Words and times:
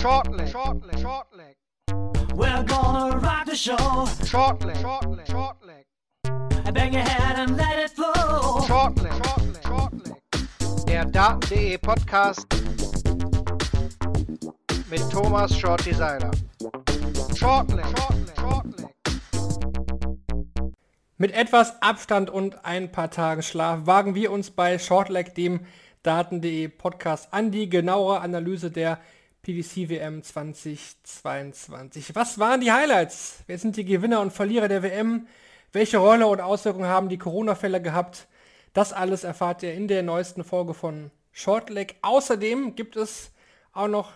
Shortleg, 0.00 0.48
shortleg, 0.48 0.98
shortleg. 0.98 1.56
We're 2.34 2.62
gonna 2.64 3.18
rock 3.18 3.44
the 3.44 3.54
show. 3.54 3.76
Shortleg, 4.24 4.76
shortleg, 4.76 5.26
shortleg. 5.26 5.84
Bang 6.72 6.94
your 6.94 7.02
head 7.02 7.38
and 7.38 7.58
let 7.58 7.78
it 7.78 7.90
flow. 7.90 8.62
Shortleg, 8.66 9.12
shortleg, 9.22 9.62
shortleg. 9.62 10.86
Der 10.86 11.04
Daten.de 11.04 11.76
Podcast 11.76 12.46
mit 14.88 15.02
Thomas 15.10 15.54
Shorty 15.54 15.92
Seiler. 15.92 16.30
Shortleg, 17.36 17.84
shortleg, 17.84 18.36
shortleg. 18.40 18.94
Mit 21.18 21.32
etwas 21.32 21.82
Abstand 21.82 22.30
und 22.30 22.64
ein 22.64 22.90
paar 22.90 23.10
Tagen 23.10 23.42
Schlaf 23.42 23.80
wagen 23.84 24.14
wir 24.14 24.32
uns 24.32 24.50
bei 24.50 24.78
Shortleg, 24.78 25.34
dem 25.34 25.60
Daten.de 26.02 26.68
Podcast, 26.68 27.34
an 27.34 27.50
die 27.50 27.68
genauere 27.68 28.22
Analyse 28.22 28.70
der 28.70 28.98
PDC 29.42 29.88
WM 29.88 30.22
2022. 30.22 32.14
Was 32.14 32.38
waren 32.38 32.60
die 32.60 32.72
Highlights? 32.72 33.42
Wer 33.46 33.58
sind 33.58 33.76
die 33.76 33.86
Gewinner 33.86 34.20
und 34.20 34.32
Verlierer 34.32 34.68
der 34.68 34.82
WM? 34.82 35.26
Welche 35.72 35.98
Rolle 35.98 36.26
und 36.26 36.40
Auswirkungen 36.40 36.88
haben 36.88 37.08
die 37.08 37.16
Corona-Fälle 37.16 37.80
gehabt? 37.80 38.28
Das 38.74 38.92
alles 38.92 39.24
erfahrt 39.24 39.62
ihr 39.62 39.72
in 39.72 39.88
der 39.88 40.02
neuesten 40.02 40.44
Folge 40.44 40.74
von 40.74 41.10
Shortleg. 41.32 41.96
Außerdem 42.02 42.74
gibt 42.74 42.96
es 42.96 43.32
auch 43.72 43.88
noch 43.88 44.12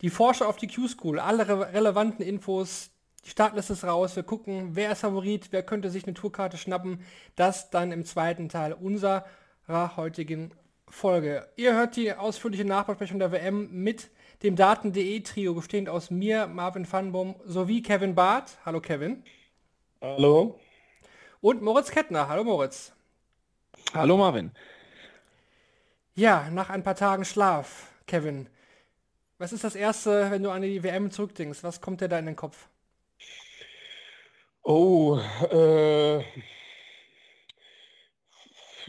die 0.00 0.10
Vorschau 0.10 0.46
auf 0.46 0.56
die 0.56 0.68
Q-School. 0.68 1.20
Alle 1.20 1.46
re 1.48 1.72
relevanten 1.72 2.24
Infos. 2.24 2.90
Die 3.24 3.30
Startliste 3.30 3.74
ist 3.74 3.84
raus. 3.84 4.16
Wir 4.16 4.24
gucken, 4.24 4.70
wer 4.74 4.90
ist 4.90 5.00
Favorit, 5.00 5.52
wer 5.52 5.62
könnte 5.62 5.90
sich 5.90 6.04
eine 6.04 6.14
Tourkarte 6.14 6.56
schnappen. 6.58 7.00
Das 7.36 7.70
dann 7.70 7.92
im 7.92 8.04
zweiten 8.04 8.48
Teil 8.48 8.72
unserer 8.72 9.24
heutigen 9.68 10.50
Folge. 10.88 11.46
Ihr 11.56 11.74
hört 11.74 11.94
die 11.96 12.12
ausführliche 12.12 12.64
Nachbesprechung 12.64 13.18
der 13.18 13.32
WM 13.32 13.68
mit 13.70 14.10
dem 14.42 14.56
Daten.de 14.56 15.20
Trio, 15.20 15.54
bestehend 15.54 15.88
aus 15.88 16.10
mir, 16.10 16.46
Marvin 16.46 16.84
Fanbom, 16.84 17.36
sowie 17.44 17.82
Kevin 17.82 18.14
Barth. 18.14 18.58
Hallo 18.64 18.80
Kevin. 18.80 19.22
Hallo. 20.00 20.58
Und 21.40 21.62
Moritz 21.62 21.90
Kettner. 21.90 22.28
Hallo 22.28 22.44
Moritz. 22.44 22.92
Hallo 23.94 24.16
Marvin. 24.16 24.52
Ja, 26.14 26.48
nach 26.50 26.70
ein 26.70 26.82
paar 26.82 26.96
Tagen 26.96 27.24
Schlaf, 27.24 27.88
Kevin. 28.06 28.48
Was 29.38 29.52
ist 29.52 29.64
das 29.64 29.74
Erste, 29.74 30.30
wenn 30.30 30.42
du 30.42 30.50
an 30.50 30.62
die 30.62 30.82
WM 30.82 31.10
zurückdenkst? 31.10 31.62
Was 31.62 31.80
kommt 31.80 32.00
dir 32.00 32.08
da 32.08 32.18
in 32.18 32.26
den 32.26 32.36
Kopf? 32.36 32.68
Oh, 34.62 35.18
äh, 35.50 36.24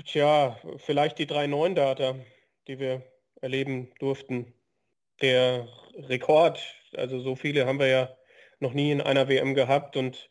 tja, 0.06 0.58
vielleicht 0.78 1.20
die 1.20 1.28
3-9-Data, 1.28 2.16
die 2.67 2.80
wir 2.80 3.04
erleben 3.42 3.92
durften. 4.00 4.54
Der 5.22 5.68
Rekord, 5.96 6.60
also 6.96 7.20
so 7.20 7.36
viele 7.36 7.66
haben 7.66 7.80
wir 7.80 7.88
ja 7.88 8.10
noch 8.60 8.73
nie 8.73 8.92
in 8.92 9.02
einer 9.02 9.28
WM 9.28 9.54
gehabt 9.54 9.98
und 9.98 10.30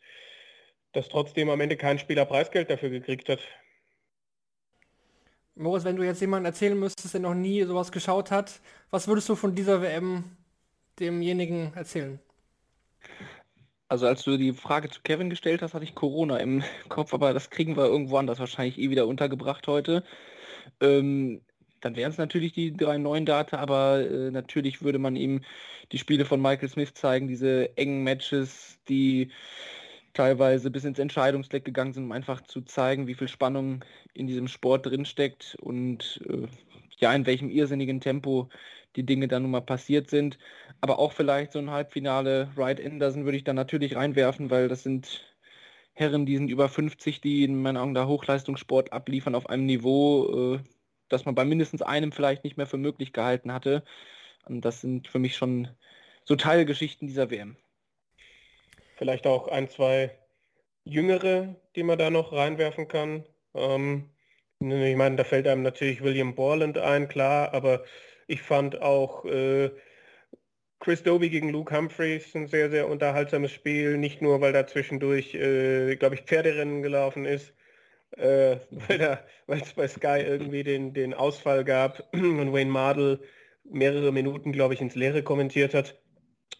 dass 0.93 1.09
trotzdem 1.09 1.49
am 1.49 1.61
Ende 1.61 1.77
kein 1.77 1.99
Spieler 1.99 2.25
Preisgeld 2.25 2.69
dafür 2.69 2.89
gekriegt 2.89 3.29
hat. 3.29 3.39
Moritz, 5.55 5.83
wenn 5.83 5.95
du 5.95 6.03
jetzt 6.03 6.21
jemanden 6.21 6.45
erzählen 6.45 6.77
müsstest, 6.77 7.13
der 7.13 7.21
noch 7.21 7.33
nie 7.33 7.63
sowas 7.63 7.91
geschaut 7.91 8.31
hat, 8.31 8.61
was 8.91 9.07
würdest 9.07 9.27
du 9.29 9.35
von 9.35 9.55
dieser 9.55 9.81
WM 9.81 10.23
demjenigen 10.99 11.73
erzählen? 11.73 12.19
Also 13.89 14.05
als 14.05 14.23
du 14.23 14.37
die 14.37 14.53
Frage 14.53 14.89
zu 14.89 15.01
Kevin 15.01 15.29
gestellt 15.29 15.61
hast, 15.61 15.73
hatte 15.73 15.85
ich 15.85 15.95
Corona 15.95 16.37
im 16.37 16.63
Kopf, 16.89 17.13
aber 17.13 17.33
das 17.33 17.49
kriegen 17.49 17.75
wir 17.75 17.85
irgendwo 17.85 18.17
anders 18.17 18.39
wahrscheinlich 18.39 18.77
eh 18.77 18.89
wieder 18.89 19.07
untergebracht 19.07 19.67
heute. 19.67 20.03
Ähm, 20.81 21.41
dann 21.81 21.95
wären 21.95 22.11
es 22.11 22.17
natürlich 22.17 22.53
die 22.53 22.73
drei 22.73 22.97
neuen 22.97 23.25
Data, 23.25 23.57
aber 23.57 23.99
äh, 23.99 24.31
natürlich 24.31 24.81
würde 24.81 24.99
man 24.99 25.15
ihm 25.15 25.41
die 25.91 25.97
Spiele 25.97 26.25
von 26.25 26.41
Michael 26.41 26.69
Smith 26.69 26.93
zeigen, 26.93 27.27
diese 27.27 27.77
engen 27.77 28.03
Matches, 28.03 28.79
die 28.89 29.31
teilweise 30.13 30.71
bis 30.71 30.83
ins 30.83 30.99
Entscheidungsleck 30.99 31.63
gegangen 31.63 31.93
sind, 31.93 32.05
um 32.05 32.11
einfach 32.11 32.41
zu 32.41 32.61
zeigen, 32.61 33.07
wie 33.07 33.13
viel 33.13 33.27
Spannung 33.27 33.85
in 34.13 34.27
diesem 34.27 34.47
Sport 34.47 34.87
drinsteckt 34.87 35.55
und 35.61 36.21
äh, 36.27 36.47
ja, 36.97 37.13
in 37.13 37.25
welchem 37.25 37.49
irrsinnigen 37.49 38.01
Tempo 38.01 38.49
die 38.95 39.05
Dinge 39.05 39.27
dann 39.27 39.43
nun 39.43 39.51
mal 39.51 39.61
passiert 39.61 40.09
sind. 40.09 40.39
Aber 40.81 40.99
auch 40.99 41.13
vielleicht 41.13 41.51
so 41.51 41.59
ein 41.59 41.69
Halbfinale, 41.69 42.49
Wright 42.55 42.83
Anderson 42.83 43.25
würde 43.25 43.37
ich 43.37 43.43
da 43.43 43.53
natürlich 43.53 43.95
reinwerfen, 43.95 44.49
weil 44.49 44.67
das 44.67 44.83
sind 44.83 45.23
Herren, 45.93 46.25
die 46.25 46.37
sind 46.37 46.49
über 46.49 46.69
50, 46.69 47.21
die 47.21 47.43
in 47.43 47.61
meinen 47.61 47.77
Augen 47.77 47.93
da 47.95 48.07
Hochleistungssport 48.07 48.93
abliefern 48.93 49.35
auf 49.35 49.49
einem 49.49 49.65
Niveau, 49.65 50.55
äh, 50.55 50.59
das 51.09 51.25
man 51.25 51.35
bei 51.35 51.45
mindestens 51.45 51.81
einem 51.81 52.11
vielleicht 52.11 52.43
nicht 52.43 52.57
mehr 52.57 52.67
für 52.67 52.77
möglich 52.77 53.13
gehalten 53.13 53.53
hatte. 53.53 53.83
Und 54.45 54.61
das 54.61 54.81
sind 54.81 55.07
für 55.07 55.19
mich 55.19 55.35
schon 55.35 55.69
so 56.25 56.35
Teilgeschichten 56.35 57.07
dieser 57.07 57.29
WM. 57.29 57.57
Vielleicht 58.95 59.27
auch 59.27 59.47
ein, 59.47 59.69
zwei 59.69 60.17
Jüngere, 60.83 61.55
die 61.75 61.83
man 61.83 61.99
da 61.99 62.09
noch 62.09 62.33
reinwerfen 62.33 62.87
kann. 62.87 63.25
Ähm, 63.53 64.09
ich 64.59 64.95
meine, 64.95 65.17
da 65.17 65.23
fällt 65.23 65.47
einem 65.47 65.61
natürlich 65.61 66.01
William 66.01 66.33
Borland 66.33 66.77
ein, 66.77 67.07
klar, 67.07 67.53
aber 67.53 67.83
ich 68.25 68.41
fand 68.41 68.81
auch 68.81 69.23
äh, 69.25 69.69
Chris 70.79 71.03
Doby 71.03 71.29
gegen 71.29 71.49
Luke 71.49 71.75
Humphreys 71.75 72.35
ein 72.35 72.47
sehr, 72.47 72.69
sehr 72.69 72.87
unterhaltsames 72.87 73.51
Spiel. 73.51 73.97
Nicht 73.97 74.21
nur, 74.21 74.41
weil 74.41 74.53
da 74.53 74.67
zwischendurch, 74.67 75.35
äh, 75.35 75.95
glaube 75.95 76.15
ich, 76.15 76.21
Pferderennen 76.21 76.81
gelaufen 76.81 77.25
ist, 77.25 77.53
äh, 78.11 78.57
weil 79.47 79.61
es 79.61 79.73
bei 79.73 79.87
Sky 79.87 80.21
irgendwie 80.25 80.63
den, 80.63 80.93
den 80.93 81.13
Ausfall 81.13 81.63
gab 81.63 82.07
und 82.13 82.53
Wayne 82.53 82.71
Mardell 82.71 83.19
mehrere 83.63 84.11
Minuten, 84.11 84.51
glaube 84.51 84.73
ich, 84.73 84.81
ins 84.81 84.95
Leere 84.95 85.23
kommentiert 85.23 85.73
hat 85.73 85.97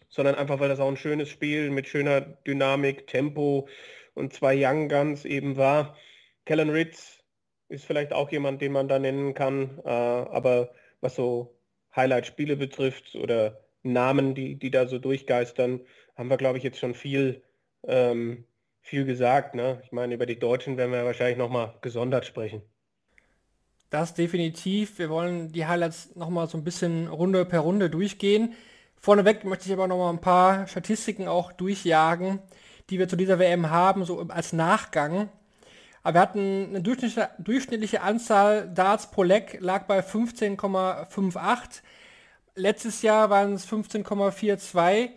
sondern 0.08 0.34
einfach, 0.34 0.60
weil 0.60 0.68
das 0.68 0.80
auch 0.80 0.88
ein 0.88 0.96
schönes 0.96 1.28
Spiel 1.28 1.70
mit 1.70 1.86
schöner 1.86 2.20
Dynamik, 2.20 3.06
Tempo 3.06 3.68
und 4.14 4.32
zwei 4.32 4.54
Young 4.56 4.88
Guns 4.88 5.24
eben 5.24 5.56
war. 5.56 5.96
Kellen 6.44 6.70
Ritz 6.70 7.22
ist 7.68 7.84
vielleicht 7.84 8.12
auch 8.12 8.30
jemand, 8.30 8.62
den 8.62 8.72
man 8.72 8.88
da 8.88 8.98
nennen 8.98 9.34
kann, 9.34 9.78
äh, 9.84 9.88
aber 9.88 10.72
was 11.00 11.14
so 11.14 11.58
Highlight-Spiele 11.94 12.56
betrifft 12.56 13.14
oder 13.14 13.64
Namen, 13.82 14.34
die, 14.34 14.58
die 14.58 14.70
da 14.70 14.86
so 14.86 14.98
durchgeistern, 14.98 15.80
haben 16.16 16.30
wir, 16.30 16.36
glaube 16.36 16.58
ich, 16.58 16.64
jetzt 16.64 16.78
schon 16.78 16.94
viel, 16.94 17.42
ähm, 17.86 18.44
viel 18.88 19.04
gesagt. 19.04 19.54
Ne? 19.54 19.80
Ich 19.84 19.92
meine, 19.92 20.14
über 20.14 20.26
die 20.26 20.38
Deutschen 20.38 20.76
werden 20.76 20.92
wir 20.92 21.04
wahrscheinlich 21.04 21.38
nochmal 21.38 21.74
gesondert 21.82 22.26
sprechen. 22.26 22.62
Das 23.90 24.14
definitiv. 24.14 24.98
Wir 24.98 25.08
wollen 25.10 25.52
die 25.52 25.66
Highlights 25.66 26.14
nochmal 26.16 26.48
so 26.48 26.58
ein 26.58 26.64
bisschen 26.64 27.08
Runde 27.08 27.44
per 27.44 27.60
Runde 27.60 27.88
durchgehen. 27.90 28.54
Vorneweg 28.96 29.44
möchte 29.44 29.66
ich 29.66 29.72
aber 29.72 29.86
noch 29.86 29.98
mal 29.98 30.10
ein 30.10 30.20
paar 30.20 30.66
Statistiken 30.66 31.28
auch 31.28 31.52
durchjagen, 31.52 32.40
die 32.90 32.98
wir 32.98 33.08
zu 33.08 33.16
dieser 33.16 33.38
WM 33.38 33.70
haben, 33.70 34.04
so 34.04 34.20
als 34.28 34.52
Nachgang. 34.52 35.28
Aber 36.02 36.14
wir 36.14 36.20
hatten 36.20 36.66
eine 36.68 36.82
durchschnittliche, 36.82 37.30
durchschnittliche 37.38 38.02
Anzahl 38.02 38.68
Darts 38.74 39.10
pro 39.10 39.22
Leck 39.22 39.58
lag 39.60 39.86
bei 39.86 40.00
15,58. 40.00 41.82
Letztes 42.54 43.02
Jahr 43.02 43.30
waren 43.30 43.52
es 43.52 43.68
15,42. 43.68 45.10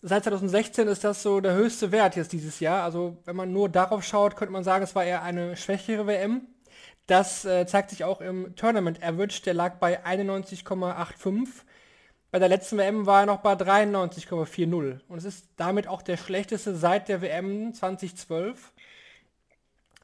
Seit 0.00 0.22
2016 0.24 0.86
ist 0.86 1.02
das 1.02 1.22
so 1.22 1.40
der 1.40 1.54
höchste 1.54 1.90
Wert 1.90 2.14
jetzt 2.14 2.32
dieses 2.32 2.60
Jahr. 2.60 2.84
Also 2.84 3.16
wenn 3.24 3.34
man 3.34 3.52
nur 3.52 3.68
darauf 3.68 4.04
schaut, 4.04 4.36
könnte 4.36 4.52
man 4.52 4.62
sagen, 4.62 4.84
es 4.84 4.94
war 4.94 5.04
eher 5.04 5.22
eine 5.22 5.56
schwächere 5.56 6.06
WM. 6.06 6.46
Das 7.08 7.44
äh, 7.44 7.66
zeigt 7.66 7.90
sich 7.90 8.04
auch 8.04 8.20
im 8.20 8.54
Tournament 8.54 9.02
Average, 9.02 9.42
der 9.42 9.54
lag 9.54 9.78
bei 9.78 10.04
91,85. 10.04 11.48
Bei 12.30 12.38
der 12.38 12.48
letzten 12.48 12.76
WM 12.76 13.06
war 13.06 13.20
er 13.20 13.26
noch 13.26 13.38
bei 13.38 13.54
93,40 13.54 15.00
und 15.08 15.18
es 15.18 15.24
ist 15.24 15.48
damit 15.56 15.88
auch 15.88 16.02
der 16.02 16.18
schlechteste 16.18 16.76
seit 16.76 17.08
der 17.08 17.22
WM 17.22 17.72
2012. 17.72 18.72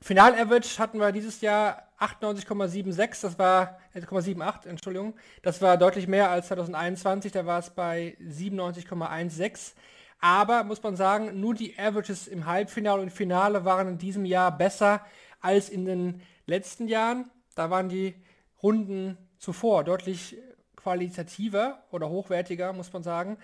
Final-Average 0.00 0.78
hatten 0.78 0.98
wir 0.98 1.12
dieses 1.12 1.40
Jahr 1.40 1.88
98,76, 2.04 3.22
das 3.22 3.38
war 3.38 3.78
äh, 3.94 4.00
0,78, 4.00 4.66
Entschuldigung. 4.66 5.14
Das 5.42 5.62
war 5.62 5.76
deutlich 5.76 6.06
mehr 6.06 6.30
als 6.30 6.48
2021, 6.48 7.32
da 7.32 7.46
war 7.46 7.58
es 7.58 7.70
bei 7.70 8.16
97,16. 8.20 9.74
Aber 10.20 10.64
muss 10.64 10.82
man 10.82 10.96
sagen, 10.96 11.40
nur 11.40 11.54
die 11.54 11.78
Averages 11.78 12.28
im 12.28 12.46
Halbfinale 12.46 13.02
und 13.02 13.10
Finale 13.10 13.64
waren 13.64 13.88
in 13.88 13.98
diesem 13.98 14.24
Jahr 14.24 14.56
besser 14.56 15.04
als 15.40 15.68
in 15.68 15.84
den 15.84 16.22
letzten 16.46 16.88
Jahren. 16.88 17.30
Da 17.54 17.70
waren 17.70 17.88
die 17.88 18.14
Runden 18.62 19.18
zuvor 19.38 19.84
deutlich 19.84 20.38
qualitativer 20.76 21.82
oder 21.90 22.08
hochwertiger, 22.08 22.72
muss 22.72 22.92
man 22.92 23.02
sagen. 23.02 23.36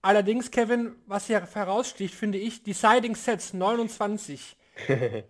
Allerdings, 0.00 0.50
Kevin, 0.50 0.94
was 1.06 1.26
hier 1.26 1.44
heraussticht, 1.54 2.14
finde 2.14 2.38
ich, 2.38 2.62
Deciding 2.62 3.16
Sets 3.16 3.52
29. 3.52 4.56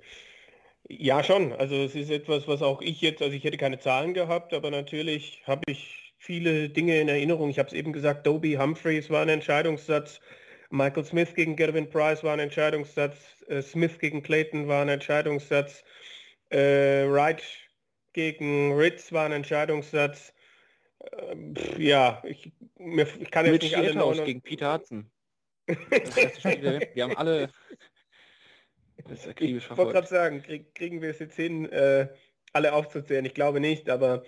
ja, 0.88 1.22
schon. 1.22 1.52
Also 1.52 1.74
es 1.76 1.94
ist 1.94 2.10
etwas, 2.10 2.48
was 2.48 2.62
auch 2.62 2.80
ich 2.80 3.00
jetzt, 3.00 3.22
also 3.22 3.34
ich 3.34 3.44
hätte 3.44 3.58
keine 3.58 3.78
Zahlen 3.78 4.14
gehabt, 4.14 4.54
aber 4.54 4.70
natürlich 4.70 5.42
habe 5.46 5.62
ich 5.66 6.14
viele 6.18 6.70
Dinge 6.70 7.00
in 7.00 7.08
Erinnerung. 7.08 7.50
Ich 7.50 7.58
habe 7.58 7.68
es 7.68 7.74
eben 7.74 7.92
gesagt, 7.92 8.26
Dobie 8.26 8.58
Humphreys 8.58 9.10
war 9.10 9.22
ein 9.22 9.28
Entscheidungssatz, 9.28 10.20
Michael 10.70 11.04
Smith 11.04 11.34
gegen 11.34 11.56
Gervin 11.56 11.88
Price 11.88 12.24
war 12.24 12.32
ein 12.32 12.40
Entscheidungssatz, 12.40 13.16
äh, 13.48 13.62
Smith 13.62 13.98
gegen 13.98 14.22
Clayton 14.22 14.66
war 14.68 14.82
ein 14.82 14.88
Entscheidungssatz, 14.88 15.84
äh, 16.50 17.06
Wright 17.06 17.42
gegen 18.12 18.74
Ritz 18.74 19.12
war 19.12 19.26
ein 19.26 19.32
Entscheidungssatz. 19.32 20.32
Pff, 21.54 21.78
ja, 21.78 22.22
ich, 22.24 22.50
mir, 22.78 23.06
ich 23.20 23.30
kann 23.30 23.46
jetzt 23.46 23.52
Mitch 23.52 23.66
nicht 23.66 23.76
alle 23.76 23.88
Eathouse 23.88 24.16
99 24.16 24.24
gegen 24.24 24.42
Peter 24.42 24.74
Hudson. 24.74 25.10
Das 25.66 26.16
erste 26.16 26.40
Spiel 26.40 26.60
der 26.60 26.72
Welt. 26.80 26.90
Die 26.96 27.02
haben 27.02 27.16
alle 27.16 27.50
das 29.06 29.26
akribisch 29.26 29.68
Ich 29.70 29.76
wollte 29.76 29.92
gerade 29.92 30.06
sagen, 30.06 30.42
krieg, 30.42 30.74
kriegen 30.74 31.02
wir 31.02 31.10
es 31.10 31.18
jetzt 31.18 31.36
hin, 31.36 31.70
äh, 31.70 32.08
alle 32.52 32.72
aufzuzählen? 32.72 33.24
Ich 33.24 33.34
glaube 33.34 33.60
nicht, 33.60 33.90
aber 33.90 34.24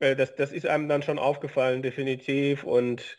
äh, 0.00 0.16
das, 0.16 0.34
das 0.34 0.52
ist 0.52 0.66
einem 0.66 0.88
dann 0.88 1.02
schon 1.02 1.18
aufgefallen, 1.18 1.82
definitiv. 1.82 2.64
Und 2.64 3.18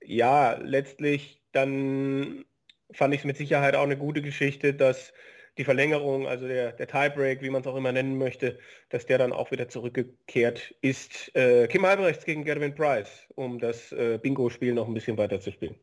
ja, 0.00 0.54
letztlich 0.54 1.42
dann 1.52 2.44
fand 2.92 3.14
ich 3.14 3.20
es 3.20 3.26
mit 3.26 3.36
Sicherheit 3.36 3.74
auch 3.74 3.82
eine 3.82 3.96
gute 3.96 4.22
Geschichte, 4.22 4.74
dass 4.74 5.12
die 5.58 5.64
Verlängerung, 5.64 6.28
also 6.28 6.46
der, 6.46 6.72
der 6.72 6.86
Tiebreak, 6.86 7.42
wie 7.42 7.50
man 7.50 7.62
es 7.62 7.66
auch 7.66 7.76
immer 7.76 7.90
nennen 7.90 8.16
möchte, 8.16 8.58
dass 8.90 9.06
der 9.06 9.18
dann 9.18 9.32
auch 9.32 9.50
wieder 9.50 9.68
zurückgekehrt 9.68 10.74
ist. 10.82 11.34
Äh, 11.34 11.66
Kim 11.66 11.84
Albrechts 11.84 12.24
gegen 12.24 12.44
Gervin 12.44 12.74
Price, 12.74 13.26
um 13.34 13.58
das 13.58 13.90
äh, 13.92 14.18
Bingo-Spiel 14.22 14.72
noch 14.72 14.86
ein 14.86 14.94
bisschen 14.94 15.18
weiter 15.18 15.40
zu 15.40 15.50
spielen. 15.50 15.74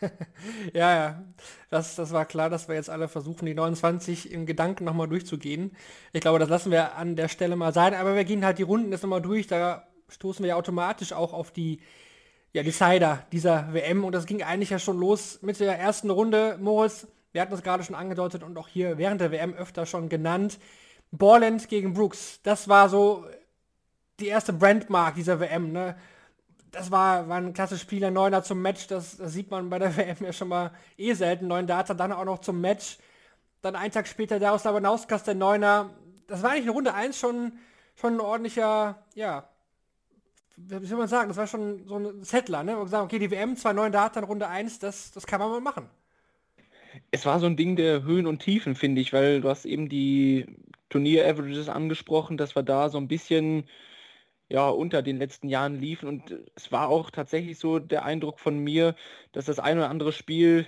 Ja, 0.72 0.94
ja, 0.94 1.24
das, 1.70 1.96
das 1.96 2.12
war 2.12 2.24
klar, 2.24 2.50
dass 2.50 2.68
wir 2.68 2.74
jetzt 2.74 2.90
alle 2.90 3.08
versuchen, 3.08 3.46
die 3.46 3.54
29 3.54 4.30
im 4.30 4.46
Gedanken 4.46 4.84
nochmal 4.84 5.08
durchzugehen. 5.08 5.76
Ich 6.12 6.20
glaube, 6.20 6.38
das 6.38 6.48
lassen 6.48 6.70
wir 6.70 6.96
an 6.96 7.16
der 7.16 7.28
Stelle 7.28 7.56
mal 7.56 7.72
sein, 7.72 7.94
aber 7.94 8.14
wir 8.14 8.24
gehen 8.24 8.44
halt 8.44 8.58
die 8.58 8.62
Runden 8.62 8.92
jetzt 8.92 9.02
nochmal 9.02 9.22
durch, 9.22 9.46
da 9.46 9.86
stoßen 10.08 10.42
wir 10.42 10.50
ja 10.50 10.56
automatisch 10.56 11.12
auch 11.12 11.32
auf 11.32 11.50
die 11.50 11.80
ja, 12.52 12.62
Decider 12.62 13.26
dieser 13.32 13.72
WM 13.72 14.04
und 14.04 14.14
das 14.14 14.26
ging 14.26 14.42
eigentlich 14.42 14.70
ja 14.70 14.78
schon 14.78 14.98
los 14.98 15.40
mit 15.42 15.58
der 15.60 15.78
ersten 15.78 16.10
Runde. 16.10 16.58
Moritz, 16.60 17.06
wir 17.32 17.42
hatten 17.42 17.52
das 17.52 17.62
gerade 17.62 17.84
schon 17.84 17.96
angedeutet 17.96 18.42
und 18.42 18.56
auch 18.56 18.68
hier 18.68 18.98
während 18.98 19.20
der 19.20 19.30
WM 19.30 19.54
öfter 19.54 19.84
schon 19.84 20.08
genannt. 20.08 20.58
Borland 21.10 21.68
gegen 21.68 21.92
Brooks, 21.92 22.40
das 22.42 22.68
war 22.68 22.88
so 22.88 23.26
die 24.20 24.28
erste 24.28 24.52
Brandmark 24.52 25.14
dieser 25.16 25.40
WM, 25.40 25.72
ne? 25.72 25.96
Das 26.76 26.90
war, 26.90 27.26
war 27.28 27.38
ein 27.38 27.54
klasse 27.54 27.78
Spieler, 27.78 28.10
Neuner 28.10 28.42
zum 28.42 28.60
Match, 28.60 28.86
das, 28.86 29.16
das 29.16 29.32
sieht 29.32 29.50
man 29.50 29.70
bei 29.70 29.78
der 29.78 29.96
WM 29.96 30.16
ja 30.20 30.32
schon 30.32 30.48
mal 30.48 30.72
eh 30.98 31.14
selten. 31.14 31.46
Neun 31.46 31.66
Data, 31.66 31.94
dann 31.94 32.12
auch 32.12 32.24
noch 32.24 32.40
zum 32.40 32.60
Match. 32.60 32.98
Dann 33.62 33.76
einen 33.76 33.92
Tag 33.92 34.06
später 34.06 34.38
der 34.38 34.52
aus 34.52 34.64
Labanauskas, 34.64 35.24
der 35.24 35.34
Neuner. 35.34 35.90
Das 36.26 36.42
war 36.42 36.50
eigentlich 36.50 36.66
in 36.66 36.72
Runde 36.72 36.92
1 36.92 37.18
schon, 37.18 37.52
schon 37.94 38.14
ein 38.14 38.20
ordentlicher, 38.20 39.02
ja, 39.14 39.48
wie 40.56 40.86
soll 40.86 40.98
man 40.98 41.08
sagen, 41.08 41.28
das 41.28 41.36
war 41.38 41.46
schon 41.46 41.86
so 41.86 41.96
ein 41.96 42.22
Settler, 42.22 42.62
ne? 42.62 42.78
Und 42.78 42.88
sagen, 42.88 43.04
okay, 43.04 43.18
die 43.18 43.30
WM, 43.30 43.56
zwei 43.56 43.72
neun 43.72 43.92
Data 43.92 44.20
in 44.20 44.26
Runde 44.26 44.48
1, 44.48 44.78
das, 44.78 45.12
das 45.12 45.26
kann 45.26 45.40
man 45.40 45.50
mal 45.50 45.60
machen. 45.60 45.88
Es 47.10 47.24
war 47.24 47.40
so 47.40 47.46
ein 47.46 47.56
Ding 47.56 47.76
der 47.76 48.02
Höhen 48.02 48.26
und 48.26 48.40
Tiefen, 48.40 48.74
finde 48.74 49.00
ich, 49.00 49.12
weil 49.12 49.40
du 49.40 49.48
hast 49.48 49.64
eben 49.64 49.88
die 49.88 50.46
Turnier-Averages 50.90 51.68
angesprochen, 51.68 52.36
dass 52.36 52.54
wir 52.54 52.62
da 52.62 52.88
so 52.88 52.98
ein 52.98 53.08
bisschen 53.08 53.64
ja, 54.48 54.68
unter 54.68 55.02
den 55.02 55.18
letzten 55.18 55.48
Jahren 55.48 55.80
liefen 55.80 56.08
und 56.08 56.36
es 56.54 56.70
war 56.70 56.88
auch 56.88 57.10
tatsächlich 57.10 57.58
so 57.58 57.78
der 57.78 58.04
Eindruck 58.04 58.38
von 58.40 58.58
mir, 58.58 58.94
dass 59.32 59.46
das 59.46 59.58
ein 59.58 59.78
oder 59.78 59.90
andere 59.90 60.12
Spiel 60.12 60.66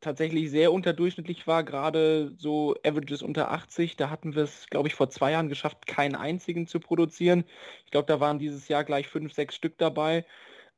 tatsächlich 0.00 0.50
sehr 0.50 0.72
unterdurchschnittlich 0.72 1.46
war, 1.46 1.64
gerade 1.64 2.32
so 2.38 2.74
Averages 2.84 3.22
unter 3.22 3.50
80. 3.50 3.96
Da 3.96 4.10
hatten 4.10 4.34
wir 4.34 4.44
es, 4.44 4.66
glaube 4.68 4.88
ich, 4.88 4.94
vor 4.94 5.10
zwei 5.10 5.32
Jahren 5.32 5.48
geschafft, 5.48 5.86
keinen 5.86 6.14
einzigen 6.14 6.66
zu 6.66 6.80
produzieren. 6.80 7.44
Ich 7.84 7.90
glaube, 7.90 8.06
da 8.06 8.20
waren 8.20 8.38
dieses 8.38 8.68
Jahr 8.68 8.84
gleich 8.84 9.08
fünf, 9.08 9.32
sechs 9.32 9.54
Stück 9.54 9.78
dabei. 9.78 10.24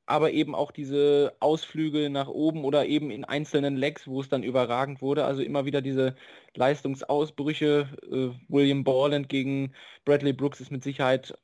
Aber 0.07 0.33
eben 0.33 0.55
auch 0.57 0.73
diese 0.73 1.35
Ausflüge 1.41 2.11
nach 2.11 2.29
oben 2.29 2.65
oder 2.65 2.87
eben 2.87 3.11
in 3.11 3.25
einzelnen 3.25 3.77
Legs, 3.77 4.09
wo 4.09 4.21
es 4.21 4.29
dann 4.29 4.43
überragend 4.43 5.03
wurde. 5.03 5.25
Also 5.25 5.43
immer 5.43 5.67
wieder 5.67 5.83
diese 5.83 6.17
Leistungsausbrüche. 6.57 7.89
Äh, 8.11 8.31
William 8.49 8.83
Borland 8.85 9.29
gegen 9.29 9.73
Bradley 10.05 10.33
Brooks 10.33 10.61
ist 10.61 10.73
mit 10.73 10.83
Sicherheit 10.83 11.35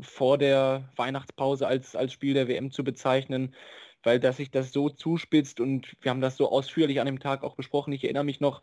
vor 0.00 0.38
der 0.38 0.88
Weihnachtspause 0.96 1.66
als, 1.66 1.94
als 1.96 2.12
Spiel 2.12 2.34
der 2.34 2.48
WM 2.48 2.70
zu 2.70 2.84
bezeichnen 2.84 3.54
weil 4.04 4.20
dass 4.20 4.36
sich 4.36 4.50
das 4.50 4.72
so 4.72 4.90
zuspitzt 4.90 5.60
und 5.60 5.96
wir 6.00 6.10
haben 6.10 6.20
das 6.20 6.36
so 6.36 6.50
ausführlich 6.50 7.00
an 7.00 7.06
dem 7.06 7.18
Tag 7.18 7.42
auch 7.42 7.56
besprochen. 7.56 7.92
Ich 7.92 8.04
erinnere 8.04 8.24
mich 8.24 8.40
noch, 8.40 8.62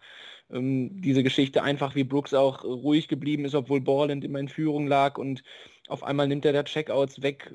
ähm, 0.51 1.01
diese 1.01 1.23
Geschichte 1.23 1.63
einfach, 1.63 1.95
wie 1.95 2.03
Brooks 2.03 2.33
auch 2.33 2.63
ruhig 2.63 3.07
geblieben 3.07 3.45
ist, 3.45 3.55
obwohl 3.55 3.81
Borland 3.81 4.23
immer 4.23 4.39
in 4.39 4.47
Führung 4.47 4.87
lag 4.87 5.17
und 5.17 5.43
auf 5.87 6.03
einmal 6.03 6.27
nimmt 6.27 6.45
er 6.45 6.53
der 6.53 6.65
Checkouts 6.65 7.21
weg. 7.21 7.53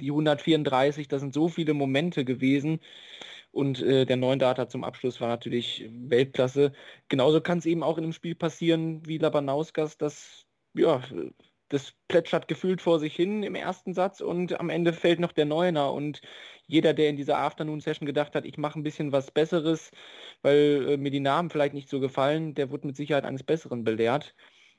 Die 0.00 0.10
134, 0.10 1.08
das 1.08 1.20
sind 1.20 1.34
so 1.34 1.48
viele 1.48 1.74
Momente 1.74 2.24
gewesen. 2.24 2.80
Und 3.50 3.82
äh, 3.82 4.06
der 4.06 4.16
9 4.16 4.38
Data 4.38 4.68
zum 4.68 4.82
Abschluss 4.84 5.20
war 5.20 5.28
natürlich 5.28 5.86
Weltklasse. 5.90 6.72
Genauso 7.08 7.42
kann 7.42 7.58
es 7.58 7.66
eben 7.66 7.82
auch 7.82 7.98
in 7.98 8.04
einem 8.04 8.14
Spiel 8.14 8.34
passieren 8.34 9.06
wie 9.06 9.18
Labanauskas, 9.18 9.98
dass 9.98 10.46
ja, 10.74 11.02
das 11.72 11.92
plätschert 12.08 12.48
gefühlt 12.48 12.82
vor 12.82 12.98
sich 13.00 13.14
hin 13.16 13.42
im 13.42 13.54
ersten 13.54 13.94
Satz 13.94 14.20
und 14.20 14.58
am 14.60 14.70
Ende 14.70 14.92
fällt 14.92 15.20
noch 15.20 15.32
der 15.32 15.46
Neuner 15.46 15.92
und 15.92 16.20
jeder, 16.66 16.94
der 16.94 17.08
in 17.10 17.16
dieser 17.16 17.38
Afternoon-Session 17.38 18.06
gedacht 18.06 18.34
hat, 18.34 18.44
ich 18.44 18.58
mache 18.58 18.78
ein 18.78 18.82
bisschen 18.82 19.12
was 19.12 19.30
Besseres, 19.30 19.90
weil 20.42 20.86
äh, 20.90 20.96
mir 20.96 21.10
die 21.10 21.20
Namen 21.20 21.50
vielleicht 21.50 21.74
nicht 21.74 21.88
so 21.88 22.00
gefallen, 22.00 22.54
der 22.54 22.70
wurde 22.70 22.86
mit 22.86 22.96
Sicherheit 22.96 23.24
eines 23.24 23.42
Besseren 23.42 23.84
belehrt. 23.84 24.34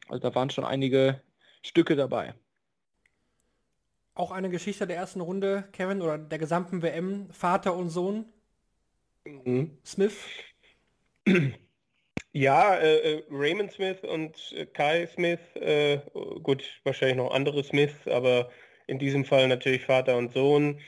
Also 0.10 0.22
da 0.22 0.36
waren 0.36 0.50
schon 0.50 0.66
einige 0.66 1.22
Stücke 1.64 1.96
dabei. 1.96 2.36
Auch 4.16 4.32
eine 4.32 4.50
Geschichte 4.50 4.88
der 4.88 4.98
ersten 4.98 5.22
Runde, 5.22 5.68
Kevin, 5.72 6.02
oder 6.02 6.18
der 6.18 6.40
gesamten 6.40 6.82
WM, 6.82 7.30
Vater 7.32 7.76
und 7.76 7.90
Sohn, 7.90 8.26
Mhm. 9.26 9.78
Smith. 9.86 10.18
Ja, 12.36 12.76
äh, 12.78 13.18
äh, 13.18 13.24
Raymond 13.30 13.72
Smith 13.72 14.04
und 14.04 14.54
äh, 14.58 14.66
Kai 14.66 15.06
Smith, 15.06 15.40
äh, 15.56 16.00
gut, 16.42 16.64
wahrscheinlich 16.84 17.18
noch 17.18 17.32
andere 17.32 17.64
Smiths, 17.64 18.08
aber 18.08 18.50
in 18.88 18.98
diesem 18.98 19.24
Fall 19.24 19.48
natürlich 19.48 19.86
Vater 19.86 20.18
und 20.18 20.34
Sohn. 20.34 20.80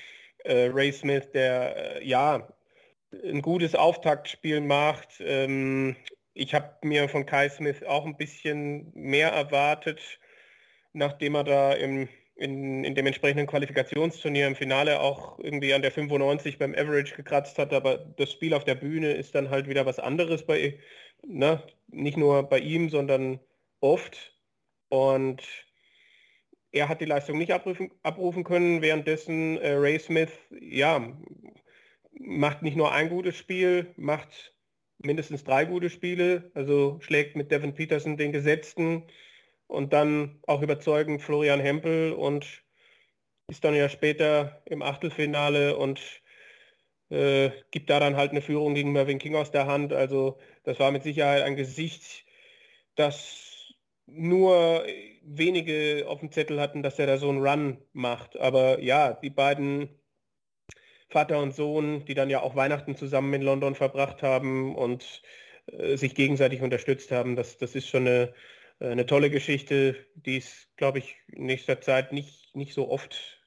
Äh, 0.44 0.70
Ray 0.74 0.92
Smith, 0.92 1.30
der 1.34 1.98
äh, 1.98 2.08
ja 2.08 2.48
ein 3.24 3.42
gutes 3.44 3.76
Auftaktspiel 3.76 4.60
macht. 4.62 5.22
Ähm, 5.22 5.96
ich 6.34 6.54
habe 6.56 6.76
mir 6.84 7.08
von 7.10 7.26
Kai 7.28 7.48
Smith 7.50 7.84
auch 7.84 8.06
ein 8.06 8.18
bisschen 8.18 8.92
mehr 8.96 9.30
erwartet, 9.30 10.20
nachdem 10.94 11.36
er 11.36 11.44
da 11.44 11.74
im, 11.74 12.10
in, 12.36 12.84
in 12.84 12.96
dem 12.96 13.06
entsprechenden 13.06 13.48
Qualifikationsturnier 13.48 14.48
im 14.48 14.56
Finale 14.56 15.00
auch 15.00 15.40
irgendwie 15.40 15.74
an 15.76 15.84
der 15.84 15.92
95 15.92 16.58
beim 16.60 16.74
Average 16.74 17.16
gekratzt 17.16 17.58
hat, 17.60 17.72
aber 17.74 17.98
das 18.18 18.32
Spiel 18.32 18.54
auf 18.56 18.66
der 18.66 18.76
Bühne 18.76 19.14
ist 19.14 19.36
dann 19.36 19.50
halt 19.52 19.68
wieder 19.70 19.86
was 19.86 20.00
anderes 20.00 20.46
bei 20.46 20.80
ne, 21.28 21.64
nicht 21.88 22.18
nur 22.18 22.44
bei 22.44 22.60
ihm, 22.60 22.90
sondern 22.90 23.40
oft. 23.80 24.34
Und 24.90 25.44
er 26.72 26.90
hat 26.90 27.02
die 27.02 27.06
Leistung 27.06 27.38
nicht 27.38 27.52
abrufen, 27.52 27.92
abrufen 28.04 28.44
können, 28.44 28.82
währenddessen 28.82 29.58
äh, 29.58 29.74
Ray 29.74 30.00
Smith, 30.00 30.32
ja, 30.50 31.16
macht 32.20 32.62
nicht 32.62 32.78
nur 32.78 32.92
ein 32.92 33.10
gutes 33.10 33.38
Spiel, 33.38 33.94
macht 33.98 34.56
mindestens 34.98 35.44
drei 35.44 35.66
gute 35.66 35.90
Spiele, 35.90 36.52
also 36.54 37.00
schlägt 37.02 37.36
mit 37.36 37.52
Devin 37.52 37.74
Peterson 37.74 38.18
den 38.18 38.32
Gesetzten 38.32 39.04
und 39.68 39.94
dann 39.94 40.40
auch 40.48 40.62
überzeugend 40.62 41.22
Florian 41.22 41.60
Hempel 41.60 42.14
und 42.14 42.64
ist 43.48 43.64
dann 43.64 43.76
ja 43.76 43.90
später 43.90 44.62
im 44.66 44.82
Achtelfinale 44.82 45.78
und 45.78 46.02
äh, 47.16 47.52
gibt 47.72 47.90
da 47.90 48.00
dann 48.00 48.18
halt 48.18 48.32
eine 48.32 48.42
Führung 48.42 48.76
gegen 48.76 48.92
Mervyn 48.92 49.20
King 49.20 49.36
aus 49.36 49.52
der 49.52 49.68
Hand. 49.68 49.94
Also 49.94 50.38
das 50.64 50.80
war 50.80 50.92
mit 50.92 51.04
Sicherheit 51.04 51.44
ein 51.44 51.56
Gesicht, 51.56 52.26
das 52.96 53.74
nur 54.06 54.86
wenige 55.24 56.06
auf 56.08 56.20
dem 56.20 56.32
Zettel 56.32 56.60
hatten, 56.62 56.84
dass 56.84 57.00
er 57.00 57.08
da 57.08 57.18
so 57.18 57.30
einen 57.30 57.46
Run 57.46 57.78
macht. 57.94 58.38
Aber 58.38 58.80
ja, 58.82 59.14
die 59.14 59.30
beiden 59.30 59.90
Vater 61.10 61.40
und 61.42 61.56
Sohn, 61.56 62.06
die 62.06 62.14
dann 62.14 62.30
ja 62.30 62.42
auch 62.42 62.56
Weihnachten 62.56 62.96
zusammen 62.96 63.34
in 63.34 63.42
London 63.42 63.76
verbracht 63.76 64.22
haben 64.22 64.76
und 64.76 65.22
äh, 65.68 65.98
sich 65.98 66.16
gegenseitig 66.16 66.62
unterstützt 66.62 67.12
haben, 67.12 67.36
das, 67.36 67.58
das 67.58 67.76
ist 67.76 67.88
schon 67.88 68.08
eine, 68.08 68.34
eine 68.80 69.06
tolle 69.06 69.30
Geschichte, 69.30 69.96
die 70.16 70.38
es, 70.38 70.70
glaube 70.76 71.00
ich, 71.00 71.16
in 71.28 71.46
nächster 71.46 71.80
Zeit 71.82 72.12
nicht, 72.12 72.56
nicht 72.56 72.74
so 72.74 72.90
oft 72.90 73.45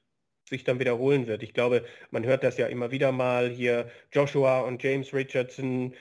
sich 0.49 0.63
dann 0.63 0.79
wiederholen 0.79 1.27
wird. 1.27 1.43
Ich 1.43 1.53
glaube, 1.53 1.85
man 2.11 2.25
hört 2.25 2.43
das 2.43 2.57
ja 2.57 2.67
immer 2.67 2.91
wieder 2.91 3.11
mal 3.11 3.49
hier 3.49 3.89
Joshua 4.11 4.61
und 4.61 4.83
James 4.83 5.13
Richardson, 5.13 5.93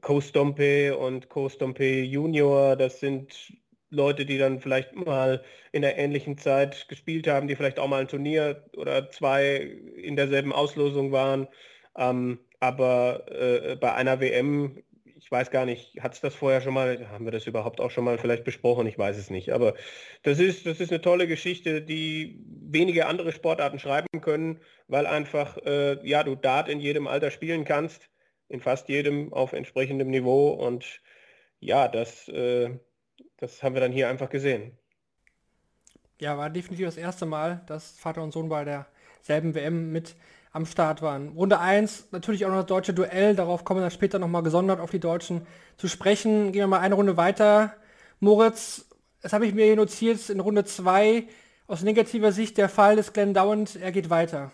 Co 0.00 0.20
Stompe 0.20 0.96
und 0.96 1.28
Co 1.28 1.48
Stompe 1.48 2.02
Junior, 2.02 2.76
das 2.76 3.00
sind 3.00 3.52
Leute, 3.90 4.26
die 4.26 4.38
dann 4.38 4.60
vielleicht 4.60 4.94
mal 4.94 5.42
in 5.72 5.82
der 5.82 5.98
ähnlichen 5.98 6.36
Zeit 6.38 6.88
gespielt 6.88 7.26
haben, 7.28 7.48
die 7.48 7.56
vielleicht 7.56 7.78
auch 7.78 7.88
mal 7.88 8.00
ein 8.00 8.08
Turnier 8.08 8.64
oder 8.76 9.10
zwei 9.10 9.56
in 9.96 10.16
derselben 10.16 10.52
Auslosung 10.52 11.12
waren. 11.12 11.48
Ähm, 11.96 12.40
aber 12.60 13.26
äh, 13.30 13.76
bei 13.76 13.92
einer 13.94 14.20
WM, 14.20 14.82
ich 15.24 15.30
weiß 15.30 15.50
gar 15.50 15.64
nicht, 15.64 16.02
hat 16.02 16.12
es 16.12 16.20
das 16.20 16.34
vorher 16.34 16.60
schon 16.60 16.74
mal, 16.74 17.08
haben 17.08 17.24
wir 17.24 17.32
das 17.32 17.46
überhaupt 17.46 17.80
auch 17.80 17.90
schon 17.90 18.04
mal 18.04 18.18
vielleicht 18.18 18.44
besprochen? 18.44 18.86
Ich 18.86 18.98
weiß 18.98 19.16
es 19.16 19.30
nicht. 19.30 19.54
Aber 19.54 19.72
das 20.22 20.38
ist, 20.38 20.66
das 20.66 20.80
ist 20.80 20.92
eine 20.92 21.00
tolle 21.00 21.26
Geschichte, 21.26 21.80
die 21.80 22.44
wenige 22.46 23.06
andere 23.06 23.32
Sportarten 23.32 23.78
schreiben 23.78 24.20
können, 24.20 24.60
weil 24.86 25.06
einfach, 25.06 25.56
äh, 25.64 25.98
ja, 26.06 26.24
du 26.24 26.34
Dart 26.34 26.68
in 26.68 26.78
jedem 26.78 27.06
Alter 27.06 27.30
spielen 27.30 27.64
kannst, 27.64 28.10
in 28.48 28.60
fast 28.60 28.90
jedem 28.90 29.32
auf 29.32 29.54
entsprechendem 29.54 30.10
Niveau. 30.10 30.50
Und 30.50 31.00
ja, 31.58 31.88
das, 31.88 32.28
äh, 32.28 32.78
das 33.38 33.62
haben 33.62 33.74
wir 33.74 33.80
dann 33.80 33.92
hier 33.92 34.10
einfach 34.10 34.28
gesehen. 34.28 34.76
Ja, 36.20 36.36
war 36.36 36.50
definitiv 36.50 36.84
das 36.84 36.98
erste 36.98 37.24
Mal, 37.24 37.62
dass 37.66 37.98
Vater 37.98 38.22
und 38.22 38.32
Sohn 38.32 38.50
bei 38.50 38.64
der 38.66 38.86
selben 39.22 39.54
WM 39.54 39.90
mit 39.90 40.16
am 40.54 40.66
Start 40.66 41.02
waren. 41.02 41.30
Runde 41.30 41.58
1, 41.58 42.08
natürlich 42.12 42.46
auch 42.46 42.50
noch 42.50 42.58
das 42.58 42.66
deutsche 42.66 42.94
Duell, 42.94 43.34
darauf 43.34 43.64
kommen 43.64 43.80
wir 43.80 43.82
dann 43.82 43.90
später 43.90 44.20
nochmal 44.20 44.44
gesondert 44.44 44.78
auf 44.80 44.90
die 44.90 45.00
Deutschen 45.00 45.46
zu 45.76 45.88
sprechen. 45.88 46.52
Gehen 46.52 46.62
wir 46.62 46.66
mal 46.68 46.78
eine 46.78 46.94
Runde 46.94 47.16
weiter. 47.16 47.74
Moritz, 48.20 48.88
das 49.20 49.32
habe 49.32 49.46
ich 49.46 49.54
mir 49.54 49.66
hier 49.66 49.76
notiert, 49.76 50.30
in 50.30 50.38
Runde 50.38 50.64
2 50.64 51.26
aus 51.66 51.82
negativer 51.82 52.30
Sicht 52.30 52.56
der 52.56 52.68
Fall 52.68 52.94
des 52.94 53.12
Glenn 53.12 53.34
Dowand, 53.34 53.76
er 53.76 53.90
geht 53.90 54.10
weiter. 54.10 54.52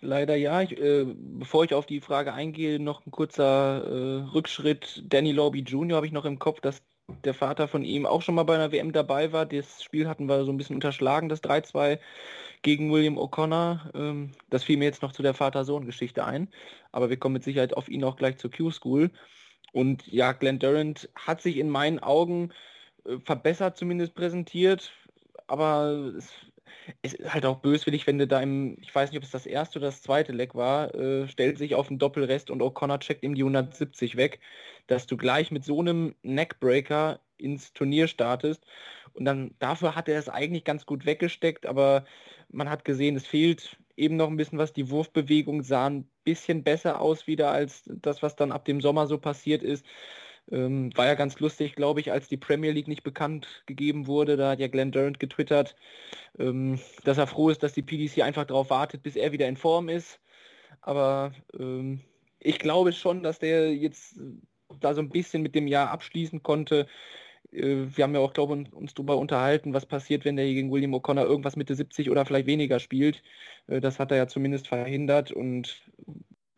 Leider 0.00 0.36
ja. 0.36 0.62
Ich, 0.62 0.72
äh, 0.72 1.04
bevor 1.04 1.64
ich 1.64 1.74
auf 1.74 1.86
die 1.86 2.00
Frage 2.00 2.32
eingehe, 2.32 2.80
noch 2.80 3.04
ein 3.06 3.10
kurzer 3.10 3.84
äh, 3.84 4.22
Rückschritt. 4.32 5.02
Danny 5.06 5.32
Lobby 5.32 5.60
Jr. 5.60 5.96
habe 5.96 6.06
ich 6.06 6.12
noch 6.12 6.24
im 6.24 6.38
Kopf, 6.38 6.60
dass 6.60 6.82
der 7.24 7.34
Vater 7.34 7.68
von 7.68 7.84
ihm 7.84 8.06
auch 8.06 8.22
schon 8.22 8.34
mal 8.34 8.44
bei 8.44 8.54
einer 8.54 8.72
WM 8.72 8.92
dabei 8.92 9.32
war. 9.32 9.46
Das 9.46 9.82
Spiel 9.82 10.08
hatten 10.08 10.26
wir 10.26 10.44
so 10.44 10.52
ein 10.52 10.56
bisschen 10.56 10.76
unterschlagen, 10.76 11.28
das 11.28 11.42
3-2 11.42 11.98
gegen 12.62 12.92
William 12.92 13.18
O'Connor. 13.18 13.94
Ähm, 13.94 14.32
das 14.50 14.64
fiel 14.64 14.78
mir 14.78 14.86
jetzt 14.86 15.02
noch 15.02 15.12
zu 15.12 15.22
der 15.22 15.34
Vater-Sohn-Geschichte 15.34 16.24
ein. 16.24 16.48
Aber 16.92 17.10
wir 17.10 17.18
kommen 17.18 17.34
mit 17.34 17.44
Sicherheit 17.44 17.76
auf 17.76 17.88
ihn 17.88 18.04
auch 18.04 18.16
gleich 18.16 18.38
zur 18.38 18.50
Q-School. 18.50 19.10
Und 19.72 20.06
ja, 20.06 20.32
Glenn 20.32 20.58
Durant 20.58 21.08
hat 21.14 21.42
sich 21.42 21.56
in 21.58 21.68
meinen 21.68 21.98
Augen 21.98 22.52
äh, 23.04 23.18
verbessert 23.18 23.76
zumindest 23.76 24.14
präsentiert. 24.14 24.92
Aber 25.46 26.14
es, 26.16 26.32
es, 27.02 27.14
ist 27.14 27.32
halt 27.32 27.46
auch 27.46 27.58
böswillig, 27.60 28.06
wenn 28.06 28.18
du 28.18 28.26
da 28.26 28.40
im, 28.40 28.76
ich 28.80 28.94
weiß 28.94 29.10
nicht, 29.10 29.18
ob 29.18 29.24
es 29.24 29.30
das 29.30 29.46
erste 29.46 29.78
oder 29.78 29.86
das 29.88 30.02
zweite 30.02 30.32
Leck 30.32 30.54
war, 30.54 30.94
äh, 30.94 31.28
stellt 31.28 31.58
sich 31.58 31.74
auf 31.74 31.88
den 31.88 31.98
Doppelrest 31.98 32.50
und 32.50 32.62
O'Connor 32.62 33.00
checkt 33.00 33.22
ihm 33.24 33.34
die 33.34 33.42
170 33.42 34.16
weg, 34.16 34.40
dass 34.86 35.06
du 35.06 35.16
gleich 35.16 35.50
mit 35.50 35.64
so 35.64 35.80
einem 35.80 36.14
Neckbreaker 36.22 37.20
ins 37.36 37.72
Turnier 37.72 38.08
startest. 38.08 38.64
Und 39.12 39.24
dann 39.24 39.54
dafür 39.58 39.94
hat 39.94 40.08
er 40.08 40.18
es 40.18 40.28
eigentlich 40.28 40.64
ganz 40.64 40.86
gut 40.86 41.06
weggesteckt, 41.06 41.66
aber 41.66 42.04
man 42.50 42.68
hat 42.70 42.84
gesehen, 42.84 43.16
es 43.16 43.26
fehlt 43.26 43.76
eben 43.96 44.16
noch 44.16 44.28
ein 44.28 44.36
bisschen 44.36 44.58
was. 44.58 44.72
Die 44.72 44.90
Wurfbewegung 44.90 45.62
sah 45.62 45.86
ein 45.88 46.08
bisschen 46.24 46.64
besser 46.64 47.00
aus 47.00 47.26
wieder 47.26 47.50
als 47.50 47.82
das, 47.86 48.22
was 48.22 48.36
dann 48.36 48.52
ab 48.52 48.64
dem 48.64 48.80
Sommer 48.80 49.06
so 49.06 49.18
passiert 49.18 49.62
ist. 49.62 49.84
Ähm, 50.50 50.90
war 50.96 51.06
ja 51.06 51.14
ganz 51.14 51.40
lustig, 51.40 51.74
glaube 51.74 52.00
ich, 52.00 52.12
als 52.12 52.28
die 52.28 52.36
Premier 52.36 52.72
League 52.72 52.88
nicht 52.88 53.02
bekannt 53.02 53.62
gegeben 53.66 54.06
wurde. 54.06 54.36
Da 54.36 54.50
hat 54.50 54.60
ja 54.60 54.68
Glenn 54.68 54.92
Durant 54.92 55.18
getwittert, 55.18 55.74
ähm, 56.38 56.78
dass 57.04 57.18
er 57.18 57.26
froh 57.26 57.48
ist, 57.50 57.62
dass 57.62 57.72
die 57.72 57.82
PDC 57.82 58.22
einfach 58.22 58.44
darauf 58.44 58.70
wartet, 58.70 59.02
bis 59.02 59.16
er 59.16 59.32
wieder 59.32 59.48
in 59.48 59.56
Form 59.56 59.88
ist. 59.88 60.20
Aber 60.82 61.32
ähm, 61.58 62.00
ich 62.40 62.58
glaube 62.58 62.92
schon, 62.92 63.22
dass 63.22 63.38
der 63.38 63.74
jetzt 63.74 64.20
da 64.80 64.94
so 64.94 65.00
ein 65.00 65.10
bisschen 65.10 65.42
mit 65.42 65.54
dem 65.54 65.66
Jahr 65.66 65.90
abschließen 65.90 66.42
konnte. 66.42 66.86
Äh, 67.52 67.86
wir 67.96 68.04
haben 68.04 68.14
ja 68.14 68.20
auch, 68.20 68.34
glaube 68.34 68.60
ich, 68.60 68.72
uns 68.72 68.94
darüber 68.94 69.16
unterhalten, 69.16 69.74
was 69.74 69.86
passiert, 69.86 70.24
wenn 70.24 70.36
der 70.36 70.46
gegen 70.46 70.70
William 70.70 70.94
O'Connor 70.94 71.24
irgendwas 71.24 71.56
Mitte 71.56 71.74
70 71.74 72.10
oder 72.10 72.26
vielleicht 72.26 72.46
weniger 72.46 72.80
spielt. 72.80 73.22
Äh, 73.66 73.80
das 73.80 73.98
hat 73.98 74.10
er 74.10 74.18
ja 74.18 74.26
zumindest 74.28 74.68
verhindert 74.68 75.32
und 75.32 75.82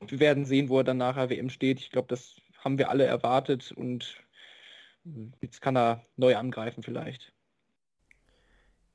wir 0.00 0.20
werden 0.20 0.44
sehen, 0.44 0.68
wo 0.68 0.78
er 0.78 0.84
dann 0.84 0.98
nachher 0.98 1.30
WM 1.30 1.50
steht. 1.50 1.80
Ich 1.80 1.90
glaube, 1.90 2.08
das 2.08 2.36
haben 2.66 2.78
wir 2.78 2.90
alle 2.90 3.04
erwartet 3.04 3.70
und 3.70 4.16
jetzt 5.40 5.62
kann 5.62 5.76
er 5.76 6.04
neu 6.16 6.34
angreifen 6.34 6.82
vielleicht. 6.82 7.32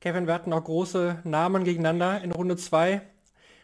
Kevin, 0.02 0.28
wir 0.28 0.34
hatten 0.34 0.52
auch 0.52 0.66
große 0.66 1.22
Namen 1.24 1.64
gegeneinander 1.64 2.22
in 2.22 2.34
Runde 2.34 2.58
2. 2.58 3.02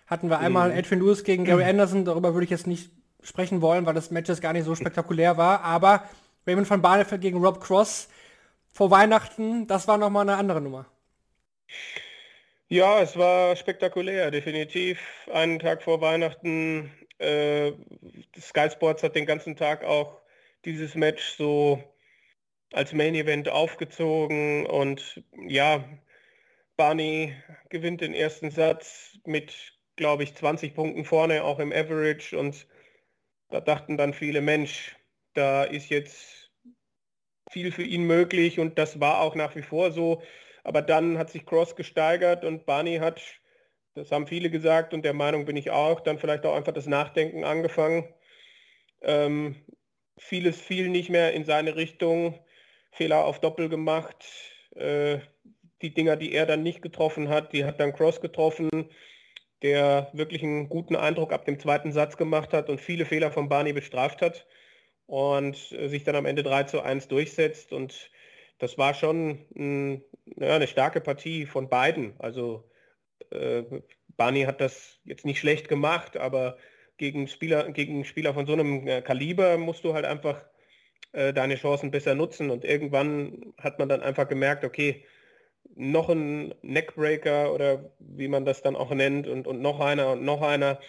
Hatten 0.06 0.30
wir 0.30 0.40
einmal 0.40 0.70
mhm. 0.70 0.78
Edwin 0.78 1.00
Lewis 1.00 1.26
gegen 1.26 1.44
Gary 1.44 1.66
Anderson, 1.66 2.06
darüber 2.06 2.34
würde 2.34 2.46
ich 2.46 2.50
jetzt 2.50 2.68
nicht 2.68 2.90
sprechen 3.22 3.62
wollen, 3.62 3.86
weil 3.86 3.96
das 3.96 4.10
Match 4.10 4.30
jetzt 4.30 4.42
gar 4.42 4.54
nicht 4.54 4.64
so 4.64 4.76
spektakulär 4.76 5.36
war, 5.36 5.60
aber 5.62 6.06
Raymond 6.48 6.70
van 6.70 6.82
Barneveld 6.82 7.20
gegen 7.20 7.44
Rob 7.44 7.60
Cross 7.60 8.08
vor 8.72 8.90
Weihnachten, 8.90 9.68
das 9.68 9.90
war 9.90 9.98
nochmal 9.98 10.22
eine 10.22 10.38
andere 10.38 10.62
Nummer. 10.62 10.86
Ja, 12.70 13.02
es 13.02 13.18
war 13.18 13.58
spektakulär, 13.58 14.32
definitiv. 14.32 15.02
Einen 15.34 15.60
Tag 15.60 15.84
vor 15.84 16.00
Weihnachten, 16.00 16.94
äh, 17.20 17.72
Sky 18.40 18.70
Sports 18.70 19.04
hat 19.04 19.16
den 19.16 19.26
ganzen 19.26 19.56
Tag 19.56 19.84
auch 19.84 20.22
dieses 20.66 20.96
Match 20.96 21.36
so 21.38 21.84
als 22.74 22.94
Main 22.94 23.16
Event 23.16 23.50
aufgezogen 23.50 24.66
und 24.66 25.24
ja, 25.48 25.84
Barney 26.76 27.36
gewinnt 27.70 28.02
den 28.02 28.14
ersten 28.14 28.52
Satz 28.52 29.18
mit, 29.26 29.74
glaube 29.96 30.24
ich, 30.24 30.36
20 30.36 30.76
Punkten 30.76 31.06
vorne, 31.06 31.44
auch 31.44 31.60
im 31.60 31.72
Average 31.72 32.38
und 32.38 32.68
da 33.50 33.62
dachten 33.62 33.98
dann 33.98 34.14
viele, 34.14 34.42
Mensch, 34.42 34.96
da 35.34 35.64
ist 35.64 35.90
jetzt 35.90 36.52
viel 37.50 37.72
für 37.72 37.84
ihn 37.84 38.04
möglich 38.04 38.60
und 38.60 38.78
das 38.78 39.00
war 39.00 39.22
auch 39.22 39.36
nach 39.36 39.56
wie 39.56 39.62
vor 39.62 39.92
so. 39.92 40.22
Aber 40.64 40.82
dann 40.82 41.18
hat 41.18 41.30
sich 41.30 41.46
Cross 41.46 41.76
gesteigert 41.76 42.44
und 42.44 42.66
Barney 42.66 42.98
hat, 42.98 43.22
das 43.98 44.12
haben 44.12 44.28
viele 44.28 44.50
gesagt 44.50 44.94
und 44.94 45.04
der 45.04 45.14
Meinung 45.14 45.46
bin 45.46 45.58
ich 45.58 45.72
auch, 45.72 46.00
dann 46.00 46.20
vielleicht 46.20 46.46
auch 46.46 46.56
einfach 46.56 46.74
das 46.74 46.86
Nachdenken 46.86 47.44
angefangen. 47.44 48.08
Ähm, 49.02 49.56
vieles 50.18 50.62
fiel 50.62 50.90
nicht 50.90 51.10
mehr 51.10 51.34
in 51.34 51.46
seine 51.46 51.76
Richtung, 51.76 52.40
Fehler 52.92 53.26
auf 53.26 53.40
Doppel 53.40 53.70
gemacht. 53.70 54.24
Äh, 54.76 55.20
die 55.82 55.94
Dinger, 55.94 56.16
die 56.16 56.32
er 56.32 56.46
dann 56.46 56.64
nicht 56.64 56.82
getroffen 56.82 57.30
hat, 57.30 57.54
die 57.54 57.66
hat 57.66 57.80
dann 57.80 57.94
Cross 57.94 58.22
getroffen, 58.22 58.70
der 59.64 60.10
wirklich 60.14 60.44
einen 60.44 60.70
guten 60.70 60.96
Eindruck 60.96 61.34
ab 61.34 61.46
dem 61.46 61.60
zweiten 61.60 61.92
Satz 61.92 62.18
gemacht 62.18 62.54
hat 62.54 62.70
und 62.70 62.80
viele 62.80 63.06
Fehler 63.06 63.32
von 63.32 63.50
Barney 63.50 63.74
bestraft 63.74 64.22
hat 64.22 64.46
und 65.08 65.72
äh, 65.72 65.88
sich 65.88 66.04
dann 66.04 66.16
am 66.16 66.26
Ende 66.28 66.44
3 66.44 66.64
zu 66.64 66.82
1 66.82 67.08
durchsetzt. 67.08 67.74
Und 67.74 68.12
das 68.60 68.78
war 68.78 68.94
schon 68.94 69.46
ein, 69.56 70.04
ja, 70.36 70.56
eine 70.56 70.68
starke 70.68 71.02
Partie 71.02 71.48
von 71.48 71.68
beiden. 71.70 72.14
Also 72.20 72.64
äh, 73.32 73.64
Barney 74.16 74.44
hat 74.44 74.62
das 74.62 75.00
jetzt 75.06 75.26
nicht 75.26 75.40
schlecht 75.40 75.70
gemacht, 75.70 76.18
aber 76.18 76.58
gegen 76.98 77.28
Spieler, 77.28 77.72
gegen 77.72 78.06
Spieler 78.06 78.34
von 78.34 78.46
so 78.46 78.54
einem 78.54 78.88
äh, 78.88 79.02
Kaliber 79.02 79.58
musst 79.58 79.84
du 79.84 79.94
halt 79.94 80.06
einfach 80.06 80.44
äh, 81.12 81.34
deine 81.34 81.56
Chancen 81.56 81.92
besser 81.92 82.16
nutzen. 82.16 82.50
Und 82.50 82.66
irgendwann 82.66 83.54
hat 83.60 83.80
man 83.80 83.90
dann 83.90 84.02
einfach 84.02 84.28
gemerkt, 84.28 84.64
okay, 84.64 85.06
noch 85.76 86.10
ein 86.10 86.54
Neckbreaker 86.62 87.54
oder 87.54 87.92
wie 88.00 88.28
man 88.28 88.46
das 88.46 88.62
dann 88.62 88.76
auch 88.76 88.92
nennt 88.92 89.28
und, 89.28 89.48
und 89.48 89.62
noch 89.62 89.80
einer 89.80 90.14
und 90.14 90.24
noch 90.24 90.42
einer, 90.42 90.80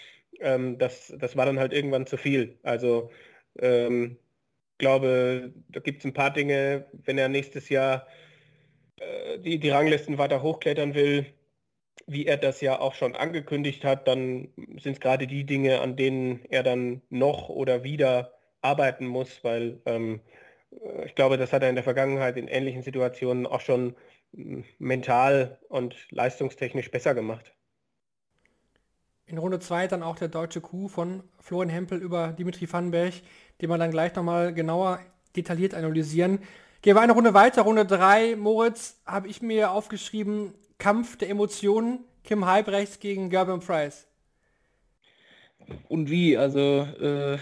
ähm, 0.41 0.79
das, 0.79 1.13
das 1.19 1.37
war 1.37 1.47
dann 1.47 1.59
halt 1.59 1.73
irgendwann 1.73 2.07
zu 2.07 2.17
viel. 2.17 2.59
Also 2.63 3.11
ähm, 3.59 4.19
glaube, 4.79 5.53
da 5.69 5.81
gibt 5.81 6.01
es 6.01 6.05
ein 6.05 6.15
paar 6.15 6.33
Dinge, 6.33 6.87
wenn 6.93 7.19
er 7.19 7.29
nächstes 7.29 7.69
Jahr 7.69 8.07
äh, 8.97 9.39
die, 9.41 9.59
die 9.59 9.71
Ranglisten 9.71 10.19
weiter 10.19 10.43
hochklettern 10.43 10.95
will, 10.95 11.27
wie 12.09 12.27
er 12.27 12.39
das 12.39 12.61
ja 12.61 12.81
auch 12.81 12.95
schon 12.95 13.15
angekündigt 13.15 13.85
hat, 13.85 14.09
dann 14.09 14.49
sind 14.81 14.95
es 14.95 15.01
gerade 15.01 15.27
die 15.27 15.45
Dinge, 15.45 15.81
an 15.81 15.95
denen 15.95 16.45
er 16.49 16.63
dann 16.63 17.03
noch 17.11 17.51
oder 17.51 17.85
wieder 17.85 18.33
arbeiten 18.63 19.07
muss, 19.07 19.45
weil 19.45 19.81
ähm, 19.87 20.21
äh, 20.73 21.07
ich 21.07 21.15
glaube, 21.15 21.37
das 21.37 21.53
hat 21.53 21.63
er 21.63 21.69
in 21.69 21.75
der 21.75 21.85
Vergangenheit 21.85 22.37
in 22.37 22.49
ähnlichen 22.49 22.83
Situationen 22.83 23.47
auch 23.47 23.61
schon 23.61 23.95
hm, 24.35 24.65
mental 24.79 25.59
und 25.69 25.97
leistungstechnisch 26.11 26.91
besser 26.91 27.15
gemacht. 27.15 27.53
In 29.27 29.37
Runde 29.37 29.61
2 29.61 29.89
dann 29.89 30.03
auch 30.03 30.17
der 30.17 30.29
deutsche 30.29 30.63
Coup 30.63 30.91
von 30.91 31.23
Florian 31.39 31.69
Hempel 31.69 31.99
über 31.99 32.29
Dimitri 32.29 32.73
Vandenberg, 32.73 33.13
den 33.61 33.69
wir 33.69 33.77
dann 33.77 33.91
gleich 33.91 34.15
nochmal 34.15 34.55
genauer 34.55 35.01
detailliert 35.37 35.75
analysieren. 35.75 36.39
Gehen 36.81 36.97
wir 36.97 37.03
eine 37.03 37.13
Runde 37.13 37.35
weiter, 37.35 37.63
Runde 37.63 37.85
3. 37.85 38.37
Moritz, 38.37 39.03
habe 39.05 39.29
ich 39.29 39.43
mir 39.43 39.73
aufgeschrieben, 39.73 40.55
Kampf 40.79 41.17
der 41.17 41.31
Emotionen, 41.31 42.05
Kim 42.25 42.47
Halbrechts 42.47 43.01
gegen 43.01 43.31
Gerben 43.31 43.61
Price. 43.61 44.07
Und 45.89 46.09
wie? 46.09 46.37
Also 46.37 46.83
äh, 47.01 47.39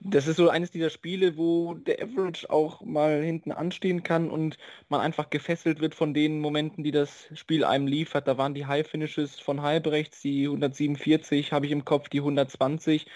das 0.00 0.28
ist 0.28 0.36
so 0.36 0.48
eines 0.48 0.70
dieser 0.70 0.90
Spiele, 0.90 1.36
wo 1.36 1.74
der 1.74 2.00
Average 2.00 2.48
auch 2.48 2.80
mal 2.82 3.22
hinten 3.22 3.50
anstehen 3.50 4.02
kann 4.02 4.30
und 4.30 4.56
man 4.88 5.00
einfach 5.00 5.30
gefesselt 5.30 5.80
wird 5.80 5.94
von 5.94 6.14
den 6.14 6.38
Momenten, 6.40 6.84
die 6.84 6.92
das 6.92 7.28
Spiel 7.34 7.64
einem 7.64 7.88
liefert. 7.88 8.28
Da 8.28 8.38
waren 8.38 8.54
die 8.54 8.66
High 8.66 8.86
Finishes 8.86 9.40
von 9.40 9.62
Halbrechts, 9.62 10.22
die 10.22 10.44
147 10.44 11.52
habe 11.52 11.66
ich 11.66 11.72
im 11.72 11.84
Kopf, 11.84 12.08
die 12.08 12.20
120 12.20 13.06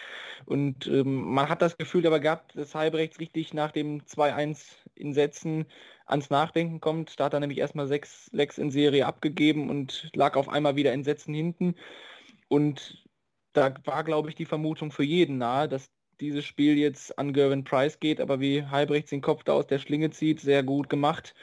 und 0.47 0.87
ähm, 0.87 1.32
man 1.32 1.49
hat 1.49 1.62
das 1.62 1.76
Gefühl 1.76 2.06
aber 2.06 2.20
gehabt, 2.20 2.56
dass 2.56 2.75
Halbrechts 2.75 3.20
richtig 3.20 3.54
nach 3.54 3.73
dem 3.73 4.02
2-1 4.02 4.59
in 4.94 5.14
Sätzen 5.14 5.66
ans 6.11 6.31
Nachdenken 6.31 6.81
kommt. 6.81 7.19
Da 7.19 7.25
hat 7.26 7.35
er 7.35 7.40
nämlich 7.40 7.59
erstmal 7.59 7.87
sechs 7.87 8.31
Lecks 8.33 8.59
in 8.59 8.71
Serie 8.71 9.07
abgegeben 9.07 9.71
und 9.71 10.11
lag 10.14 10.37
auf 10.37 10.49
einmal 10.49 10.76
wieder 10.76 10.93
in 10.93 11.05
Sätzen 11.05 11.35
hinten 11.35 11.75
und 12.49 13.05
da 13.52 13.75
war, 13.85 14.05
glaube 14.05 14.29
ich, 14.29 14.35
die 14.35 14.45
Vermutung 14.45 14.93
für 14.93 15.05
jeden 15.05 15.38
nahe, 15.38 15.69
dass 15.69 15.90
dieses 16.21 16.45
Spiel 16.45 16.76
jetzt 16.79 17.19
an 17.19 17.33
Gervin 17.33 17.64
Price 17.64 18.00
geht, 18.00 18.21
aber 18.21 18.40
wie 18.40 18.64
Halbrechts 18.64 19.11
den 19.11 19.23
Kopf 19.23 19.45
da 19.45 19.55
aus 19.55 19.67
der 19.67 19.79
Schlinge 19.79 20.11
zieht, 20.11 20.40
sehr 20.40 20.62
gut 20.62 20.88
gemacht. 20.90 21.35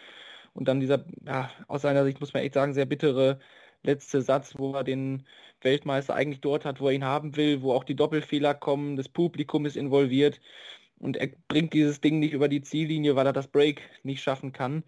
Und 0.53 0.67
dann 0.67 0.79
dieser, 0.79 1.05
ja, 1.25 1.49
aus 1.67 1.81
seiner 1.83 2.03
Sicht 2.05 2.19
muss 2.19 2.33
man 2.33 2.43
echt 2.43 2.53
sagen, 2.55 2.73
sehr 2.73 2.85
bittere 2.85 3.39
letzte 3.83 4.21
Satz, 4.21 4.55
wo 4.57 4.73
er 4.73 4.83
den 4.83 5.25
Weltmeister 5.61 6.15
eigentlich 6.15 6.41
dort 6.41 6.65
hat, 6.65 6.81
wo 6.81 6.87
er 6.87 6.93
ihn 6.93 7.05
haben 7.05 7.35
will, 7.35 7.61
wo 7.61 7.73
auch 7.73 7.83
die 7.83 7.95
Doppelfehler 7.95 8.53
kommen, 8.53 8.97
das 8.97 9.09
Publikum 9.09 9.65
ist 9.65 9.77
involviert 9.77 10.39
und 10.99 11.17
er 11.17 11.29
bringt 11.47 11.73
dieses 11.73 12.01
Ding 12.01 12.19
nicht 12.19 12.33
über 12.33 12.47
die 12.47 12.61
Ziellinie, 12.61 13.15
weil 13.15 13.27
er 13.27 13.33
das 13.33 13.47
Break 13.47 13.81
nicht 14.03 14.21
schaffen 14.23 14.53
kann. 14.53 14.83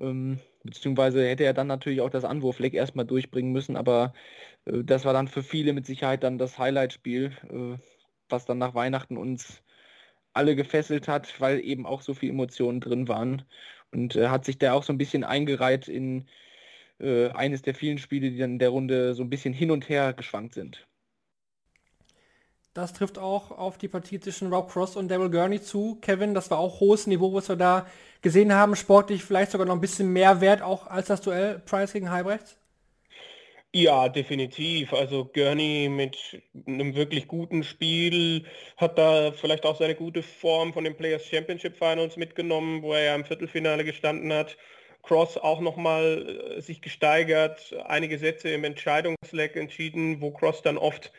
Ähm, 0.00 0.40
Beziehungsweise 0.64 1.26
hätte 1.28 1.44
er 1.44 1.52
dann 1.54 1.66
natürlich 1.66 2.00
auch 2.00 2.10
das 2.10 2.24
Anwurfleck 2.24 2.72
erstmal 2.74 3.04
durchbringen 3.06 3.52
müssen, 3.52 3.76
aber 3.76 4.14
äh, 4.64 4.82
das 4.84 5.04
war 5.04 5.12
dann 5.12 5.28
für 5.28 5.42
viele 5.42 5.74
mit 5.74 5.86
Sicherheit 5.86 6.24
dann 6.24 6.38
das 6.38 6.58
Highlight-Spiel, 6.58 7.32
äh, 7.50 7.78
was 8.30 8.46
dann 8.46 8.58
nach 8.58 8.74
Weihnachten 8.74 9.16
uns 9.18 9.62
alle 10.32 10.56
gefesselt 10.56 11.08
hat, 11.08 11.40
weil 11.40 11.60
eben 11.64 11.86
auch 11.86 12.02
so 12.02 12.14
viele 12.14 12.32
Emotionen 12.32 12.80
drin 12.80 13.08
waren. 13.08 13.44
Und 13.92 14.16
äh, 14.16 14.28
hat 14.28 14.44
sich 14.46 14.58
da 14.58 14.74
auch 14.74 14.82
so 14.84 14.92
ein 14.92 14.98
bisschen 14.98 15.24
eingereiht 15.24 15.88
in 15.88 16.28
äh, 17.00 17.30
eines 17.30 17.62
der 17.62 17.74
vielen 17.74 17.98
Spiele, 17.98 18.30
die 18.30 18.38
dann 18.38 18.52
in 18.54 18.58
der 18.60 18.70
Runde 18.70 19.14
so 19.14 19.22
ein 19.22 19.30
bisschen 19.30 19.54
hin 19.54 19.70
und 19.70 19.88
her 19.88 20.14
geschwankt 20.14 20.54
sind. 20.54 20.86
Das 22.74 22.92
trifft 22.92 23.18
auch 23.18 23.52
auf 23.52 23.78
die 23.78 23.86
Partie 23.86 24.18
zwischen 24.18 24.52
Rob 24.52 24.68
Cross 24.68 24.96
und 24.96 25.08
Daryl 25.08 25.30
Gurney 25.30 25.62
zu. 25.62 25.96
Kevin, 26.02 26.34
das 26.34 26.50
war 26.50 26.58
auch 26.58 26.80
hohes 26.80 27.06
Niveau, 27.06 27.32
was 27.32 27.48
wir 27.48 27.54
da 27.54 27.86
gesehen 28.20 28.52
haben. 28.52 28.74
Sportlich 28.74 29.22
vielleicht 29.22 29.52
sogar 29.52 29.64
noch 29.66 29.74
ein 29.74 29.80
bisschen 29.80 30.12
mehr 30.12 30.40
wert, 30.40 30.60
auch 30.60 30.88
als 30.88 31.06
das 31.06 31.20
Duell 31.20 31.60
Price 31.60 31.92
gegen 31.92 32.10
Heibrecht? 32.10 32.56
Ja, 33.72 34.08
definitiv. 34.08 34.92
Also 34.92 35.24
Gurney 35.24 35.88
mit 35.88 36.42
einem 36.66 36.96
wirklich 36.96 37.28
guten 37.28 37.62
Spiel 37.62 38.44
hat 38.76 38.98
da 38.98 39.30
vielleicht 39.32 39.66
auch 39.66 39.76
seine 39.76 39.94
gute 39.94 40.22
Form 40.22 40.72
von 40.72 40.82
den 40.82 40.96
Players 40.96 41.26
Championship 41.26 41.76
Finals 41.76 42.16
mitgenommen, 42.16 42.82
wo 42.82 42.92
er 42.92 43.04
ja 43.04 43.14
im 43.14 43.24
Viertelfinale 43.24 43.84
gestanden 43.84 44.32
hat. 44.32 44.56
Cross 45.02 45.38
auch 45.38 45.60
nochmal 45.60 46.56
äh, 46.56 46.60
sich 46.60 46.82
gesteigert, 46.82 47.74
einige 47.84 48.18
Sätze 48.18 48.50
im 48.50 48.64
Entscheidungsleck 48.64 49.54
entschieden, 49.54 50.20
wo 50.20 50.32
Cross 50.32 50.62
dann 50.62 50.78
oft 50.78 51.12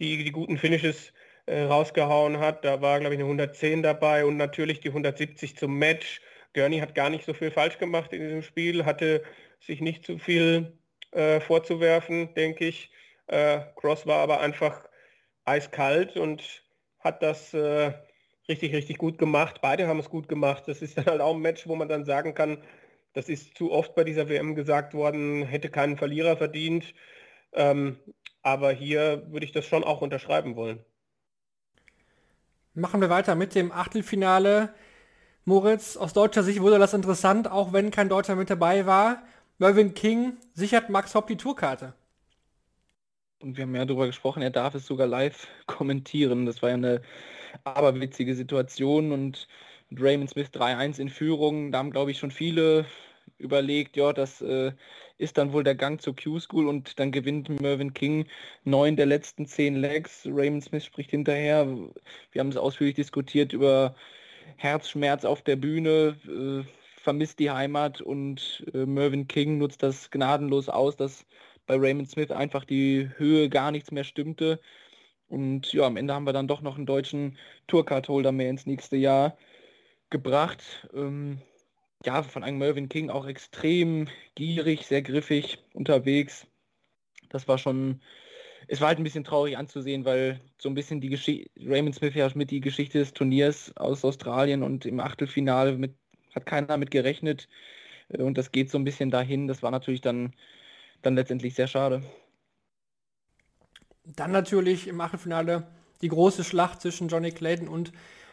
die, 0.00 0.24
die 0.24 0.32
guten 0.32 0.58
Finishes 0.58 1.12
äh, 1.46 1.62
rausgehauen 1.62 2.38
hat. 2.38 2.64
Da 2.64 2.80
war, 2.80 3.00
glaube 3.00 3.14
ich, 3.14 3.20
eine 3.20 3.26
110 3.26 3.82
dabei 3.82 4.24
und 4.24 4.36
natürlich 4.36 4.80
die 4.80 4.88
170 4.88 5.56
zum 5.56 5.78
Match. 5.78 6.20
Gurney 6.54 6.78
hat 6.80 6.94
gar 6.94 7.10
nicht 7.10 7.24
so 7.24 7.34
viel 7.34 7.50
falsch 7.50 7.78
gemacht 7.78 8.12
in 8.12 8.22
diesem 8.22 8.42
Spiel, 8.42 8.84
hatte 8.84 9.22
sich 9.60 9.80
nicht 9.80 10.04
zu 10.04 10.18
viel 10.18 10.78
äh, 11.12 11.40
vorzuwerfen, 11.40 12.34
denke 12.34 12.66
ich. 12.66 12.90
Äh, 13.26 13.60
Cross 13.76 14.06
war 14.06 14.18
aber 14.18 14.40
einfach 14.40 14.88
eiskalt 15.44 16.16
und 16.16 16.64
hat 16.98 17.22
das 17.22 17.54
äh, 17.54 17.92
richtig, 18.48 18.72
richtig 18.74 18.98
gut 18.98 19.18
gemacht. 19.18 19.60
Beide 19.62 19.86
haben 19.86 20.00
es 20.00 20.10
gut 20.10 20.28
gemacht. 20.28 20.64
Das 20.66 20.82
ist 20.82 20.98
dann 20.98 21.06
halt 21.06 21.20
auch 21.20 21.34
ein 21.34 21.40
Match, 21.40 21.66
wo 21.66 21.76
man 21.76 21.88
dann 21.88 22.04
sagen 22.04 22.34
kann, 22.34 22.62
das 23.12 23.28
ist 23.28 23.56
zu 23.56 23.72
oft 23.72 23.94
bei 23.94 24.04
dieser 24.04 24.28
WM 24.28 24.54
gesagt 24.54 24.94
worden, 24.94 25.44
hätte 25.44 25.68
keinen 25.68 25.96
Verlierer 25.96 26.36
verdient. 26.36 26.94
Ähm, 27.52 27.98
aber 28.42 28.72
hier 28.72 29.26
würde 29.30 29.46
ich 29.46 29.52
das 29.52 29.66
schon 29.66 29.84
auch 29.84 30.00
unterschreiben 30.00 30.56
wollen. 30.56 30.84
Machen 32.74 33.00
wir 33.00 33.10
weiter 33.10 33.34
mit 33.34 33.54
dem 33.54 33.72
Achtelfinale. 33.72 34.72
Moritz, 35.44 35.96
aus 35.96 36.12
deutscher 36.12 36.42
Sicht 36.42 36.60
wurde 36.60 36.78
das 36.78 36.94
interessant, 36.94 37.50
auch 37.50 37.72
wenn 37.72 37.90
kein 37.90 38.08
Deutscher 38.08 38.36
mit 38.36 38.50
dabei 38.50 38.86
war. 38.86 39.22
Mervyn 39.58 39.94
King 39.94 40.36
sichert 40.54 40.88
Max 40.88 41.14
Hopp 41.14 41.26
die 41.26 41.36
Tourkarte. 41.36 41.94
Und 43.40 43.56
wir 43.56 43.64
haben 43.64 43.74
ja 43.74 43.84
darüber 43.84 44.06
gesprochen, 44.06 44.42
er 44.42 44.50
darf 44.50 44.74
es 44.74 44.86
sogar 44.86 45.06
live 45.06 45.48
kommentieren. 45.66 46.46
Das 46.46 46.62
war 46.62 46.70
ja 46.70 46.76
eine 46.76 47.02
aberwitzige 47.64 48.34
Situation 48.34 49.12
und 49.12 49.48
Raymond 49.96 50.30
Smith 50.30 50.48
3-1 50.52 51.00
in 51.00 51.08
Führung. 51.08 51.72
Da 51.72 51.78
haben, 51.78 51.90
glaube 51.90 52.10
ich, 52.10 52.18
schon 52.18 52.30
viele 52.30 52.86
überlegt, 53.38 53.96
ja, 53.96 54.12
das 54.12 54.40
äh, 54.42 54.72
ist 55.20 55.36
dann 55.38 55.52
wohl 55.52 55.62
der 55.62 55.74
Gang 55.74 56.00
zur 56.00 56.16
Q-School 56.16 56.66
und 56.66 56.98
dann 56.98 57.12
gewinnt 57.12 57.48
Mervyn 57.60 57.92
King 57.92 58.26
neun 58.64 58.96
der 58.96 59.06
letzten 59.06 59.46
zehn 59.46 59.76
Legs. 59.76 60.26
Raymond 60.26 60.64
Smith 60.64 60.84
spricht 60.84 61.10
hinterher. 61.10 61.66
Wir 62.32 62.40
haben 62.40 62.48
es 62.48 62.56
ausführlich 62.56 62.96
diskutiert 62.96 63.52
über 63.52 63.94
Herzschmerz 64.56 65.24
auf 65.24 65.42
der 65.42 65.56
Bühne, 65.56 66.16
äh, 66.26 66.64
vermisst 67.02 67.38
die 67.38 67.50
Heimat 67.50 68.00
und 68.00 68.64
äh, 68.74 68.86
Mervyn 68.86 69.28
King 69.28 69.58
nutzt 69.58 69.82
das 69.82 70.10
gnadenlos 70.10 70.68
aus, 70.68 70.96
dass 70.96 71.26
bei 71.66 71.76
Raymond 71.76 72.10
Smith 72.10 72.30
einfach 72.30 72.64
die 72.64 73.10
Höhe 73.16 73.48
gar 73.48 73.70
nichts 73.70 73.90
mehr 73.92 74.04
stimmte. 74.04 74.60
Und 75.28 75.72
ja, 75.72 75.84
am 75.86 75.96
Ende 75.96 76.14
haben 76.14 76.24
wir 76.26 76.32
dann 76.32 76.48
doch 76.48 76.62
noch 76.62 76.76
einen 76.76 76.86
deutschen 76.86 77.38
Tourcard-Holder 77.68 78.32
mehr 78.32 78.50
ins 78.50 78.66
nächste 78.66 78.96
Jahr 78.96 79.36
gebracht. 80.10 80.88
Ähm, 80.94 81.40
ja, 82.04 82.22
von 82.22 82.44
einem 82.44 82.58
Mervyn 82.58 82.88
King 82.88 83.10
auch 83.10 83.26
extrem 83.26 84.08
gierig, 84.34 84.86
sehr 84.86 85.02
griffig 85.02 85.58
unterwegs. 85.74 86.46
Das 87.28 87.48
war 87.48 87.58
schon, 87.58 88.00
es 88.68 88.80
war 88.80 88.88
halt 88.88 88.98
ein 88.98 89.04
bisschen 89.04 89.24
traurig 89.24 89.56
anzusehen, 89.58 90.04
weil 90.04 90.40
so 90.58 90.68
ein 90.68 90.74
bisschen 90.74 91.00
die 91.00 91.10
Geschichte, 91.10 91.50
Raymond 91.60 91.94
Smith 91.94 92.14
ja 92.14 92.28
mit 92.34 92.50
die 92.50 92.60
Geschichte 92.60 92.98
des 92.98 93.12
Turniers 93.12 93.76
aus 93.76 94.04
Australien 94.04 94.62
und 94.62 94.86
im 94.86 95.00
Achtelfinale 95.00 95.76
mit, 95.76 95.94
hat 96.34 96.46
keiner 96.46 96.68
damit 96.68 96.90
gerechnet. 96.90 97.48
Äh, 98.08 98.22
und 98.22 98.38
das 98.38 98.52
geht 98.52 98.70
so 98.70 98.78
ein 98.78 98.84
bisschen 98.84 99.10
dahin. 99.10 99.46
Das 99.48 99.62
war 99.62 99.70
natürlich 99.70 100.00
dann, 100.00 100.34
dann 101.02 101.14
letztendlich 101.16 101.54
sehr 101.54 101.68
schade. 101.68 102.02
Dann 104.04 104.32
natürlich 104.32 104.88
im 104.88 105.00
Achtelfinale 105.00 105.66
die 106.02 106.08
große 106.08 106.44
Schlacht 106.44 106.80
zwischen 106.80 107.08
Johnny 107.08 107.30
Clayton 107.30 107.68
und 107.68 107.92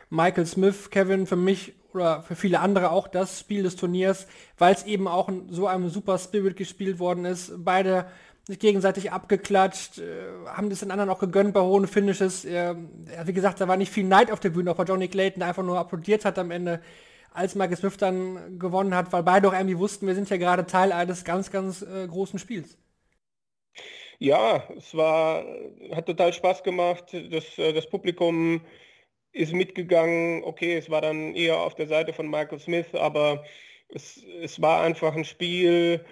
Michael 0.10 0.46
Smith, 0.46 0.90
Kevin, 0.90 1.28
für 1.28 1.36
mich 1.36 1.74
oder 1.94 2.22
für 2.22 2.36
viele 2.36 2.60
andere 2.60 2.92
auch 2.92 3.08
das 3.08 3.40
Spiel 3.40 3.64
des 3.64 3.76
Turniers, 3.76 4.28
weil 4.58 4.74
es 4.74 4.86
eben 4.86 5.08
auch 5.08 5.30
in 5.30 5.52
so 5.52 5.68
einem 5.68 5.90
super 5.90 6.18
Spirit 6.18 6.56
gespielt 6.56 7.00
worden 7.00 7.26
ist. 7.26 7.52
Beide 7.58 8.06
sich 8.46 8.60
gegenseitig 8.60 9.12
abgeklatscht, 9.12 10.00
äh, 10.00 10.06
haben 10.48 10.70
das 10.70 10.80
den 10.80 10.92
anderen 10.92 11.10
auch 11.10 11.20
gegönnt 11.20 11.54
bei 11.54 11.62
hohen 11.62 11.88
Finishes. 11.88 12.46
Äh, 12.46 12.76
wie 13.26 13.34
gesagt, 13.34 13.60
da 13.60 13.68
war 13.68 13.78
nicht 13.78 13.92
viel 13.92 14.06
Neid 14.06 14.32
auf 14.32 14.40
der 14.40 14.50
Bühne, 14.50 14.72
auch 14.72 14.76
bei 14.76 14.84
Johnny 14.84 15.08
Clayton, 15.10 15.40
der 15.40 15.50
einfach 15.50 15.64
nur 15.64 15.78
applaudiert 15.78 16.24
hat 16.24 16.40
am 16.40 16.52
Ende, 16.52 16.82
als 17.34 17.56
Michael 17.56 17.78
Smith 17.78 17.98
dann 17.98 18.58
gewonnen 18.58 18.96
hat, 18.96 19.12
weil 19.12 19.24
beide 19.24 19.48
auch 19.50 19.54
irgendwie 19.54 19.78
wussten, 19.78 20.08
wir 20.08 20.16
sind 20.16 20.30
ja 20.30 20.38
gerade 20.38 20.66
Teil 20.66 20.92
eines 20.92 21.24
ganz, 21.24 21.52
ganz 21.52 21.82
äh, 21.82 22.08
großen 22.08 22.40
Spiels. 22.40 22.78
Ja, 24.20 24.64
es 24.76 24.96
war, 24.96 25.44
hat 25.92 26.08
total 26.08 26.34
Spaß 26.34 26.64
gemacht. 26.64 27.16
Das, 27.30 27.58
äh, 27.58 27.74
das 27.74 27.88
Publikum 27.88 28.62
ist 29.38 29.54
mitgegangen. 29.54 30.44
Okay, 30.44 30.78
es 30.78 30.90
war 30.90 31.02
dann 31.02 31.36
eher 31.36 31.60
auf 31.60 31.76
der 31.76 31.88
Seite 31.88 32.14
von 32.14 32.30
Michael 32.30 32.60
Smith, 32.60 32.94
aber 32.94 33.44
es, 33.90 34.24
es 34.42 34.62
war 34.62 34.82
einfach 34.82 35.16
ein 35.16 35.26
Spiel 35.26 36.04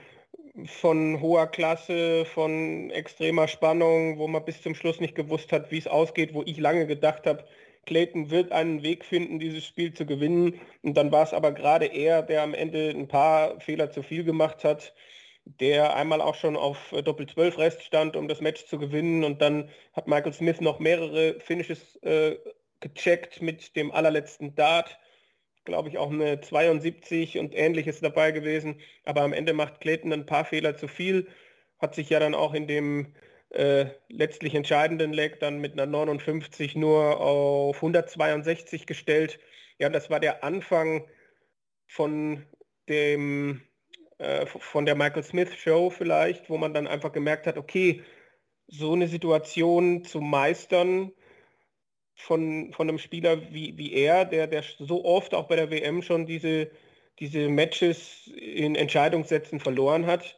von 0.66 1.20
hoher 1.22 1.48
Klasse, 1.48 2.26
von 2.26 2.90
extremer 2.92 3.48
Spannung, 3.48 4.18
wo 4.18 4.28
man 4.28 4.46
bis 4.46 4.62
zum 4.62 4.76
Schluss 4.76 5.02
nicht 5.02 5.16
gewusst 5.16 5.52
hat, 5.52 5.72
wie 5.72 5.78
es 5.78 5.88
ausgeht, 5.88 6.34
wo 6.34 6.44
ich 6.44 6.58
lange 6.58 6.88
gedacht 6.88 7.28
habe, 7.28 7.46
Clayton 7.86 8.32
wird 8.32 8.52
einen 8.52 8.84
Weg 8.84 9.06
finden, 9.06 9.40
dieses 9.40 9.66
Spiel 9.66 9.94
zu 9.94 10.06
gewinnen. 10.06 10.60
Und 10.82 10.96
dann 10.96 11.12
war 11.12 11.24
es 11.24 11.34
aber 11.34 11.52
gerade 11.52 11.86
er, 11.86 12.22
der 12.22 12.44
am 12.44 12.54
Ende 12.54 12.90
ein 12.90 13.08
paar 13.08 13.60
Fehler 13.60 13.92
zu 13.92 14.02
viel 14.02 14.24
gemacht 14.24 14.64
hat, 14.64 14.94
der 15.46 15.96
einmal 15.96 16.22
auch 16.22 16.36
schon 16.36 16.56
auf 16.56 16.78
Doppel-12 16.92 17.58
Rest 17.58 17.84
stand, 17.84 18.16
um 18.16 18.28
das 18.28 18.42
Match 18.42 18.66
zu 18.66 18.80
gewinnen. 18.80 19.24
Und 19.24 19.42
dann 19.42 19.70
hat 19.94 20.08
Michael 20.08 20.34
Smith 20.34 20.62
noch 20.62 20.80
mehrere 20.80 21.40
Finishes 21.40 21.98
äh, 21.98 22.38
gecheckt 22.80 23.42
mit 23.42 23.76
dem 23.76 23.92
allerletzten 23.92 24.56
Dart. 24.56 25.00
Glaube 25.66 25.90
ich 25.90 25.98
auch 25.98 26.12
eine 26.12 26.42
72 26.42 27.40
und 27.40 27.56
ähnliches 27.56 28.00
dabei 28.02 28.32
gewesen. 28.32 28.80
Aber 29.04 29.22
am 29.22 29.34
Ende 29.34 29.54
macht 29.54 29.82
Clayton 29.82 30.14
ein 30.14 30.26
paar 30.26 30.46
Fehler 30.46 30.78
zu 30.78 30.88
viel. 30.88 31.28
Hat 31.80 31.96
sich 31.96 32.10
ja 32.10 32.20
dann 32.20 32.36
auch 32.36 32.54
in 32.54 32.68
dem 32.68 33.16
äh, 33.50 33.88
letztlich 34.10 34.56
entscheidenden 34.56 35.14
Leg 35.14 35.40
dann 35.40 35.60
mit 35.60 35.74
einer 35.74 35.86
59 35.86 36.76
nur 36.76 37.20
auf 37.20 37.78
162 37.78 38.86
gestellt. 38.86 39.40
Ja, 39.80 39.90
das 39.90 40.10
war 40.10 40.20
der 40.20 40.44
Anfang 40.44 41.08
von 41.88 42.46
dem 42.90 43.62
äh, 44.18 44.46
von 44.46 44.86
der 44.86 44.96
Michael 44.96 45.24
Smith 45.24 45.54
Show 45.56 45.90
vielleicht, 45.90 46.50
wo 46.50 46.58
man 46.58 46.74
dann 46.74 46.88
einfach 46.88 47.12
gemerkt 47.12 47.48
hat, 47.48 47.58
okay, 47.58 48.04
so 48.68 48.94
eine 48.94 49.08
Situation 49.08 50.04
zu 50.04 50.22
meistern, 50.22 51.12
von, 52.16 52.72
von 52.74 52.90
einem 52.90 52.98
Spieler 52.98 53.54
wie, 53.54 53.78
wie 53.78 53.94
er, 53.94 54.26
der, 54.26 54.48
der 54.48 54.64
so 54.80 55.04
oft 55.06 55.34
auch 55.34 55.48
bei 55.48 55.56
der 55.56 55.70
WM 55.70 56.02
schon 56.02 56.26
diese, 56.26 56.72
diese 57.20 57.50
Matches 57.50 58.28
in 58.36 58.76
Entscheidungssätzen 58.76 59.60
verloren 59.60 60.06
hat, 60.06 60.38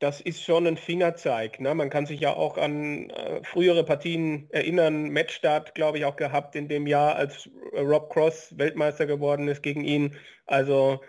das 0.00 0.20
ist 0.20 0.42
schon 0.42 0.66
ein 0.66 0.76
Fingerzeig. 0.76 1.60
Ne? 1.60 1.74
Man 1.74 1.88
kann 1.88 2.04
sich 2.04 2.20
ja 2.20 2.34
auch 2.34 2.58
an 2.58 3.10
äh, 3.10 3.42
frühere 3.44 3.84
Partien 3.84 4.48
erinnern, 4.50 5.10
Matchstart, 5.10 5.74
glaube 5.74 5.98
ich, 5.98 6.04
auch 6.04 6.16
gehabt 6.16 6.56
in 6.56 6.68
dem 6.68 6.86
Jahr, 6.86 7.16
als 7.16 7.48
Rob 7.72 8.12
Cross 8.12 8.58
Weltmeister 8.58 9.06
geworden 9.06 9.48
ist 9.48 9.62
gegen 9.62 9.84
ihn. 9.84 10.16
Also 10.46 11.00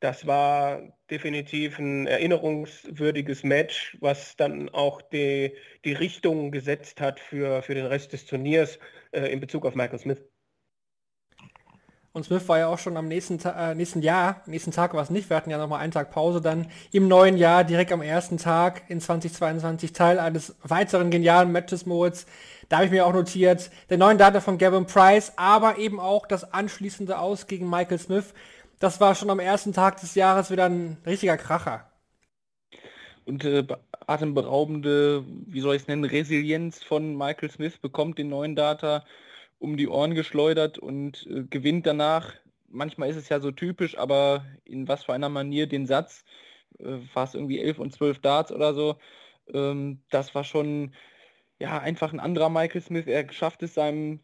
das 0.00 0.26
war 0.26 0.80
definitiv 1.10 1.78
ein 1.78 2.06
erinnerungswürdiges 2.06 3.44
Match, 3.44 3.96
was 4.00 4.34
dann 4.36 4.70
auch 4.70 5.02
die, 5.02 5.54
die 5.84 5.92
Richtung 5.92 6.50
gesetzt 6.50 7.00
hat 7.00 7.20
für, 7.20 7.62
für 7.62 7.74
den 7.74 7.86
Rest 7.86 8.12
des 8.14 8.24
Turniers 8.24 8.78
äh, 9.12 9.26
in 9.26 9.40
Bezug 9.40 9.66
auf 9.66 9.74
Michael 9.74 9.98
Smith. 9.98 10.22
Und 12.12 12.24
Smith 12.24 12.48
war 12.48 12.58
ja 12.58 12.66
auch 12.66 12.78
schon 12.78 12.96
am 12.96 13.06
nächsten, 13.06 13.38
äh, 13.44 13.74
nächsten 13.74 14.02
Jahr, 14.02 14.42
nächsten 14.46 14.72
Tag 14.72 14.94
war 14.94 15.02
es 15.02 15.10
nicht, 15.10 15.30
wir 15.30 15.36
hatten 15.36 15.50
ja 15.50 15.58
nochmal 15.58 15.80
einen 15.80 15.92
Tag 15.92 16.10
Pause, 16.10 16.40
dann 16.40 16.66
im 16.90 17.06
neuen 17.06 17.36
Jahr, 17.36 17.62
direkt 17.62 17.92
am 17.92 18.02
ersten 18.02 18.36
Tag 18.36 18.82
in 18.88 19.00
2022, 19.00 19.92
Teil 19.92 20.18
eines 20.18 20.56
weiteren 20.64 21.10
genialen 21.10 21.52
Matches, 21.52 21.86
Moritz. 21.86 22.26
Da 22.68 22.76
habe 22.76 22.86
ich 22.86 22.92
mir 22.92 23.06
auch 23.06 23.12
notiert, 23.12 23.70
der 23.90 23.98
neuen 23.98 24.18
Data 24.18 24.40
von 24.40 24.58
Gavin 24.58 24.86
Price, 24.86 25.32
aber 25.36 25.78
eben 25.78 26.00
auch 26.00 26.26
das 26.26 26.52
anschließende 26.52 27.16
Aus 27.16 27.46
gegen 27.46 27.70
Michael 27.70 27.98
Smith. 27.98 28.34
Das 28.80 29.00
war 29.00 29.14
schon 29.14 29.30
am 29.30 29.40
ersten 29.40 29.72
Tag 29.72 30.00
des 30.00 30.14
Jahres 30.16 30.50
wieder 30.50 30.64
ein 30.66 30.98
richtiger 31.06 31.36
Kracher. 31.36 31.90
und 33.26 33.44
äh, 33.44 33.66
atemberaubende, 34.06 35.24
wie 35.46 35.60
soll 35.60 35.76
ich 35.76 35.82
es 35.82 35.88
nennen, 35.88 36.04
Resilienz 36.04 36.82
von 36.82 37.16
Michael 37.16 37.50
Smith 37.50 37.78
bekommt 37.78 38.18
den 38.18 38.28
neuen 38.30 38.56
Data 38.56 39.04
um 39.58 39.76
die 39.76 39.88
Ohren 39.88 40.14
geschleudert 40.14 40.78
und 40.78 41.26
äh, 41.28 41.44
gewinnt 41.44 41.86
danach. 41.86 42.34
Manchmal 42.68 43.10
ist 43.10 43.16
es 43.16 43.28
ja 43.28 43.40
so 43.40 43.52
typisch, 43.52 43.98
aber 43.98 44.44
in 44.64 44.88
was 44.88 45.04
für 45.04 45.12
einer 45.14 45.28
Manier 45.28 45.66
den 45.68 45.86
Satz, 45.86 46.24
äh, 46.78 46.98
es 47.14 47.34
irgendwie 47.34 47.60
11 47.60 47.78
und 47.80 47.92
12 47.92 48.20
Darts 48.20 48.52
oder 48.52 48.74
so, 48.74 48.96
ähm, 49.52 50.02
das 50.10 50.34
war 50.34 50.44
schon 50.44 50.94
ja 51.60 51.78
einfach 51.80 52.12
ein 52.12 52.20
anderer 52.20 52.50
Michael 52.50 52.82
Smith. 52.82 53.06
Er 53.06 53.30
schafft 53.32 53.62
es 53.62 53.74
seinem 53.74 54.20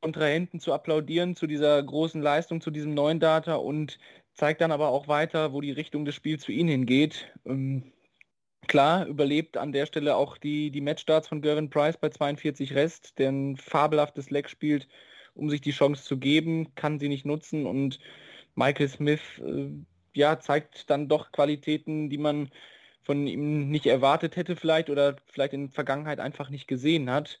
Kontrahenten 0.00 0.60
zu 0.60 0.72
applaudieren 0.72 1.36
zu 1.36 1.46
dieser 1.46 1.82
großen 1.82 2.22
Leistung, 2.22 2.60
zu 2.60 2.70
diesem 2.70 2.94
neuen 2.94 3.20
Data 3.20 3.56
und 3.56 3.98
zeigt 4.34 4.60
dann 4.60 4.72
aber 4.72 4.88
auch 4.88 5.08
weiter, 5.08 5.52
wo 5.52 5.60
die 5.60 5.72
Richtung 5.72 6.04
des 6.04 6.14
Spiels 6.14 6.44
für 6.44 6.52
ihn 6.52 6.68
hingeht. 6.68 7.32
Ähm, 7.44 7.92
klar, 8.66 9.06
überlebt 9.06 9.56
an 9.56 9.72
der 9.72 9.86
Stelle 9.86 10.16
auch 10.16 10.38
die, 10.38 10.70
die 10.70 10.80
Matchstarts 10.80 11.28
von 11.28 11.42
Gervin 11.42 11.70
Price 11.70 11.98
bei 11.98 12.08
42 12.08 12.74
Rest, 12.74 13.18
der 13.18 13.30
ein 13.30 13.56
fabelhaftes 13.56 14.30
Leck 14.30 14.48
spielt, 14.48 14.88
um 15.34 15.50
sich 15.50 15.60
die 15.60 15.72
Chance 15.72 16.04
zu 16.04 16.18
geben, 16.18 16.74
kann 16.74 16.98
sie 16.98 17.08
nicht 17.08 17.26
nutzen 17.26 17.66
und 17.66 17.98
Michael 18.54 18.88
Smith 18.88 19.20
äh, 19.38 19.70
ja, 20.14 20.40
zeigt 20.40 20.90
dann 20.90 21.08
doch 21.08 21.32
Qualitäten, 21.32 22.10
die 22.10 22.18
man 22.18 22.50
von 23.02 23.26
ihm 23.26 23.70
nicht 23.70 23.86
erwartet 23.86 24.36
hätte 24.36 24.56
vielleicht 24.56 24.90
oder 24.90 25.16
vielleicht 25.26 25.54
in 25.54 25.66
der 25.66 25.74
Vergangenheit 25.74 26.20
einfach 26.20 26.50
nicht 26.50 26.68
gesehen 26.68 27.10
hat. 27.10 27.40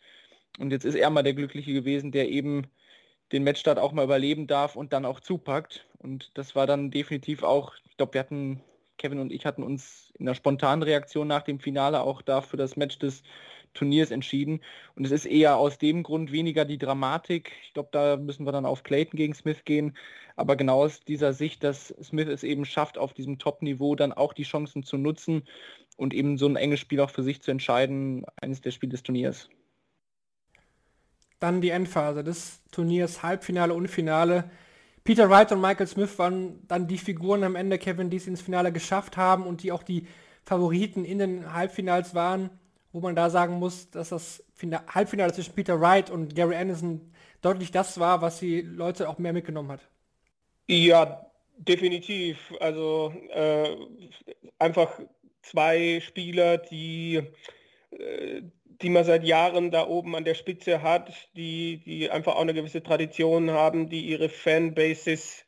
Und 0.58 0.70
jetzt 0.72 0.84
ist 0.84 0.94
er 0.94 1.10
mal 1.10 1.22
der 1.22 1.34
Glückliche 1.34 1.72
gewesen, 1.72 2.12
der 2.12 2.28
eben 2.28 2.66
den 3.32 3.44
Matchstart 3.44 3.78
auch 3.78 3.92
mal 3.92 4.04
überleben 4.04 4.46
darf 4.46 4.76
und 4.76 4.92
dann 4.92 5.04
auch 5.04 5.20
zupackt. 5.20 5.86
Und 5.98 6.30
das 6.34 6.54
war 6.56 6.66
dann 6.66 6.90
definitiv 6.90 7.42
auch, 7.42 7.74
ich 7.88 7.96
glaube, 7.96 8.14
wir 8.14 8.20
hatten, 8.20 8.62
Kevin 8.98 9.20
und 9.20 9.32
ich 9.32 9.46
hatten 9.46 9.62
uns 9.62 10.12
in 10.18 10.26
einer 10.26 10.34
spontanen 10.34 10.82
Reaktion 10.82 11.28
nach 11.28 11.42
dem 11.42 11.60
Finale 11.60 12.00
auch 12.00 12.22
da 12.22 12.40
für 12.40 12.56
das 12.56 12.76
Match 12.76 12.98
des 12.98 13.22
Turniers 13.72 14.10
entschieden. 14.10 14.60
Und 14.96 15.04
es 15.04 15.12
ist 15.12 15.26
eher 15.26 15.56
aus 15.56 15.78
dem 15.78 16.02
Grund 16.02 16.32
weniger 16.32 16.64
die 16.64 16.78
Dramatik. 16.78 17.52
Ich 17.62 17.72
glaube, 17.72 17.90
da 17.92 18.16
müssen 18.16 18.44
wir 18.44 18.52
dann 18.52 18.66
auf 18.66 18.82
Clayton 18.82 19.16
gegen 19.16 19.34
Smith 19.34 19.64
gehen. 19.64 19.96
Aber 20.36 20.56
genau 20.56 20.82
aus 20.82 21.00
dieser 21.00 21.32
Sicht, 21.32 21.62
dass 21.62 21.94
Smith 22.02 22.28
es 22.28 22.42
eben 22.42 22.64
schafft, 22.64 22.98
auf 22.98 23.14
diesem 23.14 23.38
Top-Niveau 23.38 23.94
dann 23.94 24.12
auch 24.12 24.32
die 24.32 24.42
Chancen 24.42 24.82
zu 24.82 24.96
nutzen 24.98 25.44
und 25.96 26.14
eben 26.14 26.36
so 26.36 26.46
ein 26.46 26.56
enges 26.56 26.80
Spiel 26.80 27.00
auch 27.00 27.10
für 27.10 27.22
sich 27.22 27.42
zu 27.42 27.50
entscheiden, 27.50 28.24
eines 28.40 28.60
der 28.60 28.72
Spiele 28.72 28.90
des 28.90 29.02
Turniers. 29.02 29.48
Dann 31.40 31.60
die 31.60 31.70
Endphase 31.70 32.22
des 32.22 32.60
Turniers, 32.70 33.22
Halbfinale 33.22 33.74
und 33.74 33.88
Finale. 33.88 34.50
Peter 35.02 35.28
Wright 35.30 35.50
und 35.52 35.60
Michael 35.60 35.86
Smith 35.86 36.18
waren 36.18 36.66
dann 36.68 36.86
die 36.86 36.98
Figuren 36.98 37.42
am 37.42 37.56
Ende, 37.56 37.78
Kevin, 37.78 38.10
die 38.10 38.18
es 38.18 38.26
ins 38.26 38.42
Finale 38.42 38.70
geschafft 38.70 39.16
haben 39.16 39.44
und 39.44 39.62
die 39.62 39.72
auch 39.72 39.82
die 39.82 40.06
Favoriten 40.44 41.04
in 41.04 41.18
den 41.18 41.52
Halbfinals 41.52 42.14
waren, 42.14 42.50
wo 42.92 43.00
man 43.00 43.16
da 43.16 43.30
sagen 43.30 43.54
muss, 43.54 43.90
dass 43.90 44.10
das 44.10 44.44
Halbfinale 44.94 45.32
zwischen 45.32 45.54
Peter 45.54 45.80
Wright 45.80 46.10
und 46.10 46.34
Gary 46.34 46.56
Anderson 46.56 47.12
deutlich 47.40 47.70
das 47.70 47.98
war, 47.98 48.20
was 48.20 48.40
die 48.40 48.60
Leute 48.60 49.08
auch 49.08 49.18
mehr 49.18 49.32
mitgenommen 49.32 49.72
hat. 49.72 49.80
Ja, 50.68 51.26
definitiv. 51.56 52.52
Also 52.60 53.12
äh, 53.30 53.76
einfach 54.58 55.00
zwei 55.42 56.00
Spieler, 56.00 56.58
die 56.58 57.22
äh, 57.90 58.42
die 58.82 58.90
man 58.90 59.04
seit 59.04 59.24
Jahren 59.24 59.70
da 59.70 59.86
oben 59.86 60.16
an 60.16 60.24
der 60.24 60.34
Spitze 60.34 60.82
hat, 60.82 61.12
die, 61.36 61.78
die 61.84 62.10
einfach 62.10 62.36
auch 62.36 62.40
eine 62.40 62.54
gewisse 62.54 62.82
Tradition 62.82 63.50
haben, 63.50 63.88
die 63.88 64.06
ihre 64.06 64.28
Fanbases 64.28 65.44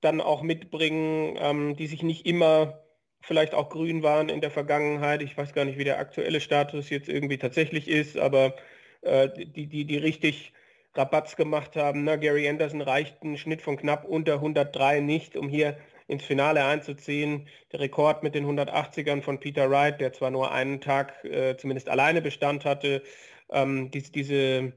dann 0.00 0.20
auch 0.20 0.42
mitbringen, 0.42 1.36
ähm, 1.38 1.76
die 1.76 1.86
sich 1.86 2.02
nicht 2.02 2.26
immer 2.26 2.80
vielleicht 3.20 3.54
auch 3.54 3.70
grün 3.70 4.02
waren 4.02 4.28
in 4.28 4.40
der 4.40 4.50
Vergangenheit. 4.50 5.22
Ich 5.22 5.36
weiß 5.36 5.54
gar 5.54 5.64
nicht, 5.64 5.78
wie 5.78 5.84
der 5.84 5.98
aktuelle 5.98 6.40
Status 6.40 6.90
jetzt 6.90 7.08
irgendwie 7.08 7.38
tatsächlich 7.38 7.88
ist, 7.88 8.18
aber 8.18 8.54
äh, 9.02 9.28
die, 9.30 9.66
die, 9.66 9.84
die 9.86 9.96
richtig 9.96 10.52
Rabatz 10.94 11.36
gemacht 11.36 11.76
haben. 11.76 12.04
Na, 12.04 12.16
Gary 12.16 12.48
Anderson 12.48 12.82
reicht 12.82 13.22
einen 13.22 13.38
Schnitt 13.38 13.62
von 13.62 13.76
knapp 13.76 14.04
unter 14.04 14.34
103 14.34 15.00
nicht, 15.00 15.36
um 15.36 15.48
hier 15.48 15.76
ins 16.06 16.24
Finale 16.24 16.64
einzuziehen. 16.64 17.48
Der 17.72 17.80
Rekord 17.80 18.22
mit 18.22 18.34
den 18.34 18.46
180ern 18.46 19.22
von 19.22 19.40
Peter 19.40 19.70
Wright, 19.70 20.00
der 20.00 20.12
zwar 20.12 20.30
nur 20.30 20.52
einen 20.52 20.80
Tag 20.80 21.24
äh, 21.24 21.56
zumindest 21.56 21.88
alleine 21.88 22.20
Bestand 22.22 22.64
hatte, 22.64 23.02
ähm, 23.50 23.90
diese, 23.90 24.12
diese 24.12 24.72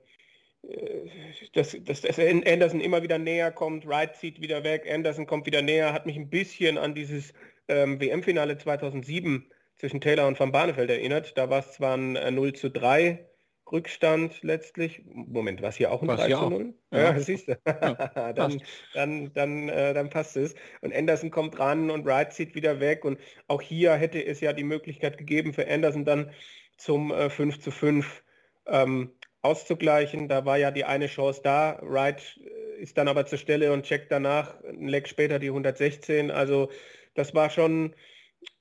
äh, 0.63 1.09
dass, 1.53 1.77
dass, 1.83 2.01
dass 2.01 2.19
Anderson 2.19 2.81
immer 2.81 3.03
wieder 3.03 3.17
näher 3.17 3.51
kommt, 3.51 3.87
Wright 3.87 4.15
zieht 4.15 4.41
wieder 4.41 4.63
weg, 4.63 4.87
Anderson 4.89 5.27
kommt 5.27 5.45
wieder 5.45 5.61
näher, 5.61 5.93
hat 5.93 6.05
mich 6.05 6.17
ein 6.17 6.29
bisschen 6.29 6.77
an 6.77 6.95
dieses 6.95 7.33
ähm, 7.67 7.99
WM-Finale 7.99 8.57
2007 8.57 9.51
zwischen 9.75 10.01
Taylor 10.01 10.27
und 10.27 10.39
Van 10.39 10.51
Barneveld 10.51 10.89
erinnert. 10.89 11.37
Da 11.37 11.49
war 11.49 11.59
es 11.59 11.73
zwar 11.73 11.95
ein 11.95 12.15
äh, 12.15 12.31
0 12.31 12.53
zu 12.53 12.69
3 12.69 13.25
Rückstand 13.71 14.43
letztlich. 14.43 15.03
Moment, 15.05 15.61
war 15.61 15.69
es 15.69 15.75
hier 15.75 15.91
auch 15.91 16.01
ein 16.01 16.07
3 16.07 16.29
zu 16.29 16.49
0? 16.49 16.73
Ja, 16.91 16.99
ja 16.99 17.19
siehst 17.19 17.47
du. 17.47 17.57
Ja, 17.65 17.93
dann, 18.33 18.61
dann, 18.93 19.33
dann, 19.33 19.69
äh, 19.69 19.93
dann 19.93 20.09
passt 20.09 20.37
es. 20.37 20.55
Und 20.81 20.95
Anderson 20.95 21.31
kommt 21.31 21.59
ran 21.59 21.89
und 21.89 22.05
Wright 22.05 22.33
zieht 22.33 22.55
wieder 22.55 22.79
weg. 22.79 23.03
Und 23.05 23.19
auch 23.47 23.61
hier 23.61 23.93
hätte 23.93 24.23
es 24.25 24.41
ja 24.41 24.53
die 24.53 24.63
Möglichkeit 24.63 25.17
gegeben 25.17 25.53
für 25.53 25.67
Anderson 25.67 26.05
dann 26.05 26.31
zum 26.77 27.11
äh, 27.11 27.29
5 27.29 27.59
zu 27.59 27.71
5 27.71 28.23
ähm, 28.67 29.11
auszugleichen. 29.41 30.27
Da 30.27 30.45
war 30.45 30.57
ja 30.57 30.71
die 30.71 30.85
eine 30.85 31.07
Chance 31.07 31.41
da. 31.43 31.79
Wright 31.81 32.39
äh, 32.43 32.81
ist 32.81 32.97
dann 32.97 33.07
aber 33.07 33.25
zur 33.25 33.37
Stelle 33.37 33.73
und 33.73 33.83
checkt 33.83 34.11
danach 34.11 34.63
ein 34.63 34.87
Leck 34.87 35.07
später 35.07 35.39
die 35.39 35.47
116. 35.47 36.31
Also 36.31 36.69
das 37.15 37.33
war 37.33 37.49
schon 37.49 37.95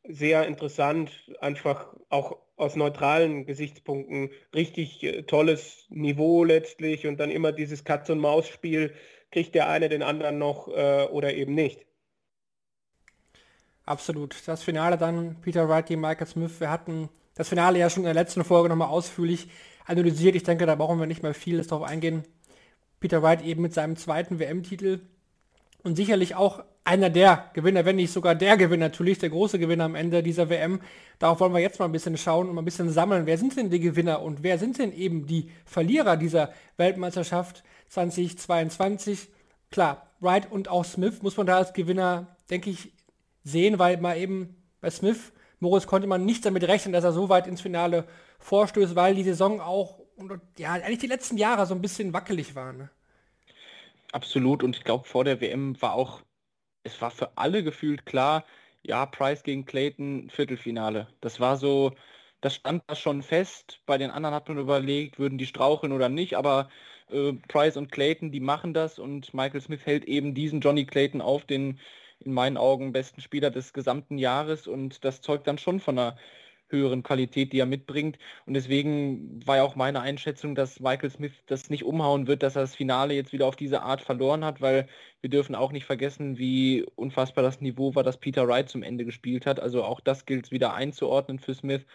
sehr 0.08 0.46
interessant, 0.46 1.10
einfach 1.40 1.94
auch 2.08 2.36
aus 2.56 2.76
neutralen 2.76 3.44
Gesichtspunkten 3.44 4.30
richtig 4.54 5.02
äh, 5.02 5.22
tolles 5.22 5.86
Niveau 5.90 6.44
letztlich 6.44 7.06
und 7.06 7.18
dann 7.18 7.30
immer 7.30 7.52
dieses 7.52 7.84
Katz-und-Maus-Spiel, 7.84 8.94
kriegt 9.30 9.54
der 9.54 9.68
eine 9.68 9.88
den 9.88 10.02
anderen 10.02 10.38
noch 10.38 10.68
äh, 10.68 11.06
oder 11.10 11.34
eben 11.34 11.54
nicht. 11.54 11.84
Absolut. 13.84 14.36
Das 14.46 14.62
Finale 14.62 14.96
dann, 14.96 15.40
Peter 15.42 15.68
Wright 15.68 15.86
gegen 15.86 16.00
Michael 16.00 16.26
Smith. 16.26 16.60
Wir 16.60 16.70
hatten 16.70 17.08
das 17.34 17.48
Finale 17.48 17.78
ja 17.78 17.90
schon 17.90 18.02
in 18.02 18.06
der 18.06 18.14
letzten 18.14 18.44
Folge 18.44 18.68
nochmal 18.68 18.88
ausführlich 18.88 19.48
analysiert. 19.84 20.34
Ich 20.34 20.42
denke, 20.42 20.66
da 20.66 20.74
brauchen 20.74 20.98
wir 20.98 21.06
nicht 21.06 21.22
mehr 21.22 21.34
viel 21.34 21.62
darauf 21.62 21.86
eingehen. 21.86 22.24
Peter 22.98 23.22
Wright 23.22 23.42
eben 23.42 23.62
mit 23.62 23.74
seinem 23.74 23.96
zweiten 23.96 24.38
WM-Titel 24.38 25.00
und 25.82 25.96
sicherlich 25.96 26.34
auch 26.34 26.64
einer 26.86 27.10
der 27.10 27.50
Gewinner, 27.52 27.84
wenn 27.84 27.96
nicht 27.96 28.12
sogar 28.12 28.34
der 28.34 28.56
Gewinner, 28.56 28.86
natürlich 28.86 29.18
der 29.18 29.30
große 29.30 29.58
Gewinner 29.58 29.84
am 29.84 29.96
Ende 29.96 30.22
dieser 30.22 30.48
WM. 30.48 30.80
Darauf 31.18 31.40
wollen 31.40 31.52
wir 31.52 31.60
jetzt 31.60 31.80
mal 31.80 31.86
ein 31.86 31.92
bisschen 31.92 32.16
schauen 32.16 32.48
und 32.48 32.54
mal 32.54 32.62
ein 32.62 32.64
bisschen 32.64 32.90
sammeln. 32.90 33.26
Wer 33.26 33.38
sind 33.38 33.56
denn 33.56 33.70
die 33.70 33.80
Gewinner 33.80 34.22
und 34.22 34.44
wer 34.44 34.58
sind 34.58 34.78
denn 34.78 34.92
eben 34.92 35.26
die 35.26 35.50
Verlierer 35.64 36.16
dieser 36.16 36.52
Weltmeisterschaft 36.76 37.64
2022? 37.88 39.28
Klar, 39.70 40.06
Wright 40.20 40.50
und 40.50 40.68
auch 40.68 40.84
Smith 40.84 41.22
muss 41.22 41.36
man 41.36 41.46
da 41.46 41.56
als 41.56 41.72
Gewinner, 41.72 42.36
denke 42.50 42.70
ich, 42.70 42.92
sehen, 43.42 43.78
weil 43.80 43.96
mal 43.96 44.16
eben 44.16 44.56
bei 44.80 44.90
Smith, 44.90 45.32
Moritz 45.58 45.88
konnte 45.88 46.06
man 46.06 46.24
nicht 46.24 46.46
damit 46.46 46.64
rechnen, 46.68 46.92
dass 46.92 47.04
er 47.04 47.12
so 47.12 47.28
weit 47.28 47.48
ins 47.48 47.62
Finale 47.62 48.06
vorstößt, 48.38 48.94
weil 48.94 49.16
die 49.16 49.24
Saison 49.24 49.60
auch, 49.60 49.98
ja, 50.56 50.72
eigentlich 50.72 50.98
die 50.98 51.06
letzten 51.08 51.36
Jahre 51.36 51.66
so 51.66 51.74
ein 51.74 51.80
bisschen 51.80 52.12
wackelig 52.12 52.54
war. 52.54 52.72
Ne? 52.72 52.90
Absolut 54.12 54.62
und 54.62 54.76
ich 54.76 54.84
glaube 54.84 55.08
vor 55.08 55.24
der 55.24 55.40
WM 55.40 55.80
war 55.82 55.94
auch, 55.94 56.22
es 56.86 57.00
war 57.02 57.10
für 57.10 57.36
alle 57.36 57.62
gefühlt 57.64 58.06
klar, 58.06 58.44
ja, 58.82 59.06
Price 59.06 59.42
gegen 59.42 59.66
Clayton, 59.66 60.30
Viertelfinale. 60.30 61.08
Das 61.20 61.40
war 61.40 61.56
so, 61.56 61.92
das 62.40 62.54
stand 62.54 62.84
da 62.86 62.94
schon 62.94 63.22
fest. 63.22 63.80
Bei 63.86 63.98
den 63.98 64.10
anderen 64.10 64.34
hat 64.34 64.48
man 64.48 64.58
überlegt, 64.58 65.18
würden 65.18 65.38
die 65.38 65.46
straucheln 65.46 65.92
oder 65.92 66.08
nicht, 66.08 66.36
aber 66.36 66.68
äh, 67.10 67.32
Price 67.48 67.76
und 67.76 67.90
Clayton, 67.92 68.30
die 68.32 68.40
machen 68.40 68.74
das 68.74 68.98
und 68.98 69.34
Michael 69.34 69.60
Smith 69.60 69.84
hält 69.86 70.04
eben 70.04 70.34
diesen 70.34 70.60
Johnny 70.60 70.86
Clayton 70.86 71.20
auf, 71.20 71.44
den 71.44 71.80
in 72.20 72.32
meinen 72.32 72.56
Augen 72.56 72.92
besten 72.92 73.20
Spieler 73.20 73.50
des 73.50 73.72
gesamten 73.72 74.18
Jahres 74.18 74.66
und 74.66 75.04
das 75.04 75.20
zeugt 75.20 75.46
dann 75.46 75.58
schon 75.58 75.80
von 75.80 75.98
einer 75.98 76.16
höheren 76.68 77.02
Qualität, 77.02 77.52
die 77.52 77.60
er 77.60 77.66
mitbringt. 77.66 78.18
Und 78.46 78.54
deswegen 78.54 79.46
war 79.46 79.56
ja 79.56 79.62
auch 79.62 79.76
meine 79.76 80.00
Einschätzung, 80.00 80.54
dass 80.54 80.80
Michael 80.80 81.10
Smith 81.10 81.32
das 81.46 81.70
nicht 81.70 81.84
umhauen 81.84 82.26
wird, 82.26 82.42
dass 82.42 82.56
er 82.56 82.62
das 82.62 82.74
Finale 82.74 83.14
jetzt 83.14 83.32
wieder 83.32 83.46
auf 83.46 83.56
diese 83.56 83.82
Art 83.82 84.02
verloren 84.02 84.44
hat, 84.44 84.60
weil 84.60 84.88
wir 85.20 85.30
dürfen 85.30 85.54
auch 85.54 85.72
nicht 85.72 85.84
vergessen, 85.86 86.38
wie 86.38 86.84
unfassbar 86.96 87.44
das 87.44 87.60
Niveau 87.60 87.94
war, 87.94 88.02
das 88.02 88.18
Peter 88.18 88.46
Wright 88.48 88.68
zum 88.68 88.82
Ende 88.82 89.04
gespielt 89.04 89.46
hat. 89.46 89.60
Also 89.60 89.84
auch 89.84 90.00
das 90.00 90.26
gilt 90.26 90.46
es 90.46 90.50
wieder 90.50 90.74
einzuordnen 90.74 91.38
für 91.38 91.54
Smith. 91.54 91.86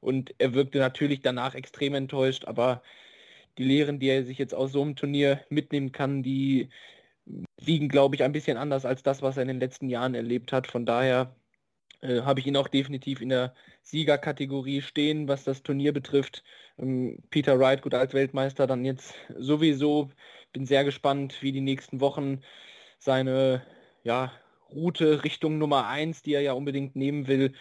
Und 0.00 0.34
er 0.38 0.54
wirkte 0.54 0.78
natürlich 0.78 1.22
danach 1.22 1.54
extrem 1.54 1.94
enttäuscht, 1.94 2.44
aber 2.46 2.82
die 3.58 3.64
Lehren, 3.64 3.98
die 4.00 4.08
er 4.08 4.24
sich 4.24 4.38
jetzt 4.38 4.54
aus 4.54 4.72
so 4.72 4.82
einem 4.82 4.96
Turnier 4.96 5.40
mitnehmen 5.48 5.92
kann, 5.92 6.22
die 6.22 6.68
wiegen, 7.60 7.88
glaube 7.88 8.16
ich, 8.16 8.22
ein 8.22 8.32
bisschen 8.32 8.56
anders 8.56 8.84
als 8.84 9.02
das, 9.02 9.22
was 9.22 9.36
er 9.36 9.42
in 9.42 9.48
den 9.48 9.60
letzten 9.60 9.88
Jahren 9.88 10.14
erlebt 10.14 10.52
hat. 10.52 10.66
Von 10.66 10.86
daher 10.86 11.34
äh, 12.04 12.22
habe 12.22 12.40
ich 12.40 12.46
ihn 12.46 12.56
auch 12.56 12.68
definitiv 12.68 13.20
in 13.20 13.30
der 13.30 13.54
Siegerkategorie 13.82 14.82
stehen, 14.82 15.26
was 15.28 15.44
das 15.44 15.62
Turnier 15.62 15.92
betrifft. 15.92 16.44
Ähm, 16.78 17.18
Peter 17.30 17.58
Wright, 17.58 17.82
gut 17.82 17.94
als 17.94 18.14
Weltmeister, 18.14 18.66
dann 18.66 18.84
jetzt 18.84 19.14
sowieso. 19.38 20.10
Bin 20.52 20.66
sehr 20.66 20.84
gespannt, 20.84 21.42
wie 21.42 21.52
die 21.52 21.60
nächsten 21.60 22.00
Wochen 22.00 22.42
seine 22.98 23.62
ja, 24.04 24.32
Route 24.70 25.24
Richtung 25.24 25.58
Nummer 25.58 25.88
1, 25.88 26.22
die 26.22 26.34
er 26.34 26.42
ja 26.42 26.52
unbedingt 26.52 26.94
nehmen 26.96 27.26
will, 27.26 27.54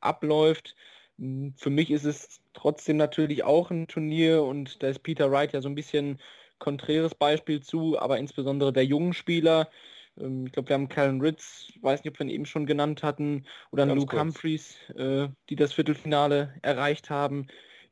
abläuft. 0.00 0.76
Hm, 1.18 1.54
für 1.56 1.70
mich 1.70 1.90
ist 1.90 2.04
es 2.04 2.40
trotzdem 2.52 2.96
natürlich 2.98 3.44
auch 3.44 3.70
ein 3.70 3.88
Turnier 3.88 4.42
und 4.42 4.82
da 4.82 4.88
ist 4.88 5.00
Peter 5.00 5.30
Wright 5.30 5.52
ja 5.52 5.62
so 5.62 5.68
ein 5.68 5.74
bisschen 5.74 6.20
konträres 6.58 7.14
Beispiel 7.14 7.62
zu, 7.62 7.98
aber 7.98 8.18
insbesondere 8.18 8.72
der 8.72 8.84
jungen 8.84 9.14
Spieler. 9.14 9.70
Ähm, 10.18 10.46
ich 10.46 10.52
glaube, 10.52 10.68
wir 10.68 10.74
haben 10.74 10.88
Callan 10.88 11.20
Ritz, 11.20 11.72
weiß 11.80 12.04
nicht, 12.04 12.12
ob 12.12 12.18
wir 12.18 12.26
ihn 12.26 12.30
eben 12.30 12.46
schon 12.46 12.66
genannt 12.66 13.02
hatten, 13.02 13.44
oder 13.70 13.86
Ganz 13.86 13.98
Luke 13.98 14.16
kurz. 14.16 14.20
Humphreys, 14.20 14.76
äh, 14.96 15.28
die 15.48 15.56
das 15.56 15.72
Viertelfinale 15.72 16.54
erreicht 16.62 17.10
haben. 17.10 17.46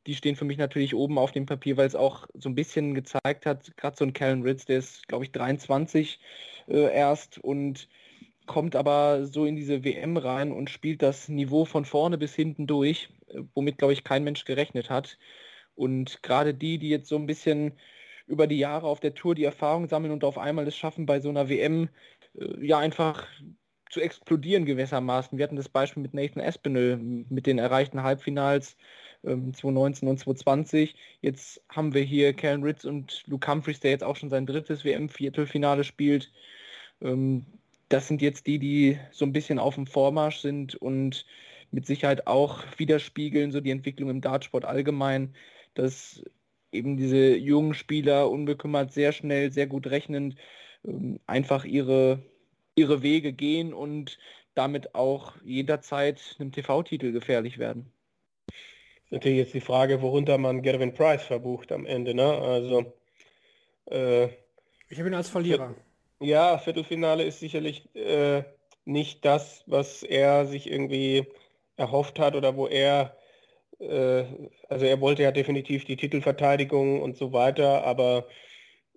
Die 0.07 0.15
stehen 0.15 0.35
für 0.35 0.45
mich 0.45 0.57
natürlich 0.57 0.93
oben 0.93 1.17
auf 1.17 1.31
dem 1.31 1.45
Papier, 1.45 1.77
weil 1.77 1.87
es 1.87 1.95
auch 1.95 2.27
so 2.35 2.47
ein 2.47 2.55
bisschen 2.55 2.93
gezeigt 2.93 3.45
hat, 3.45 3.75
gerade 3.77 3.97
so 3.97 4.05
ein 4.05 4.13
Callan 4.13 4.43
Ritz, 4.43 4.65
der 4.65 4.77
ist, 4.77 5.07
glaube 5.07 5.25
ich, 5.25 5.31
23 5.31 6.19
äh, 6.67 6.93
erst 6.93 7.39
und 7.39 7.87
kommt 8.45 8.75
aber 8.75 9.25
so 9.25 9.45
in 9.45 9.55
diese 9.55 9.83
WM 9.83 10.17
rein 10.17 10.51
und 10.51 10.69
spielt 10.69 11.01
das 11.01 11.29
Niveau 11.29 11.65
von 11.65 11.85
vorne 11.85 12.17
bis 12.17 12.35
hinten 12.35 12.67
durch, 12.67 13.09
äh, 13.29 13.41
womit, 13.53 13.77
glaube 13.77 13.93
ich, 13.93 14.03
kein 14.03 14.23
Mensch 14.23 14.45
gerechnet 14.45 14.89
hat. 14.89 15.17
Und 15.75 16.21
gerade 16.23 16.53
die, 16.53 16.77
die 16.77 16.89
jetzt 16.89 17.09
so 17.09 17.17
ein 17.17 17.25
bisschen 17.25 17.73
über 18.27 18.47
die 18.47 18.57
Jahre 18.57 18.87
auf 18.87 18.99
der 18.99 19.13
Tour 19.13 19.35
die 19.35 19.43
Erfahrung 19.43 19.87
sammeln 19.87 20.11
und 20.11 20.23
auf 20.23 20.37
einmal 20.37 20.67
es 20.67 20.75
schaffen, 20.75 21.05
bei 21.05 21.19
so 21.19 21.29
einer 21.29 21.49
WM 21.49 21.89
ja 22.61 22.79
einfach 22.79 23.27
zu 23.89 24.01
explodieren 24.01 24.65
gewissermaßen. 24.65 25.37
Wir 25.37 25.43
hatten 25.43 25.55
das 25.55 25.69
Beispiel 25.69 26.03
mit 26.03 26.13
Nathan 26.13 26.43
Espinel 26.43 26.97
mit 26.97 27.45
den 27.45 27.59
erreichten 27.59 28.03
Halbfinals 28.03 28.75
ähm, 29.23 29.53
2019 29.53 30.09
und 30.09 30.19
2020. 30.19 30.95
Jetzt 31.21 31.63
haben 31.69 31.93
wir 31.93 32.01
hier 32.01 32.33
Karen 32.33 32.63
Ritz 32.63 32.85
und 32.85 33.23
Luke 33.27 33.49
Humphreys, 33.49 33.79
der 33.79 33.91
jetzt 33.91 34.03
auch 34.03 34.15
schon 34.15 34.29
sein 34.29 34.45
drittes 34.45 34.83
WM-Viertelfinale 34.83 35.83
spielt. 35.83 36.31
Ähm, 37.01 37.45
das 37.89 38.07
sind 38.07 38.21
jetzt 38.21 38.47
die, 38.47 38.59
die 38.59 38.99
so 39.11 39.25
ein 39.25 39.33
bisschen 39.33 39.59
auf 39.59 39.75
dem 39.75 39.87
Vormarsch 39.87 40.39
sind 40.39 40.75
und 40.75 41.25
mit 41.71 41.85
Sicherheit 41.85 42.27
auch 42.27 42.63
widerspiegeln, 42.77 43.51
so 43.51 43.61
die 43.61 43.71
Entwicklung 43.71 44.09
im 44.09 44.21
Dartsport 44.21 44.65
allgemein, 44.65 45.35
dass 45.73 46.23
eben 46.71 46.97
diese 46.97 47.35
jungen 47.35 47.73
Spieler 47.73 48.29
unbekümmert, 48.29 48.91
sehr 48.91 49.11
schnell, 49.11 49.51
sehr 49.51 49.67
gut 49.67 49.87
rechnend, 49.87 50.35
einfach 51.27 51.65
ihre, 51.65 52.21
ihre 52.75 53.01
Wege 53.01 53.33
gehen 53.33 53.73
und 53.73 54.17
damit 54.53 54.95
auch 54.95 55.33
jederzeit 55.43 56.35
einem 56.39 56.51
TV-Titel 56.51 57.11
gefährlich 57.11 57.57
werden. 57.57 57.91
Ist 59.05 59.11
natürlich 59.11 59.37
jetzt 59.37 59.53
die 59.53 59.61
Frage, 59.61 60.01
worunter 60.01 60.37
man 60.37 60.61
Gervin 60.61 60.93
Price 60.93 61.23
verbucht 61.23 61.71
am 61.71 61.85
Ende. 61.85 62.13
Ne? 62.13 62.25
Also, 62.25 62.93
äh, 63.85 64.25
ich 64.89 64.97
habe 64.97 65.09
ihn 65.09 65.13
als 65.13 65.29
Verlierer. 65.29 65.75
Ja, 66.19 66.57
Viertelfinale 66.57 67.23
ist 67.23 67.39
sicherlich 67.39 67.93
äh, 67.95 68.43
nicht 68.85 69.25
das, 69.25 69.63
was 69.67 70.03
er 70.03 70.45
sich 70.45 70.71
irgendwie 70.71 71.27
erhofft 71.75 72.19
hat 72.19 72.35
oder 72.35 72.55
wo 72.55 72.67
er, 72.67 73.17
äh, 73.79 74.23
also 74.69 74.85
er 74.85 75.01
wollte 75.01 75.23
ja 75.23 75.31
definitiv 75.31 75.85
die 75.85 75.97
Titelverteidigung 75.97 77.01
und 77.01 77.17
so 77.17 77.33
weiter, 77.33 77.83
aber 77.83 78.27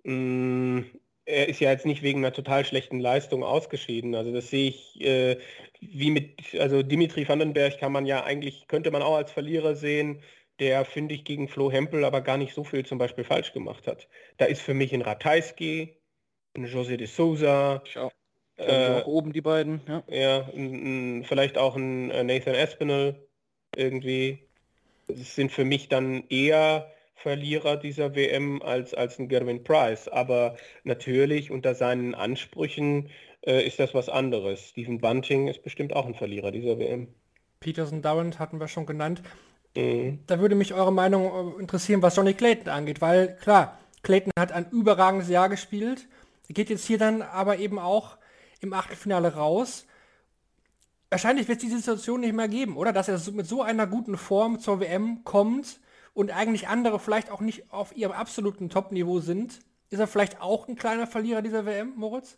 mh, 0.03 0.13
mm, 0.13 0.85
er 1.29 1.47
ist 1.47 1.59
ja 1.59 1.71
jetzt 1.71 1.85
nicht 1.85 2.01
wegen 2.01 2.19
einer 2.19 2.33
total 2.33 2.65
schlechten 2.65 2.99
Leistung 2.99 3.43
ausgeschieden. 3.43 4.15
Also 4.15 4.33
das 4.33 4.49
sehe 4.49 4.69
ich 4.69 4.99
äh, 5.01 5.37
wie 5.79 6.11
mit, 6.11 6.55
also 6.59 6.83
Dimitri 6.83 7.27
Vandenberg 7.27 7.79
kann 7.79 7.91
man 7.91 8.05
ja 8.05 8.23
eigentlich, 8.23 8.67
könnte 8.67 8.91
man 8.91 9.01
auch 9.01 9.15
als 9.15 9.31
Verlierer 9.31 9.75
sehen, 9.75 10.21
der, 10.59 10.83
finde 10.83 11.15
ich, 11.15 11.23
gegen 11.23 11.47
Flo 11.47 11.71
Hempel 11.71 12.03
aber 12.03 12.21
gar 12.21 12.37
nicht 12.37 12.53
so 12.53 12.63
viel 12.63 12.85
zum 12.85 12.97
Beispiel 12.97 13.23
falsch 13.23 13.53
gemacht 13.53 13.87
hat. 13.87 14.07
Da 14.37 14.45
ist 14.45 14.61
für 14.61 14.73
mich 14.73 14.93
ein 14.93 15.01
Ratajski, 15.01 15.95
ein 16.55 16.65
José 16.67 16.97
de 16.97 17.07
Souza. 17.07 17.81
Äh, 18.57 19.03
oben 19.03 19.31
die 19.31 19.39
beiden, 19.39 19.79
ja. 19.87 20.03
Ja, 20.09 20.49
ein, 20.53 21.19
ein, 21.19 21.23
vielleicht 21.23 21.57
auch 21.57 21.77
ein 21.77 22.11
äh, 22.11 22.25
Nathan 22.25 22.55
Espinel 22.55 23.15
irgendwie. 23.73 24.39
Das 25.07 25.35
sind 25.35 25.53
für 25.53 25.63
mich 25.63 25.87
dann 25.87 26.25
eher 26.27 26.91
Verlierer 27.21 27.77
dieser 27.77 28.15
WM 28.15 28.61
als, 28.61 28.93
als 28.93 29.19
ein 29.19 29.27
Gerwin 29.27 29.63
Price. 29.63 30.07
Aber 30.07 30.55
natürlich 30.83 31.51
unter 31.51 31.75
seinen 31.75 32.15
Ansprüchen 32.15 33.09
äh, 33.45 33.65
ist 33.65 33.79
das 33.79 33.93
was 33.93 34.09
anderes. 34.09 34.69
Stephen 34.69 34.99
Bunting 34.99 35.47
ist 35.47 35.63
bestimmt 35.63 35.93
auch 35.93 36.05
ein 36.05 36.15
Verlierer 36.15 36.51
dieser 36.51 36.79
WM. 36.79 37.07
Peterson 37.59 38.01
Durant 38.01 38.39
hatten 38.39 38.59
wir 38.59 38.67
schon 38.67 38.85
genannt. 38.85 39.21
Mhm. 39.75 40.19
Da 40.27 40.39
würde 40.39 40.55
mich 40.55 40.73
eure 40.73 40.93
Meinung 40.93 41.57
äh, 41.57 41.61
interessieren, 41.61 42.01
was 42.01 42.15
Johnny 42.15 42.33
Clayton 42.33 42.69
angeht, 42.69 43.01
weil 43.01 43.35
klar, 43.35 43.77
Clayton 44.01 44.31
hat 44.39 44.51
ein 44.51 44.69
überragendes 44.71 45.29
Jahr 45.29 45.49
gespielt, 45.49 46.07
geht 46.47 46.69
jetzt 46.69 46.85
hier 46.85 46.97
dann 46.97 47.21
aber 47.21 47.57
eben 47.57 47.79
auch 47.79 48.17
im 48.61 48.73
Achtelfinale 48.73 49.35
raus. 49.35 49.85
Wahrscheinlich 51.09 51.47
wird 51.47 51.57
es 51.57 51.65
diese 51.65 51.77
Situation 51.77 52.21
nicht 52.21 52.33
mehr 52.33 52.47
geben, 52.47 52.77
oder? 52.77 52.93
Dass 52.93 53.09
er 53.09 53.19
mit 53.33 53.45
so 53.45 53.61
einer 53.61 53.87
guten 53.87 54.17
Form 54.17 54.59
zur 54.59 54.79
WM 54.79 55.23
kommt 55.23 55.79
und 56.13 56.31
eigentlich 56.31 56.67
andere 56.67 56.99
vielleicht 56.99 57.31
auch 57.31 57.41
nicht 57.41 57.71
auf 57.71 57.95
ihrem 57.95 58.11
absoluten 58.11 58.69
Top-Niveau 58.69 59.19
sind. 59.19 59.59
Ist 59.89 59.99
er 59.99 60.07
vielleicht 60.07 60.41
auch 60.41 60.67
ein 60.67 60.75
kleiner 60.75 61.07
Verlierer 61.07 61.41
dieser 61.41 61.65
WM, 61.65 61.93
Moritz? 61.95 62.37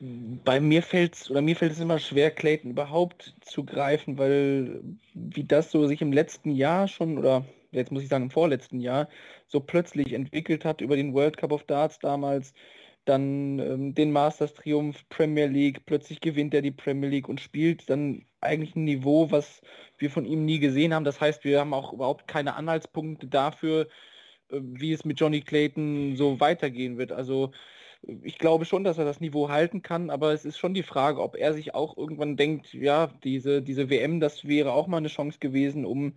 Bei 0.00 0.60
mir 0.60 0.82
fällt 0.82 1.14
es 1.14 1.30
oder 1.30 1.40
mir 1.40 1.56
fällt 1.56 1.72
es 1.72 1.80
immer 1.80 1.98
schwer, 1.98 2.30
Clayton 2.30 2.72
überhaupt 2.72 3.34
zu 3.40 3.64
greifen, 3.64 4.18
weil 4.18 4.82
wie 5.14 5.44
das 5.44 5.70
so 5.70 5.86
sich 5.86 6.02
im 6.02 6.12
letzten 6.12 6.50
Jahr 6.50 6.88
schon 6.88 7.16
oder 7.16 7.44
jetzt 7.70 7.92
muss 7.92 8.02
ich 8.02 8.08
sagen 8.08 8.24
im 8.24 8.30
vorletzten 8.30 8.80
Jahr 8.80 9.08
so 9.46 9.60
plötzlich 9.60 10.12
entwickelt 10.12 10.64
hat 10.64 10.80
über 10.80 10.96
den 10.96 11.14
World 11.14 11.36
Cup 11.36 11.52
of 11.52 11.64
Darts 11.64 11.98
damals, 12.00 12.54
dann 13.04 13.58
ähm, 13.58 13.94
den 13.94 14.12
Masters 14.12 14.54
Triumph 14.54 15.08
Premier 15.08 15.46
League, 15.46 15.84
plötzlich 15.86 16.20
gewinnt 16.20 16.54
er 16.54 16.62
die 16.62 16.70
Premier 16.70 17.08
League 17.10 17.28
und 17.28 17.40
spielt 17.40 17.88
dann 17.90 18.24
eigentlich 18.40 18.76
ein 18.76 18.84
Niveau, 18.84 19.30
was 19.30 19.62
wir 19.98 20.10
von 20.10 20.24
ihm 20.24 20.44
nie 20.44 20.58
gesehen 20.58 20.94
haben. 20.94 21.04
Das 21.04 21.20
heißt, 21.20 21.44
wir 21.44 21.60
haben 21.60 21.74
auch 21.74 21.92
überhaupt 21.92 22.28
keine 22.28 22.54
Anhaltspunkte 22.54 23.26
dafür, 23.26 23.88
äh, 24.50 24.60
wie 24.62 24.92
es 24.92 25.04
mit 25.04 25.20
Johnny 25.20 25.40
Clayton 25.40 26.16
so 26.16 26.40
weitergehen 26.40 26.98
wird. 26.98 27.12
Also 27.12 27.52
ich 28.22 28.38
glaube 28.38 28.64
schon, 28.64 28.84
dass 28.84 28.98
er 28.98 29.04
das 29.04 29.20
Niveau 29.20 29.48
halten 29.48 29.82
kann, 29.82 30.10
aber 30.10 30.32
es 30.32 30.44
ist 30.44 30.58
schon 30.58 30.74
die 30.74 30.82
Frage, 30.82 31.22
ob 31.22 31.36
er 31.36 31.54
sich 31.54 31.74
auch 31.74 31.96
irgendwann 31.96 32.36
denkt, 32.36 32.74
ja, 32.74 33.08
diese, 33.24 33.62
diese 33.62 33.90
WM, 33.90 34.20
das 34.20 34.46
wäre 34.46 34.72
auch 34.72 34.86
mal 34.86 34.98
eine 34.98 35.08
Chance 35.08 35.38
gewesen, 35.40 35.84
um 35.84 36.14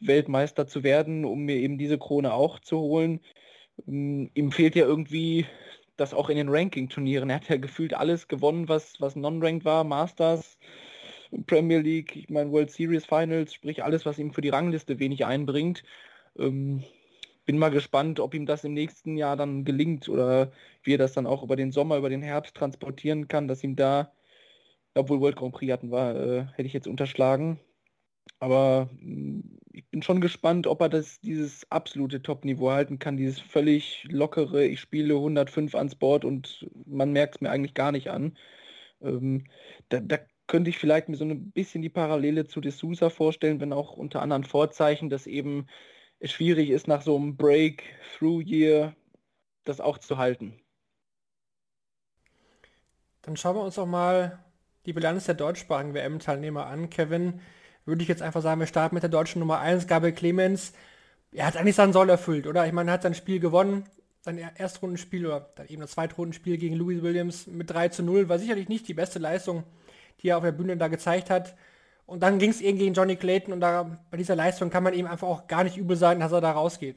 Weltmeister 0.00 0.66
zu 0.66 0.82
werden, 0.82 1.24
um 1.24 1.40
mir 1.44 1.56
eben 1.56 1.78
diese 1.78 1.98
Krone 1.98 2.34
auch 2.34 2.58
zu 2.60 2.78
holen. 2.78 3.20
Ähm, 3.86 4.30
ihm 4.34 4.52
fehlt 4.52 4.74
ja 4.74 4.84
irgendwie 4.84 5.46
das 6.02 6.14
auch 6.14 6.28
in 6.28 6.36
den 6.36 6.48
Ranking-Turnieren. 6.48 7.30
Er 7.30 7.36
hat 7.36 7.48
ja 7.48 7.56
gefühlt 7.56 7.94
alles 7.94 8.28
gewonnen, 8.28 8.68
was, 8.68 9.00
was 9.00 9.16
non-ranked 9.16 9.64
war, 9.64 9.84
Masters, 9.84 10.58
Premier 11.46 11.78
League, 11.78 12.16
ich 12.16 12.28
meine 12.28 12.50
World 12.50 12.70
Series 12.70 13.06
Finals, 13.06 13.54
sprich 13.54 13.82
alles, 13.82 14.04
was 14.04 14.18
ihm 14.18 14.32
für 14.32 14.42
die 14.42 14.50
Rangliste 14.50 14.98
wenig 14.98 15.24
einbringt. 15.24 15.84
Ähm, 16.38 16.84
bin 17.46 17.58
mal 17.58 17.70
gespannt, 17.70 18.20
ob 18.20 18.34
ihm 18.34 18.46
das 18.46 18.64
im 18.64 18.74
nächsten 18.74 19.16
Jahr 19.16 19.36
dann 19.36 19.64
gelingt 19.64 20.08
oder 20.08 20.52
wie 20.82 20.94
er 20.94 20.98
das 20.98 21.12
dann 21.12 21.26
auch 21.26 21.42
über 21.42 21.56
den 21.56 21.72
Sommer, 21.72 21.96
über 21.96 22.10
den 22.10 22.22
Herbst 22.22 22.54
transportieren 22.54 23.28
kann, 23.28 23.48
dass 23.48 23.64
ihm 23.64 23.76
da, 23.76 24.12
obwohl 24.94 25.20
World 25.20 25.36
Grand 25.36 25.54
Prix 25.54 25.72
hatten 25.72 25.90
war, 25.90 26.14
äh, 26.16 26.46
hätte 26.54 26.66
ich 26.66 26.72
jetzt 26.72 26.88
unterschlagen. 26.88 27.60
Aber 28.38 28.88
mm, 29.00 29.40
ich 29.72 29.86
bin 29.88 30.02
schon 30.02 30.20
gespannt, 30.20 30.66
ob 30.66 30.80
er 30.80 30.88
das, 30.88 31.20
dieses 31.20 31.70
absolute 31.70 32.22
Top-Niveau 32.22 32.70
halten 32.70 32.98
kann, 32.98 33.16
dieses 33.16 33.40
völlig 33.40 34.04
lockere, 34.08 34.64
ich 34.64 34.80
spiele 34.80 35.14
105 35.14 35.74
ans 35.74 35.94
Board 35.94 36.24
und 36.24 36.68
man 36.86 37.12
merkt 37.12 37.36
es 37.36 37.40
mir 37.40 37.50
eigentlich 37.50 37.74
gar 37.74 37.92
nicht 37.92 38.10
an. 38.10 38.36
Ähm, 39.00 39.46
da, 39.88 40.00
da 40.00 40.18
könnte 40.46 40.70
ich 40.70 40.78
vielleicht 40.78 41.08
mir 41.08 41.16
so 41.16 41.24
ein 41.24 41.52
bisschen 41.52 41.82
die 41.82 41.88
Parallele 41.88 42.46
zu 42.46 42.60
D'Souza 42.60 43.10
vorstellen, 43.10 43.60
wenn 43.60 43.72
auch 43.72 43.96
unter 43.96 44.22
anderen 44.22 44.44
Vorzeichen, 44.44 45.08
dass 45.08 45.26
eben 45.26 45.66
es 46.18 46.32
schwierig 46.32 46.70
ist, 46.70 46.88
nach 46.88 47.02
so 47.02 47.16
einem 47.16 47.36
Break-Through-Year 47.36 48.94
das 49.64 49.80
auch 49.80 49.98
zu 49.98 50.18
halten. 50.18 50.60
Dann 53.22 53.36
schauen 53.36 53.56
wir 53.56 53.62
uns 53.62 53.76
doch 53.76 53.86
mal 53.86 54.44
die 54.84 54.92
Bilanz 54.92 55.26
der 55.26 55.36
deutschsprachigen 55.36 55.94
WM-Teilnehmer 55.94 56.66
an. 56.66 56.90
Kevin, 56.90 57.40
würde 57.84 58.02
ich 58.02 58.08
jetzt 58.08 58.22
einfach 58.22 58.42
sagen, 58.42 58.60
wir 58.60 58.66
starten 58.66 58.94
mit 58.94 59.02
der 59.02 59.10
deutschen 59.10 59.40
Nummer 59.40 59.60
1, 59.60 59.86
Gabriel 59.86 60.14
Clemens. 60.14 60.72
Er 61.32 61.46
hat 61.46 61.56
eigentlich 61.56 61.76
seinen 61.76 61.92
Soll 61.92 62.10
erfüllt, 62.10 62.46
oder? 62.46 62.66
Ich 62.66 62.72
meine, 62.72 62.90
er 62.90 62.94
hat 62.94 63.02
sein 63.02 63.14
Spiel 63.14 63.40
gewonnen, 63.40 63.84
sein 64.20 64.38
Erstrundenspiel 64.38 65.26
oder 65.26 65.50
dann 65.56 65.66
eben 65.68 65.80
das 65.80 65.92
Zweitrundenspiel 65.92 66.58
gegen 66.58 66.76
Louis 66.76 67.02
Williams 67.02 67.46
mit 67.46 67.70
3 67.70 67.88
zu 67.88 68.02
0 68.02 68.28
war 68.28 68.38
sicherlich 68.38 68.68
nicht 68.68 68.86
die 68.86 68.94
beste 68.94 69.18
Leistung, 69.18 69.64
die 70.20 70.28
er 70.28 70.36
auf 70.36 70.44
der 70.44 70.52
Bühne 70.52 70.76
da 70.76 70.88
gezeigt 70.88 71.30
hat. 71.30 71.56
Und 72.06 72.22
dann 72.22 72.38
ging 72.38 72.50
es 72.50 72.60
eben 72.60 72.78
gegen 72.78 72.94
Johnny 72.94 73.16
Clayton 73.16 73.52
und 73.52 73.60
da 73.60 73.98
bei 74.10 74.16
dieser 74.16 74.36
Leistung 74.36 74.70
kann 74.70 74.82
man 74.82 74.94
ihm 74.94 75.06
einfach 75.06 75.28
auch 75.28 75.46
gar 75.46 75.64
nicht 75.64 75.76
übel 75.76 75.96
sein, 75.96 76.20
dass 76.20 76.32
er 76.32 76.40
da 76.40 76.52
rausgeht. 76.52 76.96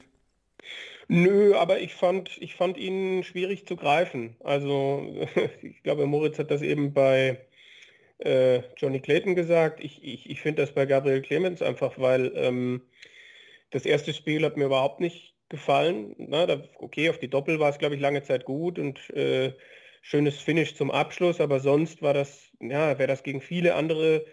Nö, 1.08 1.54
aber 1.56 1.80
ich 1.80 1.94
fand, 1.94 2.36
ich 2.40 2.54
fand 2.56 2.76
ihn 2.76 3.22
schwierig 3.22 3.66
zu 3.66 3.76
greifen. 3.76 4.36
Also 4.42 5.26
ich 5.62 5.82
glaube, 5.82 6.06
Moritz 6.06 6.38
hat 6.38 6.50
das 6.50 6.62
eben 6.62 6.92
bei 6.92 7.45
äh, 8.18 8.62
Johnny 8.76 9.00
Clayton 9.00 9.34
gesagt. 9.34 9.80
Ich, 9.82 10.02
ich, 10.02 10.28
ich 10.28 10.40
finde 10.40 10.62
das 10.62 10.72
bei 10.72 10.86
Gabriel 10.86 11.22
Clemens 11.22 11.62
einfach, 11.62 11.98
weil 11.98 12.32
ähm, 12.34 12.82
das 13.70 13.86
erste 13.86 14.12
Spiel 14.12 14.44
hat 14.44 14.56
mir 14.56 14.66
überhaupt 14.66 15.00
nicht 15.00 15.34
gefallen. 15.48 16.14
Na, 16.18 16.46
da, 16.46 16.62
okay, 16.78 17.10
auf 17.10 17.18
die 17.18 17.30
Doppel 17.30 17.58
war 17.60 17.70
es, 17.70 17.78
glaube 17.78 17.94
ich, 17.94 18.00
lange 18.00 18.22
Zeit 18.22 18.44
gut 18.44 18.78
und 18.78 19.10
äh, 19.10 19.52
schönes 20.02 20.38
Finish 20.38 20.74
zum 20.74 20.90
Abschluss, 20.90 21.40
aber 21.40 21.60
sonst 21.60 22.02
war 22.02 22.14
das, 22.14 22.50
ja, 22.60 22.98
wäre 22.98 23.08
das 23.08 23.22
gegen 23.22 23.40
viele 23.40 23.74
andere 23.74 24.24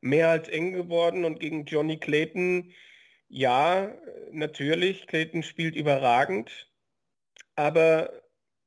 mehr 0.00 0.28
als 0.28 0.48
eng 0.48 0.72
geworden 0.72 1.24
und 1.24 1.40
gegen 1.40 1.64
Johnny 1.66 1.98
Clayton, 1.98 2.72
ja, 3.28 3.94
natürlich, 4.32 5.06
Clayton 5.06 5.42
spielt 5.42 5.76
überragend, 5.76 6.68
aber 7.56 8.22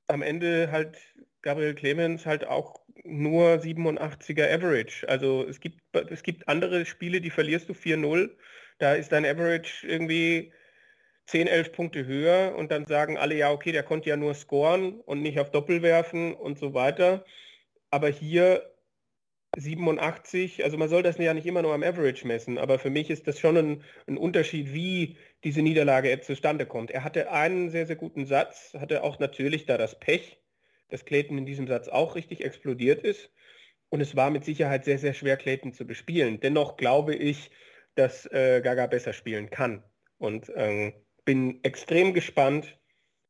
am 0.07 0.21
Ende 0.21 0.71
halt 0.71 0.97
Gabriel 1.43 1.75
Clemens 1.75 2.25
halt 2.25 2.47
auch 2.47 2.81
nur 3.03 3.55
87er 3.55 4.51
Average. 4.51 5.07
Also 5.07 5.45
es 5.47 5.59
gibt, 5.59 5.81
es 6.09 6.23
gibt 6.23 6.47
andere 6.47 6.85
Spiele, 6.85 7.21
die 7.21 7.29
verlierst 7.29 7.69
du 7.69 7.73
4-0, 7.73 8.31
da 8.79 8.93
ist 8.95 9.11
dein 9.11 9.25
Average 9.25 9.85
irgendwie 9.85 10.51
10, 11.27 11.47
11 11.47 11.71
Punkte 11.73 12.05
höher 12.05 12.55
und 12.55 12.71
dann 12.71 12.85
sagen 12.85 13.17
alle, 13.17 13.35
ja, 13.35 13.51
okay, 13.51 13.71
der 13.71 13.83
konnte 13.83 14.09
ja 14.09 14.17
nur 14.17 14.33
scoren 14.33 14.99
und 15.01 15.21
nicht 15.21 15.39
auf 15.39 15.51
Doppel 15.51 15.81
werfen 15.81 16.33
und 16.33 16.57
so 16.57 16.73
weiter. 16.73 17.23
Aber 17.91 18.09
hier 18.09 18.73
87, 19.57 20.63
also 20.63 20.77
man 20.77 20.89
soll 20.89 21.03
das 21.03 21.17
ja 21.17 21.33
nicht 21.33 21.45
immer 21.45 21.61
nur 21.61 21.73
am 21.73 21.83
Average 21.83 22.25
messen, 22.27 22.57
aber 22.57 22.79
für 22.79 22.89
mich 22.89 23.09
ist 23.09 23.27
das 23.27 23.39
schon 23.39 23.57
ein, 23.57 23.83
ein, 24.07 24.17
Unterschied, 24.17 24.73
wie 24.73 25.17
diese 25.43 25.61
Niederlage 25.61 26.09
jetzt 26.09 26.25
zustande 26.25 26.65
kommt. 26.65 26.89
Er 26.91 27.03
hatte 27.03 27.31
einen 27.31 27.69
sehr, 27.69 27.85
sehr 27.85 27.95
guten 27.95 28.25
Satz, 28.25 28.73
hatte 28.73 29.03
auch 29.03 29.19
natürlich 29.19 29.65
da 29.65 29.77
das 29.77 29.99
Pech, 29.99 30.42
dass 30.93 31.05
Clayton 31.05 31.39
in 31.39 31.47
diesem 31.47 31.65
Satz 31.65 31.87
auch 31.87 32.13
richtig 32.13 32.45
explodiert 32.45 33.03
ist. 33.03 33.31
Und 33.89 33.99
es 33.99 34.15
war 34.15 34.29
mit 34.29 34.45
Sicherheit 34.45 34.85
sehr, 34.85 34.99
sehr 34.99 35.15
schwer, 35.15 35.37
Clayton 35.37 35.73
zu 35.73 35.87
bespielen. 35.87 36.39
Dennoch 36.39 36.77
glaube 36.77 37.15
ich, 37.15 37.49
dass 37.95 38.27
äh, 38.27 38.61
Gaga 38.63 38.85
besser 38.85 39.11
spielen 39.11 39.49
kann. 39.49 39.83
Und 40.19 40.51
ähm, 40.55 40.93
bin 41.25 41.63
extrem 41.63 42.13
gespannt, 42.13 42.77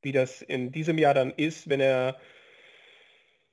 wie 0.02 0.12
das 0.12 0.41
in 0.41 0.73
diesem 0.73 0.97
Jahr 0.97 1.13
dann 1.13 1.32
ist, 1.32 1.69
wenn 1.69 1.80
er 1.80 2.19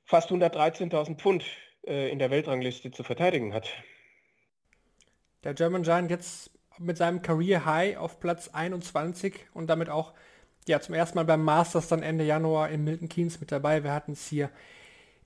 fast 0.03 0.29
113.000 0.29 1.17
Pfund 1.17 1.45
äh, 1.87 2.11
in 2.11 2.19
der 2.19 2.31
Weltrangliste 2.31 2.91
zu 2.91 3.03
verteidigen 3.03 3.53
hat. 3.53 3.69
Der 5.45 5.53
German 5.53 5.83
Giant 5.83 6.11
jetzt 6.11 6.51
mit 6.79 6.97
seinem 6.97 7.21
Career 7.21 7.63
High 7.63 7.97
auf 7.97 8.19
Platz 8.19 8.49
21 8.49 9.47
und 9.53 9.67
damit 9.67 9.89
auch 9.89 10.13
ja 10.67 10.79
zum 10.79 10.95
ersten 10.95 11.17
Mal 11.17 11.25
beim 11.25 11.43
Masters 11.43 11.87
dann 11.87 12.03
Ende 12.03 12.23
Januar 12.23 12.69
in 12.69 12.83
Milton 12.83 13.09
Keynes 13.09 13.39
mit 13.39 13.51
dabei. 13.51 13.83
Wir 13.83 13.93
hatten 13.93 14.13
es 14.13 14.27
hier 14.27 14.49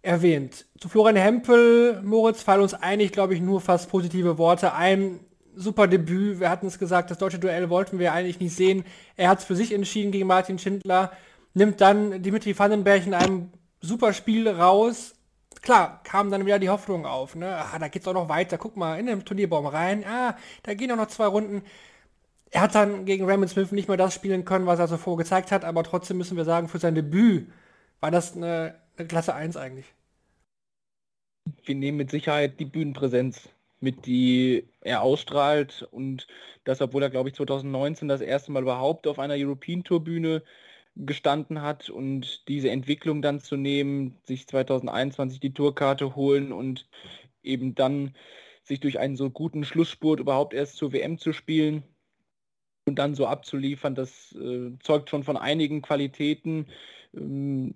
erwähnt. 0.01 0.65
Zu 0.79 0.89
Florian 0.89 1.15
Hempel, 1.15 2.01
Moritz, 2.03 2.41
fallen 2.43 2.61
uns 2.61 2.73
einig, 2.73 3.11
glaube 3.11 3.33
ich, 3.33 3.41
nur 3.41 3.61
fast 3.61 3.89
positive 3.89 4.37
Worte. 4.37 4.73
Ein 4.73 5.19
super 5.55 5.87
Debüt. 5.87 6.39
Wir 6.39 6.49
hatten 6.49 6.67
es 6.67 6.79
gesagt, 6.79 7.11
das 7.11 7.17
deutsche 7.17 7.39
Duell 7.39 7.69
wollten 7.69 7.99
wir 7.99 8.13
eigentlich 8.13 8.39
nicht 8.39 8.55
sehen. 8.55 8.85
Er 9.17 9.29
hat 9.29 9.39
es 9.39 9.45
für 9.45 9.55
sich 9.55 9.73
entschieden 9.73 10.11
gegen 10.11 10.27
Martin 10.27 10.59
Schindler, 10.59 11.11
nimmt 11.53 11.81
dann 11.81 12.21
Dimitri 12.21 12.57
Vandenberg 12.57 13.05
in 13.07 13.13
einem 13.13 13.49
super 13.81 14.13
Spiel 14.13 14.47
raus, 14.47 15.15
klar, 15.65 15.99
kam 16.03 16.31
dann 16.31 16.45
wieder 16.45 16.59
die 16.59 16.69
Hoffnung 16.69 17.05
auf, 17.05 17.35
ne? 17.35 17.57
Ah, 17.57 17.77
da 17.77 17.87
geht's 17.89 18.07
auch 18.07 18.13
noch 18.13 18.29
weiter. 18.29 18.57
Guck 18.57 18.77
mal, 18.77 18.97
in 18.99 19.07
den 19.07 19.25
Turnierbaum 19.25 19.65
rein. 19.65 20.05
Ah, 20.07 20.37
da 20.63 20.73
gehen 20.73 20.91
auch 20.91 20.95
noch 20.95 21.07
zwei 21.07 21.25
Runden. 21.25 21.63
Er 22.51 22.61
hat 22.61 22.75
dann 22.75 23.05
gegen 23.05 23.25
Raymond 23.25 23.49
Smith 23.49 23.71
nicht 23.71 23.87
mehr 23.87 23.97
das 23.97 24.13
spielen 24.13 24.45
können, 24.45 24.65
was 24.65 24.79
er 24.79 24.87
zuvor 24.87 25.17
gezeigt 25.17 25.51
hat, 25.51 25.65
aber 25.65 25.83
trotzdem 25.83 26.17
müssen 26.17 26.37
wir 26.37 26.45
sagen, 26.45 26.67
für 26.67 26.79
sein 26.79 26.95
Debüt 26.95 27.51
war 27.99 28.11
das 28.11 28.35
eine, 28.35 28.79
eine 28.97 29.07
Klasse 29.07 29.33
1 29.33 29.57
eigentlich. 29.57 29.93
Wir 31.63 31.75
nehmen 31.75 31.97
mit 31.97 32.11
Sicherheit 32.11 32.59
die 32.59 32.65
Bühnenpräsenz 32.65 33.49
mit, 33.79 34.05
die 34.05 34.67
er 34.81 35.01
ausstrahlt 35.01 35.87
und 35.91 36.27
das, 36.63 36.81
obwohl 36.81 37.03
er, 37.03 37.09
glaube 37.09 37.29
ich, 37.29 37.35
2019 37.35 38.07
das 38.07 38.21
erste 38.21 38.51
Mal 38.51 38.63
überhaupt 38.63 39.07
auf 39.07 39.19
einer 39.19 39.35
European 39.35 39.83
Tour 39.83 40.03
Bühne 40.03 40.43
gestanden 40.95 41.61
hat 41.61 41.89
und 41.89 42.47
diese 42.47 42.69
Entwicklung 42.69 43.21
dann 43.21 43.41
zu 43.41 43.57
nehmen, 43.57 44.17
sich 44.23 44.47
2021 44.47 45.39
die 45.39 45.53
Tourkarte 45.53 46.15
holen 46.15 46.51
und 46.53 46.87
eben 47.43 47.75
dann 47.75 48.15
sich 48.63 48.79
durch 48.79 48.97
einen 48.99 49.17
so 49.17 49.29
guten 49.29 49.65
Schlussspurt 49.65 50.19
überhaupt 50.19 50.53
erst 50.53 50.77
zur 50.77 50.93
WM 50.93 51.17
zu 51.19 51.33
spielen 51.33 51.83
und 52.85 52.95
dann 52.95 53.15
so 53.15 53.27
abzuliefern, 53.27 53.95
das 53.95 54.33
äh, 54.33 54.71
zeugt 54.81 55.09
schon 55.09 55.23
von 55.23 55.37
einigen 55.37 55.81
Qualitäten. 55.81 56.67
Ähm, 57.13 57.75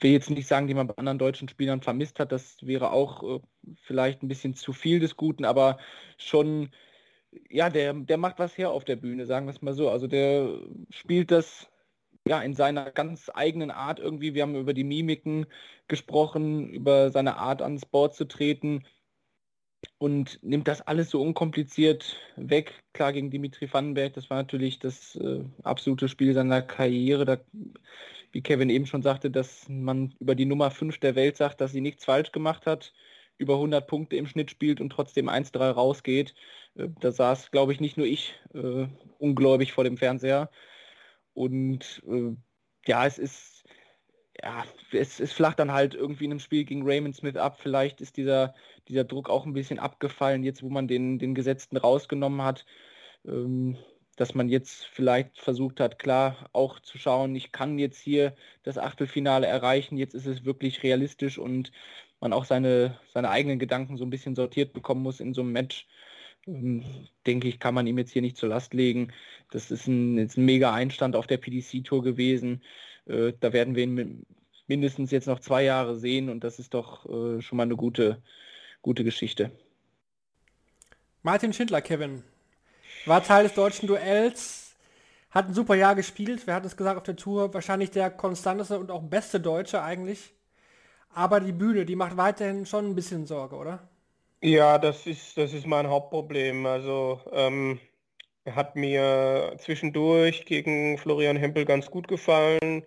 will 0.00 0.12
jetzt 0.12 0.30
nicht 0.30 0.48
sagen, 0.48 0.66
die 0.66 0.74
man 0.74 0.86
bei 0.86 0.96
anderen 0.96 1.18
deutschen 1.18 1.48
Spielern 1.48 1.82
vermisst 1.82 2.18
hat, 2.18 2.32
das 2.32 2.56
wäre 2.62 2.92
auch 2.92 3.22
äh, 3.22 3.40
vielleicht 3.82 4.22
ein 4.22 4.28
bisschen 4.28 4.54
zu 4.54 4.72
viel 4.72 5.00
des 5.00 5.16
Guten, 5.16 5.44
aber 5.44 5.78
schon, 6.16 6.70
ja, 7.50 7.68
der, 7.68 7.92
der 7.92 8.16
macht 8.16 8.38
was 8.38 8.56
her 8.56 8.70
auf 8.70 8.84
der 8.84 8.96
Bühne, 8.96 9.26
sagen 9.26 9.46
wir 9.46 9.52
es 9.52 9.62
mal 9.62 9.74
so. 9.74 9.90
Also 9.90 10.06
der 10.06 10.58
spielt 10.90 11.30
das 11.30 11.68
ja, 12.26 12.40
in 12.40 12.54
seiner 12.54 12.90
ganz 12.90 13.30
eigenen 13.32 13.70
Art 13.70 14.00
irgendwie. 14.00 14.34
Wir 14.34 14.42
haben 14.42 14.56
über 14.56 14.74
die 14.74 14.84
Mimiken 14.84 15.46
gesprochen, 15.88 16.70
über 16.70 17.10
seine 17.10 17.36
Art 17.36 17.62
ans 17.62 17.86
Board 17.86 18.14
zu 18.14 18.24
treten 18.26 18.84
und 19.98 20.38
nimmt 20.42 20.68
das 20.68 20.80
alles 20.82 21.10
so 21.10 21.22
unkompliziert 21.22 22.16
weg. 22.36 22.82
Klar, 22.92 23.12
gegen 23.12 23.30
Dimitri 23.30 23.72
Vandenberg, 23.72 24.14
das 24.14 24.30
war 24.30 24.38
natürlich 24.38 24.78
das 24.78 25.16
äh, 25.16 25.44
absolute 25.62 26.08
Spiel 26.08 26.34
seiner 26.34 26.62
Karriere. 26.62 27.24
Da, 27.24 27.38
wie 28.32 28.42
Kevin 28.42 28.70
eben 28.70 28.86
schon 28.86 29.02
sagte, 29.02 29.30
dass 29.30 29.68
man 29.68 30.14
über 30.20 30.34
die 30.34 30.44
Nummer 30.46 30.70
5 30.70 30.98
der 30.98 31.14
Welt 31.14 31.36
sagt, 31.36 31.60
dass 31.60 31.72
sie 31.72 31.80
nichts 31.80 32.04
falsch 32.04 32.32
gemacht 32.32 32.66
hat, 32.66 32.92
über 33.38 33.54
100 33.54 33.86
Punkte 33.86 34.16
im 34.16 34.26
Schnitt 34.26 34.50
spielt 34.50 34.80
und 34.80 34.90
trotzdem 34.90 35.28
1-3 35.28 35.70
rausgeht. 35.70 36.34
Äh, 36.74 36.88
da 37.00 37.12
saß, 37.12 37.50
glaube 37.50 37.72
ich, 37.72 37.80
nicht 37.80 37.96
nur 37.96 38.06
ich 38.06 38.34
äh, 38.54 38.86
ungläubig 39.18 39.72
vor 39.72 39.84
dem 39.84 39.96
Fernseher. 39.96 40.50
Und 41.34 42.02
äh, 42.06 42.36
ja, 42.86 43.06
es 43.06 43.18
ist, 43.18 43.55
ja, 44.42 44.64
es, 44.92 45.20
es 45.20 45.32
flacht 45.32 45.58
dann 45.58 45.72
halt 45.72 45.94
irgendwie 45.94 46.24
in 46.24 46.32
einem 46.32 46.40
Spiel 46.40 46.64
gegen 46.64 46.84
Raymond 46.84 47.16
Smith 47.16 47.36
ab. 47.36 47.58
Vielleicht 47.60 48.00
ist 48.00 48.16
dieser, 48.16 48.54
dieser 48.88 49.04
Druck 49.04 49.30
auch 49.30 49.46
ein 49.46 49.52
bisschen 49.52 49.78
abgefallen, 49.78 50.44
jetzt 50.44 50.62
wo 50.62 50.68
man 50.68 50.88
den, 50.88 51.18
den 51.18 51.34
Gesetzten 51.34 51.76
rausgenommen 51.76 52.42
hat. 52.42 52.66
Ähm, 53.24 53.76
dass 54.16 54.34
man 54.34 54.48
jetzt 54.48 54.86
vielleicht 54.86 55.38
versucht 55.38 55.78
hat, 55.78 55.98
klar 55.98 56.48
auch 56.52 56.80
zu 56.80 56.98
schauen, 56.98 57.36
ich 57.36 57.52
kann 57.52 57.78
jetzt 57.78 58.00
hier 58.00 58.34
das 58.62 58.78
Achtelfinale 58.78 59.46
erreichen, 59.46 59.98
jetzt 59.98 60.14
ist 60.14 60.26
es 60.26 60.44
wirklich 60.44 60.82
realistisch 60.82 61.38
und 61.38 61.70
man 62.20 62.32
auch 62.32 62.46
seine, 62.46 62.98
seine 63.12 63.28
eigenen 63.30 63.58
Gedanken 63.58 63.98
so 63.98 64.04
ein 64.04 64.10
bisschen 64.10 64.34
sortiert 64.34 64.72
bekommen 64.72 65.02
muss 65.02 65.20
in 65.20 65.34
so 65.34 65.42
einem 65.42 65.52
Match. 65.52 65.86
Ähm, 66.46 66.84
denke 67.26 67.48
ich, 67.48 67.60
kann 67.60 67.74
man 67.74 67.86
ihm 67.86 67.98
jetzt 67.98 68.12
hier 68.12 68.22
nicht 68.22 68.36
zur 68.38 68.48
Last 68.48 68.72
legen. 68.74 69.12
Das 69.50 69.70
ist 69.70 69.86
ein, 69.86 70.16
jetzt 70.18 70.38
ein 70.38 70.44
mega 70.46 70.72
Einstand 70.72 71.14
auf 71.14 71.26
der 71.26 71.38
PDC-Tour 71.38 72.02
gewesen. 72.02 72.62
Äh, 73.06 73.32
da 73.40 73.52
werden 73.52 73.74
wir 73.74 73.84
ihn 73.84 74.26
mindestens 74.66 75.10
jetzt 75.10 75.26
noch 75.26 75.40
zwei 75.40 75.62
Jahre 75.62 75.96
sehen 75.96 76.28
und 76.28 76.44
das 76.44 76.58
ist 76.58 76.74
doch 76.74 77.06
äh, 77.06 77.40
schon 77.40 77.56
mal 77.56 77.64
eine 77.64 77.76
gute, 77.76 78.22
gute 78.82 79.04
Geschichte. 79.04 79.52
Martin 81.22 81.52
Schindler, 81.52 81.82
Kevin, 81.82 82.22
war 83.04 83.22
Teil 83.22 83.44
des 83.44 83.54
deutschen 83.54 83.88
Duells, 83.88 84.76
hat 85.30 85.48
ein 85.48 85.54
super 85.54 85.74
Jahr 85.74 85.94
gespielt. 85.94 86.46
Wir 86.46 86.54
hatten 86.54 86.66
es 86.66 86.76
gesagt 86.76 86.96
auf 86.96 87.02
der 87.02 87.16
Tour, 87.16 87.52
wahrscheinlich 87.52 87.90
der 87.90 88.10
konstanteste 88.10 88.78
und 88.78 88.90
auch 88.90 89.02
beste 89.02 89.40
Deutsche 89.40 89.82
eigentlich. 89.82 90.32
Aber 91.10 91.40
die 91.40 91.52
Bühne, 91.52 91.84
die 91.84 91.96
macht 91.96 92.16
weiterhin 92.16 92.66
schon 92.66 92.86
ein 92.86 92.94
bisschen 92.94 93.26
Sorge, 93.26 93.56
oder? 93.56 93.88
Ja, 94.42 94.78
das 94.78 95.06
ist, 95.06 95.36
das 95.36 95.52
ist 95.52 95.66
mein 95.66 95.88
Hauptproblem. 95.88 96.66
Also 96.66 97.20
ähm, 97.32 97.80
hat 98.54 98.76
mir 98.76 99.54
zwischendurch 99.58 100.44
gegen 100.44 100.98
Florian 100.98 101.36
Hempel 101.36 101.64
ganz 101.64 101.90
gut 101.90 102.08
gefallen. 102.08 102.84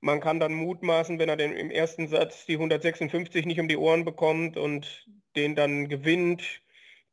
Man 0.00 0.20
kann 0.20 0.40
dann 0.40 0.54
mutmaßen, 0.54 1.18
wenn 1.18 1.28
er 1.28 1.36
den 1.36 1.52
im 1.52 1.70
ersten 1.70 2.08
Satz 2.08 2.46
die 2.46 2.54
156 2.54 3.46
nicht 3.46 3.60
um 3.60 3.68
die 3.68 3.76
Ohren 3.76 4.04
bekommt 4.04 4.56
und 4.56 5.06
den 5.36 5.56
dann 5.56 5.88
gewinnt, 5.88 6.62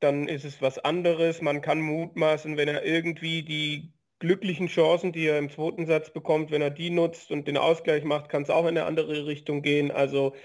dann 0.02 0.28
ist 0.28 0.46
es 0.46 0.62
was 0.62 0.80
anderes. 0.80 1.42
Man 1.42 1.62
kann 1.62 1.80
mutmaßen, 1.80 2.58
wenn 2.58 2.68
er 2.68 2.84
irgendwie 2.84 3.44
die 3.44 3.94
glücklichen 4.20 4.68
Chancen, 4.68 5.12
die 5.14 5.26
er 5.26 5.40
im 5.40 5.50
zweiten 5.50 5.86
Satz 5.86 6.12
bekommt, 6.12 6.52
wenn 6.52 6.62
er 6.62 6.70
die 6.70 6.90
nutzt 6.90 7.32
und 7.32 7.48
den 7.48 7.58
Ausgleich 7.58 8.04
macht, 8.04 8.30
kann 8.30 8.44
es 8.44 8.50
auch 8.50 8.64
in 8.64 8.78
eine 8.78 8.86
andere 8.86 9.26
Richtung 9.26 9.62
gehen. 9.62 9.92
Also 9.92 10.36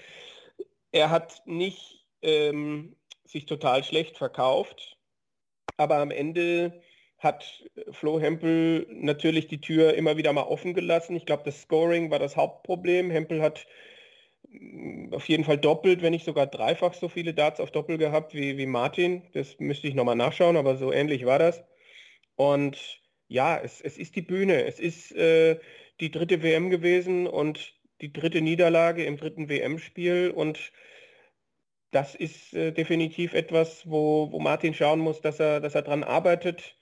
er 0.91 1.09
hat 1.09 1.43
nicht 1.45 2.05
ähm, 2.21 2.95
sich 3.25 3.45
total 3.45 3.83
schlecht 3.83 4.17
verkauft. 4.17 4.97
Aber 5.77 5.97
am 5.97 6.11
Ende 6.11 6.81
hat 7.17 7.65
Flo 7.91 8.19
Hempel 8.19 8.85
natürlich 8.91 9.47
die 9.47 9.61
Tür 9.61 9.95
immer 9.95 10.17
wieder 10.17 10.33
mal 10.33 10.43
offen 10.43 10.73
gelassen. 10.73 11.15
Ich 11.15 11.25
glaube, 11.25 11.43
das 11.45 11.61
Scoring 11.63 12.11
war 12.11 12.19
das 12.19 12.37
Hauptproblem. 12.37 13.09
Hempel 13.09 13.41
hat 13.41 13.65
mm, 14.49 15.13
auf 15.13 15.27
jeden 15.27 15.43
Fall 15.43 15.57
doppelt, 15.57 16.01
wenn 16.01 16.11
nicht 16.11 16.25
sogar 16.25 16.47
dreifach 16.47 16.93
so 16.93 17.09
viele 17.09 17.33
Darts 17.33 17.59
auf 17.59 17.71
Doppel 17.71 17.97
gehabt 17.97 18.33
wie, 18.33 18.57
wie 18.57 18.67
Martin. 18.67 19.23
Das 19.33 19.59
müsste 19.59 19.87
ich 19.87 19.95
nochmal 19.95 20.15
nachschauen, 20.15 20.57
aber 20.57 20.77
so 20.77 20.91
ähnlich 20.91 21.25
war 21.25 21.39
das. 21.39 21.63
Und 22.35 23.01
ja, 23.27 23.57
es, 23.59 23.81
es 23.81 23.97
ist 23.97 24.15
die 24.15 24.21
Bühne. 24.21 24.65
Es 24.65 24.79
ist 24.79 25.11
äh, 25.13 25.59
die 25.99 26.11
dritte 26.11 26.43
WM 26.43 26.69
gewesen 26.69 27.27
und 27.27 27.73
die 28.01 28.13
dritte 28.13 28.41
Niederlage 28.41 29.03
im 29.05 29.17
dritten 29.17 29.49
WM-Spiel. 29.49 30.31
Und 30.31 30.71
das 31.91 32.15
ist 32.15 32.53
äh, 32.53 32.71
definitiv 32.71 33.33
etwas, 33.33 33.89
wo, 33.89 34.31
wo 34.31 34.39
Martin 34.39 34.73
schauen 34.73 34.99
muss, 34.99 35.21
dass 35.21 35.39
er, 35.39 35.59
dass 35.61 35.75
er 35.75 35.81
dran 35.81 36.03
arbeitet. 36.03 36.75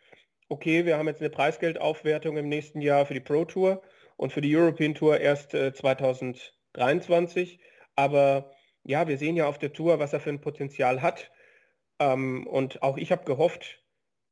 Okay, 0.47 0.85
wir 0.85 0.97
haben 0.97 1.07
jetzt 1.07 1.21
eine 1.21 1.31
Preisgeldaufwertung 1.31 2.37
im 2.37 2.47
nächsten 2.49 2.79
Jahr 2.79 3.07
für 3.07 3.15
die 3.15 3.19
Pro 3.19 3.45
Tour 3.45 3.81
und 4.15 4.31
für 4.31 4.41
die 4.41 4.55
European 4.55 4.93
Tour 4.93 5.19
erst 5.19 5.55
äh, 5.55 5.73
2023. 5.73 7.59
Aber 7.95 8.51
ja, 8.83 9.07
wir 9.07 9.17
sehen 9.17 9.35
ja 9.35 9.47
auf 9.47 9.57
der 9.57 9.73
Tour, 9.73 9.97
was 9.97 10.13
er 10.13 10.19
für 10.19 10.29
ein 10.29 10.41
Potenzial 10.41 11.01
hat. 11.01 11.31
Ähm, 11.99 12.45
und 12.45 12.83
auch 12.83 12.97
ich 12.97 13.11
habe 13.11 13.25
gehofft, 13.25 13.83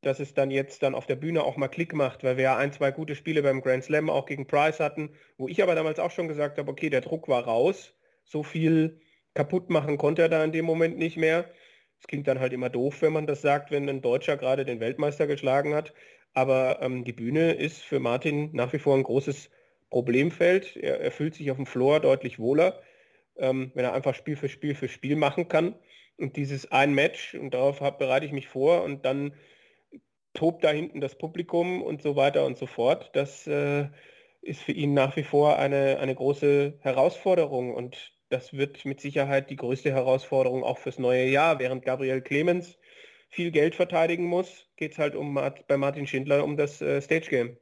dass 0.01 0.19
es 0.19 0.35
dann 0.35 0.51
jetzt 0.51 0.83
dann 0.83 0.93
auf 0.93 1.07
der 1.07 1.15
Bühne 1.15 1.43
auch 1.43 1.57
mal 1.57 1.67
Klick 1.67 1.93
macht, 1.93 2.23
weil 2.23 2.37
wir 2.37 2.43
ja 2.43 2.57
ein, 2.57 2.71
zwei 2.73 2.91
gute 2.91 3.15
Spiele 3.15 3.41
beim 3.41 3.61
Grand 3.61 3.83
Slam 3.83 4.09
auch 4.11 4.27
gegen 4.27 4.45
Price 4.45 4.79
hatten, 4.79 5.15
wo 5.37 5.47
ich 5.47 5.63
aber 5.63 5.73
damals 5.73 5.97
auch 5.99 6.11
schon 6.11 6.27
gesagt 6.27 6.59
habe, 6.59 6.69
okay, 6.71 6.89
der 6.91 7.01
Druck 7.01 7.27
war 7.27 7.45
raus, 7.45 7.95
so 8.23 8.43
viel 8.43 9.01
kaputt 9.33 9.71
machen 9.71 9.97
konnte 9.97 10.21
er 10.21 10.29
da 10.29 10.43
in 10.43 10.51
dem 10.51 10.65
Moment 10.65 10.97
nicht 10.97 11.17
mehr. 11.17 11.49
Es 12.03 12.07
klingt 12.07 12.27
dann 12.27 12.41
halt 12.41 12.51
immer 12.51 12.69
doof, 12.69 13.01
wenn 13.01 13.13
man 13.13 13.27
das 13.27 13.41
sagt, 13.41 13.71
wenn 13.71 13.87
ein 13.87 14.01
Deutscher 14.01 14.35
gerade 14.35 14.65
den 14.65 14.81
Weltmeister 14.81 15.25
geschlagen 15.25 15.73
hat. 15.73 15.93
Aber 16.33 16.81
ähm, 16.81 17.05
die 17.05 17.13
Bühne 17.13 17.53
ist 17.53 17.81
für 17.81 18.01
Martin 18.01 18.49
nach 18.51 18.73
wie 18.73 18.79
vor 18.79 18.97
ein 18.97 19.03
großes 19.03 19.49
Problemfeld. 19.89 20.75
Er, 20.75 20.99
er 20.99 21.11
fühlt 21.11 21.33
sich 21.33 21.49
auf 21.49 21.55
dem 21.55 21.65
Floor 21.65 22.01
deutlich 22.01 22.39
wohler, 22.39 22.81
ähm, 23.37 23.71
wenn 23.73 23.85
er 23.85 23.93
einfach 23.93 24.15
Spiel 24.15 24.35
für 24.35 24.49
Spiel 24.49 24.75
für 24.75 24.89
Spiel 24.89 25.15
machen 25.15 25.47
kann. 25.47 25.75
Und 26.17 26.35
dieses 26.35 26.69
ein 26.73 26.93
Match, 26.93 27.35
und 27.35 27.53
darauf 27.53 27.79
hab, 27.79 27.99
bereite 27.99 28.25
ich 28.25 28.33
mich 28.33 28.49
vor, 28.49 28.83
und 28.83 29.05
dann 29.05 29.33
tobt 30.33 30.65
da 30.65 30.71
hinten 30.71 30.99
das 30.99 31.17
Publikum 31.17 31.81
und 31.81 32.01
so 32.01 32.17
weiter 32.17 32.45
und 32.45 32.57
so 32.57 32.65
fort. 32.65 33.11
Das 33.13 33.47
äh, 33.47 33.87
ist 34.41 34.61
für 34.61 34.73
ihn 34.73 34.93
nach 34.93 35.15
wie 35.15 35.23
vor 35.23 35.57
eine, 35.57 35.99
eine 35.99 36.15
große 36.15 36.79
Herausforderung 36.81 37.73
und 37.73 38.12
das 38.33 38.51
wird 38.53 38.83
mit 38.83 38.99
Sicherheit 38.99 39.49
die 39.51 39.55
größte 39.55 39.91
Herausforderung 39.91 40.63
auch 40.63 40.79
fürs 40.79 40.97
neue 40.97 41.25
Jahr. 41.25 41.59
Während 41.59 41.85
Gabriel 41.85 42.21
Clemens 42.21 42.77
viel 43.29 43.51
Geld 43.51 43.75
verteidigen 43.75 44.25
muss, 44.25 44.67
geht 44.75 44.93
es 44.93 44.97
halt 44.97 45.15
um, 45.15 45.35
bei 45.35 45.77
Martin 45.77 46.07
Schindler 46.07 46.43
um 46.43 46.57
das 46.57 46.81
äh, 46.81 46.99
Stage 47.01 47.29
Game. 47.29 47.57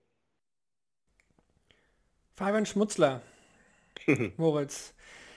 Fabian 2.35 2.65
Schmutzler, 2.65 3.21
Moritz. 4.37 4.93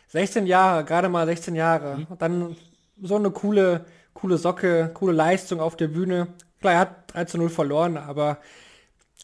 16 0.09 0.47
Jahre, 0.47 0.85
gerade 0.85 1.09
mal 1.09 1.27
16 1.27 1.57
Jahre. 1.57 1.99
Mhm. 1.99 2.07
Und 2.09 2.23
dann 2.23 2.57
so 3.03 3.17
eine 3.17 3.33
coole, 3.33 3.87
coole 4.13 4.39
Socke, 4.39 4.93
coole 4.95 5.13
Leistung 5.13 5.61
auf 5.61 5.77
der 5.77 5.89
Bühne. 5.89 6.29
Klar, 6.61 6.75
er 6.75 6.79
hat 6.79 7.15
3 7.15 7.25
zu 7.25 7.39
0 7.39 7.51
verloren, 7.51 7.97
aber 7.97 8.39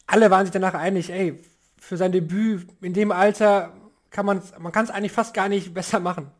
alle 0.07 0.29
waren 0.29 0.45
sich 0.45 0.51
danach 0.51 0.73
einig, 0.73 1.09
ey, 1.09 1.41
für 1.79 1.95
sein 1.95 2.11
Debüt 2.11 2.67
in 2.81 2.93
dem 2.93 3.11
Alter 3.11 3.73
kann 4.11 4.25
man 4.25 4.43
man 4.59 4.71
kann 4.71 4.85
es 4.85 4.91
eigentlich 4.91 5.11
fast 5.11 5.33
gar 5.33 5.49
nicht 5.49 5.73
besser 5.73 5.99
machen. 5.99 6.31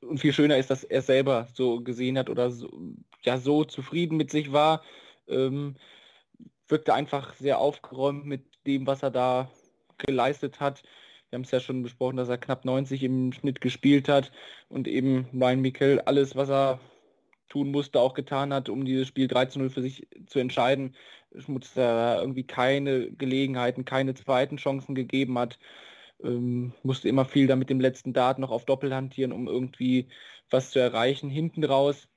Und 0.00 0.18
viel 0.20 0.32
schöner 0.32 0.56
ist, 0.58 0.70
dass 0.70 0.84
er 0.84 1.02
selber 1.02 1.48
so 1.54 1.80
gesehen 1.80 2.18
hat 2.18 2.30
oder 2.30 2.50
so, 2.50 2.70
ja 3.22 3.38
so 3.38 3.64
zufrieden 3.64 4.16
mit 4.16 4.30
sich 4.30 4.52
war. 4.52 4.82
Ähm, 5.28 5.76
wirkte 6.68 6.94
einfach 6.94 7.34
sehr 7.34 7.58
aufgeräumt 7.58 8.26
mit 8.26 8.44
dem, 8.66 8.86
was 8.86 9.02
er 9.02 9.10
da 9.10 9.50
geleistet 9.98 10.60
hat. 10.60 10.82
Wir 11.30 11.36
haben 11.36 11.44
es 11.44 11.50
ja 11.50 11.60
schon 11.60 11.82
besprochen, 11.82 12.16
dass 12.16 12.28
er 12.28 12.38
knapp 12.38 12.64
90 12.64 13.02
im 13.02 13.32
Schnitt 13.32 13.60
gespielt 13.60 14.08
hat 14.08 14.32
und 14.68 14.88
eben 14.88 15.26
Ryan 15.32 15.60
Mikkel 15.60 16.00
alles, 16.00 16.36
was 16.36 16.48
er 16.48 16.80
tun 17.48 17.70
musste, 17.70 18.00
auch 18.00 18.14
getan 18.14 18.52
hat, 18.52 18.68
um 18.68 18.84
dieses 18.84 19.08
Spiel 19.08 19.28
3 19.28 19.46
zu 19.46 19.58
0 19.58 19.70
für 19.70 19.82
sich 19.82 20.06
zu 20.26 20.38
entscheiden. 20.38 20.94
Schmutz 21.36 21.74
da 21.74 22.20
irgendwie 22.20 22.44
keine 22.44 23.10
Gelegenheiten, 23.12 23.84
keine 23.84 24.14
zweiten 24.14 24.56
Chancen 24.56 24.94
gegeben 24.94 25.38
hat. 25.38 25.58
Ähm, 26.22 26.72
musste 26.82 27.08
immer 27.08 27.24
viel 27.24 27.46
da 27.46 27.56
mit 27.56 27.70
dem 27.70 27.80
letzten 27.80 28.12
Dart 28.12 28.38
noch 28.38 28.50
auf 28.50 28.64
Doppel 28.64 28.94
hantieren, 28.94 29.32
um 29.32 29.46
irgendwie 29.48 30.08
was 30.50 30.70
zu 30.70 30.78
erreichen. 30.78 31.30
Hinten 31.30 31.64
raus 31.64 32.08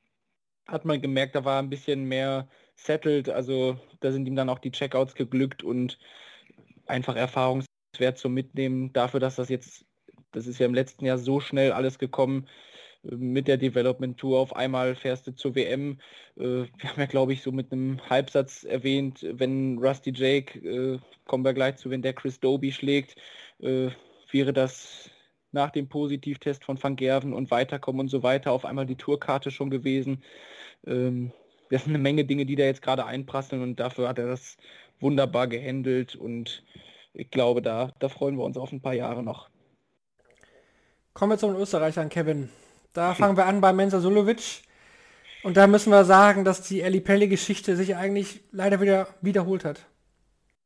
hat 0.67 0.85
man 0.85 1.01
gemerkt, 1.01 1.35
da 1.35 1.45
war 1.45 1.61
ein 1.61 1.69
bisschen 1.69 2.05
mehr 2.05 2.47
settled, 2.75 3.29
also 3.29 3.77
da 3.99 4.11
sind 4.11 4.27
ihm 4.27 4.35
dann 4.35 4.49
auch 4.49 4.59
die 4.59 4.71
Checkouts 4.71 5.15
geglückt 5.15 5.63
und 5.63 5.99
einfach 6.85 7.15
erfahrungswert 7.15 8.17
zum 8.17 8.33
Mitnehmen 8.33 8.93
dafür, 8.93 9.19
dass 9.19 9.35
das 9.35 9.49
jetzt, 9.49 9.85
das 10.31 10.47
ist 10.47 10.59
ja 10.59 10.65
im 10.65 10.73
letzten 10.73 11.05
Jahr 11.05 11.17
so 11.17 11.39
schnell 11.39 11.71
alles 11.71 11.99
gekommen, 11.99 12.47
mit 13.03 13.47
der 13.47 13.57
Development 13.57 14.17
Tour 14.17 14.39
auf 14.39 14.55
einmal 14.55 14.95
fährst 14.95 15.25
du 15.25 15.31
zur 15.31 15.55
WM. 15.55 15.99
Äh, 16.37 16.43
wir 16.43 16.89
haben 16.89 16.99
ja, 16.99 17.05
glaube 17.07 17.33
ich, 17.33 17.41
so 17.41 17.51
mit 17.51 17.71
einem 17.71 17.99
Halbsatz 18.09 18.63
erwähnt, 18.63 19.25
wenn 19.27 19.79
Rusty 19.79 20.11
Jake, 20.15 20.59
äh, 20.59 20.99
kommen 21.25 21.43
wir 21.43 21.53
gleich 21.53 21.77
zu, 21.77 21.89
wenn 21.89 22.01
der 22.01 22.13
Chris 22.13 22.39
Doby 22.39 22.71
schlägt, 22.71 23.15
äh, 23.61 23.89
wäre 24.31 24.53
das 24.53 25.09
nach 25.51 25.71
dem 25.71 25.89
Positivtest 25.89 26.63
von 26.63 26.81
Van 26.81 26.95
Gerven 26.95 27.33
und 27.33 27.51
Weiterkommen 27.51 28.01
und 28.01 28.07
so 28.09 28.23
weiter 28.23 28.51
auf 28.51 28.65
einmal 28.65 28.85
die 28.85 28.95
Tourkarte 28.95 29.51
schon 29.51 29.69
gewesen. 29.69 30.23
Ähm, 30.85 31.31
das 31.69 31.83
sind 31.83 31.93
eine 31.93 32.03
Menge 32.03 32.25
Dinge, 32.25 32.45
die 32.45 32.55
da 32.55 32.63
jetzt 32.63 32.81
gerade 32.81 33.05
einprasseln 33.05 33.61
und 33.61 33.79
dafür 33.79 34.09
hat 34.09 34.19
er 34.19 34.27
das 34.27 34.57
wunderbar 34.99 35.47
gehandelt 35.47 36.15
und 36.15 36.63
ich 37.13 37.29
glaube, 37.29 37.61
da, 37.61 37.91
da 37.99 38.09
freuen 38.09 38.37
wir 38.37 38.43
uns 38.43 38.57
auf 38.57 38.71
ein 38.71 38.81
paar 38.81 38.93
Jahre 38.93 39.23
noch. 39.23 39.49
Kommen 41.13 41.33
wir 41.33 41.37
zu 41.37 41.47
den 41.47 41.57
Österreichern, 41.57 42.09
Kevin. 42.09 42.49
Da 42.93 43.13
fangen 43.13 43.35
wir 43.35 43.45
an 43.45 43.61
bei 43.61 43.73
Mensa 43.73 43.99
Sulovic. 43.99 44.63
Und 45.43 45.57
da 45.57 45.67
müssen 45.67 45.91
wir 45.91 46.05
sagen, 46.05 46.45
dass 46.45 46.61
die 46.61 46.81
Eli 46.81 47.01
Pelli-Geschichte 47.01 47.75
sich 47.75 47.95
eigentlich 47.95 48.41
leider 48.51 48.79
wieder 48.79 49.07
wiederholt 49.21 49.65
hat. 49.65 49.85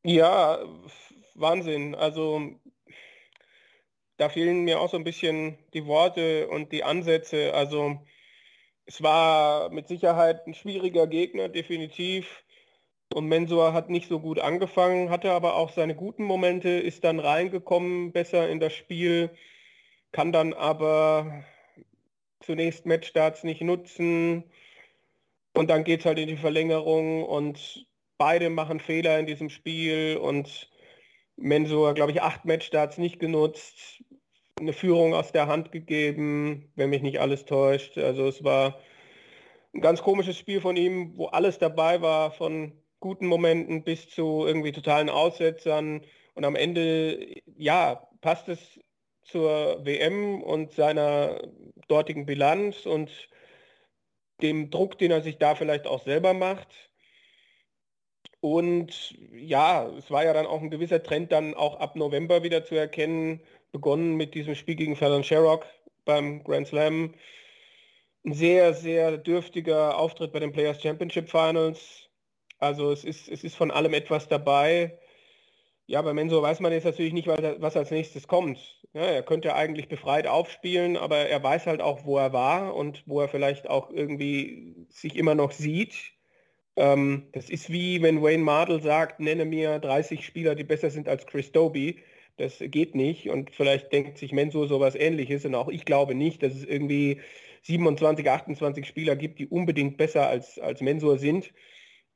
Ja, 0.03 0.59
Wahnsinn. 1.33 1.95
Also 1.95 2.41
da 4.17 4.29
fehlen 4.29 4.63
mir 4.63 4.79
auch 4.79 4.89
so 4.89 4.97
ein 4.97 5.03
bisschen 5.03 5.57
die 5.73 5.85
Worte 5.85 6.47
und 6.47 6.71
die 6.71 6.83
Ansätze. 6.83 7.53
Also 7.53 7.99
es 8.85 9.01
war 9.01 9.69
mit 9.69 9.87
Sicherheit 9.87 10.45
ein 10.47 10.53
schwieriger 10.53 11.07
Gegner, 11.07 11.49
definitiv. 11.49 12.43
Und 13.13 13.27
Mensur 13.27 13.73
hat 13.73 13.89
nicht 13.89 14.09
so 14.09 14.19
gut 14.19 14.39
angefangen, 14.39 15.09
hatte 15.09 15.31
aber 15.31 15.55
auch 15.55 15.71
seine 15.71 15.95
guten 15.95 16.23
Momente, 16.23 16.69
ist 16.69 17.03
dann 17.03 17.19
reingekommen, 17.19 18.11
besser 18.11 18.49
in 18.49 18.59
das 18.59 18.73
Spiel, 18.73 19.29
kann 20.11 20.31
dann 20.31 20.53
aber 20.53 21.43
zunächst 22.39 22.85
Matchstarts 22.85 23.43
nicht 23.43 23.61
nutzen 23.61 24.43
und 25.53 25.69
dann 25.69 25.83
geht 25.83 26.01
es 26.01 26.05
halt 26.05 26.19
in 26.19 26.27
die 26.27 26.37
Verlängerung 26.37 27.23
und 27.23 27.87
beide 28.17 28.49
machen 28.49 28.79
Fehler 28.79 29.19
in 29.19 29.25
diesem 29.25 29.49
Spiel 29.49 30.17
und 30.17 30.69
Mensur, 31.37 31.93
glaube 31.93 32.11
ich, 32.11 32.21
acht 32.21 32.45
Matchstarts 32.45 32.97
nicht 32.97 33.19
genutzt, 33.19 34.03
eine 34.59 34.73
Führung 34.73 35.13
aus 35.13 35.31
der 35.31 35.47
Hand 35.47 35.71
gegeben, 35.71 36.71
wenn 36.75 36.89
mich 36.89 37.01
nicht 37.01 37.19
alles 37.19 37.45
täuscht. 37.45 37.97
Also 37.97 38.27
es 38.27 38.43
war 38.43 38.79
ein 39.73 39.81
ganz 39.81 40.01
komisches 40.01 40.37
Spiel 40.37 40.61
von 40.61 40.77
ihm, 40.77 41.17
wo 41.17 41.27
alles 41.27 41.59
dabei 41.59 42.01
war, 42.01 42.31
von 42.31 42.73
guten 42.99 43.27
Momenten 43.27 43.83
bis 43.83 44.09
zu 44.09 44.45
irgendwie 44.45 44.71
totalen 44.71 45.09
Aussetzern. 45.09 46.01
Und 46.33 46.45
am 46.45 46.55
Ende, 46.55 47.41
ja, 47.57 48.07
passt 48.21 48.47
es 48.49 48.79
zur 49.23 49.85
WM 49.85 50.41
und 50.41 50.71
seiner 50.71 51.41
dortigen 51.87 52.25
Bilanz 52.25 52.85
und 52.85 53.11
dem 54.41 54.69
Druck, 54.69 54.97
den 54.97 55.11
er 55.11 55.21
sich 55.21 55.37
da 55.37 55.55
vielleicht 55.55 55.87
auch 55.87 56.03
selber 56.03 56.33
macht. 56.33 56.84
Und 58.45 59.17
ja, 59.33 59.87
es 59.97 60.11
war 60.11 60.23
ja 60.23 60.31
dann 60.31 60.45
auch 60.45 60.61
ein 60.61 60.69
gewisser 60.69 61.01
Trend 61.01 61.31
dann 61.31 61.55
auch 61.55 61.79
ab 61.79 61.95
November 61.95 62.43
wieder 62.43 62.63
zu 62.63 62.75
erkennen, 62.75 63.41
begonnen 63.71 64.17
mit 64.17 64.35
diesem 64.35 64.53
Spiel 64.53 64.75
gegen 64.75 64.95
Fallon 64.95 65.23
Sherrock 65.23 65.65
beim 66.05 66.43
Grand 66.43 66.67
Slam. 66.67 67.15
Ein 68.23 68.33
sehr, 68.33 68.75
sehr 68.75 69.17
dürftiger 69.17 69.97
Auftritt 69.97 70.31
bei 70.31 70.39
den 70.39 70.51
Players 70.51 70.79
Championship 70.79 71.27
Finals. 71.27 72.07
Also 72.59 72.91
es 72.91 73.03
ist, 73.03 73.29
es 73.29 73.43
ist 73.43 73.55
von 73.55 73.71
allem 73.71 73.95
etwas 73.95 74.27
dabei. 74.27 74.99
Ja, 75.87 76.03
bei 76.03 76.13
Mensur 76.13 76.43
weiß 76.43 76.59
man 76.59 76.71
jetzt 76.71 76.85
natürlich 76.85 77.13
nicht, 77.13 77.27
was 77.27 77.75
als 77.75 77.89
nächstes 77.89 78.27
kommt. 78.27 78.59
Ja, 78.93 79.01
er 79.05 79.23
könnte 79.23 79.55
eigentlich 79.55 79.87
befreit 79.89 80.27
aufspielen, 80.27 80.97
aber 80.97 81.17
er 81.17 81.41
weiß 81.41 81.65
halt 81.65 81.81
auch, 81.81 82.05
wo 82.05 82.19
er 82.19 82.31
war 82.31 82.75
und 82.75 83.01
wo 83.07 83.21
er 83.21 83.27
vielleicht 83.27 83.67
auch 83.71 83.89
irgendwie 83.89 84.85
sich 84.89 85.15
immer 85.15 85.33
noch 85.33 85.51
sieht. 85.51 86.14
Ähm, 86.75 87.27
das 87.31 87.49
ist 87.49 87.71
wie 87.71 88.01
wenn 88.01 88.21
Wayne 88.21 88.43
Mardell 88.43 88.81
sagt, 88.81 89.19
nenne 89.19 89.45
mir 89.45 89.79
30 89.79 90.25
Spieler, 90.25 90.55
die 90.55 90.63
besser 90.63 90.89
sind 90.89 91.07
als 91.07 91.25
Chris 91.25 91.51
Doby. 91.51 91.99
Das 92.37 92.59
geht 92.59 92.95
nicht 92.95 93.29
und 93.29 93.55
vielleicht 93.55 93.93
denkt 93.93 94.17
sich 94.17 94.33
Mensur 94.33 94.67
sowas 94.67 94.95
ähnliches 94.95 95.45
und 95.45 95.55
auch 95.55 95.69
ich 95.69 95.85
glaube 95.85 96.15
nicht, 96.15 96.43
dass 96.43 96.53
es 96.53 96.65
irgendwie 96.65 97.21
27, 97.63 98.29
28 98.29 98.85
Spieler 98.85 99.15
gibt, 99.15 99.39
die 99.39 99.47
unbedingt 99.47 99.97
besser 99.97 100.27
als, 100.27 100.59
als 100.59 100.81
Mensur 100.81 101.17
sind. 101.17 101.51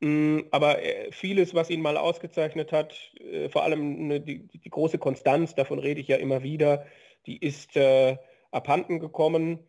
Mm, 0.02 0.42
aber 0.52 0.82
äh, 0.84 1.12
vieles, 1.12 1.54
was 1.54 1.70
ihn 1.70 1.82
mal 1.82 1.98
ausgezeichnet 1.98 2.72
hat, 2.72 3.14
äh, 3.20 3.50
vor 3.50 3.64
allem 3.64 4.26
die, 4.26 4.48
die 4.48 4.70
große 4.70 4.98
Konstanz, 4.98 5.56
davon 5.56 5.80
rede 5.80 6.02
ich 6.02 6.08
ja 6.08 6.18
immer 6.18 6.44
wieder, 6.44 6.86
die 7.26 7.38
ist 7.38 7.76
äh, 7.76 8.18
abhanden 8.52 9.00
gekommen. 9.00 9.60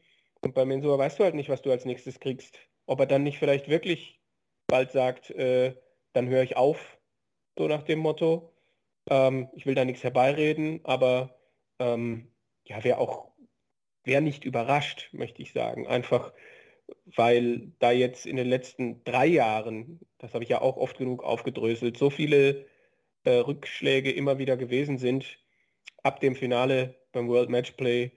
Und 0.43 0.55
bei 0.55 0.65
Mensur 0.65 0.99
weißt 0.99 1.19
du 1.19 1.25
halt 1.25 1.35
nicht, 1.35 1.49
was 1.49 1.63
du 1.63 1.71
als 1.71 1.85
nächstes 1.85 2.21
kriegst. 2.21 2.59
Ob 2.87 3.01
er 3.01 3.07
dann 3.07 3.23
nicht 3.23 3.39
vielleicht 3.39 3.69
wirklich 3.69 4.20
bald 4.71 4.93
sagt, 4.93 5.31
äh, 5.31 5.75
dann 6.13 6.29
höre 6.29 6.43
ich 6.43 6.57
auf, 6.57 6.99
so 7.59 7.69
nach 7.69 7.83
dem 7.83 7.99
Motto. 7.99 8.53
Ähm, 9.09 9.49
ich 9.55 9.67
will 9.67 9.75
da 9.75 9.85
nichts 9.85 10.03
herbeireden, 10.05 10.81
aber 10.85 11.39
ähm, 11.79 12.29
ja, 12.65 12.79
wer 12.83 13.01
auch, 13.01 13.31
wer 14.05 14.21
nicht 14.21 14.45
überrascht, 14.45 15.11
möchte 15.13 15.43
ich 15.43 15.53
sagen. 15.53 15.87
Einfach, 15.87 16.33
weil 17.05 17.73
da 17.79 17.91
jetzt 17.91 18.27
in 18.27 18.37
den 18.37 18.47
letzten 18.47 19.03
drei 19.05 19.27
Jahren, 19.27 20.01
das 20.19 20.35
habe 20.35 20.45
ich 20.45 20.51
ja 20.51 20.61
auch 20.61 20.77
oft 20.77 20.99
genug 20.99 21.23
aufgedröselt, 21.23 21.97
so 21.97 22.11
viele 22.11 22.67
äh, 23.25 23.33
Rückschläge 23.33 24.11
immer 24.11 24.39
wieder 24.39 24.57
gewesen 24.57 24.99
sind, 24.99 25.39
ab 26.03 26.21
dem 26.21 26.35
Finale 26.35 26.95
beim 27.13 27.29
World 27.29 27.51
Matchplay, 27.51 28.13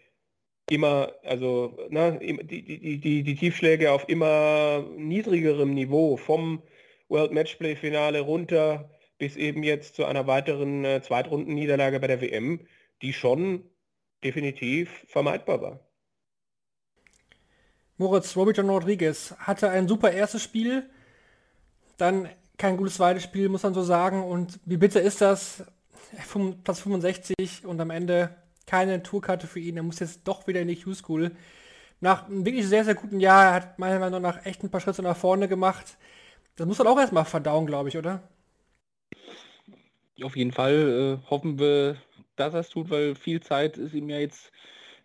immer, 0.70 1.14
also 1.24 1.78
ne, 1.90 2.20
die, 2.20 2.70
die, 2.70 3.00
die, 3.00 3.24
die 3.24 3.36
Tiefschläge 3.36 3.92
auf 3.92 4.08
immer 4.08 4.86
niedrigerem 4.98 5.74
Niveau 5.74 6.18
vom 6.18 6.64
World 7.10 7.32
Matchplay 7.32 7.76
Finale 7.76 8.22
runter 8.22 8.90
bis 9.18 9.36
eben 9.36 9.64
jetzt 9.64 9.96
zu 9.96 10.06
einer 10.06 10.28
weiteren 10.28 10.84
äh, 10.84 11.02
Zweitrundenniederlage 11.02 12.00
bei 12.00 12.08
der 12.08 12.22
WM, 12.22 12.60
die 13.02 13.14
schon 13.14 13.64
definitiv 14.24 15.06
vermeidbar 15.08 15.62
war. 15.62 15.80
Moritz 17.98 18.36
Robert 18.36 18.60
Rodriguez 18.60 19.36
hatte 19.38 19.70
ein 19.70 19.88
super 19.88 20.12
erstes 20.12 20.44
Spiel, 20.44 20.90
dann 21.98 22.28
kein 22.58 22.78
gutes 22.78 22.96
zweites 22.96 23.24
Spiel, 23.24 23.50
muss 23.50 23.64
man 23.64 23.74
so 23.74 23.84
sagen. 23.84 24.24
Und 24.24 24.60
wie 24.66 24.78
bitter 24.78 25.02
ist 25.02 25.22
das? 25.22 25.64
Platz 26.64 26.82
65 26.82 27.66
und 27.66 27.80
am 27.80 27.90
Ende 27.90 28.36
keine 28.66 29.04
Tourkarte 29.04 29.48
für 29.48 29.60
ihn. 29.60 29.78
Er 29.78 29.84
muss 29.84 30.00
jetzt 30.00 30.22
doch 30.26 30.48
wieder 30.48 30.62
in 30.62 30.68
die 30.68 30.82
Q-School. 30.82 31.32
Nach 32.00 32.28
einem 32.28 32.46
wirklich 32.46 32.68
sehr, 32.68 32.86
sehr 32.86 32.96
guten 32.96 33.20
Jahr, 33.20 33.46
er 33.46 33.54
hat 33.54 33.80
meiner 33.80 34.00
Meinung 34.00 34.22
nach 34.22 34.46
echt 34.46 34.64
ein 34.64 34.70
paar 34.70 34.82
Schritte 34.82 35.02
nach 35.02 35.18
vorne 35.18 35.48
gemacht. 35.48 35.98
Das 36.56 36.68
muss 36.68 36.78
man 36.78 36.88
auch 36.88 37.00
erstmal 37.00 37.26
verdauen, 37.26 37.66
glaube 37.66 37.90
ich, 37.90 37.98
oder? 37.98 38.22
Auf 40.22 40.36
jeden 40.36 40.52
Fall 40.52 41.20
äh, 41.24 41.30
hoffen 41.30 41.58
wir, 41.60 41.98
dass 42.36 42.54
er 42.54 42.60
es 42.60 42.70
tut, 42.70 42.90
weil 42.90 43.16
viel 43.16 43.42
Zeit 43.42 43.78
ist 43.78 43.94
ihm 43.94 44.10
ja 44.10 44.20
jetzt 44.20 44.52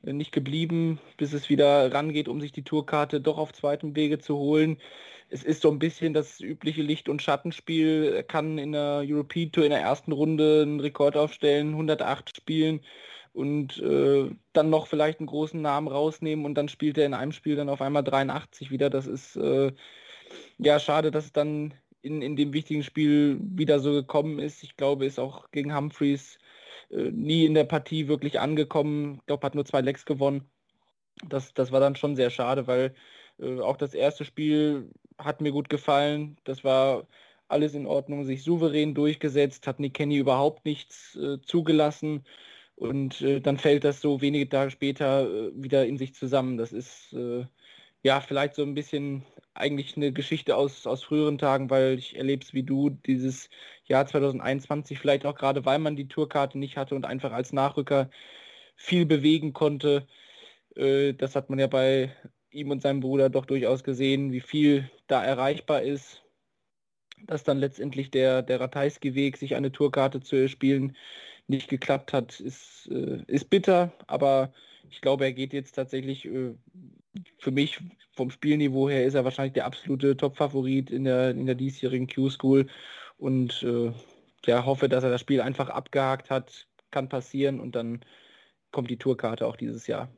äh, 0.02 0.12
nicht 0.12 0.32
geblieben, 0.32 1.00
bis 1.16 1.32
es 1.32 1.48
wieder 1.48 1.92
rangeht, 1.92 2.28
um 2.28 2.40
sich 2.40 2.52
die 2.52 2.64
Tourkarte 2.64 3.20
doch 3.20 3.38
auf 3.38 3.52
zweitem 3.52 3.96
Wege 3.96 4.18
zu 4.18 4.36
holen. 4.36 4.78
Es 5.30 5.44
ist 5.44 5.62
so 5.62 5.70
ein 5.70 5.78
bisschen 5.78 6.14
das 6.14 6.40
übliche 6.40 6.82
Licht- 6.82 7.08
und 7.08 7.22
Schattenspiel. 7.22 8.12
Er 8.14 8.22
kann 8.22 8.58
in 8.58 8.72
der 8.72 9.02
European 9.06 9.52
Tour 9.52 9.64
in 9.64 9.70
der 9.70 9.80
ersten 9.80 10.12
Runde 10.12 10.62
einen 10.62 10.80
Rekord 10.80 11.16
aufstellen, 11.16 11.70
108 11.70 12.36
spielen 12.36 12.80
und 13.38 13.78
äh, 13.78 14.30
dann 14.52 14.68
noch 14.68 14.88
vielleicht 14.88 15.20
einen 15.20 15.28
großen 15.28 15.62
Namen 15.62 15.86
rausnehmen 15.86 16.44
und 16.44 16.56
dann 16.56 16.68
spielt 16.68 16.98
er 16.98 17.06
in 17.06 17.14
einem 17.14 17.30
Spiel 17.30 17.54
dann 17.54 17.68
auf 17.68 17.80
einmal 17.80 18.02
83 18.02 18.72
wieder. 18.72 18.90
Das 18.90 19.06
ist 19.06 19.36
äh, 19.36 19.72
ja 20.58 20.80
schade, 20.80 21.12
dass 21.12 21.26
es 21.26 21.32
dann 21.32 21.72
in, 22.02 22.20
in 22.20 22.34
dem 22.34 22.52
wichtigen 22.52 22.82
Spiel 22.82 23.38
wieder 23.40 23.78
so 23.78 23.92
gekommen 23.92 24.40
ist. 24.40 24.64
Ich 24.64 24.76
glaube, 24.76 25.06
ist 25.06 25.20
auch 25.20 25.52
gegen 25.52 25.72
Humphreys 25.76 26.40
äh, 26.90 27.12
nie 27.12 27.46
in 27.46 27.54
der 27.54 27.62
Partie 27.62 28.08
wirklich 28.08 28.40
angekommen. 28.40 29.18
Ich 29.20 29.26
glaube, 29.26 29.46
hat 29.46 29.54
nur 29.54 29.64
zwei 29.64 29.82
Lecks 29.82 30.04
gewonnen. 30.04 30.50
Das, 31.28 31.54
das 31.54 31.70
war 31.70 31.78
dann 31.78 31.94
schon 31.94 32.16
sehr 32.16 32.30
schade, 32.30 32.66
weil 32.66 32.92
äh, 33.38 33.60
auch 33.60 33.76
das 33.76 33.94
erste 33.94 34.24
Spiel 34.24 34.90
hat 35.16 35.40
mir 35.40 35.52
gut 35.52 35.68
gefallen. 35.68 36.38
Das 36.42 36.64
war 36.64 37.06
alles 37.46 37.74
in 37.74 37.86
Ordnung, 37.86 38.24
sich 38.24 38.42
souverän 38.42 38.94
durchgesetzt, 38.94 39.68
hat 39.68 39.78
Nick 39.78 39.94
Kenny 39.94 40.16
überhaupt 40.16 40.64
nichts 40.64 41.14
äh, 41.14 41.40
zugelassen 41.42 42.24
und 42.78 43.20
äh, 43.22 43.40
dann 43.40 43.58
fällt 43.58 43.84
das 43.84 44.00
so 44.00 44.20
wenige 44.20 44.48
Tage 44.48 44.70
später 44.70 45.28
äh, 45.28 45.50
wieder 45.54 45.86
in 45.86 45.98
sich 45.98 46.14
zusammen. 46.14 46.56
Das 46.58 46.72
ist 46.72 47.12
äh, 47.12 47.44
ja 48.02 48.20
vielleicht 48.20 48.54
so 48.54 48.62
ein 48.62 48.74
bisschen 48.74 49.24
eigentlich 49.54 49.96
eine 49.96 50.12
Geschichte 50.12 50.56
aus, 50.56 50.86
aus 50.86 51.02
früheren 51.02 51.38
Tagen, 51.38 51.70
weil 51.70 51.98
ich 51.98 52.16
erlebe 52.16 52.44
es 52.44 52.54
wie 52.54 52.62
du, 52.62 52.90
dieses 52.90 53.50
Jahr 53.84 54.06
2021, 54.06 54.98
vielleicht 54.98 55.26
auch 55.26 55.34
gerade, 55.34 55.64
weil 55.64 55.80
man 55.80 55.96
die 55.96 56.08
Tourkarte 56.08 56.58
nicht 56.58 56.76
hatte 56.76 56.94
und 56.94 57.04
einfach 57.04 57.32
als 57.32 57.52
Nachrücker 57.52 58.10
viel 58.76 59.06
bewegen 59.06 59.52
konnte. 59.52 60.06
Äh, 60.76 61.14
das 61.14 61.36
hat 61.36 61.50
man 61.50 61.58
ja 61.58 61.66
bei 61.66 62.14
ihm 62.50 62.70
und 62.70 62.82
seinem 62.82 63.00
Bruder 63.00 63.30
doch 63.30 63.46
durchaus 63.46 63.84
gesehen, 63.84 64.32
wie 64.32 64.40
viel 64.40 64.90
da 65.08 65.24
erreichbar 65.24 65.82
ist. 65.82 66.22
Dass 67.26 67.44
dann 67.44 67.58
letztendlich 67.58 68.10
der, 68.12 68.42
der 68.42 68.60
Ratajski-Weg, 68.60 69.36
sich 69.36 69.56
eine 69.56 69.72
Tourkarte 69.72 70.20
zu 70.20 70.36
erspielen, 70.36 70.96
nicht 71.48 71.68
geklappt 71.68 72.12
hat, 72.12 72.40
ist, 72.40 72.88
äh, 72.90 73.22
ist 73.26 73.50
bitter, 73.50 73.92
aber 74.06 74.52
ich 74.90 75.00
glaube, 75.00 75.24
er 75.24 75.32
geht 75.32 75.52
jetzt 75.52 75.72
tatsächlich 75.72 76.26
äh, 76.26 76.54
für 77.38 77.50
mich 77.50 77.80
vom 78.12 78.30
Spielniveau 78.30 78.88
her 78.88 79.04
ist 79.04 79.14
er 79.14 79.24
wahrscheinlich 79.24 79.54
der 79.54 79.66
absolute 79.66 80.16
Top-Favorit 80.16 80.90
in 80.90 81.04
der, 81.04 81.30
in 81.30 81.46
der 81.46 81.54
diesjährigen 81.54 82.08
Q-School 82.08 82.66
und 83.16 83.62
äh, 83.62 83.92
ja, 84.46 84.64
hoffe, 84.64 84.88
dass 84.88 85.04
er 85.04 85.10
das 85.10 85.20
Spiel 85.20 85.40
einfach 85.40 85.68
abgehakt 85.68 86.30
hat. 86.30 86.66
Kann 86.90 87.08
passieren 87.08 87.60
und 87.60 87.76
dann 87.76 88.04
kommt 88.72 88.90
die 88.90 88.96
Tourkarte 88.96 89.46
auch 89.46 89.56
dieses 89.56 89.86
Jahr. 89.86 90.08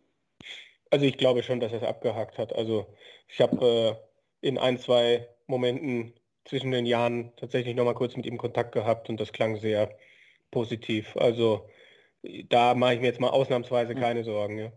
Also 0.90 1.04
ich 1.04 1.18
glaube 1.18 1.42
schon, 1.42 1.60
dass 1.60 1.72
er 1.72 1.82
es 1.82 1.88
abgehakt 1.88 2.38
hat. 2.38 2.54
Also 2.54 2.86
ich 3.28 3.40
habe 3.40 3.98
äh, 4.42 4.46
in 4.46 4.58
ein, 4.58 4.78
zwei 4.78 5.28
Momenten 5.46 6.12
zwischen 6.44 6.70
den 6.70 6.86
Jahren 6.86 7.32
tatsächlich 7.36 7.74
nochmal 7.74 7.94
kurz 7.94 8.16
mit 8.16 8.26
ihm 8.26 8.38
Kontakt 8.38 8.72
gehabt 8.72 9.08
und 9.08 9.20
das 9.20 9.32
klang 9.32 9.56
sehr 9.56 9.90
positiv. 10.50 11.16
Also 11.16 11.68
da 12.48 12.74
mache 12.74 12.94
ich 12.94 13.00
mir 13.00 13.06
jetzt 13.06 13.20
mal 13.20 13.30
ausnahmsweise 13.30 13.94
keine 13.94 14.24
Sorgen. 14.24 14.58
Ja. 14.58 14.72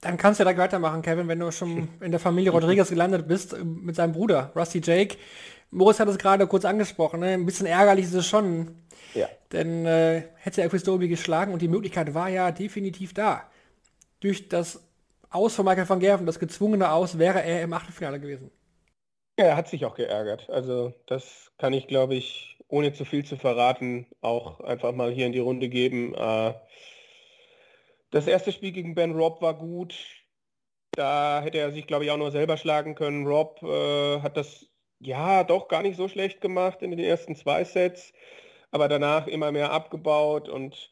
Dann 0.00 0.16
kannst 0.16 0.38
du 0.38 0.44
ja 0.44 0.52
da 0.52 0.56
weitermachen, 0.56 1.02
Kevin, 1.02 1.28
wenn 1.28 1.40
du 1.40 1.50
schon 1.50 1.88
in 2.00 2.10
der 2.10 2.20
Familie 2.20 2.52
Rodriguez 2.52 2.90
gelandet 2.90 3.26
bist 3.26 3.52
äh, 3.52 3.64
mit 3.64 3.96
seinem 3.96 4.12
Bruder, 4.12 4.52
Rusty 4.54 4.80
Jake. 4.82 5.16
Moritz 5.70 6.00
hat 6.00 6.08
es 6.08 6.18
gerade 6.18 6.46
kurz 6.46 6.64
angesprochen, 6.64 7.20
ne? 7.20 7.28
ein 7.28 7.44
bisschen 7.44 7.66
ärgerlich 7.66 8.06
ist 8.06 8.14
es 8.14 8.26
schon. 8.26 8.76
Ja. 9.14 9.28
Denn 9.52 9.86
äh, 9.86 10.22
hätte 10.36 10.62
er 10.62 10.68
Chris 10.68 10.84
Doby 10.84 11.08
geschlagen 11.08 11.52
und 11.52 11.62
die 11.62 11.68
Möglichkeit 11.68 12.14
war 12.14 12.28
ja 12.28 12.52
definitiv 12.52 13.12
da. 13.12 13.50
Durch 14.20 14.48
das 14.48 14.82
Aus 15.30 15.54
von 15.54 15.64
Michael 15.64 15.88
van 15.88 16.00
Gerven, 16.00 16.26
das 16.26 16.38
gezwungene 16.38 16.90
Aus, 16.90 17.18
wäre 17.18 17.42
er 17.42 17.62
im 17.62 17.72
Achtelfinale 17.72 18.20
gewesen. 18.20 18.50
Ja, 19.38 19.46
er 19.46 19.56
hat 19.56 19.68
sich 19.68 19.84
auch 19.84 19.94
geärgert. 19.94 20.48
Also 20.50 20.94
das 21.06 21.52
kann 21.58 21.72
ich, 21.72 21.86
glaube 21.86 22.14
ich, 22.14 22.57
ohne 22.68 22.92
zu 22.92 23.04
viel 23.04 23.24
zu 23.24 23.36
verraten, 23.36 24.06
auch 24.20 24.60
einfach 24.60 24.92
mal 24.92 25.10
hier 25.10 25.26
in 25.26 25.32
die 25.32 25.38
Runde 25.38 25.68
geben. 25.68 26.14
Äh, 26.14 26.54
das 28.10 28.26
erste 28.26 28.52
Spiel 28.52 28.72
gegen 28.72 28.94
Ben 28.94 29.14
Robb 29.14 29.42
war 29.42 29.54
gut. 29.54 29.94
Da 30.92 31.40
hätte 31.42 31.58
er 31.58 31.72
sich, 31.72 31.86
glaube 31.86 32.04
ich, 32.04 32.10
auch 32.10 32.16
nur 32.16 32.30
selber 32.30 32.56
schlagen 32.56 32.94
können. 32.94 33.26
Rob 33.26 33.62
äh, 33.62 34.20
hat 34.20 34.36
das 34.36 34.68
ja 35.00 35.44
doch 35.44 35.68
gar 35.68 35.82
nicht 35.82 35.96
so 35.96 36.08
schlecht 36.08 36.40
gemacht 36.40 36.82
in 36.82 36.90
den 36.90 37.00
ersten 37.00 37.36
zwei 37.36 37.64
Sets, 37.64 38.12
aber 38.70 38.88
danach 38.88 39.26
immer 39.26 39.52
mehr 39.52 39.72
abgebaut 39.72 40.48
und 40.48 40.90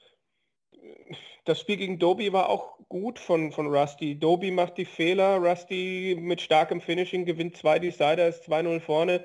das 1.45 1.61
Spiel 1.61 1.77
gegen 1.77 1.99
Doby 1.99 2.33
war 2.33 2.49
auch 2.49 2.79
gut 2.89 3.19
von, 3.19 3.53
von 3.53 3.67
Rusty. 3.69 4.19
Doby 4.19 4.51
macht 4.51 4.79
die 4.79 4.85
Fehler, 4.85 5.39
Rusty 5.39 6.17
mit 6.19 6.41
starkem 6.41 6.81
Finishing 6.81 7.25
gewinnt 7.25 7.57
zwei 7.57 7.79
Decider, 7.79 8.29
ist 8.29 8.49
2-0 8.49 8.81
vorne, 8.81 9.25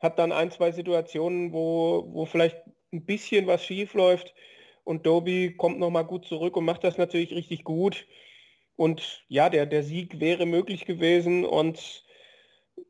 hat 0.00 0.18
dann 0.18 0.32
ein, 0.32 0.50
zwei 0.50 0.72
Situationen, 0.72 1.52
wo, 1.52 2.08
wo 2.12 2.24
vielleicht 2.24 2.56
ein 2.92 3.04
bisschen 3.04 3.46
was 3.46 3.64
schief 3.64 3.94
läuft 3.94 4.34
und 4.84 5.06
Doby 5.06 5.54
kommt 5.56 5.78
nochmal 5.78 6.04
gut 6.04 6.24
zurück 6.24 6.56
und 6.56 6.64
macht 6.64 6.84
das 6.84 6.98
natürlich 6.98 7.32
richtig 7.32 7.64
gut. 7.64 8.06
Und 8.76 9.24
ja, 9.28 9.50
der, 9.50 9.66
der 9.66 9.82
Sieg 9.82 10.20
wäre 10.20 10.46
möglich 10.46 10.86
gewesen 10.86 11.44
und 11.44 12.04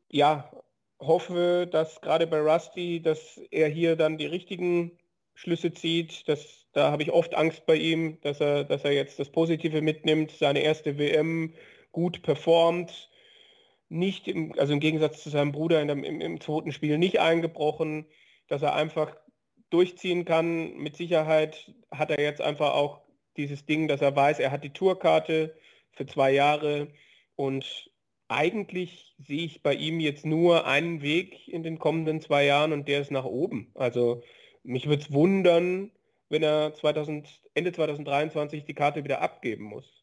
ja, 0.09 0.51
hoffe, 0.99 1.67
dass 1.69 2.01
gerade 2.01 2.27
bei 2.27 2.39
Rusty, 2.39 3.01
dass 3.01 3.39
er 3.51 3.67
hier 3.67 3.95
dann 3.95 4.17
die 4.17 4.25
richtigen 4.25 4.97
Schlüsse 5.33 5.73
zieht. 5.73 6.27
Das, 6.29 6.67
da 6.73 6.91
habe 6.91 7.03
ich 7.03 7.11
oft 7.11 7.35
Angst 7.35 7.65
bei 7.65 7.75
ihm, 7.75 8.19
dass 8.21 8.39
er, 8.39 8.63
dass 8.63 8.85
er 8.85 8.93
jetzt 8.93 9.19
das 9.19 9.29
Positive 9.29 9.81
mitnimmt, 9.81 10.31
seine 10.31 10.61
erste 10.61 10.97
WM 10.97 11.53
gut 11.91 12.21
performt, 12.21 13.09
nicht 13.91 14.27
im, 14.27 14.53
also 14.57 14.73
im 14.73 14.79
Gegensatz 14.79 15.21
zu 15.21 15.29
seinem 15.29 15.51
Bruder 15.51 15.85
dem, 15.85 16.03
im, 16.03 16.21
im 16.21 16.39
zweiten 16.39 16.71
Spiel 16.71 16.97
nicht 16.97 17.19
eingebrochen, 17.19 18.05
dass 18.47 18.61
er 18.61 18.73
einfach 18.73 19.15
durchziehen 19.69 20.25
kann. 20.25 20.77
Mit 20.77 20.95
Sicherheit 20.95 21.73
hat 21.91 22.09
er 22.09 22.21
jetzt 22.21 22.41
einfach 22.41 22.73
auch 22.73 23.01
dieses 23.37 23.65
Ding, 23.65 23.87
dass 23.87 24.01
er 24.01 24.15
weiß, 24.15 24.39
er 24.39 24.51
hat 24.51 24.63
die 24.63 24.73
Tourkarte 24.73 25.55
für 25.91 26.05
zwei 26.05 26.31
Jahre 26.31 26.87
und 27.35 27.91
eigentlich 28.29 29.13
sehe 29.19 29.43
ich 29.43 29.61
bei 29.61 29.73
ihm 29.73 29.99
jetzt 29.99 30.25
nur 30.25 30.65
einen 30.65 31.01
Weg 31.01 31.49
in 31.49 31.63
den 31.63 31.77
kommenden 31.77 32.21
zwei 32.21 32.45
Jahren 32.45 32.71
und 32.71 32.87
der 32.87 33.01
ist 33.01 33.11
nach 33.11 33.25
oben. 33.25 33.71
Also 33.75 34.23
mich 34.63 34.87
würde 34.87 35.03
es 35.03 35.11
wundern, 35.11 35.91
wenn 36.29 36.43
er 36.43 36.73
2000, 36.73 37.27
Ende 37.53 37.73
2023 37.73 38.63
die 38.63 38.73
Karte 38.73 39.03
wieder 39.03 39.21
abgeben 39.21 39.65
muss. 39.65 40.00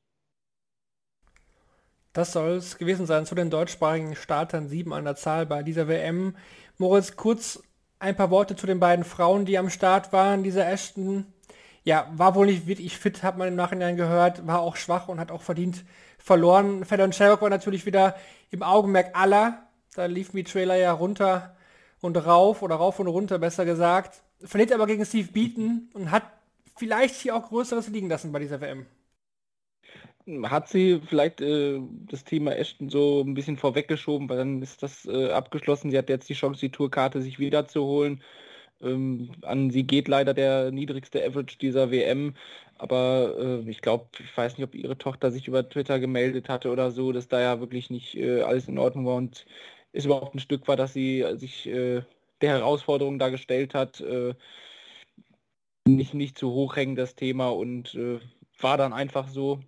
Das 2.18 2.32
soll 2.32 2.56
es 2.56 2.78
gewesen 2.78 3.06
sein 3.06 3.26
zu 3.26 3.36
den 3.36 3.48
deutschsprachigen 3.48 4.16
Startern, 4.16 4.68
sieben 4.68 4.92
an 4.92 5.04
der 5.04 5.14
Zahl 5.14 5.46
bei 5.46 5.62
dieser 5.62 5.86
WM. 5.86 6.34
Moritz, 6.76 7.14
kurz 7.14 7.62
ein 8.00 8.16
paar 8.16 8.32
Worte 8.32 8.56
zu 8.56 8.66
den 8.66 8.80
beiden 8.80 9.04
Frauen, 9.04 9.44
die 9.44 9.56
am 9.56 9.70
Start 9.70 10.12
waren. 10.12 10.42
Dieser 10.42 10.68
Ashton, 10.68 11.32
ja, 11.84 12.10
war 12.16 12.34
wohl 12.34 12.46
nicht 12.46 12.66
wirklich 12.66 12.98
fit, 12.98 13.22
hat 13.22 13.38
man 13.38 13.46
im 13.46 13.54
Nachhinein 13.54 13.96
gehört, 13.96 14.44
war 14.48 14.62
auch 14.62 14.74
schwach 14.74 15.06
und 15.06 15.20
hat 15.20 15.30
auch 15.30 15.42
verdient 15.42 15.84
verloren. 16.18 16.84
Fedon 16.84 17.12
Sherrock 17.12 17.40
war 17.40 17.50
natürlich 17.50 17.86
wieder 17.86 18.16
im 18.50 18.64
Augenmerk 18.64 19.16
aller. 19.16 19.68
Da 19.94 20.06
liefen 20.06 20.38
die 20.38 20.42
Trailer 20.42 20.74
ja 20.74 20.90
runter 20.90 21.54
und 22.00 22.16
rauf 22.16 22.62
oder 22.62 22.74
rauf 22.74 22.98
und 22.98 23.06
runter, 23.06 23.38
besser 23.38 23.64
gesagt. 23.64 24.24
Verliert 24.42 24.72
aber 24.72 24.88
gegen 24.88 25.06
Steve 25.06 25.30
Beaton 25.30 25.88
und 25.94 26.10
hat 26.10 26.24
vielleicht 26.76 27.14
hier 27.14 27.36
auch 27.36 27.48
Größeres 27.48 27.86
liegen 27.86 28.08
lassen 28.08 28.32
bei 28.32 28.40
dieser 28.40 28.60
WM. 28.60 28.86
Hat 30.44 30.68
sie 30.68 31.00
vielleicht 31.06 31.40
äh, 31.40 31.80
das 32.06 32.24
Thema 32.24 32.54
Ashton 32.54 32.90
so 32.90 33.22
ein 33.22 33.34
bisschen 33.34 33.56
vorweggeschoben, 33.56 34.28
weil 34.28 34.38
dann 34.38 34.62
ist 34.62 34.82
das 34.82 35.06
äh, 35.06 35.30
abgeschlossen. 35.30 35.90
Sie 35.90 35.98
hat 35.98 36.08
jetzt 36.10 36.28
die 36.28 36.34
Chance, 36.34 36.60
die 36.60 36.70
Tourkarte 36.70 37.22
sich 37.22 37.38
wiederzuholen. 37.38 38.22
Ähm, 38.80 39.32
an 39.42 39.70
sie 39.70 39.84
geht 39.84 40.08
leider 40.08 40.34
der 40.34 40.70
niedrigste 40.70 41.24
Average 41.24 41.58
dieser 41.58 41.90
WM. 41.90 42.34
Aber 42.76 43.34
äh, 43.64 43.70
ich 43.70 43.80
glaube, 43.80 44.08
ich 44.20 44.36
weiß 44.36 44.58
nicht, 44.58 44.64
ob 44.66 44.74
ihre 44.74 44.98
Tochter 44.98 45.30
sich 45.30 45.48
über 45.48 45.68
Twitter 45.68 45.98
gemeldet 46.00 46.48
hatte 46.48 46.70
oder 46.70 46.90
so, 46.90 47.12
dass 47.12 47.28
da 47.28 47.40
ja 47.40 47.60
wirklich 47.60 47.90
nicht 47.90 48.14
äh, 48.16 48.42
alles 48.42 48.68
in 48.68 48.78
Ordnung 48.78 49.06
war 49.06 49.16
und 49.16 49.46
ist 49.92 50.06
überhaupt 50.06 50.34
ein 50.34 50.40
Stück 50.40 50.68
war, 50.68 50.76
dass 50.76 50.92
sie 50.92 51.24
sich 51.36 51.66
äh, 51.66 52.02
der 52.40 52.50
Herausforderung 52.50 53.18
da 53.18 53.30
gestellt 53.30 53.74
hat. 53.74 54.00
Äh, 54.00 54.34
nicht, 55.86 56.14
nicht 56.14 56.38
zu 56.38 56.52
hoch 56.52 56.76
hängen, 56.76 56.96
das 56.96 57.14
Thema, 57.16 57.48
und 57.48 57.94
äh, 57.94 58.20
war 58.60 58.76
dann 58.76 58.92
einfach 58.92 59.28
so. 59.28 59.60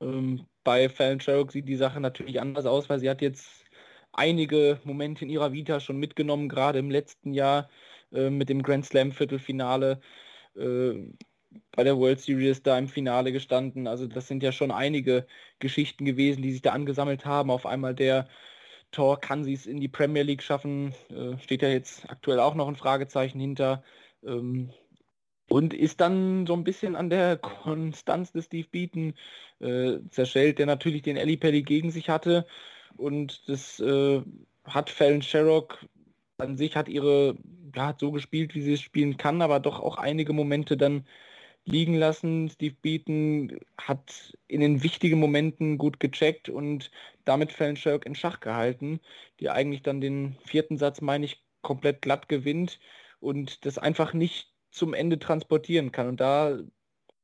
Ähm, 0.00 0.46
bei 0.64 0.88
Fallon 0.88 1.20
Sherrock 1.20 1.52
sieht 1.52 1.68
die 1.68 1.76
Sache 1.76 2.00
natürlich 2.00 2.40
anders 2.40 2.66
aus, 2.66 2.88
weil 2.88 3.00
sie 3.00 3.10
hat 3.10 3.22
jetzt 3.22 3.64
einige 4.12 4.80
Momente 4.84 5.24
in 5.24 5.30
ihrer 5.30 5.52
Vita 5.52 5.80
schon 5.80 5.98
mitgenommen, 5.98 6.48
gerade 6.48 6.78
im 6.78 6.90
letzten 6.90 7.32
Jahr 7.32 7.68
äh, 8.12 8.30
mit 8.30 8.48
dem 8.48 8.62
Grand 8.62 8.84
Slam 8.86 9.12
Viertelfinale 9.12 10.00
äh, 10.56 10.94
bei 11.72 11.84
der 11.84 11.98
World 11.98 12.20
Series 12.20 12.62
da 12.62 12.78
im 12.78 12.88
Finale 12.88 13.32
gestanden. 13.32 13.86
Also 13.86 14.06
das 14.06 14.28
sind 14.28 14.42
ja 14.42 14.52
schon 14.52 14.70
einige 14.70 15.26
Geschichten 15.58 16.04
gewesen, 16.04 16.42
die 16.42 16.52
sich 16.52 16.62
da 16.62 16.72
angesammelt 16.72 17.24
haben. 17.26 17.50
Auf 17.50 17.66
einmal 17.66 17.94
der 17.94 18.28
Tor 18.90 19.20
kann 19.20 19.44
sie 19.44 19.54
es 19.54 19.66
in 19.66 19.80
die 19.80 19.88
Premier 19.88 20.22
League 20.22 20.42
schaffen, 20.42 20.94
äh, 21.10 21.38
steht 21.38 21.62
ja 21.62 21.68
jetzt 21.68 22.08
aktuell 22.10 22.40
auch 22.40 22.54
noch 22.54 22.68
ein 22.68 22.76
Fragezeichen 22.76 23.40
hinter. 23.40 23.82
Ähm, 24.22 24.72
und 25.52 25.74
ist 25.74 26.00
dann 26.00 26.46
so 26.46 26.54
ein 26.54 26.64
bisschen 26.64 26.96
an 26.96 27.10
der 27.10 27.36
Konstanz 27.36 28.32
des 28.32 28.46
Steve 28.46 28.68
Beaton 28.70 29.12
äh, 29.60 29.98
zerschellt, 30.08 30.58
der 30.58 30.64
natürlich 30.64 31.02
den 31.02 31.18
Ellie 31.18 31.36
Pelli 31.36 31.62
gegen 31.62 31.90
sich 31.90 32.08
hatte. 32.08 32.46
Und 32.96 33.46
das 33.50 33.78
äh, 33.80 34.22
hat 34.64 34.88
Fallon 34.88 35.20
Sherrock 35.20 35.86
an 36.38 36.56
sich 36.56 36.74
hat 36.74 36.88
ihre, 36.88 37.36
ja, 37.76 37.88
hat 37.88 38.00
so 38.00 38.12
gespielt, 38.12 38.54
wie 38.54 38.62
sie 38.62 38.72
es 38.74 38.80
spielen 38.80 39.18
kann, 39.18 39.42
aber 39.42 39.60
doch 39.60 39.80
auch 39.80 39.98
einige 39.98 40.32
Momente 40.32 40.78
dann 40.78 41.06
liegen 41.66 41.96
lassen. 41.96 42.48
Steve 42.48 42.76
Beaton 42.80 43.60
hat 43.78 44.36
in 44.48 44.60
den 44.62 44.82
wichtigen 44.82 45.20
Momenten 45.20 45.76
gut 45.76 46.00
gecheckt 46.00 46.48
und 46.48 46.90
damit 47.26 47.52
Fallon 47.52 47.76
Sherrock 47.76 48.06
in 48.06 48.14
Schach 48.14 48.40
gehalten, 48.40 49.00
die 49.38 49.50
eigentlich 49.50 49.82
dann 49.82 50.00
den 50.00 50.36
vierten 50.46 50.78
Satz, 50.78 51.02
meine 51.02 51.26
ich, 51.26 51.44
komplett 51.60 52.00
glatt 52.00 52.30
gewinnt 52.30 52.80
und 53.20 53.66
das 53.66 53.76
einfach 53.78 54.14
nicht 54.14 54.51
zum 54.72 54.94
Ende 54.94 55.18
transportieren 55.18 55.92
kann. 55.92 56.08
Und 56.08 56.20
da 56.20 56.58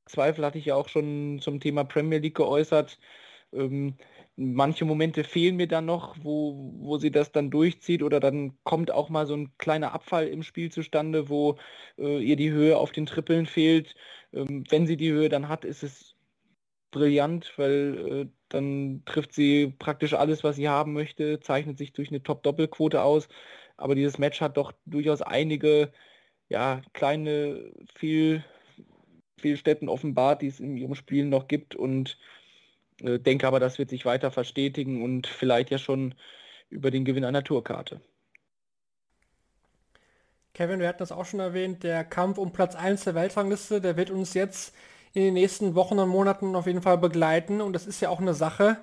Zweifel 0.09 0.45
hatte 0.45 0.59
ich 0.59 0.67
ja 0.67 0.75
auch 0.75 0.89
schon 0.89 1.41
zum 1.41 1.61
Thema 1.61 1.85
Premier 1.85 2.19
League 2.19 2.37
geäußert. 2.37 2.99
Ähm, 3.53 3.97
manche 4.37 4.85
Momente 4.85 5.25
fehlen 5.25 5.57
mir 5.57 5.69
dann 5.69 5.87
noch, 5.87 6.17
wo, 6.23 6.73
wo 6.79 6.99
sie 6.99 7.11
das 7.11 7.33
dann 7.33 7.51
durchzieht 7.51 8.03
oder 8.03 8.21
dann 8.21 8.59
kommt 8.65 8.91
auch 8.91 9.09
mal 9.09 9.27
so 9.27 9.35
ein 9.35 9.53
kleiner 9.59 9.93
Abfall 9.93 10.29
im 10.29 10.43
Spiel 10.43 10.71
zustande, 10.71 11.29
wo 11.29 11.59
äh, 11.99 12.23
ihr 12.23 12.37
die 12.37 12.51
Höhe 12.51 12.77
auf 12.77 12.93
den 12.93 13.07
Trippeln 13.07 13.47
fehlt. 13.47 13.95
Ähm, 14.33 14.65
wenn 14.71 14.87
sie 14.87 14.97
die 14.97 15.11
Höhe 15.13 15.29
dann 15.29 15.49
hat, 15.49 15.65
ist 15.65 15.83
es 15.83 16.17
brillant, 16.91 17.53
weil 17.57 18.29
äh, 18.29 18.33
dann 18.49 19.03
trifft 19.07 19.33
sie 19.35 19.75
praktisch 19.79 20.15
alles, 20.15 20.45
was 20.45 20.57
sie 20.57 20.69
haben 20.69 20.93
möchte, 20.95 21.41
zeichnet 21.41 21.79
sich 21.79 21.93
durch 21.93 22.09
eine 22.11 22.23
Top-Doppelquote 22.23 23.03
aus. 23.03 23.29
Aber 23.77 23.95
dieses 23.95 24.19
Match 24.19 24.41
hat 24.41 24.57
doch 24.57 24.73
durchaus 24.87 25.23
einige 25.23 25.93
ja, 26.49 26.81
kleine 26.93 27.73
Fehl, 27.95 28.45
Fehlstätten 29.39 29.89
offenbart, 29.89 30.43
die 30.43 30.49
es 30.49 30.61
in 30.61 30.77
ihrem 30.77 30.95
Spiel 30.95 31.27
noch 31.27 31.49
gibt 31.49 31.75
und 31.75 32.19
äh, 33.03 33.19
denke 33.19 33.47
aber, 33.47 33.61
das 33.61 33.79
wird 33.79 33.91
sich 33.91 34.05
weiter 34.05 34.31
verstetigen 34.31 35.03
und 35.03 35.27
vielleicht 35.27 35.71
ja 35.71 35.79
schon 35.79 36.15
über 36.71 36.91
den 36.91 37.05
Gewinn 37.05 37.25
einer 37.25 37.45
Tourkarte. 37.45 38.01
Kevin, 40.55 40.81
wir 40.81 40.89
hatten 40.89 40.99
das 40.99 41.13
auch 41.13 41.25
schon 41.25 41.41
erwähnt, 41.41 41.85
der 41.85 42.03
Kampf 42.03 42.37
um 42.39 42.53
Platz 42.53 42.75
1 42.75 43.05
der 43.05 43.15
Weltrangliste, 43.15 43.81
der 43.81 43.97
wird 43.97 44.11
uns 44.11 44.35
jetzt 44.35 44.75
in 45.13 45.23
den 45.23 45.35
nächsten 45.35 45.75
Wochen 45.75 45.99
und 45.99 46.09
Monaten 46.09 46.57
auf 46.57 46.67
jeden 46.67 46.83
Fall 46.83 46.99
begleiten 46.99 47.61
und 47.61 47.73
das 47.75 47.87
ist 47.87 48.01
ja 48.01 48.09
auch 48.09 48.21
eine 48.21 48.35
Sache, 48.35 48.79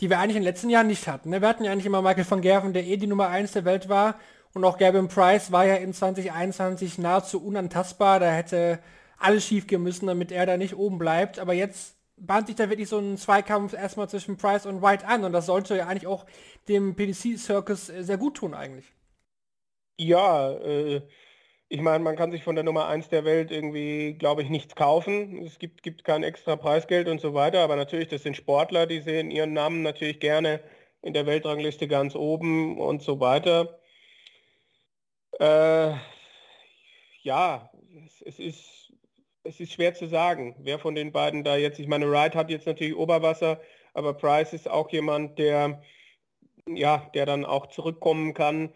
die 0.00 0.10
wir 0.10 0.18
eigentlich 0.18 0.36
in 0.36 0.42
den 0.42 0.48
letzten 0.48 0.68
Jahren 0.68 0.88
nicht 0.88 1.08
hatten. 1.08 1.30
Ne? 1.30 1.40
Wir 1.40 1.48
hatten 1.48 1.64
ja 1.64 1.72
eigentlich 1.72 1.86
immer 1.86 2.02
Michael 2.02 2.30
van 2.30 2.42
Gerven, 2.42 2.74
der 2.74 2.84
eh 2.84 2.98
die 2.98 3.06
Nummer 3.06 3.28
1 3.28 3.52
der 3.52 3.64
Welt 3.64 3.88
war 3.88 4.16
und 4.56 4.64
auch 4.64 4.78
Gavin 4.78 5.08
Price 5.08 5.52
war 5.52 5.66
ja 5.66 5.74
in 5.74 5.92
2021 5.92 6.96
nahezu 6.96 7.44
unantastbar. 7.44 8.20
Da 8.20 8.32
hätte 8.32 8.78
alles 9.18 9.44
schief 9.46 9.70
müssen, 9.70 10.06
damit 10.06 10.32
er 10.32 10.46
da 10.46 10.56
nicht 10.56 10.74
oben 10.74 10.96
bleibt. 10.96 11.38
Aber 11.38 11.52
jetzt 11.52 11.98
bahnt 12.16 12.46
sich 12.46 12.56
da 12.56 12.70
wirklich 12.70 12.88
so 12.88 12.98
ein 12.98 13.18
Zweikampf 13.18 13.74
erstmal 13.74 14.08
zwischen 14.08 14.38
Price 14.38 14.64
und 14.64 14.80
White 14.80 15.06
an. 15.06 15.24
Und 15.24 15.34
das 15.34 15.44
sollte 15.44 15.76
ja 15.76 15.86
eigentlich 15.86 16.06
auch 16.06 16.24
dem 16.68 16.96
PDC-Circus 16.96 17.90
äh, 17.90 18.02
sehr 18.02 18.16
gut 18.16 18.38
tun 18.38 18.54
eigentlich. 18.54 18.86
Ja, 19.98 20.52
äh, 20.52 21.02
ich 21.68 21.82
meine, 21.82 22.02
man 22.02 22.16
kann 22.16 22.30
sich 22.30 22.42
von 22.42 22.54
der 22.54 22.64
Nummer 22.64 22.88
1 22.88 23.10
der 23.10 23.26
Welt 23.26 23.50
irgendwie, 23.50 24.14
glaube 24.14 24.40
ich, 24.40 24.48
nichts 24.48 24.74
kaufen. 24.74 25.36
Es 25.44 25.58
gibt, 25.58 25.82
gibt 25.82 26.02
kein 26.02 26.22
extra 26.22 26.56
Preisgeld 26.56 27.08
und 27.08 27.20
so 27.20 27.34
weiter. 27.34 27.60
Aber 27.60 27.76
natürlich, 27.76 28.08
das 28.08 28.22
sind 28.22 28.38
Sportler, 28.38 28.86
die 28.86 29.00
sehen 29.00 29.30
ihren 29.30 29.52
Namen 29.52 29.82
natürlich 29.82 30.18
gerne 30.18 30.60
in 31.02 31.12
der 31.12 31.26
Weltrangliste 31.26 31.88
ganz 31.88 32.14
oben 32.14 32.80
und 32.80 33.02
so 33.02 33.20
weiter. 33.20 33.80
Äh, 35.38 35.94
ja, 37.22 37.70
es, 38.06 38.22
es, 38.22 38.38
ist, 38.38 38.92
es 39.44 39.60
ist 39.60 39.72
schwer 39.72 39.94
zu 39.94 40.06
sagen, 40.06 40.56
wer 40.60 40.78
von 40.78 40.94
den 40.94 41.12
beiden 41.12 41.44
da 41.44 41.56
jetzt, 41.56 41.78
ich 41.78 41.88
meine, 41.88 42.10
Wright 42.10 42.34
hat 42.34 42.50
jetzt 42.50 42.66
natürlich 42.66 42.96
Oberwasser, 42.96 43.60
aber 43.94 44.14
Price 44.14 44.52
ist 44.52 44.68
auch 44.68 44.90
jemand, 44.90 45.38
der, 45.38 45.82
ja, 46.68 47.10
der 47.14 47.26
dann 47.26 47.44
auch 47.44 47.66
zurückkommen 47.66 48.34
kann. 48.34 48.72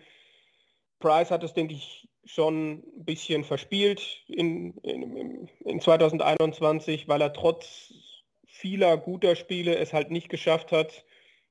Price 0.98 1.30
hat 1.30 1.44
es, 1.44 1.54
denke 1.54 1.74
ich, 1.74 2.08
schon 2.24 2.82
ein 2.96 3.04
bisschen 3.04 3.44
verspielt 3.44 4.22
in, 4.28 4.74
in, 4.78 5.48
in 5.64 5.80
2021, 5.80 7.08
weil 7.08 7.22
er 7.22 7.32
trotz 7.32 7.92
vieler 8.46 8.96
guter 8.98 9.36
Spiele 9.36 9.76
es 9.76 9.92
halt 9.92 10.10
nicht 10.10 10.28
geschafft 10.28 10.72
hat, 10.72 11.04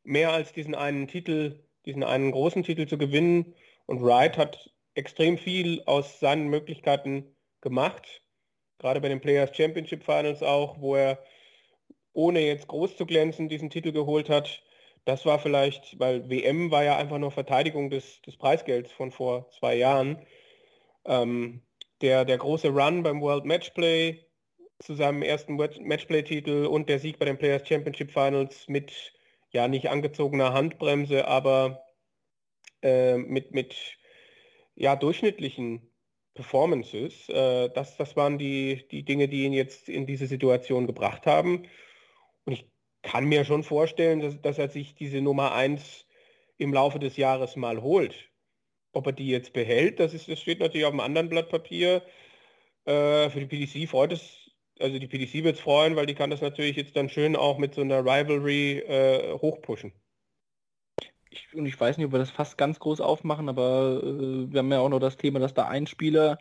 mehr 0.04 0.32
als 0.32 0.54
diesen 0.54 0.76
einen 0.76 1.08
Titel, 1.08 1.64
diesen 1.86 2.04
einen 2.04 2.32
großen 2.32 2.64
Titel 2.64 2.88
zu 2.88 2.98
gewinnen. 2.98 3.56
Und 3.88 4.02
Wright 4.04 4.38
hat 4.38 4.72
extrem 5.00 5.38
viel 5.38 5.82
aus 5.86 6.20
seinen 6.20 6.50
Möglichkeiten 6.50 7.36
gemacht. 7.62 8.22
Gerade 8.80 9.02
bei 9.02 9.08
den 9.10 9.22
Players 9.22 9.56
Championship 9.56 10.04
Finals 10.04 10.44
auch, 10.44 10.80
wo 10.82 10.96
er 10.96 11.24
ohne 12.14 12.42
jetzt 12.42 12.68
groß 12.68 12.98
zu 12.98 13.06
glänzen 13.06 13.50
diesen 13.50 13.70
Titel 13.70 13.94
geholt 13.94 14.30
hat. 14.30 14.62
Das 15.06 15.26
war 15.26 15.40
vielleicht, 15.40 15.98
weil 16.00 16.30
WM 16.30 16.70
war 16.70 16.84
ja 16.84 16.98
einfach 16.98 17.18
nur 17.18 17.32
Verteidigung 17.32 17.90
des, 17.90 18.22
des 18.24 18.38
Preisgelds 18.38 18.92
von 18.92 19.12
vor 19.12 19.50
zwei 19.52 19.76
Jahren. 19.76 20.26
Ähm, 21.06 21.62
der, 22.02 22.26
der 22.26 22.38
große 22.38 22.70
Run 22.70 23.04
beim 23.04 23.22
World 23.22 23.46
Matchplay 23.46 24.26
zu 24.80 24.96
seinem 24.96 25.22
ersten 25.22 25.56
Matchplay-Titel 25.56 26.66
und 26.66 26.90
der 26.90 27.00
Sieg 27.00 27.20
bei 27.20 27.26
den 27.26 27.38
Players 27.38 27.68
Championship 27.68 28.12
Finals 28.12 28.68
mit 28.68 29.14
ja 29.52 29.68
nicht 29.68 29.90
angezogener 29.90 30.54
Handbremse, 30.54 31.28
aber 31.28 31.84
äh, 32.82 33.18
mit, 33.18 33.54
mit 33.54 33.99
ja, 34.80 34.96
durchschnittlichen 34.96 35.82
Performances. 36.34 37.30
Äh, 37.30 37.70
das, 37.70 37.98
das 37.98 38.16
waren 38.16 38.38
die, 38.38 38.88
die 38.90 39.04
Dinge, 39.04 39.28
die 39.28 39.44
ihn 39.44 39.54
jetzt 39.54 39.90
in 39.90 40.08
diese 40.08 40.26
Situation 40.26 40.88
gebracht 40.88 41.26
haben. 41.28 41.68
Und 42.46 42.54
ich 42.54 42.72
kann 43.04 43.26
mir 43.26 43.46
schon 43.46 43.64
vorstellen, 43.64 44.22
dass, 44.22 44.42
dass 44.42 44.58
er 44.58 44.70
sich 44.70 44.96
diese 44.96 45.22
Nummer 45.22 45.54
1 45.54 46.08
im 46.58 46.74
Laufe 46.74 47.00
des 47.00 47.18
Jahres 47.18 47.56
mal 47.56 47.82
holt. 47.82 48.30
Ob 48.94 49.06
er 49.08 49.14
die 49.14 49.28
jetzt 49.28 49.54
behält, 49.54 50.00
das, 50.00 50.14
ist, 50.14 50.30
das 50.30 50.42
steht 50.42 50.60
natürlich 50.60 50.86
auf 50.86 50.94
einem 50.94 51.02
anderen 51.02 51.30
Blatt 51.30 51.50
Papier. 51.50 52.02
Äh, 52.86 53.30
für 53.30 53.46
die 53.46 53.46
PDC 53.46 53.90
freut 53.90 54.14
es, 54.14 54.50
also 54.80 54.98
die 54.98 55.08
PDC 55.08 55.44
wird 55.44 55.58
es 55.58 55.62
freuen, 55.62 55.98
weil 55.98 56.06
die 56.06 56.16
kann 56.16 56.30
das 56.30 56.42
natürlich 56.42 56.78
jetzt 56.78 56.96
dann 56.96 57.10
schön 57.10 57.36
auch 57.36 57.58
mit 57.58 57.76
so 57.76 57.82
einer 57.82 58.00
Rivalry 58.00 58.80
äh, 58.80 59.34
hochpushen 59.40 59.94
ich, 61.30 61.54
und 61.56 61.66
ich 61.66 61.80
weiß 61.80 61.98
nicht, 61.98 62.08
ob 62.08 62.14
wir 62.14 62.20
das 62.20 62.32
fast 62.32 62.58
ganz 62.58 62.80
groß 62.80 63.02
aufmachen, 63.02 63.50
aber 63.50 64.02
äh, 64.04 64.52
wir 64.52 64.60
haben 64.60 64.72
ja 64.72 64.80
auch 64.80 64.90
noch 64.90 65.00
das 65.00 65.18
Thema, 65.18 65.40
dass 65.40 65.54
da 65.54 65.68
ein 65.68 65.88
Spieler 65.88 66.40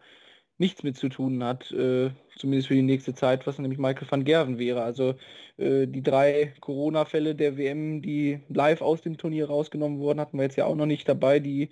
nichts 0.58 0.82
mit 0.82 0.96
zu 0.96 1.08
tun 1.08 1.42
hat, 1.44 1.70
äh, 1.72 2.10
zumindest 2.36 2.68
für 2.68 2.74
die 2.74 2.82
nächste 2.82 3.14
Zeit, 3.14 3.46
was 3.46 3.58
nämlich 3.58 3.78
Michael 3.78 4.10
van 4.10 4.24
Gerven 4.24 4.58
wäre. 4.58 4.82
Also 4.82 5.14
äh, 5.56 5.86
die 5.86 6.02
drei 6.02 6.54
Corona-Fälle 6.60 7.34
der 7.36 7.56
WM, 7.56 8.02
die 8.02 8.40
live 8.48 8.82
aus 8.82 9.02
dem 9.02 9.16
Turnier 9.18 9.46
rausgenommen 9.48 9.98
wurden, 10.00 10.20
hatten 10.20 10.36
wir 10.38 10.44
jetzt 10.44 10.56
ja 10.56 10.66
auch 10.66 10.74
noch 10.76 10.86
nicht 10.86 11.08
dabei, 11.08 11.40
die 11.40 11.70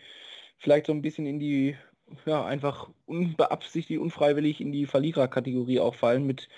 vielleicht 0.58 0.86
so 0.86 0.92
ein 0.92 1.02
bisschen 1.02 1.26
in 1.26 1.40
die, 1.40 1.76
ja, 2.26 2.44
einfach 2.44 2.90
unbeabsichtigt, 3.06 4.00
unfreiwillig 4.00 4.60
in 4.60 4.72
die 4.72 4.86
Verliererkategorie 4.86 5.80
auch 5.80 5.94
fallen 5.96 6.26
mit 6.26 6.48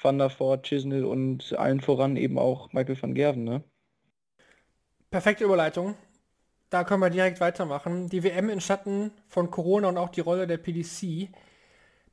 Van 0.00 0.18
der 0.18 0.30
Voort, 0.30 0.66
Chisnell 0.66 1.04
und 1.04 1.54
allen 1.58 1.80
voran 1.80 2.16
eben 2.16 2.38
auch 2.38 2.72
Michael 2.72 3.00
van 3.00 3.14
Gerven, 3.14 3.44
ne? 3.44 3.64
Perfekte 5.14 5.44
Überleitung. 5.44 5.94
Da 6.70 6.82
können 6.82 6.98
wir 6.98 7.08
direkt 7.08 7.38
weitermachen. 7.38 8.08
Die 8.08 8.24
WM 8.24 8.50
in 8.50 8.60
Schatten 8.60 9.12
von 9.28 9.48
Corona 9.48 9.86
und 9.86 9.96
auch 9.96 10.08
die 10.08 10.22
Rolle 10.22 10.48
der 10.48 10.56
PDC. 10.56 11.28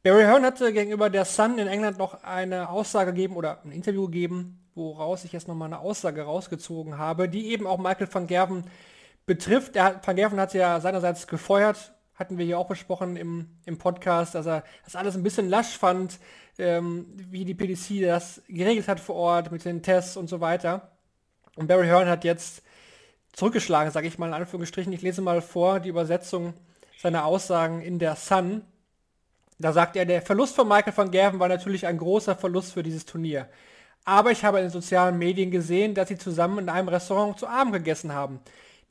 Barry 0.04 0.22
Hearn 0.22 0.46
hatte 0.46 0.72
gegenüber 0.72 1.10
der 1.10 1.26
Sun 1.26 1.58
in 1.58 1.66
England 1.66 1.98
noch 1.98 2.24
eine 2.24 2.70
Aussage 2.70 3.12
gegeben 3.12 3.38
oder 3.38 3.60
ein 3.66 3.72
Interview 3.72 4.06
gegeben, 4.06 4.64
woraus 4.76 5.24
ich 5.24 5.32
jetzt 5.32 5.48
nochmal 5.48 5.66
eine 5.66 5.80
Aussage 5.80 6.22
rausgezogen 6.22 7.00
habe, 7.00 7.28
die 7.28 7.48
eben 7.48 7.66
auch 7.66 7.80
Michael 7.80 8.08
van 8.14 8.28
Gerven 8.28 8.66
betrifft. 9.26 9.76
Er, 9.76 10.00
van 10.06 10.16
Gerven 10.16 10.40
hat 10.40 10.54
ja 10.54 10.80
seinerseits 10.80 11.26
gefeuert 11.26 11.94
hatten 12.14 12.38
wir 12.38 12.46
hier 12.46 12.60
auch 12.60 12.68
besprochen 12.68 13.16
im, 13.16 13.48
im 13.66 13.80
Podcast, 13.80 14.36
dass 14.36 14.46
er 14.46 14.64
das 14.86 14.96
alles 14.96 15.16
ein 15.16 15.24
bisschen 15.24 15.50
lasch 15.50 15.76
fand, 15.76 16.20
ähm, 16.60 17.08
wie 17.16 17.46
die 17.46 17.56
PDC 17.56 18.04
das 18.04 18.44
geregelt 18.48 18.88
hat 18.88 19.00
vor 19.00 19.16
Ort 19.16 19.52
mit 19.52 19.66
den 19.66 19.82
Tests 19.82 20.18
und 20.18 20.30
so 20.30 20.40
weiter. 20.40 20.92
Und 21.56 21.66
Barry 21.66 21.88
Hearn 21.88 22.08
hat 22.08 22.24
jetzt 22.24 22.62
zurückgeschlagen, 23.34 23.92
sage 23.92 24.08
ich 24.08 24.18
mal 24.18 24.28
in 24.28 24.34
Anführungsstrichen. 24.34 24.94
Ich 24.94 25.02
lese 25.02 25.22
mal 25.22 25.42
vor 25.42 25.80
die 25.80 25.90
Übersetzung 25.90 26.54
seiner 27.02 27.26
Aussagen 27.26 27.82
in 27.82 28.00
der 28.00 28.16
Sun. 28.16 28.64
Da 29.60 29.74
sagt 29.74 29.96
er, 29.96 30.06
der 30.06 30.22
Verlust 30.22 30.56
von 30.56 30.68
Michael 30.68 30.96
van 30.96 31.12
Gerven 31.12 31.40
war 31.40 31.48
natürlich 31.48 31.86
ein 31.86 31.98
großer 31.98 32.36
Verlust 32.36 32.74
für 32.74 32.84
dieses 32.84 33.06
Turnier. 33.06 33.48
Aber 34.04 34.32
ich 34.32 34.44
habe 34.44 34.58
in 34.58 34.66
den 34.66 34.72
sozialen 34.72 35.18
Medien 35.18 35.52
gesehen, 35.52 35.94
dass 35.94 36.08
sie 36.08 36.18
zusammen 36.18 36.60
in 36.60 36.70
einem 36.70 36.88
Restaurant 36.88 37.38
zu 37.38 37.48
Abend 37.48 37.74
gegessen 37.74 38.14
haben. 38.14 38.40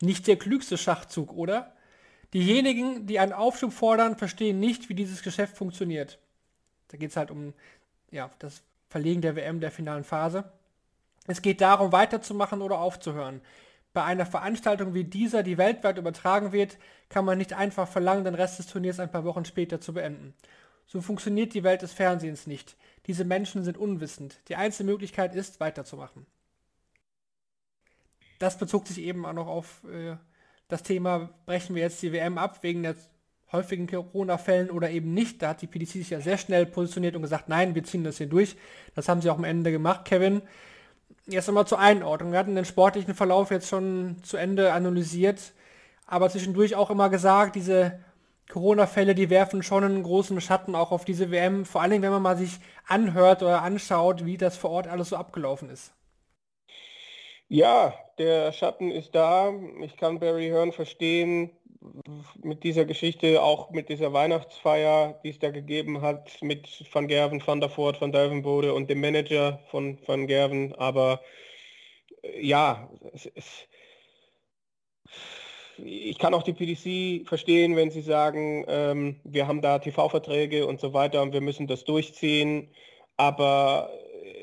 Nicht 0.01 0.27
der 0.27 0.37
klügste 0.37 0.79
Schachzug, 0.79 1.33
oder? 1.33 1.73
Diejenigen, 2.33 3.07
die 3.07 3.19
einen 3.19 3.33
Aufschub 3.33 3.73
fordern, 3.73 4.17
verstehen 4.17 4.61
nicht, 4.61 4.89
wie 4.89 4.95
dieses 4.95 5.23
Geschäft 5.23 5.57
funktioniert. 5.57 6.19
Da 6.89 6.97
geht 6.97 7.11
es 7.11 7.17
halt 7.17 7.33
um 7.33 7.55
ja, 8.13 8.31
das 8.39 8.63
Verlegen 8.89 9.21
der 9.21 9.35
WM 9.35 9.61
der 9.61 9.73
finalen 9.73 10.05
Phase. 10.05 10.45
Es 11.27 11.43
geht 11.43 11.61
darum, 11.61 11.93
weiterzumachen 11.93 12.63
oder 12.63 12.79
aufzuhören. 12.79 13.41
Bei 13.93 14.05
einer 14.05 14.27
Veranstaltung 14.27 14.95
wie 14.95 15.05
dieser, 15.05 15.43
die 15.43 15.59
weltweit 15.59 15.99
übertragen 15.99 16.53
wird, 16.53 16.79
kann 17.09 17.25
man 17.25 17.39
nicht 17.39 17.55
einfach 17.55 17.89
verlangen, 17.89 18.25
den 18.25 18.37
Rest 18.37 18.59
des 18.59 18.67
Turniers 18.67 19.01
ein 19.01 19.11
paar 19.11 19.25
Wochen 19.25 19.45
später 19.45 19.81
zu 19.81 19.93
beenden. 19.93 20.35
So 20.87 21.01
funktioniert 21.01 21.55
die 21.55 21.65
Welt 21.65 21.83
des 21.83 21.93
Fernsehens 21.93 22.47
nicht. 22.47 22.77
Diese 23.07 23.25
Menschen 23.25 23.65
sind 23.65 23.79
unwissend. 23.79 24.41
Die 24.49 24.57
einzige 24.57 24.91
Möglichkeit 24.91 25.35
ist, 25.35 25.61
weiterzumachen. 25.61 26.27
Das 28.39 28.59
bezog 28.59 28.87
sich 28.87 28.99
eben 28.99 29.27
auch 29.27 29.33
noch 29.33 29.49
auf 29.49 29.85
äh, 29.85 30.17
das 30.69 30.83
Thema, 30.83 31.31
brechen 31.47 31.75
wir 31.75 31.83
jetzt 31.83 32.01
die 32.03 32.13
WM 32.13 32.39
ab 32.39 32.63
wegen 32.63 32.83
der 32.83 32.95
häufigen 33.53 33.87
Corona-Fällen 33.87 34.71
oder 34.71 34.91
eben 34.91 35.13
nicht. 35.13 35.43
Da 35.43 35.51
hat 35.51 35.63
die 35.63 35.67
PDC 35.67 35.93
sich 35.93 36.11
ja 36.11 36.21
sehr 36.21 36.39
schnell 36.39 36.67
positioniert 36.67 37.17
und 37.17 37.23
gesagt, 37.23 37.49
nein, 37.49 37.75
wir 37.75 37.85
ziehen 37.85 38.05
das 38.05 38.19
hier 38.19 38.29
durch. 38.29 38.57
Das 38.95 39.09
haben 39.09 39.21
sie 39.21 39.31
auch 39.31 39.39
am 39.39 39.45
Ende 39.45 39.73
gemacht, 39.73 40.05
Kevin. 40.05 40.43
Jetzt 41.27 41.47
nochmal 41.47 41.67
zur 41.67 41.79
Einordnung. 41.79 42.33
Wir 42.33 42.39
hatten 42.39 42.57
den 42.57 42.65
sportlichen 42.65 43.15
Verlauf 43.15 43.51
jetzt 43.51 43.69
schon 43.69 44.17
zu 44.23 44.37
Ende 44.37 44.73
analysiert, 44.73 45.53
aber 46.07 46.29
zwischendurch 46.29 46.75
auch 46.75 46.91
immer 46.91 47.09
gesagt, 47.09 47.55
diese 47.57 48.01
Corona-Fälle, 48.51 49.15
die 49.15 49.31
werfen 49.31 49.63
schon 49.63 49.85
einen 49.85 50.03
großen 50.03 50.41
Schatten 50.41 50.75
auch 50.75 50.91
auf 50.91 51.05
diese 51.05 51.31
WM, 51.31 51.65
vor 51.65 51.83
allem 51.83 52.03
wenn 52.03 52.11
man 52.11 52.23
mal 52.23 52.37
sich 52.37 52.59
anhört 52.87 53.43
oder 53.43 53.63
anschaut, 53.63 54.25
wie 54.27 54.37
das 54.37 54.57
vor 54.57 54.71
Ort 54.71 54.89
alles 54.89 55.11
so 55.11 55.17
abgelaufen 55.17 55.71
ist. 55.71 55.93
Ja, 57.49 57.95
der 58.19 58.53
Schatten 58.53 58.91
ist 58.91 59.15
da. 59.15 59.53
Ich 59.83 59.97
kann 59.97 60.21
Barry 60.21 60.49
Hearn 60.49 60.73
verstehen 60.73 61.51
mit 62.43 62.63
dieser 62.63 62.85
Geschichte, 62.85 63.43
auch 63.43 63.71
mit 63.71 63.89
dieser 63.89 64.13
Weihnachtsfeier, 64.13 65.19
die 65.25 65.31
es 65.31 65.39
da 65.39 65.51
gegeben 65.51 66.03
hat, 66.03 66.43
mit 66.43 66.85
Van 66.93 67.09
Gerven, 67.09 67.43
Van 67.45 67.61
der 67.61 67.71
Voort, 67.71 68.01
Van 68.01 68.13
Duivenbode 68.13 68.75
und 68.75 68.91
dem 68.91 69.01
Manager 69.01 69.61
von 69.71 69.99
Van 70.07 70.27
Gerven. 70.27 70.75
Aber 70.75 71.21
äh, 72.23 72.47
ja, 72.47 72.91
es, 73.13 73.27
es, 73.35 73.69
ich 75.79 76.19
kann 76.19 76.35
auch 76.35 76.43
die 76.43 76.53
PDC 76.53 77.27
verstehen, 77.27 77.77
wenn 77.77 77.91
sie 77.91 78.03
sagen, 78.03 78.65
ähm, 78.69 79.21
wir 79.25 79.47
haben 79.47 79.63
da 79.63 79.79
TV-Verträge 79.79 80.67
und 80.67 80.81
so 80.81 80.93
weiter 80.93 81.23
und 81.23 81.33
wir 81.33 81.41
müssen 81.41 81.67
das 81.67 81.85
durchziehen. 81.85 82.75
Aber 83.17 83.91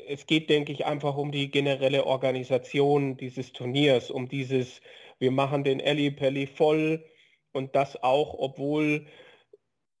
es 0.08 0.26
geht, 0.26 0.50
denke 0.50 0.72
ich, 0.72 0.86
einfach 0.86 1.16
um 1.16 1.30
die 1.30 1.50
generelle 1.50 2.06
Organisation 2.06 3.16
dieses 3.16 3.52
Turniers, 3.52 4.10
um 4.10 4.28
dieses, 4.28 4.80
wir 5.18 5.30
machen 5.30 5.64
den 5.64 5.80
Elli 5.80 6.10
Pelli 6.10 6.46
voll 6.46 7.04
und 7.52 7.74
das 7.74 8.02
auch, 8.02 8.34
obwohl 8.38 9.06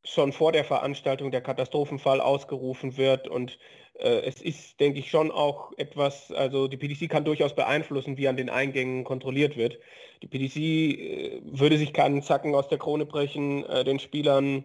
schon 0.04 0.32
vor 0.32 0.52
der 0.52 0.64
Veranstaltung 0.64 1.30
der 1.30 1.42
Katastrophenfall 1.42 2.20
ausgerufen 2.20 2.96
wird 2.96 3.28
und 3.28 3.58
äh, 3.98 4.20
es 4.20 4.40
ist, 4.40 4.80
denke 4.80 5.00
ich, 5.00 5.10
schon 5.10 5.30
auch 5.30 5.72
etwas, 5.76 6.30
also 6.32 6.68
die 6.68 6.76
PDC 6.76 7.10
kann 7.10 7.24
durchaus 7.24 7.54
beeinflussen, 7.54 8.16
wie 8.16 8.28
an 8.28 8.36
den 8.36 8.48
Eingängen 8.48 9.04
kontrolliert 9.04 9.56
wird. 9.56 9.78
Die 10.22 10.28
PDC 10.28 10.56
äh, 10.56 11.40
würde 11.44 11.78
sich 11.78 11.92
keinen 11.92 12.22
Zacken 12.22 12.54
aus 12.54 12.68
der 12.68 12.78
Krone 12.78 13.06
brechen, 13.06 13.64
äh, 13.66 13.84
den 13.84 13.98
Spielern 13.98 14.64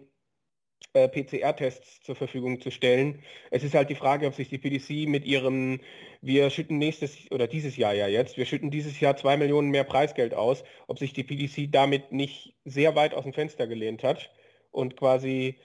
äh, 0.92 1.08
PCR-Tests 1.08 2.02
zur 2.02 2.14
Verfügung 2.14 2.60
zu 2.60 2.70
stellen. 2.70 3.22
Es 3.50 3.64
ist 3.64 3.74
halt 3.74 3.90
die 3.90 3.94
Frage, 3.94 4.26
ob 4.26 4.34
sich 4.34 4.48
die 4.48 4.58
PDC 4.58 5.08
mit 5.08 5.24
ihrem, 5.24 5.80
wir 6.20 6.50
schütten 6.50 6.78
nächstes 6.78 7.30
oder 7.30 7.46
dieses 7.46 7.76
Jahr 7.76 7.94
ja 7.94 8.06
jetzt, 8.06 8.36
wir 8.36 8.46
schütten 8.46 8.70
dieses 8.70 9.00
Jahr 9.00 9.16
zwei 9.16 9.36
Millionen 9.36 9.70
mehr 9.70 9.84
Preisgeld 9.84 10.34
aus, 10.34 10.62
ob 10.86 10.98
sich 10.98 11.12
die 11.12 11.24
PDC 11.24 11.72
damit 11.72 12.12
nicht 12.12 12.54
sehr 12.64 12.94
weit 12.94 13.14
aus 13.14 13.24
dem 13.24 13.32
Fenster 13.32 13.66
gelehnt 13.66 14.04
hat 14.04 14.30
und 14.70 14.96
quasi 14.96 15.58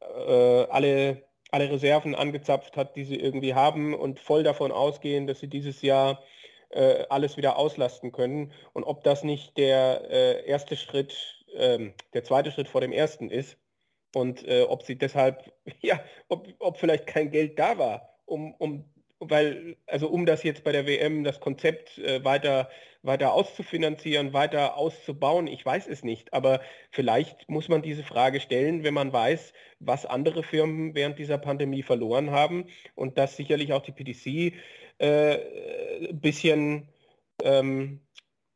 äh, 0.00 0.64
alle 0.70 1.26
alle 1.50 1.70
Reserven 1.70 2.14
angezapft 2.14 2.76
hat, 2.76 2.96
die 2.96 3.04
sie 3.04 3.16
irgendwie 3.16 3.54
haben 3.54 3.94
und 3.94 4.20
voll 4.20 4.42
davon 4.42 4.72
ausgehen, 4.72 5.26
dass 5.26 5.40
sie 5.40 5.48
dieses 5.48 5.80
Jahr 5.80 6.22
äh, 6.70 7.04
alles 7.08 7.36
wieder 7.36 7.56
auslasten 7.56 8.12
können. 8.12 8.52
Und 8.72 8.84
ob 8.84 9.04
das 9.04 9.22
nicht 9.24 9.56
der 9.56 10.10
äh, 10.10 10.46
erste 10.46 10.76
Schritt, 10.76 11.44
ähm, 11.54 11.94
der 12.14 12.24
zweite 12.24 12.50
Schritt 12.50 12.68
vor 12.68 12.80
dem 12.80 12.92
ersten 12.92 13.30
ist 13.30 13.56
und 14.16 14.48
äh, 14.48 14.62
ob 14.62 14.82
sie 14.82 14.96
deshalb, 14.96 15.52
ja, 15.82 16.00
ob, 16.28 16.48
ob 16.58 16.78
vielleicht 16.78 17.06
kein 17.06 17.30
Geld 17.30 17.58
da 17.58 17.76
war, 17.76 18.08
um, 18.24 18.54
um 18.54 18.84
weil, 19.18 19.76
also 19.86 20.08
um 20.08 20.24
das 20.24 20.42
jetzt 20.42 20.64
bei 20.64 20.72
der 20.72 20.86
WM, 20.86 21.22
das 21.22 21.38
Konzept 21.38 21.98
äh, 21.98 22.24
weiter, 22.24 22.70
weiter 23.02 23.34
auszufinanzieren, 23.34 24.32
weiter 24.32 24.78
auszubauen, 24.78 25.46
ich 25.46 25.64
weiß 25.64 25.86
es 25.86 26.02
nicht. 26.02 26.32
Aber 26.32 26.62
vielleicht 26.90 27.46
muss 27.48 27.68
man 27.68 27.82
diese 27.82 28.04
Frage 28.04 28.40
stellen, 28.40 28.84
wenn 28.84 28.94
man 28.94 29.12
weiß, 29.12 29.52
was 29.80 30.06
andere 30.06 30.42
Firmen 30.42 30.94
während 30.94 31.18
dieser 31.18 31.38
Pandemie 31.38 31.82
verloren 31.82 32.30
haben 32.30 32.66
und 32.94 33.18
dass 33.18 33.36
sicherlich 33.36 33.74
auch 33.74 33.82
die 33.82 33.92
PDC 33.92 34.54
äh, 34.98 36.08
ein 36.08 36.20
bisschen 36.20 36.88
ähm, 37.42 38.00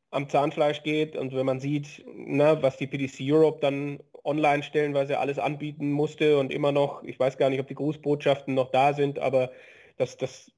am 0.09 0.27
Zahnfleisch 0.27 0.81
geht 0.83 1.15
und 1.15 1.33
wenn 1.33 1.45
man 1.45 1.59
sieht, 1.59 2.03
na, 2.05 2.61
was 2.61 2.77
die 2.77 2.87
PDC 2.87 3.31
Europe 3.31 3.59
dann 3.61 3.99
online 4.23 4.63
stellenweise 4.63 5.19
alles 5.19 5.39
anbieten 5.39 5.91
musste 5.91 6.37
und 6.37 6.51
immer 6.51 6.71
noch, 6.71 7.03
ich 7.03 7.19
weiß 7.19 7.37
gar 7.37 7.49
nicht, 7.49 7.59
ob 7.59 7.67
die 7.67 7.75
Grußbotschaften 7.75 8.53
noch 8.53 8.71
da 8.71 8.93
sind, 8.93 9.19
aber 9.19 9.51
das, 9.97 10.17
das 10.17 10.51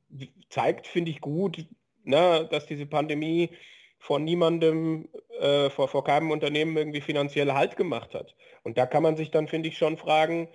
zeigt, 0.50 0.88
finde 0.88 1.12
ich 1.12 1.22
gut, 1.22 1.66
ne, 2.04 2.48
dass 2.52 2.66
diese 2.66 2.86
Pandemie 2.86 3.50
von 4.00 4.24
niemandem, 4.24 5.08
äh, 5.40 5.70
vor, 5.70 5.88
vor 5.88 6.04
keinem 6.04 6.32
Unternehmen 6.32 6.76
irgendwie 6.76 7.02
finanziell 7.02 7.54
Halt 7.54 7.78
gemacht 7.78 8.14
hat. 8.14 8.36
Und 8.64 8.78
da 8.78 8.86
kann 8.86 9.04
man 9.04 9.16
sich 9.16 9.32
dann, 9.32 9.48
finde 9.48 9.70
ich, 9.70 9.78
schon 9.78 9.98
fragen, 9.98 10.50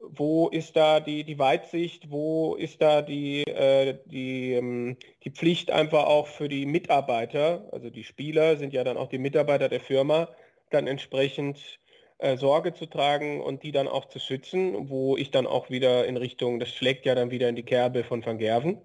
wo 0.00 0.48
ist 0.48 0.76
da 0.76 1.00
die, 1.00 1.24
die 1.24 1.38
Weitsicht, 1.38 2.10
wo 2.10 2.54
ist 2.54 2.82
da 2.82 3.02
die, 3.02 3.44
äh, 3.44 3.98
die, 4.06 4.52
ähm, 4.52 4.96
die 5.24 5.30
Pflicht 5.30 5.70
einfach 5.70 6.04
auch 6.04 6.26
für 6.26 6.48
die 6.48 6.66
Mitarbeiter, 6.66 7.68
also 7.72 7.88
die 7.88 8.04
Spieler 8.04 8.56
sind 8.56 8.72
ja 8.72 8.84
dann 8.84 8.96
auch 8.96 9.08
die 9.08 9.18
Mitarbeiter 9.18 9.68
der 9.68 9.80
Firma, 9.80 10.28
dann 10.70 10.86
entsprechend 10.86 11.78
äh, 12.22 12.36
Sorge 12.36 12.72
zu 12.72 12.86
tragen 12.86 13.40
und 13.40 13.64
die 13.64 13.72
dann 13.72 13.88
auch 13.88 14.04
zu 14.06 14.20
schützen, 14.20 14.88
wo 14.88 15.16
ich 15.16 15.32
dann 15.32 15.46
auch 15.46 15.70
wieder 15.70 16.06
in 16.06 16.16
Richtung, 16.16 16.60
das 16.60 16.68
schlägt 16.70 17.04
ja 17.04 17.16
dann 17.16 17.32
wieder 17.32 17.48
in 17.48 17.56
die 17.56 17.64
Kerbe 17.64 18.04
von 18.04 18.24
Van 18.24 18.38
Gerven. 18.38 18.80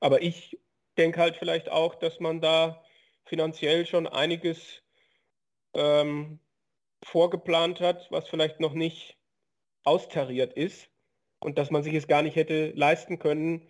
Aber 0.00 0.20
ich 0.22 0.58
denke 0.98 1.18
halt 1.20 1.36
vielleicht 1.36 1.70
auch, 1.70 1.94
dass 1.94 2.20
man 2.20 2.42
da 2.42 2.84
finanziell 3.24 3.86
schon 3.86 4.06
einiges 4.06 4.82
ähm, 5.74 6.40
vorgeplant 7.02 7.80
hat, 7.80 8.06
was 8.10 8.28
vielleicht 8.28 8.60
noch 8.60 8.74
nicht 8.74 9.16
austariert 9.84 10.52
ist 10.52 10.90
und 11.40 11.56
dass 11.56 11.70
man 11.70 11.82
sich 11.82 11.94
es 11.94 12.06
gar 12.06 12.20
nicht 12.20 12.36
hätte 12.36 12.72
leisten 12.72 13.18
können, 13.18 13.66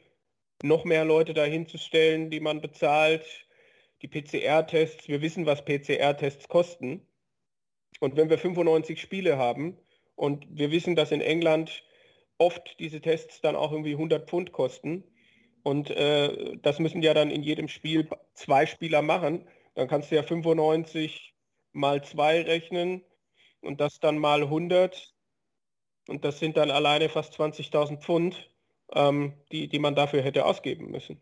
noch 0.64 0.84
mehr 0.84 1.04
Leute 1.04 1.34
dahin 1.34 1.68
zu 1.68 1.78
stellen, 1.78 2.30
die 2.30 2.40
man 2.40 2.60
bezahlt. 2.60 3.46
Die 4.02 4.08
PCR-Tests, 4.08 5.06
wir 5.06 5.22
wissen, 5.22 5.46
was 5.46 5.64
PCR-Tests 5.64 6.48
kosten. 6.48 7.06
Und 8.00 8.16
wenn 8.16 8.30
wir 8.30 8.38
95 8.38 9.00
Spiele 9.00 9.38
haben 9.38 9.76
und 10.16 10.46
wir 10.50 10.70
wissen, 10.70 10.96
dass 10.96 11.12
in 11.12 11.20
England 11.20 11.84
oft 12.38 12.78
diese 12.78 13.00
Tests 13.00 13.40
dann 13.40 13.56
auch 13.56 13.72
irgendwie 13.72 13.92
100 13.92 14.28
Pfund 14.28 14.52
kosten 14.52 15.04
und 15.62 15.90
äh, 15.90 16.56
das 16.62 16.78
müssen 16.78 17.02
ja 17.02 17.14
dann 17.14 17.30
in 17.30 17.42
jedem 17.42 17.68
Spiel 17.68 18.08
zwei 18.34 18.66
Spieler 18.66 19.02
machen, 19.02 19.46
dann 19.74 19.88
kannst 19.88 20.10
du 20.10 20.16
ja 20.16 20.22
95 20.22 21.34
mal 21.72 22.02
2 22.02 22.42
rechnen 22.42 23.04
und 23.60 23.80
das 23.80 24.00
dann 24.00 24.18
mal 24.18 24.42
100 24.42 25.14
und 26.08 26.24
das 26.24 26.38
sind 26.38 26.56
dann 26.56 26.70
alleine 26.70 27.08
fast 27.08 27.38
20.000 27.38 28.00
Pfund, 28.00 28.50
ähm, 28.94 29.34
die, 29.52 29.68
die 29.68 29.78
man 29.78 29.94
dafür 29.94 30.22
hätte 30.22 30.46
ausgeben 30.46 30.90
müssen. 30.90 31.20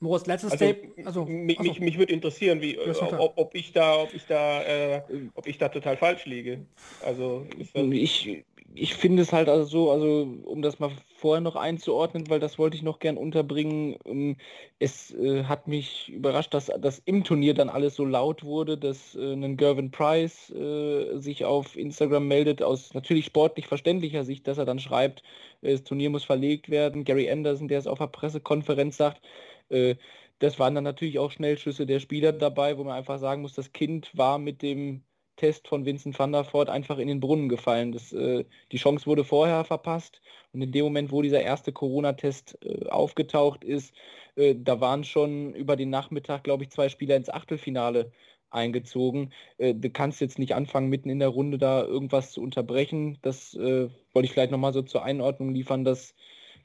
Moritz, 0.00 0.26
letztes 0.26 0.52
Also, 0.52 0.64
Tape. 0.64 0.88
Also, 1.04 1.24
mich, 1.24 1.58
mich, 1.58 1.80
mich 1.80 1.98
würde 1.98 2.12
interessieren, 2.12 2.60
wie, 2.60 2.78
ob, 2.78 3.32
ob 3.36 3.54
ich 3.54 3.72
da, 3.72 4.02
ob 4.02 4.14
ich 4.14 4.26
da, 4.26 4.62
äh, 4.62 5.02
ob 5.34 5.46
ich 5.46 5.58
da 5.58 5.68
total 5.68 5.96
falsch 5.96 6.24
liege. 6.26 6.60
Also 7.04 7.46
Ich, 7.74 8.44
ich 8.74 8.94
finde 8.94 9.22
es 9.22 9.32
halt 9.32 9.48
also 9.48 9.64
so, 9.64 9.90
also 9.90 10.28
um 10.44 10.62
das 10.62 10.78
mal 10.78 10.90
vorher 11.16 11.40
noch 11.40 11.56
einzuordnen, 11.56 12.30
weil 12.30 12.38
das 12.38 12.58
wollte 12.58 12.76
ich 12.76 12.82
noch 12.82 13.00
gern 13.00 13.16
unterbringen. 13.16 13.96
Ähm, 14.04 14.36
es 14.78 15.12
äh, 15.14 15.44
hat 15.44 15.66
mich 15.66 16.08
überrascht, 16.10 16.54
dass 16.54 16.70
das 16.80 17.00
im 17.04 17.24
Turnier 17.24 17.54
dann 17.54 17.68
alles 17.68 17.96
so 17.96 18.04
laut 18.04 18.44
wurde, 18.44 18.78
dass 18.78 19.16
äh, 19.16 19.32
ein 19.32 19.56
Gervin 19.56 19.90
Price 19.90 20.50
äh, 20.50 21.18
sich 21.18 21.44
auf 21.44 21.76
Instagram 21.76 22.28
meldet, 22.28 22.62
aus 22.62 22.94
natürlich 22.94 23.26
sportlich 23.26 23.66
verständlicher 23.66 24.24
Sicht, 24.24 24.46
dass 24.46 24.58
er 24.58 24.64
dann 24.66 24.78
schreibt, 24.78 25.22
äh, 25.62 25.72
das 25.72 25.82
Turnier 25.82 26.10
muss 26.10 26.24
verlegt 26.24 26.70
werden. 26.70 27.04
Gary 27.04 27.28
Anderson, 27.30 27.68
der 27.68 27.80
es 27.80 27.86
auf 27.86 27.98
der 27.98 28.06
Pressekonferenz 28.06 28.96
sagt, 28.96 29.22
äh, 29.70 29.96
das 30.38 30.58
waren 30.58 30.74
dann 30.74 30.84
natürlich 30.84 31.18
auch 31.18 31.30
Schnellschüsse 31.32 31.86
der 31.86 32.00
Spieler 32.00 32.32
dabei, 32.32 32.78
wo 32.78 32.84
man 32.84 32.96
einfach 32.96 33.18
sagen 33.18 33.42
muss, 33.42 33.54
das 33.54 33.72
Kind 33.72 34.16
war 34.16 34.38
mit 34.38 34.62
dem 34.62 35.02
Test 35.36 35.68
von 35.68 35.84
Vincent 35.86 36.18
van 36.18 36.32
der 36.32 36.44
Voort 36.52 36.68
einfach 36.68 36.98
in 36.98 37.08
den 37.08 37.20
Brunnen 37.20 37.48
gefallen. 37.48 37.92
Das, 37.92 38.12
äh, 38.12 38.44
die 38.72 38.76
Chance 38.76 39.06
wurde 39.06 39.24
vorher 39.24 39.64
verpasst 39.64 40.20
und 40.52 40.62
in 40.62 40.72
dem 40.72 40.84
Moment, 40.84 41.12
wo 41.12 41.22
dieser 41.22 41.42
erste 41.42 41.72
Corona-Test 41.72 42.58
äh, 42.62 42.86
aufgetaucht 42.88 43.64
ist, 43.64 43.94
äh, 44.36 44.54
da 44.56 44.80
waren 44.80 45.04
schon 45.04 45.54
über 45.54 45.76
den 45.76 45.90
Nachmittag, 45.90 46.44
glaube 46.44 46.64
ich, 46.64 46.70
zwei 46.70 46.88
Spieler 46.88 47.16
ins 47.16 47.30
Achtelfinale 47.30 48.12
eingezogen. 48.50 49.32
Äh, 49.58 49.74
du 49.74 49.90
kannst 49.90 50.20
jetzt 50.20 50.38
nicht 50.38 50.54
anfangen, 50.54 50.88
mitten 50.88 51.10
in 51.10 51.20
der 51.20 51.28
Runde 51.28 51.58
da 51.58 51.82
irgendwas 51.82 52.32
zu 52.32 52.42
unterbrechen. 52.42 53.18
Das 53.22 53.54
äh, 53.54 53.88
wollte 54.12 54.26
ich 54.26 54.32
vielleicht 54.32 54.52
nochmal 54.52 54.72
so 54.72 54.82
zur 54.82 55.04
Einordnung 55.04 55.50
liefern, 55.54 55.84
dass 55.84 56.14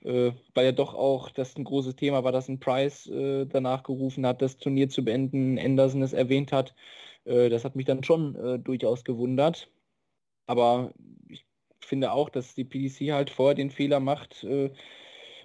weil 0.04 0.66
ja 0.66 0.72
doch 0.74 0.93
auch 0.95 1.30
das 1.30 1.56
ein 1.56 1.64
großes 1.64 1.95
Thema 1.95 2.24
war, 2.24 2.32
dass 2.34 2.49
ein 2.49 2.60
Price 2.60 3.10
danach 3.10 3.84
gerufen 3.84 4.26
hat, 4.26 4.41
das 4.41 4.58
Turnier 4.58 4.89
zu 4.89 5.06
beenden, 5.06 5.58
Anderson 5.58 6.01
es 6.01 6.14
erwähnt 6.14 6.51
hat. 6.51 6.76
Äh, 7.26 7.49
das 7.49 7.66
hat 7.66 7.76
mich 7.76 7.86
dann 7.86 8.04
schon 8.04 8.36
äh, 8.36 8.60
durchaus 8.60 9.04
gewundert. 9.04 9.70
Aber 10.47 10.93
ich 11.30 11.45
finde 11.82 12.12
auch, 12.14 12.30
dass 12.30 12.56
die 12.56 12.66
PDC 12.66 13.14
halt 13.14 13.30
vorher 13.30 13.56
den 13.56 13.72
Fehler 13.72 13.99
macht, 13.99 14.43
äh, 14.43 14.72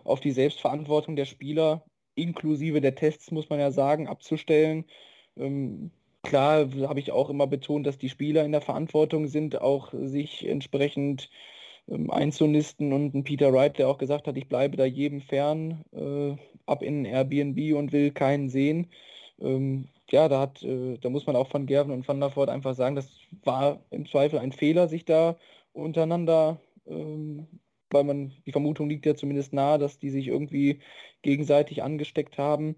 auf 0.04 0.20
die 0.20 0.32
Selbstverantwortung 0.32 1.16
der 1.16 1.26
Spieler, 1.26 1.84
inklusive 2.14 2.80
der 2.80 2.94
Tests, 2.94 3.30
muss 3.30 3.50
man 3.50 3.60
ja 3.60 3.70
sagen, 3.70 4.08
abzustellen. 4.08 4.86
Ähm, 5.36 5.90
klar 6.22 6.68
habe 6.88 7.00
ich 7.00 7.12
auch 7.12 7.30
immer 7.30 7.46
betont, 7.46 7.86
dass 7.86 7.98
die 7.98 8.08
Spieler 8.08 8.44
in 8.44 8.52
der 8.52 8.60
Verantwortung 8.60 9.28
sind, 9.28 9.60
auch 9.60 9.92
sich 9.92 10.46
entsprechend 10.46 11.30
ähm, 11.88 12.10
einzunisten 12.10 12.92
und 12.92 13.14
ein 13.14 13.24
Peter 13.24 13.52
Wright, 13.52 13.78
der 13.78 13.88
auch 13.88 13.98
gesagt 13.98 14.26
hat, 14.26 14.36
ich 14.36 14.48
bleibe 14.48 14.76
da 14.76 14.84
jedem 14.84 15.20
fern, 15.20 15.84
äh, 15.92 16.36
ab 16.66 16.82
in 16.82 17.04
Airbnb 17.04 17.74
und 17.76 17.92
will 17.92 18.10
keinen 18.12 18.48
sehen. 18.48 18.88
Ähm, 19.40 19.88
ja, 20.10 20.28
da 20.28 20.40
hat, 20.40 20.62
äh, 20.62 20.98
da 20.98 21.10
muss 21.10 21.26
man 21.26 21.36
auch 21.36 21.48
von 21.48 21.66
Gerven 21.66 21.92
und 21.92 22.06
Van 22.08 22.20
der 22.20 22.34
Voort 22.34 22.50
einfach 22.50 22.74
sagen, 22.74 22.96
das 22.96 23.10
war 23.44 23.80
im 23.90 24.06
Zweifel 24.06 24.38
ein 24.38 24.52
Fehler, 24.52 24.88
sich 24.88 25.04
da 25.04 25.36
untereinander, 25.72 26.60
ähm, 26.86 27.46
weil 27.90 28.04
man, 28.04 28.32
die 28.46 28.52
Vermutung 28.52 28.88
liegt 28.88 29.06
ja 29.06 29.14
zumindest 29.14 29.52
nahe, 29.52 29.78
dass 29.78 29.98
die 29.98 30.10
sich 30.10 30.28
irgendwie 30.28 30.80
gegenseitig 31.22 31.82
angesteckt 31.82 32.38
haben. 32.38 32.76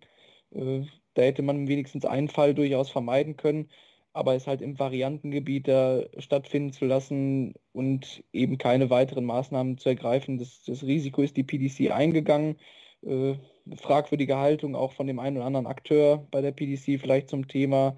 Äh, 0.53 0.83
da 1.15 1.23
hätte 1.23 1.43
man 1.43 1.69
wenigstens 1.69 2.05
einen 2.05 2.29
Fall 2.29 2.55
durchaus 2.55 2.91
vermeiden 2.91 3.37
können, 3.37 3.71
aber 4.13 4.35
es 4.35 4.47
halt 4.47 4.61
im 4.63 4.79
Variantengebiet 4.79 5.69
da 5.69 6.03
stattfinden 6.19 6.73
zu 6.73 6.85
lassen 6.85 7.55
und 7.73 8.25
eben 8.33 8.59
keine 8.59 8.91
weiteren 8.91 9.25
Maßnahmen 9.25 9.79
zu 9.79 9.89
ergreifen, 9.89 10.39
das, 10.39 10.63
das 10.65 10.83
Risiko 10.85 11.23
ist 11.23 11.37
die 11.37 11.45
PDC 11.45 11.93
eingegangen. 11.93 12.57
Äh, 13.03 13.35
fragwürdige 13.77 14.37
Haltung 14.37 14.75
auch 14.75 14.93
von 14.93 15.07
dem 15.07 15.19
einen 15.21 15.37
oder 15.37 15.47
anderen 15.47 15.67
Akteur 15.67 16.27
bei 16.31 16.41
der 16.41 16.53
PDC 16.53 17.01
vielleicht 17.01 17.29
zum 17.29 17.49
Thema. 17.49 17.97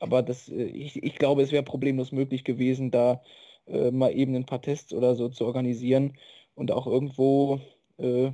Aber 0.00 0.22
das, 0.22 0.48
äh, 0.48 0.64
ich, 0.64 1.02
ich 1.02 1.16
glaube, 1.16 1.42
es 1.42 1.52
wäre 1.52 1.62
problemlos 1.62 2.12
möglich 2.12 2.44
gewesen, 2.44 2.90
da 2.90 3.22
äh, 3.66 3.90
mal 3.90 4.12
eben 4.14 4.34
ein 4.34 4.46
paar 4.46 4.62
Tests 4.62 4.92
oder 4.92 5.14
so 5.16 5.28
zu 5.28 5.44
organisieren 5.46 6.16
und 6.54 6.72
auch 6.72 6.86
irgendwo 6.86 7.60
äh, 7.98 8.32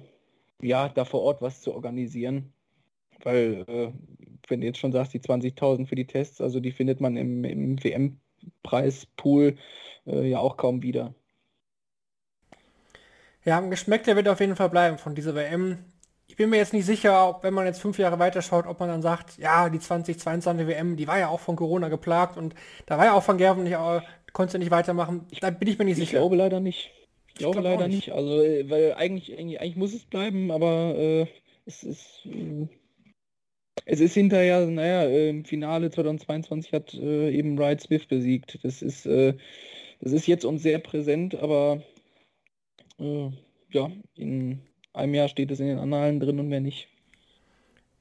ja, 0.63 0.89
da 0.89 1.05
vor 1.05 1.23
Ort 1.23 1.43
was 1.43 1.61
zu 1.63 1.75
organisieren. 1.75 2.53
Weil, 3.23 3.65
äh, 3.69 3.93
wenn 4.49 4.61
du 4.61 4.67
jetzt 4.67 4.79
schon 4.79 4.93
sagst, 4.93 5.15
die 5.15 5.21
20.000 5.21 5.87
für 5.87 5.95
die 5.95 6.07
Tests, 6.07 6.41
also 6.41 6.61
die 6.61 6.73
findet 6.73 7.01
man 7.01 7.17
im, 7.17 7.45
im 7.45 7.83
WM-Preispool 7.83 9.57
äh, 10.07 10.29
ja 10.29 10.39
auch 10.39 10.57
kaum 10.57 10.83
wieder. 10.83 11.15
Ja, 13.45 13.61
geschmeckt 13.61 14.07
der 14.07 14.17
wird 14.17 14.29
auf 14.29 14.41
jeden 14.41 14.57
Fall 14.57 14.71
bleiben 14.71 14.99
von 14.99 15.15
dieser 15.15 15.35
WM 15.35 15.79
ich 16.27 16.37
bin 16.37 16.51
mir 16.51 16.57
jetzt 16.57 16.73
nicht 16.73 16.87
sicher, 16.87 17.29
ob, 17.29 17.45
wenn 17.45 17.55
man 17.55 17.67
jetzt 17.67 17.81
fünf 17.81 17.97
Jahre 17.97 18.19
weiter 18.19 18.43
schaut, 18.43 18.67
ob 18.67 18.81
man 18.81 18.89
dann 18.89 19.03
sagt, 19.03 19.39
ja, 19.39 19.69
die 19.69 19.79
2022 19.79 20.67
WM, 20.67 20.97
die 20.97 21.07
war 21.07 21.19
ja 21.19 21.29
auch 21.29 21.41
von 21.41 21.55
Corona 21.55 21.89
geplagt 21.89 22.37
und 22.37 22.57
da 22.87 22.99
war 22.99 23.05
ja 23.05 23.13
auch 23.13 23.23
von 23.23 23.39
Gerven 23.39 23.63
nicht, 23.63 23.75
äh, 23.75 24.01
konnte 24.33 24.59
nicht 24.59 24.71
weitermachen. 24.71 25.27
Da 25.41 25.51
bin 25.51 25.69
ich 25.69 25.79
mir 25.79 25.85
nicht 25.85 25.99
ich 25.99 26.09
sicher. 26.09 26.17
Ich 26.17 26.21
glaube 26.21 26.35
leider 26.35 26.61
nicht. 26.61 26.91
Ich, 27.29 27.33
ich 27.35 27.39
glaube 27.39 27.61
glaub 27.61 27.65
leider 27.65 27.87
nicht. 27.87 28.09
nicht. 28.09 28.13
Also, 28.13 28.43
äh, 28.43 28.69
weil 28.69 28.95
eigentlich, 28.95 29.39
eigentlich, 29.39 29.61
eigentlich, 29.61 29.77
muss 29.77 29.95
es 29.95 30.05
bleiben, 30.05 30.51
aber 30.51 30.97
äh, 30.97 31.27
es 31.67 31.83
ist. 31.85 32.27
Äh, 32.27 32.67
es 33.85 34.01
ist 34.01 34.15
hinterher, 34.15 34.67
naja, 34.67 35.03
äh, 35.03 35.29
im 35.29 35.45
Finale 35.45 35.91
2022 35.91 36.73
hat 36.73 36.95
äh, 36.95 37.31
eben 37.31 37.59
Wright 37.59 37.81
Smith 37.81 38.07
besiegt. 38.07 38.59
Das 38.63 38.83
ist, 38.83 39.07
das 39.07 40.13
ist 40.13 40.27
jetzt 40.27 40.45
uns 40.45 40.63
sehr 40.63 40.79
präsent, 40.79 41.35
aber 41.35 41.83
ja, 42.99 43.91
in 44.15 44.61
einem 44.93 45.15
Jahr 45.15 45.29
steht 45.29 45.51
es 45.51 45.61
in 45.61 45.67
den 45.67 45.79
Annalen 45.79 46.21
drin 46.21 46.39
und 46.39 46.49
mehr 46.49 46.61
nicht. 46.61 46.89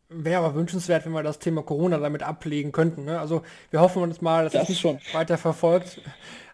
Wäre 0.10 0.44
aber 0.44 0.56
wünschenswert, 0.56 1.06
wenn 1.06 1.12
wir 1.12 1.24
das 1.24 1.40
Thema 1.40 1.64
Corona 1.64 1.98
damit 1.98 2.22
ablegen 2.22 2.72
könnten. 2.72 3.06
Ne? 3.06 3.20
Also 3.20 3.42
wir 3.72 3.82
hoffen 3.82 4.04
uns 4.04 4.22
mal, 4.22 4.44
dass 4.44 4.54
das 4.54 4.70
es 4.70 4.80
schon 4.80 5.00
weiter 5.12 5.38
verfolgt. 5.38 6.02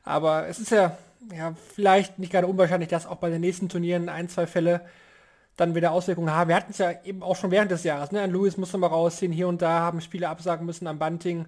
Aber 0.03 0.47
es 0.47 0.59
ist 0.59 0.71
ja, 0.71 0.97
ja 1.35 1.55
vielleicht 1.75 2.19
nicht 2.19 2.31
gerade 2.31 2.47
unwahrscheinlich, 2.47 2.89
dass 2.89 3.05
auch 3.05 3.17
bei 3.17 3.29
den 3.29 3.41
nächsten 3.41 3.67
Turnieren 3.67 4.07
ein, 4.07 4.29
zwei 4.29 4.47
Fälle 4.47 4.81
dann 5.59 5.75
wieder 5.75 5.91
Auswirkungen 5.91 6.31
haben. 6.31 6.47
Wir 6.47 6.55
hatten 6.55 6.71
es 6.71 6.77
ja 6.77 6.93
eben 7.03 7.21
auch 7.21 7.35
schon 7.35 7.51
während 7.51 7.71
des 7.71 7.83
Jahres. 7.83 8.11
Ne? 8.11 8.21
An 8.21 8.31
Lewis 8.31 8.57
musste 8.57 8.77
mal 8.77 8.87
rausziehen, 8.87 9.31
hier 9.31 9.47
und 9.47 9.61
da 9.61 9.79
haben 9.79 9.99
Spiele 9.99 10.29
absagen 10.29 10.65
müssen 10.65 10.87
am 10.87 10.99
Bunting. 10.99 11.47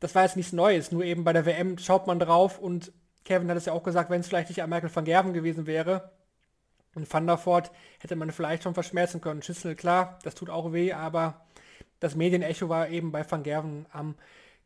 Das 0.00 0.14
war 0.14 0.24
jetzt 0.24 0.36
nichts 0.36 0.52
Neues, 0.52 0.92
nur 0.92 1.04
eben 1.04 1.24
bei 1.24 1.32
der 1.32 1.46
WM 1.46 1.78
schaut 1.78 2.06
man 2.06 2.18
drauf 2.18 2.58
und 2.58 2.92
Kevin 3.24 3.48
hat 3.48 3.56
es 3.56 3.66
ja 3.66 3.72
auch 3.72 3.82
gesagt, 3.82 4.10
wenn 4.10 4.20
es 4.20 4.28
vielleicht 4.28 4.48
nicht 4.48 4.62
an 4.62 4.70
Michael 4.70 4.94
van 4.94 5.04
Gerven 5.04 5.32
gewesen 5.32 5.66
wäre, 5.66 6.10
und 6.96 7.12
Van 7.12 7.26
der 7.26 7.44
Voort 7.44 7.70
hätte 8.00 8.16
man 8.16 8.32
vielleicht 8.32 8.62
schon 8.62 8.74
verschmerzen 8.74 9.20
können. 9.20 9.42
Schüssel, 9.42 9.76
klar, 9.76 10.18
das 10.24 10.34
tut 10.34 10.48
auch 10.48 10.72
weh, 10.72 10.92
aber 10.94 11.42
das 12.00 12.14
Medienecho 12.14 12.68
war 12.68 12.88
eben 12.88 13.12
bei 13.12 13.30
Van 13.30 13.42
Gerven 13.42 13.86
am 13.92 14.16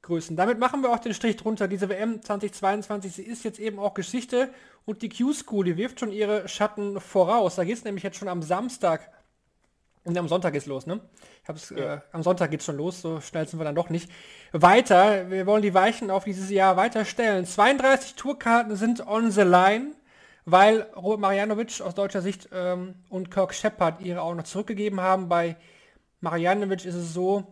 größten. 0.03 0.37
Damit 0.37 0.59
machen 0.59 0.83
wir 0.83 0.91
auch 0.91 0.99
den 0.99 1.15
Strich 1.15 1.37
drunter. 1.37 1.69
Diese 1.69 1.89
WM 1.89 2.23
2022, 2.23 3.13
sie 3.13 3.23
ist 3.23 3.45
jetzt 3.45 3.59
eben 3.59 3.79
auch 3.79 3.95
Geschichte 3.95 4.51
und 4.85 5.03
die 5.03 5.09
Q-School, 5.09 5.65
die 5.65 5.77
wirft 5.77 6.01
schon 6.01 6.13
ihre 6.13 6.49
Schatten 6.49 7.01
voraus. 7.01 7.57
Da 7.57 7.65
geht 7.65 7.77
es 7.77 7.85
nämlich 7.85 8.05
jetzt 8.05 8.17
schon 8.17 8.29
am 8.29 8.43
Samstag 8.43 9.11
und 10.05 10.17
am 10.17 10.29
Sonntag 10.29 10.55
geht's 10.55 10.67
los, 10.67 10.87
ne? 10.87 11.01
Ich 11.43 11.49
hab's, 11.49 11.71
ja. 11.71 11.95
äh, 11.95 12.01
am 12.13 12.23
Sonntag 12.23 12.51
geht's 12.51 12.65
schon 12.65 12.77
los, 12.77 13.03
so 13.03 13.21
schnell 13.21 13.47
sind 13.47 13.61
wir 13.61 13.65
dann 13.65 13.75
doch 13.75 13.91
nicht. 13.91 14.11
Weiter, 14.53 15.31
wir 15.31 15.47
wollen 15.47 15.63
die 15.63 15.75
Weichen 15.75 16.11
auf 16.11 16.25
dieses 16.25 16.49
Jahr 16.49 16.77
weiterstellen. 16.77 17.45
32 17.45 18.15
Tourkarten 18.15 18.77
sind 18.77 19.07
on 19.07 19.31
the 19.31 19.43
line 19.43 19.93
weil 20.45 20.87
Robert 20.97 21.21
Marianovic 21.21 21.81
aus 21.81 21.95
deutscher 21.95 22.23
Sicht 22.23 22.49
ähm, 22.53 22.95
und 23.09 23.31
Kirk 23.31 23.55
Shepard 23.55 24.01
ihre 24.01 24.23
auch 24.23 24.35
noch 24.35 24.45
zurückgegeben 24.45 25.01
haben. 25.01 25.29
Bei 25.29 25.57
Marianovic 26.21 26.85
ist 26.85 26.95
es 26.95 27.13
so, 27.13 27.47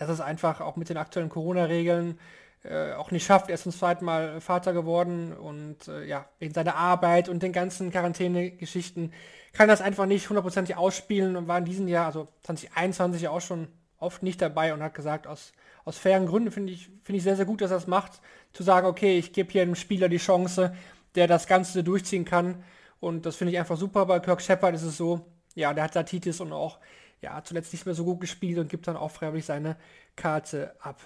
dass 0.00 0.08
es 0.08 0.20
einfach 0.20 0.62
auch 0.62 0.76
mit 0.76 0.88
den 0.88 0.96
aktuellen 0.96 1.28
Corona-Regeln 1.28 2.18
äh, 2.64 2.94
auch 2.94 3.10
nicht 3.10 3.26
schafft. 3.26 3.48
Er 3.48 3.54
ist 3.54 3.64
zum 3.64 3.72
zweiten 3.72 4.04
Mal 4.04 4.40
Vater 4.40 4.72
geworden 4.72 5.34
und 5.34 5.88
äh, 5.88 6.04
ja, 6.06 6.26
wegen 6.38 6.54
seiner 6.54 6.74
Arbeit 6.74 7.28
und 7.28 7.42
den 7.42 7.52
ganzen 7.52 7.90
Quarantäne-Geschichten 7.90 9.12
kann 9.52 9.68
das 9.68 9.82
einfach 9.82 10.06
nicht 10.06 10.28
hundertprozentig 10.30 10.76
ausspielen 10.76 11.36
und 11.36 11.48
war 11.48 11.58
in 11.58 11.66
diesem 11.66 11.86
Jahr, 11.86 12.06
also 12.06 12.28
2021 12.44 13.28
auch 13.28 13.42
schon 13.42 13.68
oft 13.98 14.22
nicht 14.22 14.40
dabei 14.40 14.72
und 14.72 14.82
hat 14.82 14.94
gesagt, 14.94 15.26
aus, 15.26 15.52
aus 15.84 15.98
fairen 15.98 16.26
Gründen 16.26 16.50
finde 16.50 16.72
ich, 16.72 16.86
finde 17.04 17.18
ich 17.18 17.22
sehr, 17.22 17.36
sehr 17.36 17.44
gut, 17.44 17.60
dass 17.60 17.70
er 17.70 17.76
das 17.76 17.86
macht, 17.86 18.22
zu 18.54 18.62
sagen, 18.62 18.86
okay, 18.86 19.18
ich 19.18 19.34
gebe 19.34 19.52
hier 19.52 19.62
einem 19.62 19.74
Spieler 19.74 20.08
die 20.08 20.16
Chance, 20.16 20.74
der 21.14 21.26
das 21.26 21.46
Ganze 21.46 21.84
durchziehen 21.84 22.24
kann. 22.24 22.64
Und 23.00 23.26
das 23.26 23.36
finde 23.36 23.52
ich 23.52 23.58
einfach 23.58 23.76
super. 23.76 24.06
Bei 24.06 24.18
Kirk 24.18 24.40
Shepard 24.40 24.74
ist 24.74 24.82
es 24.82 24.96
so, 24.96 25.26
ja, 25.54 25.74
der 25.74 25.84
hat 25.84 25.92
Satitis 25.92 26.40
und 26.40 26.54
auch 26.54 26.78
ja, 27.20 27.42
zuletzt 27.44 27.72
nicht 27.72 27.86
mehr 27.86 27.94
so 27.94 28.04
gut 28.04 28.20
gespielt 28.20 28.58
und 28.58 28.68
gibt 28.68 28.88
dann 28.88 28.96
auch 28.96 29.10
freiwillig 29.10 29.44
seine 29.44 29.76
Karte 30.16 30.74
ab. 30.80 31.00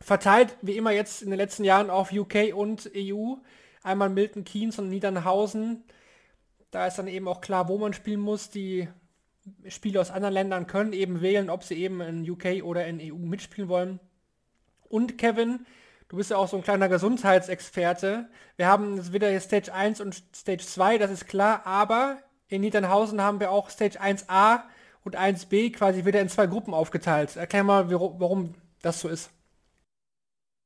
Verteilt 0.00 0.56
wie 0.62 0.76
immer 0.76 0.92
jetzt 0.92 1.22
in 1.22 1.30
den 1.30 1.36
letzten 1.36 1.64
Jahren 1.64 1.90
auf 1.90 2.12
UK 2.12 2.54
und 2.54 2.90
EU. 2.96 3.34
Einmal 3.82 4.08
Milton 4.08 4.44
Keynes 4.44 4.78
und 4.78 4.88
Niedernhausen. 4.88 5.84
Da 6.70 6.86
ist 6.86 6.96
dann 6.96 7.06
eben 7.06 7.28
auch 7.28 7.40
klar, 7.40 7.68
wo 7.68 7.78
man 7.78 7.92
spielen 7.92 8.20
muss. 8.20 8.50
Die 8.50 8.88
Spieler 9.68 10.00
aus 10.00 10.10
anderen 10.10 10.34
Ländern 10.34 10.66
können 10.66 10.92
eben 10.92 11.20
wählen, 11.20 11.50
ob 11.50 11.64
sie 11.64 11.74
eben 11.74 12.00
in 12.00 12.28
UK 12.28 12.62
oder 12.62 12.86
in 12.86 13.00
EU 13.00 13.18
mitspielen 13.26 13.68
wollen. 13.68 14.00
Und 14.88 15.18
Kevin, 15.18 15.66
Du 16.10 16.16
bist 16.16 16.32
ja 16.32 16.38
auch 16.38 16.48
so 16.48 16.56
ein 16.56 16.64
kleiner 16.64 16.88
Gesundheitsexperte. 16.88 18.28
Wir 18.56 18.66
haben 18.66 19.12
wieder 19.12 19.38
Stage 19.38 19.72
1 19.72 20.00
und 20.00 20.20
Stage 20.34 20.66
2, 20.66 20.98
das 20.98 21.12
ist 21.12 21.28
klar, 21.28 21.64
aber 21.64 22.18
in 22.48 22.62
Niedernhausen 22.62 23.22
haben 23.22 23.38
wir 23.38 23.52
auch 23.52 23.70
Stage 23.70 24.00
1a 24.00 24.62
und 25.04 25.18
1b 25.18 25.72
quasi 25.72 26.04
wieder 26.04 26.20
in 26.20 26.28
zwei 26.28 26.46
Gruppen 26.46 26.74
aufgeteilt. 26.74 27.36
Erklär 27.36 27.64
mal, 27.64 27.90
warum 27.90 28.54
das 28.82 29.00
so 29.00 29.08
ist. 29.08 29.30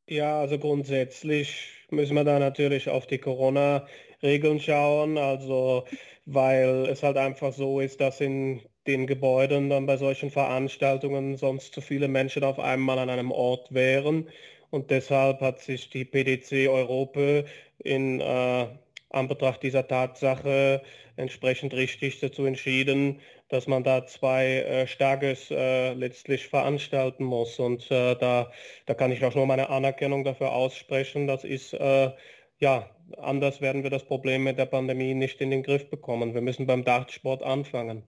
Ja, 0.09 0.41
also 0.41 0.59
grundsätzlich 0.59 1.71
müssen 1.91 2.15
wir 2.15 2.25
da 2.25 2.39
natürlich 2.39 2.89
auf 2.89 3.07
die 3.07 3.19
Corona 3.19 3.87
Regeln 4.23 4.61
schauen. 4.61 5.17
Also 5.19 5.85
weil 6.27 6.87
es 6.87 7.03
halt 7.03 7.17
einfach 7.17 7.53
so 7.53 7.81
ist, 7.81 8.01
dass 8.01 8.21
in 8.21 8.63
den 8.87 9.07
Gebäuden 9.07 9.71
dann 9.71 9.87
bei 9.87 9.97
solchen 9.97 10.31
Veranstaltungen 10.31 11.37
sonst 11.37 11.75
zu 11.75 11.81
viele 11.81 12.09
Menschen 12.09 12.45
auf 12.45 12.59
einmal 12.59 12.99
an 12.99 13.11
einem 13.11 13.31
Ort 13.31 13.73
wären. 13.73 14.29
Und 14.71 14.91
deshalb 14.91 15.41
hat 15.41 15.61
sich 15.61 15.91
die 15.91 16.05
PDC 16.05 16.69
Europa 16.69 17.45
in 17.79 18.21
äh, 18.21 18.67
Anbetracht 19.11 19.63
dieser 19.63 19.87
Tatsache 19.87 20.83
entsprechend 21.17 21.75
richtig 21.75 22.21
dazu 22.21 22.45
entschieden, 22.45 23.21
dass 23.55 23.69
man 23.69 23.85
da 23.85 24.05
zwei 24.05 24.47
äh, 24.47 24.87
Stages 24.89 25.49
äh, 25.51 25.95
letztlich 25.95 26.49
veranstalten 26.49 27.23
muss. 27.25 27.61
Und 27.61 27.89
äh, 27.91 28.17
da, 28.17 28.51
da 28.87 28.95
kann 28.95 29.13
ich 29.13 29.25
auch 29.25 29.37
nur 29.37 29.47
meine 29.47 29.71
Anerkennung 29.71 30.25
dafür 30.25 30.53
aussprechen. 30.53 31.29
Das 31.29 31.45
ist, 31.45 31.73
äh, 31.73 32.11
ja, 32.59 32.91
anders 33.17 33.61
werden 33.61 33.85
wir 33.85 33.91
das 33.91 34.05
Problem 34.05 34.43
mit 34.43 34.59
der 34.59 34.67
Pandemie 34.67 35.15
nicht 35.15 35.41
in 35.41 35.51
den 35.51 35.63
Griff 35.63 35.89
bekommen. 35.89 36.35
Wir 36.35 36.41
müssen 36.41 36.67
beim 36.67 36.85
Dartsport 36.85 37.45
anfangen. 37.45 38.03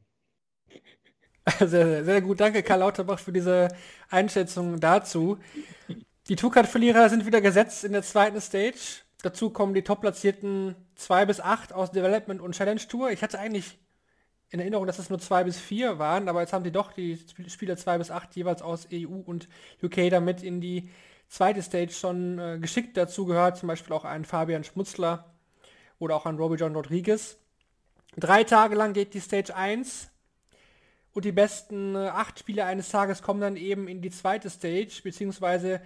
Sehr, 1.60 2.04
sehr, 2.04 2.20
gut. 2.22 2.40
Danke, 2.40 2.64
Karl 2.64 2.80
Lauterbach, 2.80 3.20
für 3.20 3.30
diese 3.30 3.68
Einschätzung 4.10 4.80
dazu. 4.80 5.38
Die 6.28 6.34
Tourcard-Verlierer 6.34 7.08
sind 7.08 7.24
wieder 7.24 7.40
gesetzt 7.40 7.84
in 7.84 7.92
der 7.92 8.02
zweiten 8.02 8.40
Stage. 8.40 9.04
Dazu 9.22 9.50
kommen 9.50 9.72
die 9.72 9.82
top-platzierten 9.82 10.74
2 10.96 11.26
bis 11.26 11.40
8 11.40 11.72
aus 11.72 11.92
Development 11.92 12.40
und 12.40 12.56
Challenge 12.56 12.80
Tour. 12.88 13.12
Ich 13.12 13.22
hatte 13.22 13.38
eigentlich 13.38 13.78
in 14.50 14.60
Erinnerung, 14.60 14.86
dass 14.86 14.98
es 14.98 15.10
nur 15.10 15.18
2 15.18 15.44
bis 15.44 15.58
4 15.58 15.98
waren, 15.98 16.28
aber 16.28 16.40
jetzt 16.40 16.52
haben 16.52 16.64
die 16.64 16.70
doch 16.70 16.92
die 16.92 17.18
Spieler 17.48 17.76
2 17.76 17.98
bis 17.98 18.10
8 18.10 18.34
jeweils 18.36 18.62
aus 18.62 18.88
EU 18.92 19.08
und 19.24 19.48
UK 19.82 20.10
damit 20.10 20.42
in 20.42 20.60
die 20.60 20.88
zweite 21.28 21.62
Stage 21.62 21.92
schon 21.92 22.38
äh, 22.38 22.58
geschickt 22.60 22.96
dazu 22.96 23.26
gehört. 23.26 23.56
Zum 23.56 23.66
Beispiel 23.66 23.92
auch 23.92 24.04
ein 24.04 24.24
Fabian 24.24 24.64
Schmutzler 24.64 25.34
oder 25.98 26.14
auch 26.14 26.26
ein 26.26 26.36
Robbie 26.36 26.56
John 26.56 26.76
Rodriguez. 26.76 27.38
Drei 28.16 28.44
Tage 28.44 28.76
lang 28.76 28.92
geht 28.92 29.14
die 29.14 29.20
Stage 29.20 29.54
1 29.54 30.10
und 31.12 31.24
die 31.24 31.32
besten 31.32 31.96
äh, 31.96 32.08
acht 32.08 32.38
Spieler 32.38 32.66
eines 32.66 32.88
Tages 32.88 33.22
kommen 33.22 33.40
dann 33.40 33.56
eben 33.56 33.88
in 33.88 34.00
die 34.00 34.10
zweite 34.10 34.48
Stage, 34.48 35.00
beziehungsweise 35.02 35.80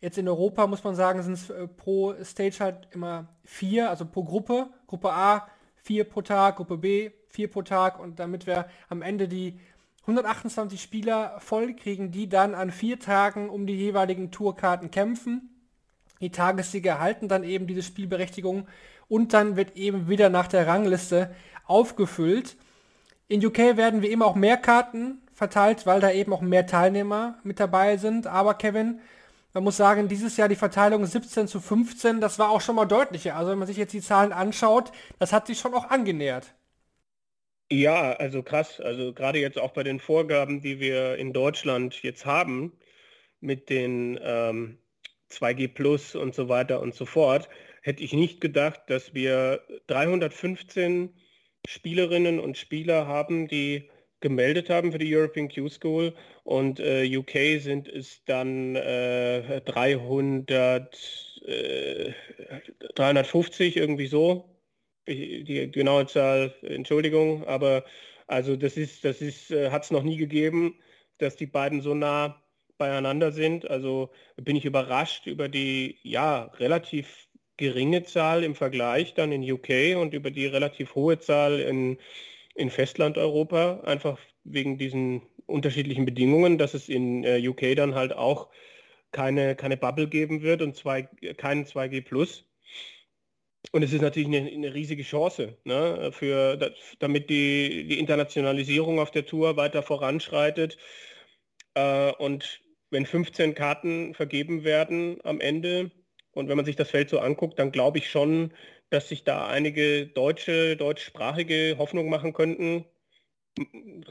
Jetzt 0.00 0.18
in 0.18 0.28
Europa 0.28 0.66
muss 0.66 0.84
man 0.84 0.94
sagen, 0.94 1.22
sind 1.22 1.32
es 1.32 1.50
äh, 1.50 1.66
pro 1.66 2.14
Stage 2.22 2.58
halt 2.60 2.88
immer 2.90 3.28
vier, 3.44 3.88
also 3.88 4.04
pro 4.04 4.24
Gruppe. 4.24 4.68
Gruppe 4.86 5.10
A 5.10 5.48
vier 5.76 6.04
pro 6.04 6.20
Tag, 6.20 6.56
Gruppe 6.56 6.76
B 6.76 7.10
vier 7.36 7.50
pro 7.50 7.60
Tag 7.60 8.00
und 8.00 8.18
damit 8.18 8.46
wir 8.46 8.66
am 8.88 9.02
Ende 9.02 9.28
die 9.28 9.60
128 10.02 10.80
Spieler 10.80 11.36
voll 11.38 11.74
kriegen, 11.74 12.10
die 12.10 12.30
dann 12.30 12.54
an 12.54 12.70
vier 12.70 12.98
Tagen 12.98 13.50
um 13.50 13.66
die 13.66 13.76
jeweiligen 13.76 14.30
Tourkarten 14.30 14.90
kämpfen. 14.90 15.50
Die 16.22 16.30
Tagessieger 16.30 16.92
erhalten 16.92 17.28
dann 17.28 17.44
eben 17.44 17.66
diese 17.66 17.82
Spielberechtigung 17.82 18.66
und 19.08 19.34
dann 19.34 19.56
wird 19.56 19.76
eben 19.76 20.08
wieder 20.08 20.30
nach 20.30 20.48
der 20.48 20.66
Rangliste 20.66 21.34
aufgefüllt. 21.66 22.56
In 23.28 23.44
UK 23.44 23.76
werden 23.76 24.00
wie 24.00 24.08
immer 24.08 24.24
auch 24.24 24.34
mehr 24.34 24.56
Karten 24.56 25.20
verteilt, 25.34 25.84
weil 25.84 26.00
da 26.00 26.10
eben 26.10 26.32
auch 26.32 26.40
mehr 26.40 26.66
Teilnehmer 26.66 27.38
mit 27.42 27.60
dabei 27.60 27.98
sind. 27.98 28.26
Aber 28.26 28.54
Kevin, 28.54 29.00
man 29.52 29.64
muss 29.64 29.76
sagen, 29.76 30.08
dieses 30.08 30.38
Jahr 30.38 30.48
die 30.48 30.56
Verteilung 30.56 31.04
17 31.04 31.48
zu 31.48 31.60
15, 31.60 32.22
das 32.22 32.38
war 32.38 32.48
auch 32.48 32.62
schon 32.62 32.76
mal 32.76 32.86
deutlicher. 32.86 33.36
Also 33.36 33.50
wenn 33.50 33.58
man 33.58 33.68
sich 33.68 33.76
jetzt 33.76 33.92
die 33.92 34.00
Zahlen 34.00 34.32
anschaut, 34.32 34.90
das 35.18 35.34
hat 35.34 35.46
sich 35.48 35.58
schon 35.58 35.74
auch 35.74 35.90
angenähert. 35.90 36.54
Ja, 37.70 38.12
also 38.12 38.42
krass. 38.42 38.80
Also 38.80 39.12
gerade 39.12 39.40
jetzt 39.40 39.58
auch 39.58 39.72
bei 39.72 39.82
den 39.82 39.98
Vorgaben, 39.98 40.60
die 40.60 40.78
wir 40.80 41.16
in 41.16 41.32
Deutschland 41.32 42.02
jetzt 42.02 42.24
haben, 42.24 42.78
mit 43.40 43.70
den 43.70 44.18
ähm, 44.22 44.78
2G 45.30 45.68
Plus 45.74 46.14
und 46.14 46.34
so 46.34 46.48
weiter 46.48 46.80
und 46.80 46.94
so 46.94 47.06
fort, 47.06 47.48
hätte 47.82 48.02
ich 48.04 48.12
nicht 48.12 48.40
gedacht, 48.40 48.82
dass 48.88 49.14
wir 49.14 49.62
315 49.88 51.12
Spielerinnen 51.66 52.38
und 52.40 52.56
Spieler 52.56 53.06
haben, 53.08 53.48
die 53.48 53.90
gemeldet 54.20 54.70
haben 54.70 54.92
für 54.92 54.98
die 54.98 55.14
European 55.14 55.48
Q 55.48 55.68
School 55.68 56.14
und 56.44 56.80
äh, 56.80 57.04
UK 57.16 57.60
sind 57.60 57.88
es 57.88 58.24
dann 58.24 58.76
äh, 58.76 59.60
300, 59.62 61.40
äh, 61.46 62.12
350 62.94 63.76
irgendwie 63.76 64.06
so. 64.06 64.55
Die, 65.08 65.70
genaue 65.70 66.06
Zahl, 66.06 66.54
Entschuldigung, 66.62 67.44
aber 67.46 67.84
also 68.26 68.56
das 68.56 68.76
ist, 68.76 69.04
das 69.04 69.20
ist, 69.20 69.50
äh, 69.52 69.70
hat 69.70 69.84
es 69.84 69.90
noch 69.90 70.02
nie 70.02 70.16
gegeben, 70.16 70.74
dass 71.18 71.36
die 71.36 71.46
beiden 71.46 71.80
so 71.80 71.94
nah 71.94 72.42
beieinander 72.78 73.32
sind. 73.32 73.70
Also 73.70 74.10
bin 74.36 74.56
ich 74.56 74.64
überrascht 74.64 75.26
über 75.26 75.48
die 75.48 75.98
ja 76.02 76.44
relativ 76.58 77.28
geringe 77.56 78.02
Zahl 78.02 78.42
im 78.44 78.54
Vergleich 78.54 79.14
dann 79.14 79.32
in 79.32 79.50
UK 79.50 79.96
und 79.96 80.12
über 80.12 80.30
die 80.30 80.46
relativ 80.46 80.94
hohe 80.94 81.18
Zahl 81.18 81.60
in 81.60 81.98
in 82.56 82.70
Festlandeuropa, 82.70 83.80
einfach 83.84 84.18
wegen 84.44 84.78
diesen 84.78 85.22
unterschiedlichen 85.46 86.04
Bedingungen, 86.04 86.58
dass 86.58 86.74
es 86.74 86.88
in 86.88 87.22
äh, 87.24 87.46
UK 87.46 87.76
dann 87.76 87.94
halt 87.94 88.12
auch 88.14 88.48
keine, 89.12 89.54
keine 89.56 89.76
Bubble 89.76 90.08
geben 90.08 90.42
wird 90.42 90.62
und 90.62 90.74
zwei, 90.74 91.02
keinen 91.36 91.64
2G 91.64 92.02
Plus. 92.02 92.44
Und 93.72 93.82
es 93.82 93.92
ist 93.92 94.02
natürlich 94.02 94.28
eine, 94.28 94.50
eine 94.50 94.74
riesige 94.74 95.02
Chance, 95.02 95.56
ne, 95.64 96.10
für, 96.12 96.56
damit 96.98 97.30
die, 97.30 97.86
die 97.88 97.98
Internationalisierung 97.98 99.00
auf 99.00 99.10
der 99.10 99.26
Tour 99.26 99.56
weiter 99.56 99.82
voranschreitet. 99.82 100.78
Äh, 101.74 102.12
und 102.12 102.60
wenn 102.90 103.06
15 103.06 103.54
Karten 103.54 104.14
vergeben 104.14 104.64
werden 104.64 105.18
am 105.24 105.40
Ende 105.40 105.90
und 106.32 106.48
wenn 106.48 106.56
man 106.56 106.66
sich 106.66 106.76
das 106.76 106.90
Feld 106.90 107.10
so 107.10 107.18
anguckt, 107.18 107.58
dann 107.58 107.72
glaube 107.72 107.98
ich 107.98 108.10
schon, 108.10 108.52
dass 108.90 109.08
sich 109.08 109.24
da 109.24 109.48
einige 109.48 110.06
deutsche, 110.06 110.76
deutschsprachige 110.76 111.76
Hoffnung 111.78 112.08
machen 112.08 112.32
könnten, 112.32 112.84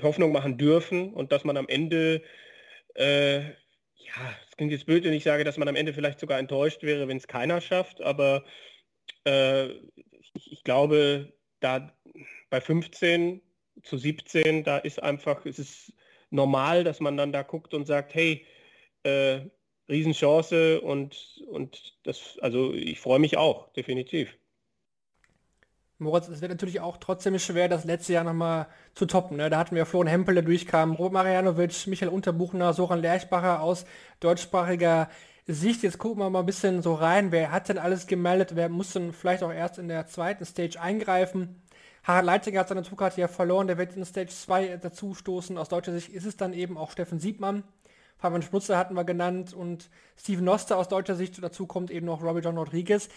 Hoffnung 0.01 0.31
machen 0.31 0.57
dürfen 0.57 1.13
und 1.13 1.31
dass 1.31 1.43
man 1.43 1.55
am 1.57 1.67
Ende, 1.67 2.21
äh, 2.95 3.39
ja, 3.39 4.35
es 4.49 4.57
klingt 4.57 4.71
jetzt 4.71 4.85
blöd, 4.85 5.03
wenn 5.03 5.13
ich 5.13 5.23
sage, 5.23 5.43
dass 5.43 5.57
man 5.57 5.67
am 5.67 5.75
Ende 5.75 5.93
vielleicht 5.93 6.19
sogar 6.19 6.39
enttäuscht 6.39 6.83
wäre, 6.83 7.07
wenn 7.07 7.17
es 7.17 7.27
keiner 7.27 7.61
schafft, 7.61 8.01
aber 8.01 8.43
äh, 9.25 9.67
ich, 10.33 10.51
ich, 10.51 10.63
glaube, 10.63 11.33
da 11.59 11.91
bei 12.49 12.61
15 12.61 13.41
zu 13.83 13.97
17, 13.97 14.63
da 14.63 14.77
ist 14.77 15.01
einfach, 15.01 15.45
es 15.45 15.59
ist 15.59 15.93
normal, 16.29 16.83
dass 16.83 16.99
man 16.99 17.17
dann 17.17 17.31
da 17.31 17.43
guckt 17.43 17.73
und 17.73 17.85
sagt, 17.85 18.13
hey, 18.13 18.45
äh, 19.03 19.41
Riesenchance 19.87 20.81
und, 20.81 21.43
und 21.47 21.95
das, 22.03 22.37
also 22.41 22.73
ich 22.73 22.99
freue 22.99 23.19
mich 23.19 23.37
auch, 23.37 23.71
definitiv. 23.73 24.35
Moritz, 25.97 26.27
es 26.27 26.41
wird 26.41 26.51
natürlich 26.51 26.81
auch 26.81 26.97
trotzdem 26.97 27.39
schwer, 27.39 27.69
das 27.69 27.85
letzte 27.85 28.13
Jahr 28.13 28.25
nochmal 28.25 28.67
zu 28.95 29.05
toppen. 29.05 29.37
Ne? 29.37 29.49
Da 29.49 29.57
hatten 29.57 29.75
wir 29.75 29.85
Florian 29.85 30.09
Hempel, 30.09 30.35
der 30.35 30.43
durchkam, 30.43 30.91
Robert 30.93 31.13
Marianovic, 31.13 31.87
Michael 31.87 32.11
Unterbuchner, 32.11 32.73
Soran 32.73 33.01
Lerchbacher 33.01 33.61
aus 33.61 33.85
deutschsprachiger 34.19 35.09
Sicht. 35.47 35.83
Jetzt 35.83 35.97
gucken 35.97 36.19
wir 36.19 36.29
mal 36.29 36.39
ein 36.39 36.45
bisschen 36.45 36.81
so 36.81 36.93
rein. 36.93 37.31
Wer 37.31 37.51
hat 37.51 37.69
denn 37.69 37.77
alles 37.77 38.07
gemeldet? 38.07 38.55
Wer 38.55 38.69
muss 38.69 38.93
denn 38.93 39.13
vielleicht 39.13 39.43
auch 39.43 39.51
erst 39.51 39.77
in 39.77 39.87
der 39.87 40.07
zweiten 40.07 40.45
Stage 40.45 40.79
eingreifen? 40.79 41.61
Harald 42.03 42.25
Leitinger 42.25 42.59
hat 42.59 42.69
seine 42.69 42.83
Zugkarte 42.83 43.21
ja 43.21 43.27
verloren. 43.27 43.67
Der 43.67 43.77
wird 43.77 43.95
in 43.95 44.05
Stage 44.05 44.31
2 44.31 44.77
dazu 44.77 45.13
stoßen. 45.13 45.57
Aus 45.57 45.69
deutscher 45.69 45.93
Sicht 45.93 46.09
ist 46.09 46.25
es 46.25 46.37
dann 46.37 46.53
eben 46.53 46.77
auch 46.77 46.91
Steffen 46.91 47.19
Siebmann. 47.19 47.63
Fabian 48.17 48.41
Schmutzer 48.41 48.77
hatten 48.77 48.95
wir 48.95 49.03
genannt 49.03 49.53
und 49.53 49.89
Steven 50.17 50.45
Noster 50.45 50.77
aus 50.77 50.87
deutscher 50.87 51.15
Sicht. 51.15 51.41
Dazu 51.43 51.67
kommt 51.67 51.91
eben 51.91 52.05
noch 52.05 52.23
Robbie 52.23 52.41
John 52.41 52.57
Rodriguez 52.57 53.09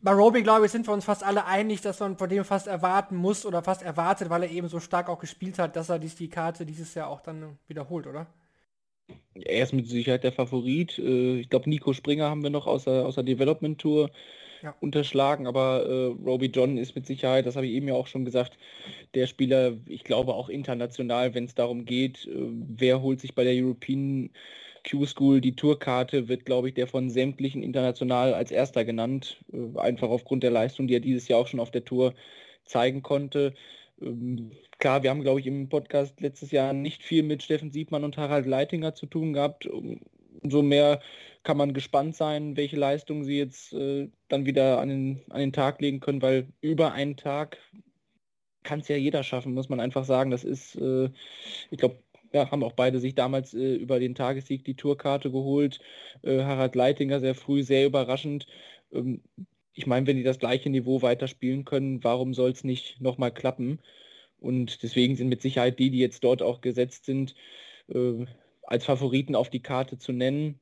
bei 0.00 0.12
Roby, 0.12 0.42
glaube 0.42 0.66
ich, 0.66 0.72
sind 0.72 0.86
wir 0.86 0.94
uns 0.94 1.04
fast 1.04 1.24
alle 1.24 1.44
einig, 1.44 1.80
dass 1.80 1.98
man 1.98 2.16
von 2.16 2.28
dem 2.28 2.44
fast 2.44 2.68
erwarten 2.68 3.16
muss 3.16 3.44
oder 3.44 3.62
fast 3.62 3.82
erwartet, 3.82 4.30
weil 4.30 4.44
er 4.44 4.50
eben 4.50 4.68
so 4.68 4.78
stark 4.78 5.08
auch 5.08 5.18
gespielt 5.18 5.58
hat, 5.58 5.74
dass 5.74 5.88
er 5.88 5.98
die 5.98 6.28
Karte 6.28 6.64
dieses 6.64 6.94
Jahr 6.94 7.08
auch 7.08 7.20
dann 7.20 7.58
wiederholt, 7.66 8.06
oder? 8.06 8.26
Er 9.34 9.62
ist 9.62 9.72
mit 9.72 9.88
Sicherheit 9.88 10.24
der 10.24 10.32
Favorit. 10.32 10.98
Äh, 10.98 11.40
ich 11.40 11.48
glaube, 11.50 11.68
Nico 11.68 11.92
Springer 11.92 12.28
haben 12.28 12.42
wir 12.42 12.50
noch 12.50 12.66
aus 12.66 12.84
der, 12.84 13.06
aus 13.06 13.14
der 13.14 13.24
Development 13.24 13.78
Tour 13.78 14.10
ja. 14.62 14.74
unterschlagen, 14.80 15.46
aber 15.46 15.86
äh, 15.86 16.06
Roby 16.24 16.46
John 16.46 16.78
ist 16.78 16.94
mit 16.94 17.06
Sicherheit, 17.06 17.46
das 17.46 17.56
habe 17.56 17.66
ich 17.66 17.72
eben 17.72 17.88
ja 17.88 17.94
auch 17.94 18.06
schon 18.06 18.24
gesagt, 18.24 18.58
der 19.14 19.26
Spieler, 19.26 19.74
ich 19.86 20.04
glaube 20.04 20.34
auch 20.34 20.48
international, 20.48 21.34
wenn 21.34 21.44
es 21.44 21.54
darum 21.54 21.84
geht, 21.84 22.26
äh, 22.26 22.32
wer 22.36 23.02
holt 23.02 23.20
sich 23.20 23.34
bei 23.34 23.44
der 23.44 23.54
European 23.54 24.30
Q-School, 24.88 25.40
die 25.40 25.56
Tourkarte 25.56 26.28
wird, 26.28 26.44
glaube 26.44 26.68
ich, 26.68 26.74
der 26.74 26.86
von 26.86 27.10
sämtlichen 27.10 27.62
international 27.62 28.34
als 28.34 28.50
erster 28.50 28.84
genannt, 28.84 29.38
äh, 29.52 29.78
einfach 29.78 30.08
aufgrund 30.08 30.42
der 30.42 30.50
Leistung, 30.50 30.86
die 30.86 30.94
er 30.94 31.00
dieses 31.00 31.28
Jahr 31.28 31.40
auch 31.40 31.48
schon 31.48 31.60
auf 31.60 31.70
der 31.70 31.84
Tour 31.84 32.14
zeigen 32.64 33.02
konnte. 33.02 33.54
Ähm, 34.00 34.52
klar, 34.78 35.02
wir 35.02 35.10
haben, 35.10 35.22
glaube 35.22 35.40
ich, 35.40 35.46
im 35.46 35.68
Podcast 35.68 36.20
letztes 36.20 36.50
Jahr 36.50 36.72
nicht 36.72 37.02
viel 37.02 37.22
mit 37.22 37.42
Steffen 37.42 37.70
Siebmann 37.70 38.04
und 38.04 38.16
Harald 38.16 38.46
Leitinger 38.46 38.94
zu 38.94 39.06
tun 39.06 39.32
gehabt. 39.32 39.66
Umso 40.42 40.62
mehr 40.62 41.00
kann 41.42 41.56
man 41.56 41.74
gespannt 41.74 42.16
sein, 42.16 42.56
welche 42.56 42.76
Leistungen 42.76 43.24
sie 43.24 43.38
jetzt 43.38 43.72
äh, 43.72 44.08
dann 44.28 44.46
wieder 44.46 44.80
an 44.80 44.88
den, 44.88 45.22
an 45.30 45.40
den 45.40 45.52
Tag 45.52 45.80
legen 45.80 46.00
können, 46.00 46.22
weil 46.22 46.48
über 46.60 46.92
einen 46.92 47.16
Tag 47.16 47.58
kann 48.62 48.80
es 48.80 48.88
ja 48.88 48.96
jeder 48.96 49.22
schaffen, 49.22 49.54
muss 49.54 49.68
man 49.68 49.80
einfach 49.80 50.04
sagen. 50.04 50.30
Das 50.30 50.44
ist, 50.44 50.76
äh, 50.76 51.10
ich 51.70 51.78
glaube, 51.78 52.02
ja, 52.32 52.50
haben 52.50 52.62
auch 52.62 52.72
beide 52.72 53.00
sich 53.00 53.14
damals 53.14 53.54
äh, 53.54 53.74
über 53.76 53.98
den 53.98 54.14
Tagessieg 54.14 54.64
die 54.64 54.76
Tourkarte 54.76 55.30
geholt. 55.30 55.80
Äh, 56.22 56.42
Harald 56.44 56.74
Leitinger 56.74 57.20
sehr 57.20 57.34
früh, 57.34 57.62
sehr 57.62 57.86
überraschend. 57.86 58.46
Ähm, 58.92 59.22
ich 59.72 59.86
meine, 59.86 60.06
wenn 60.06 60.16
die 60.16 60.22
das 60.24 60.38
gleiche 60.38 60.70
Niveau 60.70 61.02
weiterspielen 61.02 61.64
können, 61.64 62.02
warum 62.04 62.34
soll 62.34 62.50
es 62.50 62.64
nicht 62.64 63.00
nochmal 63.00 63.32
klappen? 63.32 63.80
Und 64.38 64.82
deswegen 64.82 65.16
sind 65.16 65.28
mit 65.28 65.42
Sicherheit 65.42 65.78
die, 65.78 65.90
die 65.90 65.98
jetzt 65.98 66.24
dort 66.24 66.42
auch 66.42 66.60
gesetzt 66.60 67.04
sind, 67.04 67.34
äh, 67.88 68.24
als 68.62 68.84
Favoriten 68.84 69.34
auf 69.34 69.50
die 69.50 69.62
Karte 69.62 69.98
zu 69.98 70.12
nennen. 70.12 70.60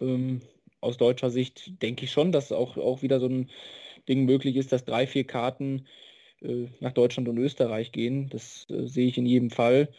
Ähm, 0.00 0.40
aus 0.80 0.96
deutscher 0.96 1.30
Sicht 1.30 1.82
denke 1.82 2.04
ich 2.04 2.12
schon, 2.12 2.32
dass 2.32 2.52
auch, 2.52 2.76
auch 2.76 3.02
wieder 3.02 3.20
so 3.20 3.26
ein 3.26 3.50
Ding 4.08 4.24
möglich 4.24 4.56
ist, 4.56 4.72
dass 4.72 4.84
drei, 4.84 5.06
vier 5.06 5.24
Karten 5.24 5.86
äh, 6.40 6.68
nach 6.80 6.92
Deutschland 6.92 7.28
und 7.28 7.38
Österreich 7.38 7.92
gehen. 7.92 8.28
Das 8.30 8.66
äh, 8.70 8.86
sehe 8.86 9.06
ich 9.08 9.18
in 9.18 9.26
jedem 9.26 9.50
Fall. 9.50 9.92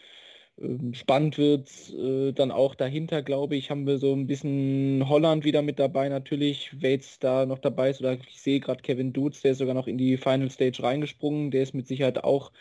Ähm, 0.62 0.94
spannend 0.94 1.38
wird 1.38 1.68
äh, 1.90 2.32
dann 2.32 2.50
auch 2.50 2.74
dahinter, 2.74 3.22
glaube 3.22 3.56
ich, 3.56 3.70
haben 3.70 3.86
wir 3.86 3.98
so 3.98 4.12
ein 4.14 4.26
bisschen 4.26 5.08
Holland 5.08 5.44
wieder 5.44 5.62
mit 5.62 5.78
dabei 5.78 6.08
natürlich. 6.08 6.70
Wer 6.80 6.92
jetzt 6.92 7.24
da 7.24 7.46
noch 7.46 7.58
dabei 7.58 7.90
ist, 7.90 8.00
oder 8.00 8.14
ich 8.14 8.40
sehe 8.40 8.60
gerade 8.60 8.82
Kevin 8.82 9.12
Dutz, 9.12 9.42
der 9.42 9.52
ist 9.52 9.58
sogar 9.58 9.74
noch 9.74 9.86
in 9.88 9.98
die 9.98 10.16
Final 10.16 10.50
Stage 10.50 10.82
reingesprungen. 10.82 11.50
Der 11.50 11.62
ist 11.62 11.74
mit 11.74 11.86
Sicherheit 11.88 12.22
auch 12.24 12.52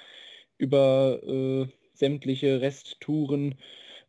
über 0.57 1.21
äh, 1.23 1.67
sämtliche 1.93 2.61
Resttouren 2.61 3.55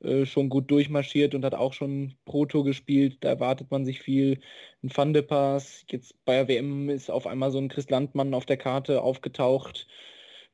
äh, 0.00 0.26
schon 0.26 0.48
gut 0.48 0.70
durchmarschiert 0.70 1.34
und 1.34 1.44
hat 1.44 1.54
auch 1.54 1.72
schon 1.74 2.14
Proto 2.24 2.64
gespielt. 2.64 3.18
Da 3.20 3.30
erwartet 3.30 3.70
man 3.70 3.84
sich 3.84 4.00
viel. 4.00 4.40
Ein 4.82 4.90
Van 4.94 5.12
de 5.12 5.22
Pass, 5.22 5.84
jetzt 5.90 6.14
bei 6.24 6.34
der 6.36 6.48
WM 6.48 6.88
ist 6.88 7.10
auf 7.10 7.26
einmal 7.26 7.50
so 7.50 7.58
ein 7.58 7.68
Chris 7.68 7.90
Landmann 7.90 8.34
auf 8.34 8.46
der 8.46 8.56
Karte 8.56 9.02
aufgetaucht 9.02 9.86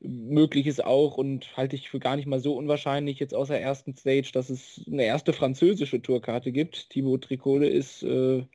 möglich 0.01 0.67
ist 0.67 0.83
auch 0.83 1.17
und 1.17 1.55
halte 1.57 1.75
ich 1.75 1.89
für 1.89 1.99
gar 1.99 2.15
nicht 2.15 2.25
mal 2.25 2.39
so 2.39 2.55
unwahrscheinlich 2.55 3.19
jetzt 3.19 3.33
aus 3.33 3.49
der 3.49 3.61
ersten 3.61 3.95
Stage, 3.95 4.31
dass 4.33 4.49
es 4.49 4.81
eine 4.87 5.03
erste 5.03 5.33
französische 5.33 6.01
Tourkarte 6.01 6.51
gibt. 6.51 6.89
Thibaut 6.89 7.23
Tricole 7.25 7.67
ist 7.67 8.03
äh, 8.03 8.45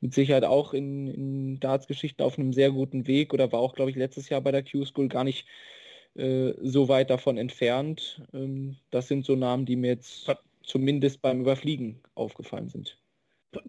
mit 0.00 0.12
Sicherheit 0.14 0.44
auch 0.44 0.74
in, 0.74 1.08
in 1.08 1.60
Darts-Geschichten 1.60 2.22
auf 2.22 2.38
einem 2.38 2.52
sehr 2.52 2.70
guten 2.70 3.06
Weg 3.06 3.32
oder 3.32 3.52
war 3.52 3.60
auch, 3.60 3.74
glaube 3.74 3.90
ich, 3.90 3.96
letztes 3.96 4.28
Jahr 4.28 4.40
bei 4.40 4.52
der 4.52 4.64
Q-School 4.64 5.08
gar 5.08 5.24
nicht 5.24 5.46
äh, 6.14 6.52
so 6.60 6.88
weit 6.88 7.08
davon 7.10 7.38
entfernt. 7.38 8.22
Ähm, 8.34 8.76
das 8.90 9.08
sind 9.08 9.24
so 9.24 9.36
Namen, 9.36 9.64
die 9.64 9.76
mir 9.76 9.92
jetzt 9.92 10.30
zumindest 10.62 11.22
beim 11.22 11.40
Überfliegen 11.40 12.02
aufgefallen 12.14 12.68
sind. 12.68 12.98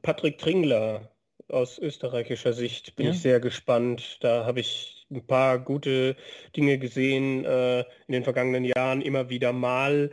Patrick 0.01 0.37
Tringler 0.37 1.12
aus 1.49 1.77
österreichischer 1.77 2.53
Sicht 2.53 2.95
bin 2.95 3.07
ja. 3.07 3.11
ich 3.11 3.21
sehr 3.21 3.39
gespannt. 3.39 4.17
Da 4.21 4.45
habe 4.45 4.59
ich 4.59 5.05
ein 5.11 5.25
paar 5.25 5.59
gute 5.59 6.15
Dinge 6.55 6.77
gesehen 6.77 7.45
äh, 7.45 7.81
in 7.81 8.13
den 8.13 8.23
vergangenen 8.23 8.63
Jahren, 8.63 9.01
immer 9.01 9.29
wieder 9.29 9.53
mal. 9.53 10.11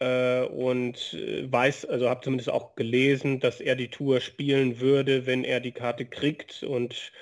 Äh, 0.00 0.42
und 0.46 1.14
äh, 1.14 1.50
weiß, 1.50 1.84
also 1.86 2.08
habe 2.08 2.22
zumindest 2.22 2.50
auch 2.50 2.74
gelesen, 2.74 3.40
dass 3.40 3.60
er 3.60 3.76
die 3.76 3.88
Tour 3.88 4.20
spielen 4.20 4.80
würde, 4.80 5.26
wenn 5.26 5.44
er 5.44 5.60
die 5.60 5.72
Karte 5.72 6.06
kriegt. 6.06 6.62
Und 6.62 7.12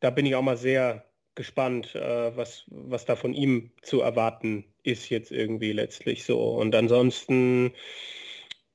da 0.00 0.10
bin 0.10 0.26
ich 0.26 0.34
auch 0.34 0.42
mal 0.42 0.56
sehr 0.56 1.04
gespannt, 1.34 1.94
äh, 1.94 2.36
was, 2.36 2.64
was 2.68 3.06
da 3.06 3.16
von 3.16 3.34
ihm 3.34 3.72
zu 3.82 4.00
erwarten 4.02 4.64
ist 4.82 5.08
jetzt 5.08 5.32
irgendwie 5.32 5.72
letztlich 5.72 6.24
so. 6.24 6.40
Und 6.54 6.74
ansonsten 6.74 7.72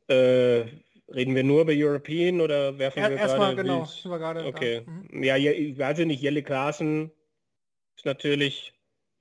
äh, 0.08 0.64
Reden 1.14 1.36
wir 1.36 1.44
nur 1.44 1.62
über 1.62 1.74
European 1.74 2.42
oder 2.42 2.78
werfen 2.78 3.04
er, 3.04 3.12
wir 3.12 3.18
erstmal 3.18 3.56
genau, 3.56 3.86
sind 3.86 4.12
wir 4.12 4.20
gerade 4.20 4.46
Okay. 4.46 4.82
Mhm. 4.86 5.24
Ja, 5.24 5.38
ich 5.38 5.78
weiß 5.78 6.00
nicht, 6.00 6.22
Jelle 6.22 6.44
Klaassen 6.44 7.12
ist 7.96 8.06
natürlich 8.06 8.74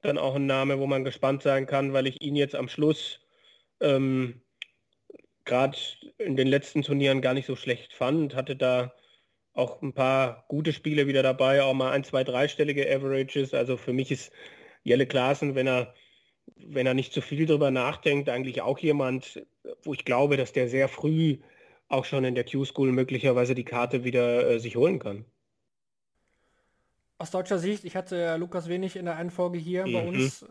dann 0.02 0.18
auch 0.18 0.34
ein 0.34 0.46
Name, 0.46 0.78
wo 0.78 0.86
man 0.86 1.04
gespannt 1.04 1.42
sein 1.42 1.66
kann, 1.66 1.92
weil 1.92 2.06
ich 2.06 2.20
ihn 2.20 2.36
jetzt 2.36 2.54
am 2.54 2.68
Schluss 2.68 3.20
ähm, 3.80 4.42
gerade 5.44 5.78
in 6.18 6.36
den 6.36 6.48
letzten 6.48 6.82
Turnieren 6.82 7.20
gar 7.20 7.34
nicht 7.34 7.46
so 7.46 7.56
schlecht 7.56 7.92
fand, 7.92 8.34
hatte 8.34 8.56
da 8.56 8.92
auch 9.52 9.80
ein 9.80 9.94
paar 9.94 10.44
gute 10.48 10.72
Spiele 10.72 11.06
wieder 11.06 11.22
dabei, 11.22 11.62
auch 11.62 11.72
mal 11.72 11.92
ein, 11.92 12.04
zwei, 12.04 12.24
dreistellige 12.24 12.84
Averages. 12.84 13.54
Also 13.54 13.76
für 13.76 13.92
mich 13.92 14.10
ist 14.10 14.32
Jelle 14.82 15.06
Klaassen, 15.06 15.54
wenn 15.54 15.66
er 15.66 15.94
wenn 16.56 16.86
er 16.86 16.94
nicht 16.94 17.12
zu 17.12 17.20
viel 17.20 17.46
drüber 17.46 17.70
nachdenkt, 17.70 18.28
eigentlich 18.28 18.62
auch 18.62 18.78
jemand, 18.78 19.44
wo 19.82 19.94
ich 19.94 20.04
glaube, 20.04 20.36
dass 20.36 20.52
der 20.52 20.68
sehr 20.68 20.88
früh 20.88 21.38
auch 21.88 22.04
schon 22.04 22.24
in 22.24 22.34
der 22.34 22.44
Q-School 22.44 22.92
möglicherweise 22.92 23.54
die 23.54 23.64
Karte 23.64 24.04
wieder 24.04 24.48
äh, 24.48 24.58
sich 24.58 24.76
holen 24.76 24.98
kann. 24.98 25.24
Aus 27.18 27.30
deutscher 27.30 27.58
Sicht, 27.58 27.84
ich 27.84 27.96
hatte 27.96 28.36
Lukas 28.36 28.68
Wenig 28.68 28.96
in 28.96 29.06
der 29.06 29.16
einen 29.16 29.30
Folge 29.30 29.58
hier 29.58 29.86
mhm. 29.86 29.92
bei 29.92 30.06
uns, 30.06 30.44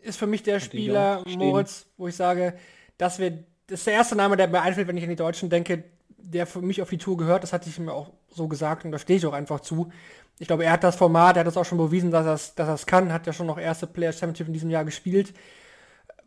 ist 0.00 0.18
für 0.18 0.26
mich 0.26 0.42
der 0.42 0.60
Spieler 0.60 1.22
Moritz, 1.26 1.86
wo 1.96 2.08
ich 2.08 2.16
sage, 2.16 2.54
dass 2.96 3.18
wir, 3.18 3.44
das 3.66 3.80
ist 3.80 3.86
der 3.86 3.94
erste 3.94 4.16
Name, 4.16 4.36
der 4.36 4.48
mir 4.48 4.62
einfällt, 4.62 4.88
wenn 4.88 4.96
ich 4.96 5.02
an 5.02 5.10
die 5.10 5.16
Deutschen 5.16 5.50
denke, 5.50 5.84
der 6.16 6.46
für 6.46 6.62
mich 6.62 6.80
auf 6.80 6.90
die 6.90 6.98
Tour 6.98 7.16
gehört, 7.16 7.42
das 7.42 7.52
hatte 7.52 7.68
ich 7.68 7.78
mir 7.78 7.92
auch 7.92 8.12
so 8.30 8.48
gesagt 8.48 8.84
und 8.84 8.92
da 8.92 8.98
stehe 8.98 9.18
ich 9.18 9.26
auch 9.26 9.32
einfach 9.32 9.60
zu. 9.60 9.90
Ich 10.38 10.46
glaube, 10.46 10.64
er 10.64 10.72
hat 10.72 10.84
das 10.84 10.96
Format, 10.96 11.36
er 11.36 11.40
hat 11.40 11.46
das 11.46 11.56
auch 11.56 11.64
schon 11.64 11.78
bewiesen, 11.78 12.10
dass 12.10 12.26
er 12.26 12.34
es 12.34 12.54
dass 12.54 12.86
kann, 12.86 13.12
hat 13.12 13.26
ja 13.26 13.32
schon 13.32 13.46
noch 13.46 13.58
erste 13.58 13.86
Player 13.86 14.12
Championship 14.12 14.46
in 14.46 14.52
diesem 14.52 14.70
Jahr 14.70 14.84
gespielt 14.84 15.32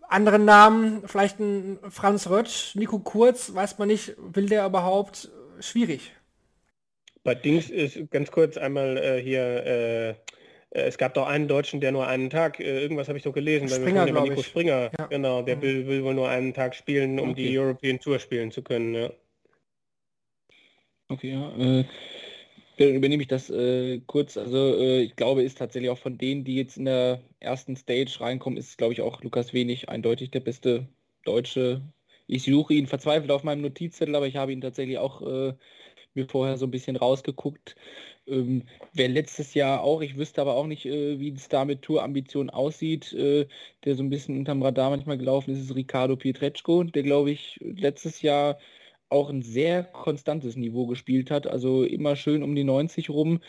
andere 0.09 0.39
Namen, 0.39 1.07
vielleicht 1.07 1.39
ein 1.39 1.79
Franz 1.89 2.29
Rötsch, 2.29 2.75
Nico 2.75 2.99
Kurz, 2.99 3.53
weiß 3.53 3.77
man 3.77 3.87
nicht, 3.87 4.15
will 4.17 4.47
der 4.47 4.65
überhaupt? 4.65 5.29
Schwierig. 5.59 6.11
Bei 7.23 7.35
Dings 7.35 7.69
ist 7.69 8.09
ganz 8.11 8.31
kurz 8.31 8.57
einmal 8.57 8.97
äh, 8.97 9.21
hier, 9.21 9.41
äh, 9.41 10.09
äh 10.09 10.15
es 10.71 10.97
gab 10.97 11.13
doch 11.13 11.27
einen 11.27 11.47
Deutschen, 11.47 11.81
der 11.81 11.91
nur 11.91 12.07
einen 12.07 12.29
Tag, 12.29 12.59
äh, 12.59 12.81
irgendwas 12.81 13.07
habe 13.07 13.17
ich 13.17 13.23
doch 13.23 13.33
gelesen, 13.33 13.67
Springer, 13.67 14.05
bei 14.07 14.21
Nico 14.21 14.41
Springer, 14.41 14.89
ja. 14.97 15.05
genau, 15.07 15.41
der 15.41 15.57
mhm. 15.57 15.61
will, 15.61 15.87
will, 15.87 16.03
wohl 16.03 16.13
nur 16.13 16.29
einen 16.29 16.53
Tag 16.53 16.75
spielen, 16.75 17.19
um 17.19 17.31
okay. 17.31 17.47
die 17.47 17.59
European 17.59 17.99
Tour 17.99 18.19
spielen 18.19 18.51
zu 18.51 18.61
können. 18.61 18.95
Ja. 18.95 19.11
Okay, 21.09 21.31
ja. 21.31 21.55
Äh, 21.57 21.85
dann 22.77 22.95
übernehme 22.95 23.21
ich 23.21 23.27
das 23.27 23.49
äh, 23.49 23.99
kurz. 24.07 24.37
Also 24.37 24.75
äh, 24.77 25.01
ich 25.01 25.15
glaube, 25.15 25.43
ist 25.43 25.57
tatsächlich 25.57 25.89
auch 25.89 25.97
von 25.97 26.17
denen, 26.17 26.45
die 26.45 26.55
jetzt 26.55 26.77
in 26.77 26.85
der 26.85 27.19
ersten 27.39 27.75
Stage 27.75 28.17
reinkommen, 28.19 28.57
ist, 28.57 28.77
glaube 28.77 28.93
ich, 28.93 29.01
auch 29.01 29.21
Lukas 29.23 29.53
Wenig 29.53 29.89
eindeutig 29.89 30.31
der 30.31 30.41
beste 30.41 30.87
Deutsche. 31.25 31.81
Ich 32.27 32.43
suche 32.43 32.73
ihn 32.73 32.87
verzweifelt 32.87 33.31
auf 33.31 33.43
meinem 33.43 33.61
Notizzettel, 33.61 34.15
aber 34.15 34.27
ich 34.27 34.35
habe 34.35 34.53
ihn 34.53 34.61
tatsächlich 34.61 34.97
auch 34.97 35.21
äh, 35.21 35.53
mir 36.13 36.27
vorher 36.27 36.57
so 36.57 36.65
ein 36.65 36.71
bisschen 36.71 36.95
rausgeguckt. 36.95 37.75
Ähm, 38.27 38.63
wer 38.93 39.09
letztes 39.09 39.53
Jahr 39.53 39.81
auch, 39.83 40.01
ich 40.01 40.17
wüsste 40.17 40.41
aber 40.41 40.55
auch 40.55 40.67
nicht, 40.67 40.85
äh, 40.85 41.19
wie 41.19 41.31
es 41.31 41.49
da 41.49 41.65
mit 41.65 41.81
Tourambitionen 41.81 42.49
aussieht, 42.49 43.13
äh, 43.13 43.47
der 43.85 43.95
so 43.95 44.03
ein 44.03 44.09
bisschen 44.09 44.37
unterm 44.37 44.61
Radar 44.61 44.89
manchmal 44.91 45.17
gelaufen 45.17 45.51
ist, 45.51 45.61
ist 45.61 45.75
Ricardo 45.75 46.15
Pietreczko, 46.15 46.83
der, 46.83 47.03
glaube 47.03 47.31
ich, 47.31 47.59
letztes 47.61 48.21
Jahr 48.21 48.59
auch 49.09 49.29
ein 49.29 49.41
sehr 49.41 49.83
konstantes 49.83 50.55
Niveau 50.55 50.85
gespielt 50.85 51.31
hat, 51.31 51.47
also 51.47 51.83
immer 51.83 52.15
schön 52.15 52.43
um 52.43 52.55
die 52.55 52.63
90 52.63 53.09
rum. 53.09 53.41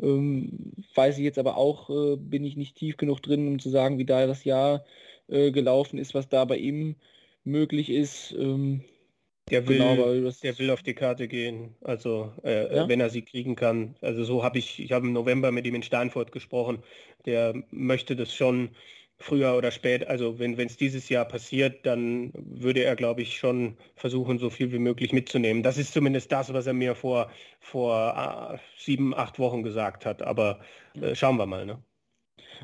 Ähm, 0.00 0.72
weiß 0.94 1.18
ich 1.18 1.24
jetzt 1.24 1.38
aber 1.38 1.56
auch, 1.56 1.90
äh, 1.90 2.16
bin 2.16 2.44
ich 2.44 2.56
nicht 2.56 2.76
tief 2.76 2.96
genug 2.96 3.22
drin, 3.22 3.46
um 3.46 3.58
zu 3.58 3.68
sagen, 3.68 3.98
wie 3.98 4.06
da 4.06 4.26
das 4.26 4.44
Jahr 4.44 4.84
äh, 5.28 5.50
gelaufen 5.50 5.98
ist, 5.98 6.14
was 6.14 6.28
da 6.28 6.44
bei 6.44 6.56
ihm 6.56 6.96
möglich 7.44 7.90
ist. 7.90 8.32
Ähm, 8.38 8.84
der 9.50 9.68
will, 9.68 9.78
genau, 9.78 10.30
der 10.42 10.58
will 10.58 10.70
auf 10.70 10.82
die 10.82 10.94
Karte 10.94 11.28
gehen, 11.28 11.74
also 11.82 12.32
äh, 12.44 12.74
ja? 12.74 12.88
wenn 12.88 13.00
er 13.00 13.10
sie 13.10 13.22
kriegen 13.22 13.56
kann. 13.56 13.96
Also 14.00 14.24
so 14.24 14.44
habe 14.44 14.58
ich, 14.58 14.80
ich 14.80 14.92
habe 14.92 15.06
im 15.06 15.12
November 15.12 15.50
mit 15.50 15.66
ihm 15.66 15.74
in 15.74 15.82
Steinfurt 15.82 16.32
gesprochen. 16.32 16.82
Der 17.26 17.54
möchte 17.70 18.16
das 18.16 18.32
schon 18.32 18.70
früher 19.22 19.56
oder 19.56 19.70
spät, 19.70 20.06
also 20.06 20.38
wenn 20.38 20.58
es 20.58 20.76
dieses 20.76 21.08
Jahr 21.08 21.24
passiert, 21.24 21.86
dann 21.86 22.32
würde 22.34 22.84
er, 22.84 22.96
glaube 22.96 23.22
ich, 23.22 23.36
schon 23.38 23.76
versuchen, 23.94 24.38
so 24.38 24.50
viel 24.50 24.72
wie 24.72 24.78
möglich 24.78 25.12
mitzunehmen. 25.12 25.62
Das 25.62 25.78
ist 25.78 25.92
zumindest 25.92 26.32
das, 26.32 26.52
was 26.52 26.66
er 26.66 26.74
mir 26.74 26.94
vor, 26.94 27.30
vor 27.60 28.52
äh, 28.54 28.58
sieben, 28.78 29.14
acht 29.14 29.38
Wochen 29.38 29.62
gesagt 29.62 30.06
hat. 30.06 30.22
Aber 30.22 30.60
äh, 31.00 31.14
schauen 31.14 31.36
wir 31.36 31.46
mal. 31.46 31.66
Ne? 31.66 31.82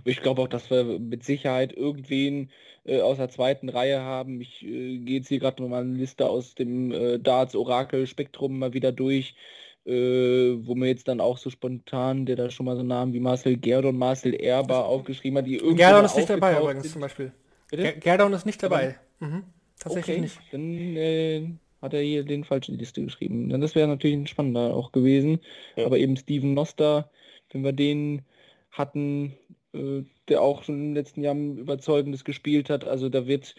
Ich 0.05 0.20
glaube 0.20 0.43
auch, 0.43 0.48
dass 0.48 0.70
wir 0.70 0.85
mit 0.85 1.24
Sicherheit 1.24 1.72
irgendwen 1.72 2.51
äh, 2.85 3.01
aus 3.01 3.18
der 3.18 3.28
zweiten 3.28 3.68
Reihe 3.68 4.01
haben. 4.01 4.40
Ich 4.40 4.62
äh, 4.64 4.98
gehe 4.98 5.18
jetzt 5.18 5.28
hier 5.28 5.39
gerade 5.40 5.62
mal 5.62 5.82
eine 5.82 5.94
Liste 5.94 6.28
aus 6.28 6.55
dem 6.55 6.93
äh, 6.93 7.18
Darts 7.18 7.55
Orakel 7.55 8.06
Spektrum 8.06 8.59
mal 8.59 8.72
wieder 8.72 8.93
durch 8.93 9.35
wo 9.84 10.74
man 10.74 10.88
jetzt 10.88 11.09
dann 11.09 11.20
auch 11.20 11.38
so 11.38 11.48
spontan, 11.48 12.26
der 12.26 12.36
da 12.36 12.50
schon 12.50 12.66
mal 12.66 12.76
so 12.76 12.82
Namen 12.82 13.14
wie 13.14 13.20
Marcel 13.20 13.56
Gerdon, 13.56 13.96
Marcel 13.96 14.34
Erber 14.34 14.84
aufgeschrieben 14.84 15.38
hat, 15.38 15.46
die 15.46 15.56
irgendwie. 15.56 15.76
Gerdon 15.76 16.05
ist 16.05 16.16
nicht 16.16 16.28
dabei 16.28 16.59
übrigens 16.59 16.82
sind. 16.82 16.92
zum 16.92 17.00
Beispiel. 17.00 17.32
Bitte? 17.70 17.94
Gerdon 17.94 18.32
ist 18.32 18.46
nicht 18.46 18.62
dabei. 18.62 18.96
Mhm. 19.20 19.44
Tatsächlich 19.78 20.16
okay. 20.16 20.20
nicht. 20.20 20.38
Dann 20.52 20.96
äh, 20.96 21.48
hat 21.80 21.94
er 21.94 22.02
hier 22.02 22.24
den 22.24 22.44
falschen 22.44 22.78
Liste 22.78 23.02
geschrieben. 23.02 23.48
Dann 23.48 23.60
das 23.60 23.74
wäre 23.74 23.88
natürlich 23.88 24.16
ein 24.16 24.26
spannender 24.26 24.74
auch 24.74 24.92
gewesen. 24.92 25.40
Ja. 25.76 25.86
Aber 25.86 25.98
eben 25.98 26.16
Steven 26.16 26.55
Noster, 26.55 27.10
wenn 27.52 27.64
wir 27.64 27.72
den 27.72 28.22
hatten, 28.70 29.34
äh, 29.72 30.02
der 30.28 30.42
auch 30.42 30.62
schon 30.62 30.76
in 30.76 30.84
den 30.88 30.94
letzten 30.94 31.22
Jahren 31.22 31.59
überzeugendes 31.59 32.24
gespielt 32.24 32.70
hat. 32.70 32.84
Also 32.84 33.09
da 33.09 33.26
wird, 33.26 33.55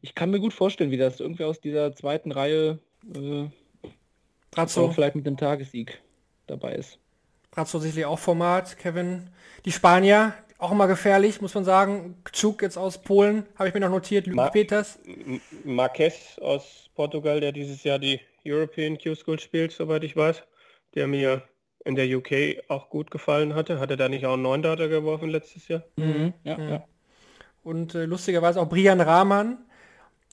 ich 0.00 0.14
kann 0.14 0.30
mir 0.30 0.40
gut 0.40 0.52
vorstellen, 0.52 0.90
wie 0.90 0.96
das 0.96 1.20
irgendwie 1.20 1.44
aus 1.44 1.60
dieser 1.60 1.94
zweiten 1.94 2.32
Reihe 2.32 2.78
äh, 3.14 3.46
Brazzo. 4.52 4.86
Auch 4.86 4.94
vielleicht 4.94 5.16
mit 5.16 5.26
dem 5.26 5.36
Tagessieg 5.36 6.00
dabei 6.46 6.74
ist. 6.76 6.98
Brazzo 7.50 7.78
sicherlich 7.80 8.06
auch 8.06 8.18
Format, 8.18 8.78
Kevin. 8.78 9.28
Die 9.64 9.72
Spanier, 9.72 10.34
auch 10.58 10.70
immer 10.70 10.86
gefährlich, 10.86 11.40
muss 11.40 11.54
man 11.54 11.64
sagen. 11.64 12.16
Kczuk 12.24 12.62
jetzt 12.62 12.76
aus 12.78 12.98
Polen, 13.02 13.46
habe 13.58 13.68
ich 13.68 13.74
mir 13.74 13.80
noch 13.80 13.90
notiert. 13.90 14.26
Luke 14.26 14.50
Peters. 14.52 14.98
Marquez 15.64 16.38
aus 16.40 16.88
Portugal, 16.94 17.40
der 17.40 17.52
dieses 17.52 17.82
Jahr 17.82 17.98
die 17.98 18.20
European 18.46 18.96
Q-School 18.98 19.38
spielt, 19.40 19.72
soweit 19.72 20.04
ich 20.04 20.16
weiß. 20.16 20.42
Der 20.94 21.06
mir 21.06 21.42
in 21.84 21.96
der 21.96 22.06
UK 22.16 22.62
auch 22.68 22.90
gut 22.90 23.10
gefallen 23.10 23.54
hatte. 23.54 23.80
Hatte 23.80 23.96
da 23.96 24.08
nicht 24.08 24.24
auch 24.26 24.34
einen 24.34 24.42
neuen 24.42 24.62
Data 24.62 24.86
geworfen 24.86 25.30
letztes 25.30 25.66
Jahr? 25.68 25.82
Mhm. 25.96 26.32
Ja, 26.44 26.56
Mhm. 26.58 26.68
ja. 26.68 26.84
Und 27.64 27.94
äh, 27.94 28.04
lustigerweise 28.06 28.60
auch 28.60 28.68
Brian 28.68 29.00
Rahman, 29.00 29.58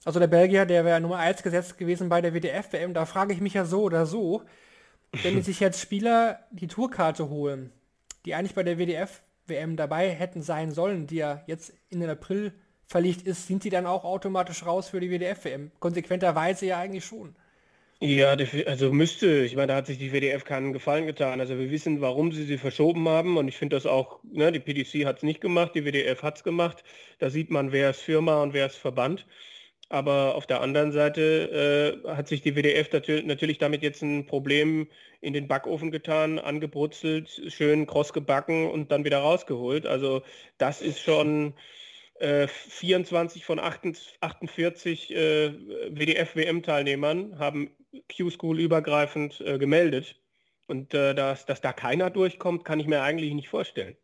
also 0.06 0.20
der 0.20 0.28
Belgier, 0.28 0.66
der 0.66 0.86
wäre 0.86 1.02
Nummer 1.02 1.18
1 1.18 1.44
gesetzt 1.44 1.78
gewesen 1.78 2.10
bei 2.10 2.22
der 2.22 2.34
WDF-WM. 2.34 2.94
Da 2.94 3.06
frage 3.06 3.34
ich 3.34 3.42
mich 3.42 3.54
ja 3.54 3.66
so 3.66 3.82
oder 3.84 4.06
so, 4.06 4.44
wenn 5.24 5.42
sich 5.42 5.60
jetzt 5.60 5.82
Spieler 5.82 6.40
die 6.52 6.68
Tourkarte 6.68 7.30
holen, 7.30 7.72
die 8.26 8.36
eigentlich 8.36 8.56
bei 8.56 8.64
der 8.64 8.78
WDF-WM 8.78 9.76
dabei 9.76 10.10
hätten 10.10 10.42
sein 10.42 10.72
sollen, 10.72 11.08
die 11.08 11.18
ja 11.18 11.44
jetzt 11.48 11.74
in 11.90 12.00
den 12.00 12.10
April 12.10 12.54
verlegt 12.86 13.28
ist, 13.28 13.48
sind 13.48 13.64
die 13.64 13.70
dann 13.70 13.86
auch 13.86 14.04
automatisch 14.04 14.66
raus 14.66 14.90
für 14.90 15.00
die 15.00 15.12
WDF-WM? 15.12 15.72
Konsequenterweise 15.80 16.66
ja 16.66 16.80
eigentlich 16.80 17.06
schon. 17.06 17.36
Ja, 18.02 18.36
also 18.66 18.94
müsste. 18.94 19.44
Ich 19.44 19.56
meine, 19.56 19.68
da 19.68 19.76
hat 19.76 19.88
sich 19.88 19.98
die 19.98 20.14
WDF 20.14 20.46
keinen 20.46 20.72
Gefallen 20.72 21.06
getan. 21.06 21.42
Also 21.42 21.60
wir 21.60 21.70
wissen, 21.70 22.00
warum 22.00 22.32
sie 22.32 22.46
sie 22.46 22.58
verschoben 22.58 23.10
haben 23.10 23.36
und 23.36 23.50
ich 23.50 23.58
finde 23.58 23.76
das 23.76 23.86
auch, 23.86 24.20
ne, 24.24 24.54
die 24.54 24.60
PDC 24.60 25.06
hat 25.06 25.18
es 25.18 25.24
nicht 25.24 25.42
gemacht, 25.42 25.76
die 25.76 25.84
WDF 25.84 26.24
hat 26.24 26.38
es 26.38 26.44
gemacht. 26.44 26.84
Da 27.20 27.30
sieht 27.30 27.52
man, 27.52 27.74
wer 27.74 27.90
ist 27.90 28.00
Firma 28.00 28.42
und 28.42 28.54
wer 28.54 28.68
ist 28.68 28.78
Verband. 28.78 29.28
Aber 29.90 30.36
auf 30.36 30.45
der 30.45 30.61
anderen 30.61 30.91
Seite 30.91 32.02
äh, 32.06 32.10
hat 32.16 32.28
sich 32.28 32.41
die 32.41 32.56
WDF 32.56 32.90
natür- 32.91 33.24
natürlich 33.24 33.57
damit 33.57 33.82
jetzt 33.82 34.03
ein 34.03 34.28
Problem 34.28 34.88
in 35.22 35.34
den 35.34 35.48
Backofen 35.48 35.90
getan, 35.91 36.38
angebrutzelt, 36.40 37.41
schön 37.48 37.88
kross 37.88 38.14
gebacken 38.14 38.70
und 38.70 38.91
dann 38.91 39.03
wieder 39.03 39.20
rausgeholt. 39.20 39.88
Also 39.88 40.22
das 40.60 40.82
ist 40.82 40.99
schon 41.02 41.56
äh, 42.20 42.48
24 42.48 43.45
von 43.45 43.60
48 43.60 44.18
48 44.22 45.11
äh, 45.16 45.53
WDF-WM-Teilnehmern 45.90 47.40
haben 47.40 47.72
Q-School 48.16 48.60
übergreifend 48.60 49.41
äh, 49.41 49.57
gemeldet. 49.57 50.16
Und 50.68 50.94
äh, 50.94 51.16
dass, 51.16 51.45
dass 51.48 51.61
da 51.61 51.74
keiner 51.74 52.10
durchkommt, 52.11 52.64
kann 52.66 52.80
ich 52.80 52.88
mir 52.88 53.02
eigentlich 53.02 53.34
nicht 53.34 53.49
vorstellen. 53.49 53.98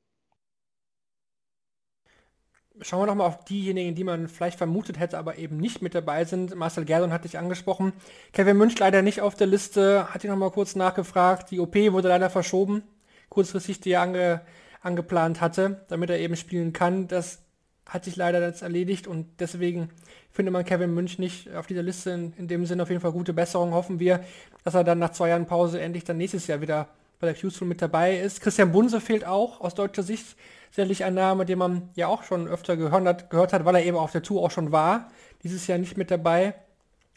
Schauen 2.82 3.02
wir 3.02 3.06
noch 3.06 3.16
mal 3.16 3.26
auf 3.26 3.46
diejenigen, 3.46 3.96
die 3.96 4.04
man 4.04 4.28
vielleicht 4.28 4.58
vermutet 4.58 5.00
hätte, 5.00 5.18
aber 5.18 5.38
eben 5.38 5.58
nicht 5.58 5.82
mit 5.82 5.96
dabei 5.96 6.26
sind. 6.26 6.56
Marcel 6.56 6.84
Gerdon 6.84 7.14
hatte 7.14 7.28
ich 7.28 7.38
angesprochen. 7.38 7.94
Kevin 8.34 8.58
Münch 8.58 8.78
leider 8.78 9.02
nicht 9.02 9.22
auf 9.22 9.36
der 9.36 9.48
Liste. 9.48 10.14
Hat 10.14 10.24
ihn 10.24 10.30
noch 10.30 10.38
mal 10.38 10.52
kurz 10.52 10.76
nachgefragt. 10.76 11.52
Die 11.52 11.60
OP 11.60 11.76
wurde 11.76 12.10
leider 12.10 12.30
verschoben. 12.30 12.84
Kurzfristig, 13.30 13.80
die 13.80 13.92
er 13.92 14.02
ange, 14.02 14.42
angeplant 14.82 15.40
hatte, 15.40 15.86
damit 15.88 16.10
er 16.10 16.20
eben 16.20 16.36
spielen 16.36 16.74
kann. 16.74 17.08
Das 17.08 17.44
hat 17.88 18.04
sich 18.04 18.16
leider 18.16 18.42
jetzt 18.42 18.62
erledigt 18.62 19.08
und 19.08 19.28
deswegen 19.40 19.90
findet 20.32 20.52
man 20.52 20.66
Kevin 20.66 20.94
Münch 20.94 21.20
nicht 21.20 21.54
auf 21.54 21.68
dieser 21.68 21.84
Liste. 21.84 22.12
In, 22.12 22.34
in 22.38 22.48
dem 22.48 22.66
Sinne 22.66 22.84
auf 22.84 22.90
jeden 22.90 23.02
Fall 23.02 23.12
gute 23.12 23.34
Besserung. 23.34 23.74
Hoffen 23.74 24.00
wir, 24.00 24.24
dass 24.64 24.74
er 24.74 24.84
dann 24.84 25.00
nach 25.00 25.12
zwei 25.12 25.30
Jahren 25.30 25.46
Pause 25.46 25.80
endlich 25.80 26.04
dann 26.04 26.18
nächstes 26.18 26.48
Jahr 26.48 26.62
wieder 26.62 26.90
bei 27.20 27.28
der 27.28 27.36
Q-School 27.36 27.68
mit 27.68 27.82
dabei 27.82 28.18
ist. 28.18 28.42
Christian 28.42 28.72
Bunse 28.72 29.00
fehlt 29.02 29.26
auch 29.26 29.62
aus 29.62 29.74
deutscher 29.76 30.04
Sicht. 30.04 30.36
Sicherlich 30.72 31.04
ein 31.06 31.14
Name, 31.14 31.46
den 31.46 31.58
man 31.58 31.90
ja 31.96 32.08
auch 32.08 32.24
schon 32.24 32.48
öfter 32.48 32.76
gehört 32.76 33.06
hat, 33.06 33.30
gehört 33.30 33.54
hat, 33.54 33.64
weil 33.66 33.76
er 33.76 33.86
eben 33.86 33.98
auf 33.98 34.12
der 34.12 34.22
Tour 34.24 34.42
auch 34.44 34.52
schon 34.52 34.72
war. 34.72 35.10
Dieses 35.44 35.68
Jahr 35.68 35.78
nicht 35.78 35.96
mit 35.98 36.12
dabei. 36.12 36.56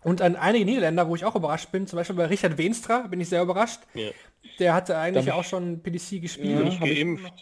Und 0.05 0.23
an 0.23 0.37
einige 0.37 0.65
Niederländer, 0.65 1.09
wo 1.09 1.17
ich 1.17 1.25
auch 1.25 1.35
überrascht 1.35 1.73
bin, 1.73 1.89
zum 1.89 1.97
Beispiel 1.97 2.15
bei 2.15 2.27
Richard 2.27 2.57
Weenstra, 2.57 3.09
bin 3.09 3.21
ich 3.21 3.29
sehr 3.29 3.43
überrascht. 3.43 3.81
Ja. 3.95 4.11
Der 4.61 4.73
hatte 4.75 4.97
eigentlich 4.97 5.25
Dann- 5.27 5.35
auch 5.35 5.43
schon 5.43 5.83
PDC 5.83 6.21
gespielt. 6.21 6.51
Ja, 6.61 6.61
Nicht 6.61 6.81
hab 6.81 6.87
ich 6.87 7.01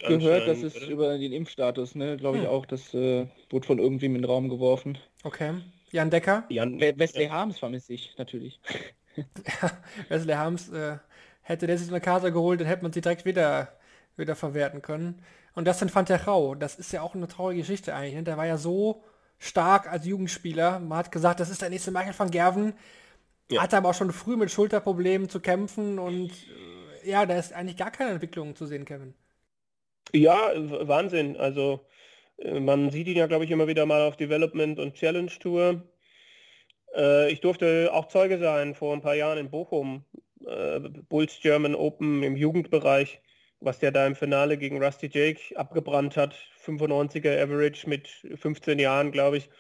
Gehört, 0.09 0.49
das 0.49 0.57
anscheinend, 0.57 0.65
ist 0.65 0.77
oder? 0.83 0.87
über 0.91 1.19
den 1.19 1.33
Impfstatus, 1.33 1.95
ne, 1.95 2.17
glaube 2.17 2.39
ich 2.39 2.45
Hm. 2.45 2.51
auch, 2.51 2.65
das 2.65 2.95
äh, 2.95 3.27
wurde 3.51 3.67
von 3.67 3.79
irgendwem 3.79 4.17
in 4.17 4.23
den 4.23 4.31
Raum 4.31 4.49
geworfen. 4.49 4.97
Okay. 5.23 5.53
Jan 5.93 6.09
Decker, 6.11 6.45
Jan, 6.49 6.81
We- 6.81 6.95
Wesley 6.97 7.27
Harms 7.29 7.59
vermisse 7.59 7.93
ich 7.93 8.15
natürlich. 8.17 8.59
Wesley 10.09 10.35
Harms, 10.35 10.69
äh, 10.71 10.97
hätte 11.47 11.67
der 11.67 11.79
sich 11.79 11.89
eine 11.89 12.01
Karte 12.01 12.33
geholt, 12.33 12.61
dann 12.61 12.67
hätte 12.67 12.83
man 12.83 12.93
sie 12.93 13.01
direkt 13.01 13.25
wieder, 13.25 13.69
wieder 14.17 14.35
verwerten 14.35 14.83
können. 14.83 15.23
Und 15.55 15.67
das 15.67 15.79
dann 15.79 15.89
fand 15.89 16.09
der 16.09 16.25
Rau. 16.25 16.55
Das 16.55 16.75
ist 16.75 16.93
ja 16.93 17.03
auch 17.03 17.15
eine 17.15 17.29
traurige 17.29 17.61
Geschichte 17.61 17.95
eigentlich. 17.95 18.15
Ne? 18.15 18.25
Der 18.25 18.37
war 18.37 18.47
ja 18.47 18.59
so 18.59 19.05
stark 19.39 19.91
als 19.91 20.07
Jugendspieler. 20.07 20.81
Man 20.81 20.99
hat 20.99 21.13
gesagt, 21.13 21.41
das 21.41 21.51
ist 21.51 21.63
der 21.63 21.71
nächste 21.71 21.93
Michael 21.93 22.19
van 22.19 22.31
Gerven. 22.31 22.75
Ja. 23.51 23.63
Hatte 23.63 23.77
aber 23.77 23.91
auch 23.91 23.95
schon 23.95 24.13
früh 24.13 24.37
mit 24.37 24.51
Schulterproblemen 24.51 25.29
zu 25.29 25.41
kämpfen 25.41 25.99
und 25.99 26.33
ja, 27.05 27.25
da 27.25 27.37
ist 27.37 27.53
eigentlich 27.53 27.77
gar 27.77 27.93
keine 27.93 28.11
Entwicklung 28.11 28.57
zu 28.57 28.67
sehen, 28.67 28.85
Kevin. 28.85 29.15
Ja, 30.13 30.51
Wahnsinn. 30.57 31.37
Also 31.37 31.87
äh, 32.39 32.59
man 32.59 32.91
sieht 32.91 33.07
ihn 33.07 33.17
ja, 33.17 33.27
glaube 33.27 33.45
ich, 33.45 33.51
immer 33.53 33.69
wieder 33.69 33.87
mal 33.87 34.03
auf 34.03 34.17
Development 34.17 34.81
und 34.81 34.95
Challenge 34.95 35.31
Tour. 35.39 35.83
Äh, 36.95 37.31
ich 37.31 37.41
durfte 37.41 37.91
auch 37.93 38.09
Zeuge 38.09 38.39
sein 38.39 38.75
vor 38.75 38.93
ein 38.93 39.01
paar 39.01 39.15
Jahren 39.15 39.39
in 39.39 39.51
Bochum, 39.51 40.05
äh, 40.47 40.81
Bulls 41.09 41.39
German 41.41 41.75
Open 41.75 42.23
im 42.23 42.37
Jugendbereich, 42.37 43.21
was 43.61 43.79
der 43.79 43.93
da 43.93 44.07
im 44.07 44.15
Finale 44.15 44.59
gegen 44.59 44.83
Rusty 44.83 45.09
Jake 45.13 45.57
abgebrannt 45.57 46.17
hat. 46.17 46.35
95er 46.65 47.43
Average 47.43 47.89
mit 47.89 48.09
15 48.37 48.79
Jahren, 48.79 49.13
glaube 49.13 49.39
ich. 49.39 49.51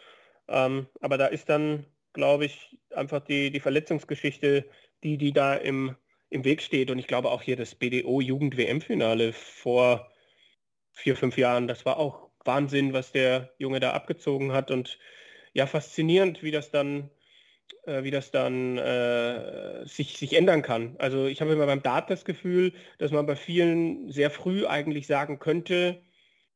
Ähm, 0.49 0.87
aber 1.01 1.19
da 1.19 1.27
ist 1.27 1.49
dann, 1.49 1.87
glaube 2.13 2.45
ich, 2.45 2.77
einfach 2.95 3.21
die, 3.21 3.51
die 3.51 3.61
Verletzungsgeschichte, 3.61 4.67
die, 5.03 5.19
die 5.19 5.33
da 5.33 5.55
im, 5.55 5.97
im 6.31 6.45
Weg 6.45 6.63
steht. 6.63 6.91
Und 6.91 6.99
ich 6.99 7.07
glaube 7.07 7.31
auch 7.31 7.43
hier 7.43 7.57
das 7.57 7.75
BDO 7.75 8.21
Jugend-WM-Finale 8.21 9.33
vor 9.33 10.11
vier, 10.93 11.17
fünf 11.17 11.37
Jahren. 11.37 11.69
Das 11.69 11.85
war 11.85 11.99
auch 11.99 12.31
Wahnsinn, 12.45 12.93
was 12.93 13.13
der 13.13 13.51
Junge 13.59 13.81
da 13.81 13.93
abgezogen 13.93 14.53
hat 14.53 14.71
und 14.71 14.99
ja, 15.53 15.67
faszinierend, 15.67 16.43
wie 16.43 16.51
das 16.51 16.71
dann, 16.71 17.11
äh, 17.87 18.03
wie 18.03 18.11
das 18.11 18.31
dann 18.31 18.79
äh, 18.79 19.87
sich, 19.87 20.19
sich 20.19 20.35
ändern 20.37 20.63
kann. 20.63 20.97
Also 20.99 21.27
ich 21.27 21.41
habe 21.41 21.53
immer 21.53 21.67
beim 21.67 21.83
Dart 21.83 22.11
das 22.11 22.25
Gefühl, 22.25 22.73
dass 22.99 23.11
man 23.13 23.27
bei 23.27 23.37
vielen 23.37 24.11
sehr 24.11 24.31
früh 24.31 24.67
eigentlich 24.67 25.07
sagen 25.07 25.39
könnte, 25.39 26.01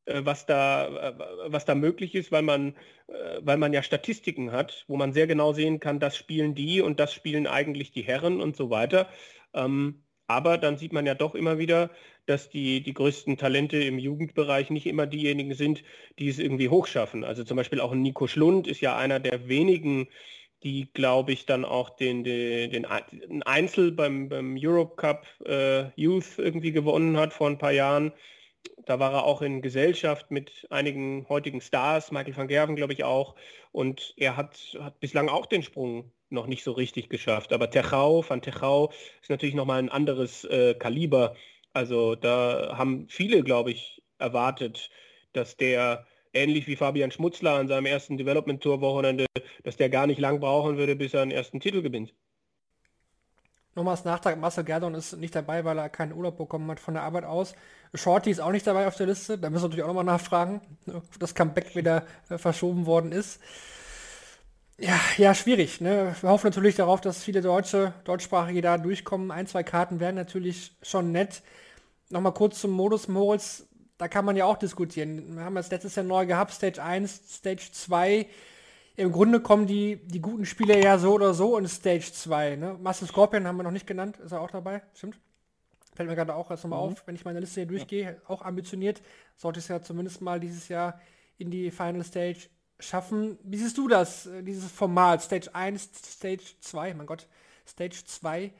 äh, 0.05 0.21
was 0.25 0.45
da, 0.45 0.87
äh, 1.09 1.13
was 1.47 1.65
da 1.65 1.75
möglich 1.75 2.15
ist, 2.15 2.31
weil 2.31 2.41
man, 2.41 2.75
äh, 3.07 3.39
weil 3.41 3.57
man 3.57 3.73
ja 3.73 3.83
Statistiken 3.83 4.51
hat, 4.51 4.85
wo 4.87 4.97
man 4.97 5.13
sehr 5.13 5.27
genau 5.27 5.53
sehen 5.53 5.79
kann, 5.79 5.99
das 5.99 6.17
spielen 6.17 6.55
die 6.55 6.81
und 6.81 6.99
das 6.99 7.13
spielen 7.13 7.47
eigentlich 7.47 7.91
die 7.91 8.03
Herren 8.03 8.41
und 8.41 8.55
so 8.55 8.69
weiter. 8.69 9.09
Ähm, 9.53 10.03
aber 10.27 10.57
dann 10.57 10.77
sieht 10.77 10.93
man 10.93 11.05
ja 11.05 11.13
doch 11.13 11.35
immer 11.35 11.57
wieder, 11.57 11.91
dass 12.25 12.49
die, 12.49 12.81
die 12.81 12.93
größten 12.93 13.37
Talente 13.37 13.77
im 13.77 13.99
Jugendbereich 13.99 14.69
nicht 14.69 14.85
immer 14.87 15.05
diejenigen 15.05 15.53
sind, 15.53 15.83
die 16.19 16.29
es 16.29 16.39
irgendwie 16.39 16.69
hochschaffen. 16.69 17.23
Also 17.23 17.43
zum 17.43 17.57
Beispiel 17.57 17.81
auch 17.81 17.93
Nico 17.93 18.27
Schlund 18.27 18.67
ist 18.67 18.81
ja 18.81 18.97
einer 18.97 19.19
der 19.19 19.49
wenigen, 19.49 20.07
die, 20.63 20.91
glaube 20.93 21.31
ich, 21.33 21.45
dann 21.45 21.65
auch 21.65 21.89
den, 21.91 22.23
den, 22.23 22.71
den 22.71 22.85
Ei- 22.85 23.01
den 23.11 23.43
Einzel 23.43 23.91
beim, 23.91 24.29
beim 24.29 24.55
Europe 24.59 24.95
Cup 24.95 25.25
äh, 25.45 25.89
Youth 25.99 26.37
irgendwie 26.37 26.71
gewonnen 26.71 27.17
hat 27.17 27.33
vor 27.33 27.47
ein 27.49 27.57
paar 27.57 27.71
Jahren. 27.71 28.13
Da 28.85 28.99
war 28.99 29.13
er 29.13 29.23
auch 29.25 29.41
in 29.41 29.61
Gesellschaft 29.61 30.31
mit 30.31 30.67
einigen 30.69 31.27
heutigen 31.29 31.61
Stars, 31.61 32.11
Michael 32.11 32.35
van 32.37 32.47
Gerven, 32.47 32.75
glaube 32.75 32.93
ich, 32.93 33.03
auch. 33.03 33.35
Und 33.71 34.13
er 34.17 34.37
hat, 34.37 34.77
hat 34.79 34.99
bislang 34.99 35.29
auch 35.29 35.45
den 35.45 35.63
Sprung 35.63 36.11
noch 36.29 36.47
nicht 36.47 36.63
so 36.63 36.71
richtig 36.71 37.09
geschafft. 37.09 37.53
Aber 37.53 37.69
Techau, 37.69 38.23
Van 38.27 38.41
Techau 38.41 38.91
ist 39.21 39.29
natürlich 39.29 39.55
nochmal 39.55 39.79
ein 39.79 39.89
anderes 39.89 40.43
äh, 40.45 40.75
Kaliber. 40.75 41.35
Also 41.73 42.15
da 42.15 42.77
haben 42.77 43.07
viele, 43.09 43.43
glaube 43.43 43.71
ich, 43.71 44.03
erwartet, 44.19 44.89
dass 45.33 45.57
der 45.57 46.05
ähnlich 46.33 46.67
wie 46.67 46.75
Fabian 46.75 47.11
Schmutzler 47.11 47.55
an 47.55 47.67
seinem 47.67 47.85
ersten 47.85 48.17
Development 48.17 48.61
Tour 48.61 48.81
Wochenende, 48.81 49.25
dass 49.63 49.77
der 49.77 49.89
gar 49.89 50.07
nicht 50.07 50.19
lang 50.19 50.39
brauchen 50.39 50.77
würde, 50.77 50.95
bis 50.95 51.13
er 51.13 51.21
einen 51.21 51.31
ersten 51.31 51.59
Titel 51.59 51.81
gewinnt. 51.81 52.13
Nochmals 53.73 54.03
Nachtrag, 54.03 54.37
Marcel 54.37 54.65
Gerdon 54.65 54.95
ist 54.95 55.13
nicht 55.13 55.33
dabei, 55.33 55.63
weil 55.63 55.77
er 55.77 55.87
keinen 55.87 56.11
Urlaub 56.11 56.37
bekommen 56.37 56.69
hat 56.69 56.79
von 56.81 56.93
der 56.93 57.03
Arbeit 57.03 57.23
aus. 57.23 57.55
Shorty 57.93 58.29
ist 58.29 58.41
auch 58.41 58.51
nicht 58.51 58.67
dabei 58.67 58.85
auf 58.85 58.97
der 58.97 59.07
Liste, 59.07 59.37
da 59.37 59.49
müssen 59.49 59.63
wir 59.63 59.67
natürlich 59.69 59.83
auch 59.83 59.87
nochmal 59.87 60.03
nachfragen, 60.03 60.59
ob 60.87 61.19
das 61.19 61.35
Comeback 61.35 61.75
wieder 61.75 62.05
äh, 62.29 62.37
verschoben 62.37 62.85
worden 62.85 63.13
ist. 63.13 63.39
Ja, 64.77 64.99
ja, 65.17 65.33
schwierig. 65.35 65.79
Ne? 65.79 66.15
Wir 66.21 66.29
hoffen 66.29 66.47
natürlich 66.47 66.75
darauf, 66.75 67.01
dass 67.01 67.23
viele 67.23 67.41
Deutsche, 67.41 67.93
Deutschsprachige 68.03 68.61
da 68.61 68.77
durchkommen. 68.77 69.31
Ein, 69.31 69.45
zwei 69.45 69.63
Karten 69.63 69.99
wären 69.99 70.15
natürlich 70.15 70.75
schon 70.81 71.11
nett. 71.11 71.43
Nochmal 72.09 72.33
kurz 72.33 72.59
zum 72.59 72.71
Modus 72.71 73.07
Moritz. 73.07 73.67
Da 74.01 74.07
kann 74.07 74.25
man 74.25 74.35
ja 74.35 74.45
auch 74.45 74.57
diskutieren. 74.57 75.35
Wir 75.35 75.43
haben 75.43 75.53
das 75.53 75.69
letztes 75.69 75.93
Jahr 75.93 76.03
neu 76.03 76.25
gehabt, 76.25 76.51
Stage 76.53 76.81
1, 76.81 77.21
Stage 77.35 77.69
2. 77.71 78.25
Im 78.95 79.11
Grunde 79.11 79.41
kommen 79.41 79.67
die, 79.67 79.97
die 79.97 80.19
guten 80.19 80.47
Spieler 80.47 80.75
ja 80.75 80.97
so 80.97 81.13
oder 81.13 81.35
so 81.35 81.55
in 81.55 81.67
Stage 81.67 82.11
2. 82.11 82.55
Ne? 82.55 82.79
Master 82.81 83.05
Scorpion 83.05 83.45
haben 83.45 83.57
wir 83.57 83.63
noch 83.63 83.69
nicht 83.69 83.85
genannt. 83.85 84.17
Ist 84.17 84.31
er 84.31 84.41
auch 84.41 84.49
dabei? 84.49 84.81
Stimmt. 84.95 85.19
Fällt 85.93 86.09
mir 86.09 86.15
gerade 86.15 86.33
auch 86.33 86.49
erst 86.49 86.63
nochmal 86.63 86.79
auf, 86.79 87.05
wenn 87.05 87.13
ich 87.13 87.25
meine 87.25 87.41
Liste 87.41 87.59
hier 87.61 87.67
durchgehe. 87.67 88.19
Auch 88.27 88.41
ambitioniert. 88.41 89.03
Sollte 89.37 89.59
es 89.59 89.67
ja 89.67 89.83
zumindest 89.83 90.19
mal 90.19 90.39
dieses 90.39 90.67
Jahr 90.67 90.99
in 91.37 91.51
die 91.51 91.69
Final 91.69 92.03
Stage 92.03 92.49
schaffen. 92.79 93.37
Wie 93.43 93.57
siehst 93.57 93.77
du 93.77 93.87
das, 93.87 94.25
äh, 94.25 94.41
dieses 94.41 94.71
Format? 94.71 95.21
Stage 95.21 95.53
1, 95.53 95.91
Stage 96.15 96.55
2, 96.59 96.95
mein 96.95 97.05
Gott, 97.05 97.27
Stage 97.67 98.01
2. 98.03 98.51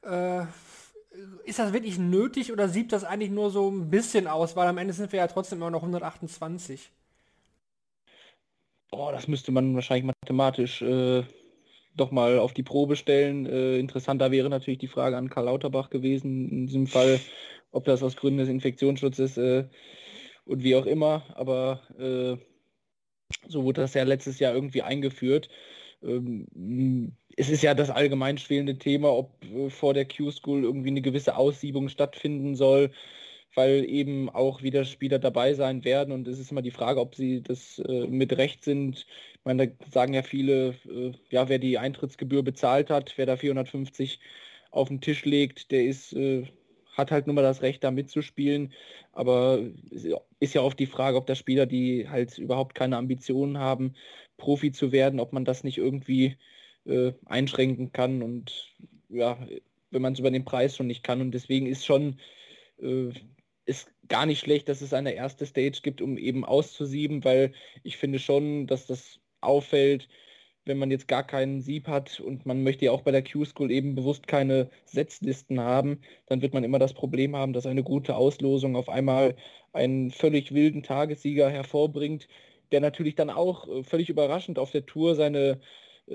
Äh, 0.00 0.46
ist 1.44 1.58
das 1.58 1.72
wirklich 1.72 1.98
nötig 1.98 2.52
oder 2.52 2.68
sieht 2.68 2.92
das 2.92 3.04
eigentlich 3.04 3.30
nur 3.30 3.50
so 3.50 3.70
ein 3.70 3.90
bisschen 3.90 4.26
aus? 4.26 4.56
Weil 4.56 4.68
am 4.68 4.78
Ende 4.78 4.92
sind 4.92 5.12
wir 5.12 5.18
ja 5.18 5.26
trotzdem 5.26 5.58
immer 5.58 5.70
noch 5.70 5.82
128. 5.82 6.90
Oh, 8.90 9.10
das 9.12 9.28
müsste 9.28 9.52
man 9.52 9.74
wahrscheinlich 9.74 10.12
mathematisch 10.22 10.82
äh, 10.82 11.22
doch 11.94 12.10
mal 12.10 12.38
auf 12.38 12.54
die 12.54 12.62
Probe 12.62 12.96
stellen. 12.96 13.46
Äh, 13.46 13.78
interessanter 13.78 14.30
wäre 14.30 14.48
natürlich 14.48 14.78
die 14.78 14.88
Frage 14.88 15.16
an 15.16 15.28
Karl 15.28 15.46
Lauterbach 15.46 15.90
gewesen, 15.90 16.48
in 16.50 16.66
diesem 16.66 16.86
Fall, 16.86 17.20
ob 17.70 17.84
das 17.84 18.02
aus 18.02 18.16
Gründen 18.16 18.38
des 18.38 18.48
Infektionsschutzes 18.48 19.36
äh, 19.36 19.68
und 20.44 20.62
wie 20.62 20.76
auch 20.76 20.86
immer. 20.86 21.22
Aber 21.34 21.82
äh, 21.98 22.36
so 23.48 23.64
wurde 23.64 23.82
das 23.82 23.94
ja 23.94 24.04
letztes 24.04 24.38
Jahr 24.38 24.54
irgendwie 24.54 24.82
eingeführt. 24.82 25.50
Ähm, 26.02 27.16
es 27.38 27.48
ist 27.48 27.62
ja 27.62 27.74
das 27.74 27.90
allgemein 27.90 28.38
schwelende 28.38 28.78
Thema, 28.78 29.12
ob 29.12 29.30
äh, 29.44 29.70
vor 29.70 29.94
der 29.94 30.06
Q-School 30.06 30.64
irgendwie 30.64 30.88
eine 30.90 31.02
gewisse 31.02 31.36
Aussiebung 31.36 31.88
stattfinden 31.88 32.56
soll 32.56 32.90
weil 33.54 33.84
eben 33.88 34.28
auch 34.30 34.62
wieder 34.62 34.84
Spieler 34.84 35.18
dabei 35.18 35.54
sein 35.54 35.84
werden 35.84 36.12
und 36.12 36.28
es 36.28 36.38
ist 36.38 36.52
immer 36.52 36.62
die 36.62 36.70
Frage, 36.70 37.00
ob 37.00 37.14
sie 37.14 37.42
das 37.42 37.78
äh, 37.80 38.06
mit 38.06 38.36
Recht 38.36 38.62
sind. 38.64 39.06
Ich 39.34 39.44
meine, 39.44 39.68
da 39.68 39.90
sagen 39.90 40.14
ja 40.14 40.22
viele, 40.22 40.76
äh, 40.88 41.12
ja, 41.30 41.48
wer 41.48 41.58
die 41.58 41.78
Eintrittsgebühr 41.78 42.42
bezahlt 42.42 42.90
hat, 42.90 43.14
wer 43.16 43.26
da 43.26 43.36
450 43.36 44.20
auf 44.70 44.88
den 44.88 45.00
Tisch 45.00 45.24
legt, 45.24 45.70
der 45.72 45.84
ist, 45.84 46.12
äh, 46.12 46.44
hat 46.92 47.10
halt 47.10 47.26
nur 47.26 47.34
mal 47.34 47.42
das 47.42 47.62
Recht, 47.62 47.82
da 47.84 47.90
mitzuspielen. 47.90 48.72
Aber 49.12 49.60
ist 50.40 50.54
ja 50.54 50.62
oft 50.62 50.78
die 50.78 50.86
Frage, 50.86 51.16
ob 51.16 51.26
da 51.26 51.34
Spieler, 51.34 51.66
die 51.66 52.08
halt 52.08 52.38
überhaupt 52.38 52.74
keine 52.74 52.96
Ambitionen 52.96 53.58
haben, 53.58 53.94
Profi 54.36 54.72
zu 54.72 54.92
werden, 54.92 55.20
ob 55.20 55.32
man 55.32 55.44
das 55.44 55.64
nicht 55.64 55.78
irgendwie 55.78 56.36
äh, 56.88 57.12
einschränken 57.26 57.92
kann 57.92 58.22
und 58.22 58.74
ja, 59.08 59.38
wenn 59.90 60.02
man 60.02 60.12
es 60.14 60.18
über 60.18 60.30
den 60.30 60.44
Preis 60.44 60.76
schon 60.76 60.86
nicht 60.86 61.04
kann. 61.04 61.20
Und 61.20 61.32
deswegen 61.32 61.66
ist 61.66 61.86
schon 61.86 62.18
äh, 62.82 63.10
ist 63.66 63.92
gar 64.08 64.24
nicht 64.26 64.40
schlecht, 64.40 64.68
dass 64.68 64.80
es 64.80 64.94
eine 64.94 65.12
erste 65.12 65.44
Stage 65.44 65.80
gibt, 65.82 66.00
um 66.00 66.16
eben 66.16 66.44
auszusieben, 66.44 67.24
weil 67.24 67.52
ich 67.82 67.98
finde 67.98 68.18
schon, 68.18 68.66
dass 68.66 68.86
das 68.86 69.20
auffällt, 69.42 70.08
wenn 70.64 70.78
man 70.78 70.90
jetzt 70.90 71.08
gar 71.08 71.26
keinen 71.26 71.60
Sieb 71.60 71.86
hat 71.88 72.20
und 72.20 72.46
man 72.46 72.62
möchte 72.62 72.86
ja 72.86 72.92
auch 72.92 73.02
bei 73.02 73.10
der 73.10 73.24
Q-School 73.24 73.70
eben 73.70 73.94
bewusst 73.94 74.26
keine 74.26 74.70
Setzlisten 74.86 75.60
haben, 75.60 76.00
dann 76.26 76.42
wird 76.42 76.54
man 76.54 76.64
immer 76.64 76.78
das 76.78 76.94
Problem 76.94 77.36
haben, 77.36 77.52
dass 77.52 77.66
eine 77.66 77.82
gute 77.82 78.16
Auslosung 78.16 78.76
auf 78.76 78.88
einmal 78.88 79.36
einen 79.72 80.10
völlig 80.10 80.52
wilden 80.52 80.82
Tagessieger 80.82 81.50
hervorbringt, 81.50 82.28
der 82.72 82.80
natürlich 82.80 83.14
dann 83.16 83.30
auch 83.30 83.68
äh, 83.68 83.82
völlig 83.82 84.08
überraschend 84.08 84.58
auf 84.58 84.70
der 84.70 84.86
Tour 84.86 85.14
seine 85.14 85.60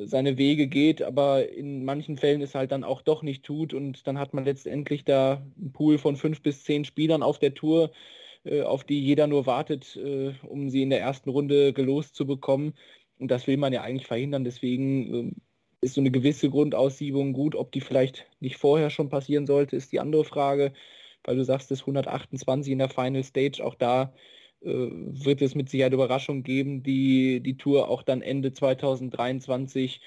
seine 0.05 0.37
Wege 0.37 0.67
geht, 0.67 1.01
aber 1.01 1.49
in 1.49 1.85
manchen 1.85 2.17
Fällen 2.17 2.41
es 2.41 2.55
halt 2.55 2.71
dann 2.71 2.83
auch 2.83 3.01
doch 3.01 3.21
nicht 3.23 3.43
tut 3.43 3.73
und 3.73 4.07
dann 4.07 4.17
hat 4.19 4.33
man 4.33 4.45
letztendlich 4.45 5.05
da 5.05 5.43
einen 5.57 5.71
Pool 5.73 5.97
von 5.97 6.15
fünf 6.15 6.41
bis 6.41 6.63
zehn 6.63 6.85
Spielern 6.85 7.23
auf 7.23 7.39
der 7.39 7.53
Tour, 7.53 7.91
äh, 8.43 8.61
auf 8.61 8.83
die 8.83 8.99
jeder 9.01 9.27
nur 9.27 9.45
wartet, 9.45 9.95
äh, 9.95 10.33
um 10.43 10.69
sie 10.69 10.81
in 10.81 10.89
der 10.89 11.01
ersten 11.01 11.29
Runde 11.29 11.73
gelost 11.73 12.15
zu 12.15 12.25
bekommen. 12.25 12.73
Und 13.19 13.29
das 13.31 13.47
will 13.47 13.57
man 13.57 13.73
ja 13.73 13.81
eigentlich 13.81 14.07
verhindern. 14.07 14.43
Deswegen 14.43 15.13
äh, 15.13 15.85
ist 15.85 15.95
so 15.95 16.01
eine 16.01 16.11
gewisse 16.11 16.49
Grundaussiebung 16.49 17.33
gut. 17.33 17.55
Ob 17.55 17.71
die 17.71 17.81
vielleicht 17.81 18.25
nicht 18.39 18.57
vorher 18.57 18.89
schon 18.89 19.09
passieren 19.09 19.45
sollte, 19.47 19.75
ist 19.75 19.91
die 19.91 19.99
andere 19.99 20.25
Frage. 20.25 20.73
Weil 21.23 21.37
du 21.37 21.43
sagst, 21.45 21.71
es 21.71 21.81
128 21.81 22.71
in 22.73 22.79
der 22.79 22.89
Final 22.89 23.23
Stage, 23.23 23.63
auch 23.63 23.75
da 23.75 24.13
wird 24.63 25.41
es 25.41 25.55
mit 25.55 25.69
Sicherheit 25.69 25.93
Überraschungen 25.93 26.43
geben, 26.43 26.83
die 26.83 27.41
die 27.41 27.57
Tour 27.57 27.89
auch 27.89 28.03
dann 28.03 28.21
Ende 28.21 28.53
2023 28.53 30.01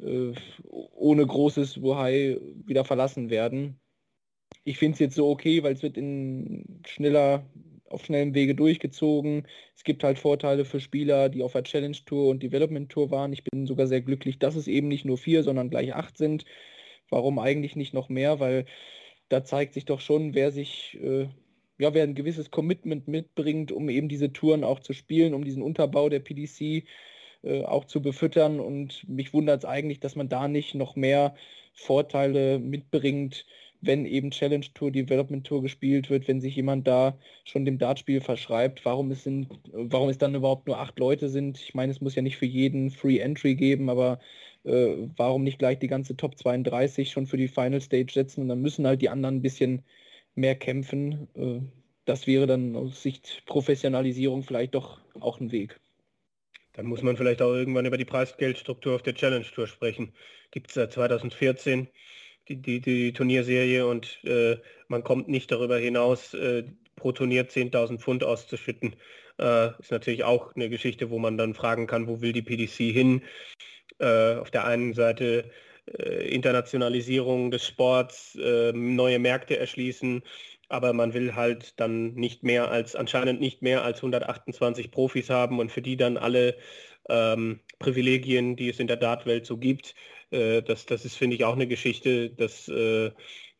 äh, 0.00 0.32
ohne 0.68 1.26
großes 1.26 1.82
Wuhai 1.82 2.38
wieder 2.66 2.84
verlassen 2.84 3.30
werden. 3.30 3.80
Ich 4.64 4.78
finde 4.78 4.94
es 4.94 4.98
jetzt 5.00 5.16
so 5.16 5.28
okay, 5.30 5.62
weil 5.62 5.74
es 5.74 5.82
wird 5.82 5.96
in 5.96 6.82
schneller, 6.86 7.46
auf 7.88 8.04
schnellem 8.04 8.34
Wege 8.34 8.54
durchgezogen. 8.54 9.46
Es 9.76 9.84
gibt 9.84 10.04
halt 10.04 10.18
Vorteile 10.18 10.64
für 10.64 10.80
Spieler, 10.80 11.28
die 11.28 11.42
auf 11.42 11.52
der 11.52 11.64
Challenge 11.64 11.96
Tour 12.06 12.28
und 12.28 12.42
Development 12.42 12.90
Tour 12.90 13.10
waren. 13.10 13.32
Ich 13.32 13.44
bin 13.44 13.66
sogar 13.66 13.86
sehr 13.86 14.00
glücklich, 14.02 14.38
dass 14.38 14.56
es 14.56 14.68
eben 14.68 14.88
nicht 14.88 15.04
nur 15.04 15.18
vier, 15.18 15.42
sondern 15.42 15.70
gleich 15.70 15.94
acht 15.94 16.18
sind. 16.18 16.44
Warum 17.10 17.38
eigentlich 17.38 17.76
nicht 17.76 17.94
noch 17.94 18.08
mehr? 18.08 18.40
Weil 18.40 18.66
da 19.28 19.44
zeigt 19.44 19.74
sich 19.74 19.84
doch 19.84 20.00
schon, 20.00 20.34
wer 20.34 20.52
sich 20.52 20.98
äh, 21.02 21.28
ja, 21.78 21.94
wer 21.94 22.04
ein 22.04 22.14
gewisses 22.14 22.50
Commitment 22.50 23.08
mitbringt, 23.08 23.72
um 23.72 23.88
eben 23.88 24.08
diese 24.08 24.32
Touren 24.32 24.64
auch 24.64 24.80
zu 24.80 24.92
spielen, 24.92 25.34
um 25.34 25.44
diesen 25.44 25.62
Unterbau 25.62 26.08
der 26.08 26.20
PDC 26.20 26.84
äh, 27.42 27.62
auch 27.64 27.84
zu 27.84 28.00
befüttern. 28.02 28.60
Und 28.60 29.08
mich 29.08 29.32
wundert 29.32 29.60
es 29.60 29.64
eigentlich, 29.64 30.00
dass 30.00 30.16
man 30.16 30.28
da 30.28 30.48
nicht 30.48 30.74
noch 30.74 30.96
mehr 30.96 31.34
Vorteile 31.72 32.58
mitbringt, 32.58 33.46
wenn 33.80 34.06
eben 34.06 34.30
Challenge 34.30 34.66
Tour, 34.74 34.90
Development 34.90 35.46
Tour 35.46 35.62
gespielt 35.62 36.10
wird, 36.10 36.28
wenn 36.28 36.40
sich 36.40 36.56
jemand 36.56 36.86
da 36.86 37.18
schon 37.44 37.64
dem 37.64 37.78
Dartspiel 37.78 38.20
verschreibt, 38.20 38.84
warum 38.84 39.10
es 39.10 39.24
sind, 39.24 39.48
warum 39.72 40.08
es 40.08 40.18
dann 40.18 40.34
überhaupt 40.34 40.66
nur 40.66 40.78
acht 40.78 40.98
Leute 40.98 41.28
sind. 41.28 41.58
Ich 41.58 41.74
meine, 41.74 41.92
es 41.92 42.00
muss 42.00 42.14
ja 42.14 42.22
nicht 42.22 42.36
für 42.36 42.46
jeden 42.46 42.90
Free 42.90 43.18
Entry 43.18 43.54
geben, 43.56 43.90
aber 43.90 44.20
äh, 44.64 45.08
warum 45.16 45.44
nicht 45.44 45.58
gleich 45.58 45.78
die 45.78 45.88
ganze 45.88 46.16
Top 46.16 46.38
32 46.38 47.10
schon 47.10 47.26
für 47.26 47.36
die 47.36 47.48
Final 47.48 47.80
Stage 47.80 48.12
setzen 48.12 48.42
und 48.42 48.48
dann 48.48 48.62
müssen 48.62 48.86
halt 48.86 49.02
die 49.02 49.10
anderen 49.10 49.36
ein 49.36 49.42
bisschen 49.42 49.84
mehr 50.34 50.54
kämpfen. 50.54 51.28
Äh, 51.34 51.60
das 52.04 52.26
wäre 52.26 52.46
dann 52.46 52.76
aus 52.76 53.02
Sicht 53.02 53.42
Professionalisierung 53.46 54.42
vielleicht 54.42 54.74
doch 54.74 55.00
auch 55.20 55.40
ein 55.40 55.52
Weg. 55.52 55.80
Dann 56.74 56.86
muss 56.86 57.02
man 57.02 57.16
vielleicht 57.16 57.40
auch 57.40 57.54
irgendwann 57.54 57.86
über 57.86 57.96
die 57.96 58.04
Preisgeldstruktur 58.04 58.96
auf 58.96 59.02
der 59.02 59.14
Challenge 59.14 59.44
Tour 59.44 59.66
sprechen. 59.66 60.12
Gibt 60.50 60.68
es 60.68 60.74
seit 60.74 60.92
2014 60.92 61.88
die, 62.48 62.56
die, 62.56 62.80
die 62.80 63.12
Turnierserie 63.12 63.86
und 63.86 64.18
äh, 64.24 64.58
man 64.88 65.02
kommt 65.02 65.28
nicht 65.28 65.50
darüber 65.50 65.78
hinaus, 65.78 66.34
äh, 66.34 66.64
pro 66.96 67.12
Turnier 67.12 67.48
10.000 67.48 67.98
Pfund 67.98 68.24
auszuschütten. 68.24 68.96
Äh, 69.38 69.70
ist 69.78 69.90
natürlich 69.90 70.24
auch 70.24 70.54
eine 70.54 70.68
Geschichte, 70.68 71.10
wo 71.10 71.18
man 71.18 71.38
dann 71.38 71.54
fragen 71.54 71.86
kann, 71.86 72.06
wo 72.06 72.20
will 72.20 72.32
die 72.32 72.42
PDC 72.42 72.92
hin? 72.92 73.22
Äh, 73.98 74.34
auf 74.34 74.50
der 74.50 74.64
einen 74.64 74.94
Seite 74.94 75.50
Internationalisierung 75.86 77.50
des 77.50 77.66
Sports, 77.66 78.36
äh, 78.36 78.72
neue 78.72 79.18
Märkte 79.18 79.58
erschließen, 79.58 80.22
aber 80.68 80.92
man 80.92 81.12
will 81.14 81.34
halt 81.34 81.78
dann 81.78 82.14
nicht 82.14 82.42
mehr 82.42 82.70
als, 82.70 82.96
anscheinend 82.96 83.40
nicht 83.40 83.62
mehr 83.62 83.84
als 83.84 83.98
128 83.98 84.90
Profis 84.90 85.30
haben 85.30 85.58
und 85.58 85.70
für 85.70 85.82
die 85.82 85.96
dann 85.96 86.16
alle 86.16 86.56
ähm, 87.08 87.60
Privilegien, 87.78 88.56
die 88.56 88.70
es 88.70 88.80
in 88.80 88.86
der 88.86 88.96
Dartwelt 88.96 89.46
so 89.46 89.58
gibt. 89.58 89.94
Äh, 90.30 90.62
das, 90.62 90.86
das 90.86 91.04
ist, 91.04 91.16
finde 91.16 91.36
ich, 91.36 91.44
auch 91.44 91.54
eine 91.54 91.66
Geschichte, 91.66 92.30
dass 92.30 92.68
äh, 92.68 93.10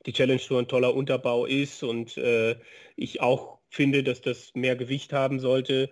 die 0.07 0.13
Challenge 0.13 0.41
Tour 0.41 0.61
ein 0.61 0.69
toller 0.69 0.95
Unterbau 0.95 1.47
ist 1.47 1.83
und 1.83 2.17
äh, 2.17 2.57
ich 2.97 3.21
auch 3.21 3.59
finde, 3.69 4.03
dass 4.03 4.21
das 4.23 4.55
mehr 4.55 4.77
Gewicht 4.77 5.13
haben 5.13 5.41
sollte 5.41 5.91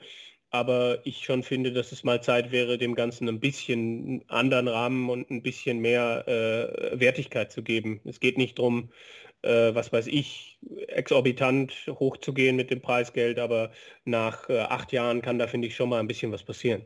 aber 0.53 0.99
ich 1.05 1.25
schon 1.25 1.43
finde, 1.43 1.73
dass 1.73 1.93
es 1.93 2.05
mal 2.05 2.23
Zeit 2.23 2.53
wäre, 2.53 2.79
dem 2.79 2.95
Ganzen 2.95 3.29
ein 3.29 3.41
bisschen 3.41 4.23
anderen 4.29 4.69
Rahmen 4.69 5.09
und 5.09 5.31
ein 5.31 5.43
bisschen 5.43 5.79
mehr 5.81 6.25
äh, 6.29 7.01
Wertigkeit 7.01 7.51
zu 7.51 7.63
geben. 7.63 8.01
Es 8.05 8.21
geht 8.21 8.37
nicht 8.37 8.59
darum, 8.59 8.91
äh, 9.43 9.75
was 9.75 9.93
weiß 9.93 10.07
ich, 10.09 10.59
exorbitant 10.89 11.73
hochzugehen 11.89 12.55
mit 12.55 12.71
dem 12.71 12.83
Preisgeld, 12.83 13.39
aber 13.39 13.73
nach 14.05 14.49
äh, 14.51 14.59
acht 14.61 14.93
Jahren 14.93 15.23
kann 15.23 15.39
da, 15.39 15.47
finde 15.47 15.69
ich, 15.69 15.75
schon 15.75 15.89
mal 15.89 16.01
ein 16.01 16.09
bisschen 16.09 16.33
was 16.33 16.43
passieren. 16.45 16.83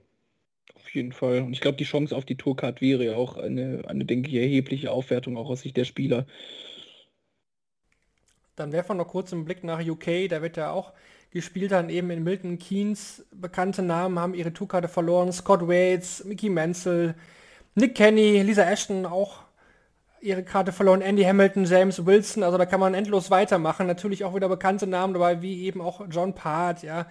Auf 0.76 0.94
jeden 0.94 1.12
Fall. 1.12 1.40
Und 1.40 1.52
ich 1.52 1.60
glaube, 1.60 1.76
die 1.76 1.84
Chance 1.84 2.16
auf 2.16 2.24
die 2.24 2.36
Tourcard 2.36 2.80
wäre 2.80 3.04
ja 3.04 3.16
auch 3.16 3.36
eine, 3.36 3.82
eine, 3.88 4.04
denke 4.04 4.30
ich, 4.30 4.36
erhebliche 4.36 4.92
Aufwertung 4.92 5.36
auch 5.36 5.50
aus 5.50 5.62
Sicht 5.62 5.76
der 5.76 5.84
Spieler. 5.84 6.24
Dann 8.54 8.72
werfen 8.72 8.90
wir 8.90 8.94
noch 9.02 9.08
kurz 9.08 9.32
einen 9.32 9.44
Blick 9.44 9.64
nach 9.64 9.84
UK, 9.84 10.28
da 10.28 10.40
wird 10.40 10.56
ja 10.56 10.70
auch 10.70 10.92
gespielt 11.30 11.72
dann 11.72 11.90
eben 11.90 12.10
in 12.10 12.24
Milton 12.24 12.58
Keynes. 12.58 13.24
Bekannte 13.32 13.82
Namen 13.82 14.18
haben 14.18 14.34
ihre 14.34 14.52
Tourkarte 14.52 14.88
verloren. 14.88 15.32
Scott 15.32 15.66
Waits, 15.68 16.24
Mickey 16.24 16.48
Menzel, 16.48 17.14
Nick 17.74 17.94
Kenny, 17.94 18.42
Lisa 18.42 18.62
Ashton 18.62 19.06
auch 19.06 19.40
ihre 20.20 20.42
Karte 20.42 20.72
verloren. 20.72 21.02
Andy 21.02 21.22
Hamilton, 21.24 21.64
James 21.64 22.04
Wilson. 22.04 22.42
Also 22.42 22.58
da 22.58 22.66
kann 22.66 22.80
man 22.80 22.94
endlos 22.94 23.30
weitermachen. 23.30 23.86
Natürlich 23.86 24.24
auch 24.24 24.34
wieder 24.34 24.48
bekannte 24.48 24.86
Namen 24.86 25.14
dabei, 25.14 25.42
wie 25.42 25.64
eben 25.64 25.80
auch 25.80 26.02
John 26.10 26.34
Part, 26.34 26.82
ja. 26.82 27.06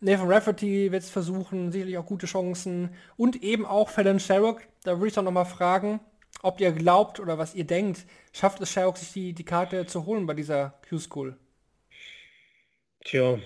Nathan 0.00 0.30
Rafferty 0.30 0.92
wird 0.92 1.02
es 1.02 1.10
versuchen, 1.10 1.72
sicherlich 1.72 1.96
auch 1.96 2.04
gute 2.04 2.26
Chancen. 2.26 2.90
Und 3.16 3.42
eben 3.42 3.64
auch 3.64 3.88
Fallon 3.88 4.20
Sherrock. 4.20 4.62
Da 4.84 4.98
würde 4.98 5.08
ich 5.08 5.14
doch 5.14 5.22
nochmal 5.22 5.46
fragen, 5.46 6.00
ob 6.42 6.60
ihr 6.60 6.72
glaubt 6.72 7.18
oder 7.18 7.38
was 7.38 7.54
ihr 7.54 7.64
denkt, 7.64 8.04
schafft 8.32 8.60
es 8.60 8.70
Sherrock 8.70 8.98
sich 8.98 9.12
die, 9.12 9.32
die 9.32 9.44
Karte 9.44 9.86
zu 9.86 10.04
holen 10.04 10.26
bei 10.26 10.34
dieser 10.34 10.74
Q-School? 10.88 11.36
Tja, 13.04 13.38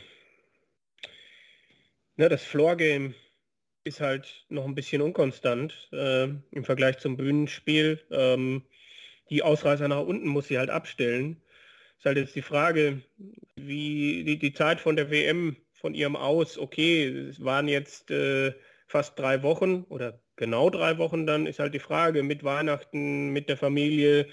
Ne, 2.21 2.29
das 2.29 2.45
Floor-Game 2.45 3.15
ist 3.83 4.03
halt 4.03 4.45
noch 4.51 4.67
ein 4.67 4.75
bisschen 4.75 5.01
unkonstant 5.01 5.89
äh, 5.91 6.25
im 6.25 6.65
Vergleich 6.65 6.99
zum 6.99 7.17
Bühnenspiel. 7.17 7.99
Ähm, 8.11 8.63
die 9.31 9.43
Ausreißer 9.43 9.89
nach 9.89 10.03
unten 10.03 10.29
muss 10.29 10.49
sie 10.49 10.59
halt 10.59 10.69
abstellen. 10.69 11.41
Ist 11.97 12.05
halt 12.05 12.19
jetzt 12.19 12.37
die 12.37 12.43
Frage, 12.43 13.01
wie 13.57 14.23
die, 14.25 14.39
die 14.39 14.53
Zeit 14.53 14.83
von 14.83 14.97
der 14.97 15.11
WM 15.11 15.57
von 15.73 15.95
ihrem 15.95 16.15
Aus, 16.15 16.59
okay, 16.59 17.07
es 17.07 17.43
waren 17.43 17.69
jetzt 17.69 18.11
äh, 18.11 18.53
fast 18.87 19.19
drei 19.19 19.43
Wochen 19.43 19.85
oder 19.89 20.21
genau 20.37 20.69
drei 20.69 20.99
Wochen 20.99 21.27
dann, 21.27 21.47
ist 21.47 21.59
halt 21.59 21.73
die 21.73 21.79
Frage 21.79 22.23
mit 22.23 22.45
Weihnachten, 22.45 23.31
mit 23.31 23.49
der 23.49 23.57
Familie, 23.57 24.29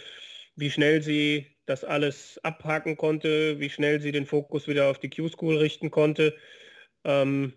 wie 0.57 0.71
schnell 0.71 1.01
sie 1.01 1.55
das 1.65 1.85
alles 1.85 2.37
abhaken 2.43 2.97
konnte, 2.97 3.61
wie 3.61 3.69
schnell 3.69 4.01
sie 4.01 4.11
den 4.11 4.25
Fokus 4.25 4.67
wieder 4.67 4.89
auf 4.89 4.99
die 4.99 5.09
Q-School 5.09 5.55
richten 5.55 5.89
konnte. 5.89 6.35
Ähm, 7.05 7.53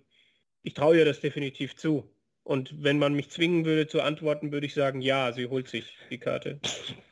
ich 0.62 0.74
traue 0.74 0.98
ihr 0.98 1.04
das 1.04 1.20
definitiv 1.20 1.76
zu. 1.76 2.04
Und 2.42 2.82
wenn 2.82 2.98
man 2.98 3.14
mich 3.14 3.30
zwingen 3.30 3.64
würde 3.64 3.86
zu 3.86 4.00
antworten, 4.00 4.50
würde 4.50 4.66
ich 4.66 4.74
sagen, 4.74 5.00
ja, 5.00 5.32
sie 5.32 5.46
holt 5.46 5.68
sich 5.68 5.84
die 6.10 6.18
Karte. 6.18 6.58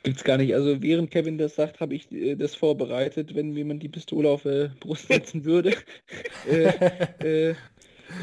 Gibt's 0.02 0.24
gar 0.24 0.38
nicht. 0.38 0.54
Also 0.54 0.82
während 0.82 1.10
Kevin 1.10 1.38
das 1.38 1.54
sagt, 1.54 1.80
habe 1.80 1.94
ich 1.94 2.10
äh, 2.10 2.34
das 2.34 2.54
vorbereitet, 2.54 3.34
wenn 3.34 3.54
jemand 3.54 3.82
die 3.82 3.88
Pistole 3.88 4.28
auf 4.28 4.44
äh, 4.46 4.70
Brust 4.80 5.06
setzen 5.08 5.44
würde. 5.44 5.74
äh, 6.50 7.50
äh, 7.50 7.54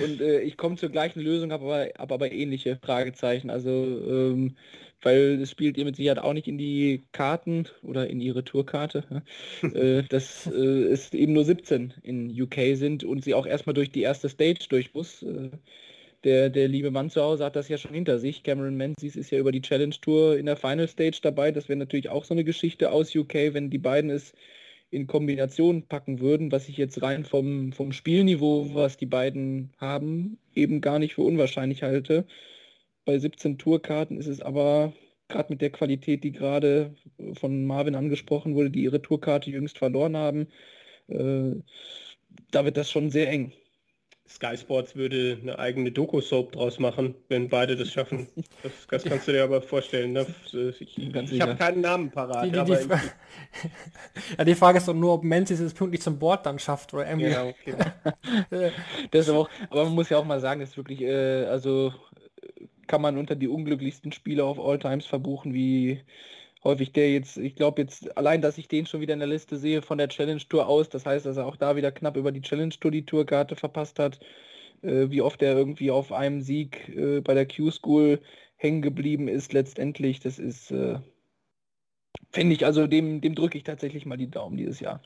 und 0.03 0.19
äh, 0.19 0.41
ich 0.41 0.57
komme 0.57 0.77
zur 0.77 0.89
gleichen 0.89 1.21
Lösung, 1.21 1.51
habe 1.51 1.65
aber, 1.65 1.89
hab 1.97 2.11
aber 2.11 2.31
ähnliche 2.31 2.79
Fragezeichen. 2.81 3.49
Also 3.49 3.71
ähm, 3.71 4.57
weil 5.05 5.37
das 5.37 5.51
spielt 5.51 5.77
ihr 5.77 5.85
mit 5.85 5.95
Sicherheit 5.95 6.19
auch 6.19 6.33
nicht 6.33 6.47
in 6.47 6.57
die 6.57 7.03
Karten 7.11 7.67
oder 7.83 8.09
in 8.09 8.19
ihre 8.19 8.43
Tourkarte, 8.43 9.03
äh, 9.61 10.01
dass 10.09 10.47
äh, 10.47 10.51
es 10.51 11.13
eben 11.13 11.33
nur 11.33 11.45
17 11.45 11.93
in 12.01 12.41
UK 12.41 12.75
sind 12.75 13.03
und 13.03 13.23
sie 13.23 13.35
auch 13.35 13.45
erstmal 13.45 13.75
durch 13.75 13.91
die 13.91 14.01
erste 14.01 14.29
Stage 14.29 14.65
durch 14.67 14.93
muss. 14.93 15.21
Äh, 15.21 15.51
der, 16.23 16.49
der 16.49 16.67
liebe 16.67 16.89
Mann 16.89 17.11
zu 17.11 17.21
Hause 17.21 17.45
hat 17.45 17.55
das 17.55 17.69
ja 17.69 17.77
schon 17.77 17.93
hinter 17.93 18.17
sich. 18.17 18.41
Cameron 18.41 18.75
Menzies 18.75 19.15
ist 19.15 19.29
ja 19.29 19.37
über 19.37 19.51
die 19.51 19.61
Challenge 19.61 19.95
Tour 20.01 20.37
in 20.37 20.47
der 20.47 20.57
Final 20.57 20.87
Stage 20.87 21.19
dabei. 21.21 21.51
Das 21.51 21.69
wäre 21.69 21.77
natürlich 21.77 22.09
auch 22.09 22.25
so 22.25 22.33
eine 22.33 22.43
Geschichte 22.43 22.91
aus 22.91 23.15
UK, 23.15 23.53
wenn 23.53 23.69
die 23.69 23.77
beiden 23.77 24.09
es 24.09 24.33
in 24.89 25.05
Kombination 25.05 25.87
packen 25.87 26.19
würden, 26.19 26.51
was 26.51 26.67
ich 26.67 26.77
jetzt 26.77 27.03
rein 27.03 27.25
vom, 27.25 27.73
vom 27.73 27.91
Spielniveau, 27.91 28.73
was 28.73 28.97
die 28.97 29.05
beiden 29.05 29.71
haben, 29.77 30.39
eben 30.55 30.81
gar 30.81 30.97
nicht 30.97 31.13
für 31.13 31.21
unwahrscheinlich 31.21 31.83
halte. 31.83 32.25
Bei 33.05 33.17
17 33.17 33.57
Tourkarten 33.57 34.17
ist 34.17 34.27
es 34.27 34.41
aber 34.41 34.93
gerade 35.27 35.51
mit 35.51 35.61
der 35.61 35.71
Qualität, 35.71 36.23
die 36.23 36.31
gerade 36.31 36.95
von 37.33 37.65
Marvin 37.65 37.95
angesprochen 37.95 38.55
wurde, 38.55 38.71
die 38.71 38.83
ihre 38.83 39.01
Tourkarte 39.01 39.49
jüngst 39.49 39.77
verloren 39.77 40.17
haben, 40.17 40.47
äh, 41.07 41.55
da 42.51 42.65
wird 42.65 42.77
das 42.77 42.91
schon 42.91 43.09
sehr 43.09 43.29
eng. 43.29 43.53
Sky 44.27 44.57
Sports 44.57 44.95
würde 44.95 45.37
eine 45.39 45.59
eigene 45.59 45.91
Doku-Soap 45.91 46.53
draus 46.53 46.79
machen, 46.79 47.13
wenn 47.29 47.47
beide 47.47 47.75
das 47.75 47.91
schaffen. 47.91 48.27
Das, 48.63 48.71
das 48.89 49.03
kannst 49.05 49.27
du 49.27 49.33
dir 49.33 49.43
aber 49.43 49.61
vorstellen. 49.61 50.13
Ne? 50.13 50.25
Ich, 50.79 50.97
ich 50.97 51.41
habe 51.41 51.55
keinen 51.55 51.81
Namen 51.81 52.09
parat. 52.09 52.45
Die, 52.45 52.51
die, 52.51 52.63
die, 52.65 52.75
Fra 52.75 52.99
ja, 54.37 54.43
die 54.43 54.55
Frage 54.55 54.79
ist 54.79 54.87
doch 54.87 54.95
nur, 54.95 55.13
ob 55.13 55.23
Menzies 55.23 55.59
es 55.59 55.75
pünktlich 55.75 56.01
zum 56.01 56.17
Board 56.17 56.43
dann 56.47 56.57
schafft 56.57 56.91
oder 56.95 57.07
irgendwie. 57.07 57.29
Ja, 57.29 57.45
okay. 57.45 57.75
das 59.11 59.29
auch, 59.29 59.47
aber 59.69 59.85
man 59.85 59.93
muss 59.93 60.09
ja 60.09 60.17
auch 60.17 60.25
mal 60.25 60.39
sagen, 60.39 60.59
das 60.59 60.69
ist 60.69 60.77
wirklich, 60.77 61.01
äh, 61.01 61.45
also 61.45 61.93
kann 62.87 63.01
man 63.01 63.17
unter 63.17 63.35
die 63.35 63.47
unglücklichsten 63.47 64.11
Spieler 64.11 64.45
auf 64.45 64.59
All 64.59 64.79
Times 64.79 65.05
verbuchen, 65.05 65.53
wie 65.53 66.01
häufig 66.63 66.91
der 66.93 67.11
jetzt, 67.13 67.37
ich 67.37 67.55
glaube 67.55 67.81
jetzt 67.81 68.17
allein, 68.17 68.41
dass 68.41 68.57
ich 68.57 68.67
den 68.67 68.85
schon 68.87 69.01
wieder 69.01 69.13
in 69.13 69.19
der 69.19 69.29
Liste 69.29 69.57
sehe 69.57 69.81
von 69.81 69.97
der 69.97 70.09
Challenge 70.09 70.41
Tour 70.49 70.67
aus, 70.67 70.89
das 70.89 71.05
heißt, 71.05 71.25
dass 71.25 71.37
er 71.37 71.45
auch 71.45 71.55
da 71.57 71.75
wieder 71.75 71.91
knapp 71.91 72.17
über 72.17 72.31
die 72.31 72.41
Challenge 72.41 72.73
Tour 72.79 72.91
die 72.91 73.05
Tourkarte 73.05 73.55
verpasst 73.55 73.99
hat, 73.99 74.19
äh, 74.81 75.09
wie 75.09 75.21
oft 75.21 75.41
er 75.41 75.55
irgendwie 75.55 75.91
auf 75.91 76.11
einem 76.11 76.41
Sieg 76.41 76.89
äh, 76.89 77.21
bei 77.21 77.33
der 77.33 77.47
Q-School 77.47 78.21
hängen 78.57 78.81
geblieben 78.81 79.27
ist 79.27 79.53
letztendlich, 79.53 80.19
das 80.19 80.39
ist, 80.39 80.71
äh, 80.71 80.99
finde 82.31 82.55
ich, 82.55 82.65
also 82.65 82.87
dem, 82.87 83.21
dem 83.21 83.35
drücke 83.35 83.57
ich 83.57 83.63
tatsächlich 83.63 84.05
mal 84.05 84.17
die 84.17 84.29
Daumen 84.31 84.57
dieses 84.57 84.79
Jahr. 84.79 85.01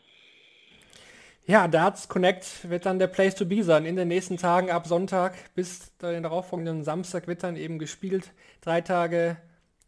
Ja, 1.50 1.68
Darts 1.68 2.08
Connect 2.08 2.70
wird 2.70 2.86
dann 2.86 3.00
der 3.00 3.08
Place 3.08 3.34
to 3.34 3.44
be 3.44 3.64
sein. 3.64 3.88
In 3.88 3.96
den 3.96 4.08
nächsten 4.08 4.38
Tagen 4.38 4.70
ab 4.70 4.86
Sonntag 4.86 5.34
bis 5.56 5.98
den 5.98 6.22
darauffolgenden 6.22 6.84
Samstag 6.84 7.26
wird 7.26 7.42
dann 7.42 7.56
eben 7.56 7.80
gespielt. 7.80 8.34
Drei 8.62 8.82
Tage 8.82 9.36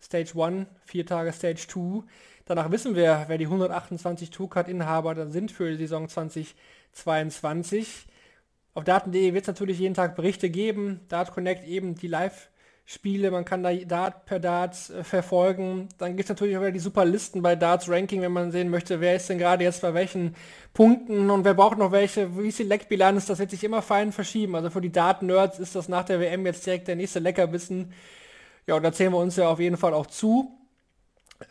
Stage 0.01 0.31
1, 0.43 0.65
vier 0.85 1.05
Tage 1.05 1.31
Stage 1.31 1.67
2. 1.67 2.01
Danach 2.45 2.71
wissen 2.71 2.95
wir, 2.95 3.25
wer 3.27 3.37
die 3.37 3.45
128 3.45 4.31
Tourcard-Inhaber 4.31 5.13
dann 5.13 5.29
sind 5.29 5.51
für 5.51 5.69
die 5.69 5.77
Saison 5.77 6.09
2022. 6.09 8.07
Auf 8.73 8.83
daten.de 8.83 9.35
wird 9.35 9.43
es 9.43 9.47
natürlich 9.47 9.77
jeden 9.77 9.93
Tag 9.93 10.15
Berichte 10.15 10.49
geben. 10.49 11.01
Dart 11.09 11.31
Connect 11.31 11.63
eben 11.67 11.93
die 11.93 12.07
Live- 12.07 12.49
Spiele, 12.85 13.31
man 13.31 13.45
kann 13.45 13.63
da 13.63 13.73
Dart 13.73 14.25
per 14.25 14.39
Darts 14.39 14.89
äh, 14.89 15.03
verfolgen. 15.03 15.87
Dann 15.97 16.17
gibt 16.17 16.25
es 16.25 16.29
natürlich 16.29 16.57
auch 16.57 16.61
wieder 16.61 16.71
die 16.71 16.79
super 16.79 17.05
Listen 17.05 17.41
bei 17.41 17.55
Darts 17.55 17.89
Ranking, 17.89 18.21
wenn 18.21 18.31
man 18.31 18.51
sehen 18.51 18.69
möchte, 18.69 18.99
wer 18.99 19.15
ist 19.15 19.29
denn 19.29 19.37
gerade 19.37 19.63
jetzt 19.63 19.81
bei 19.81 19.93
welchen 19.93 20.35
Punkten 20.73 21.29
und 21.29 21.45
wer 21.45 21.53
braucht 21.53 21.77
noch 21.77 21.91
welche, 21.91 22.37
wie 22.37 22.63
Leckbilanz, 22.63 23.25
das 23.27 23.39
wird 23.39 23.51
sich 23.51 23.63
immer 23.63 23.81
fein 23.81 24.11
verschieben. 24.11 24.55
Also 24.55 24.69
für 24.69 24.81
die 24.81 24.91
Dart-Nerds 24.91 25.59
ist 25.59 25.75
das 25.75 25.89
nach 25.89 26.03
der 26.03 26.19
WM 26.19 26.45
jetzt 26.45 26.65
direkt 26.65 26.87
der 26.87 26.95
nächste 26.95 27.19
Leckerbissen. 27.19 27.93
Ja, 28.67 28.75
und 28.75 28.83
da 28.83 28.91
zählen 28.91 29.11
wir 29.13 29.19
uns 29.19 29.35
ja 29.35 29.47
auf 29.47 29.59
jeden 29.59 29.77
Fall 29.77 29.93
auch 29.93 30.07
zu. 30.07 30.57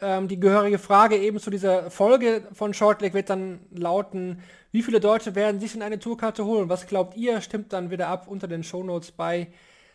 Ähm, 0.01 0.29
die 0.29 0.39
gehörige 0.39 0.79
Frage 0.79 1.17
eben 1.17 1.41
zu 1.41 1.51
dieser 1.51 1.91
Folge 1.91 2.43
von 2.53 2.75
Shortleg 2.75 3.15
wird 3.15 3.31
dann 3.31 3.61
lauten, 3.73 4.43
wie 4.73 4.83
viele 4.83 5.01
Deutsche 5.01 5.35
werden 5.35 5.61
sich 5.61 5.75
in 5.75 5.83
eine 5.83 5.99
Tourkarte 5.99 6.45
holen? 6.45 6.69
Was 6.69 6.87
glaubt 6.87 7.17
ihr? 7.17 7.41
Stimmt 7.41 7.73
dann 7.73 7.91
wieder 7.91 8.09
ab 8.09 8.29
unter 8.29 8.47
den 8.47 8.63
Shownotes 8.63 9.11
bei 9.11 9.49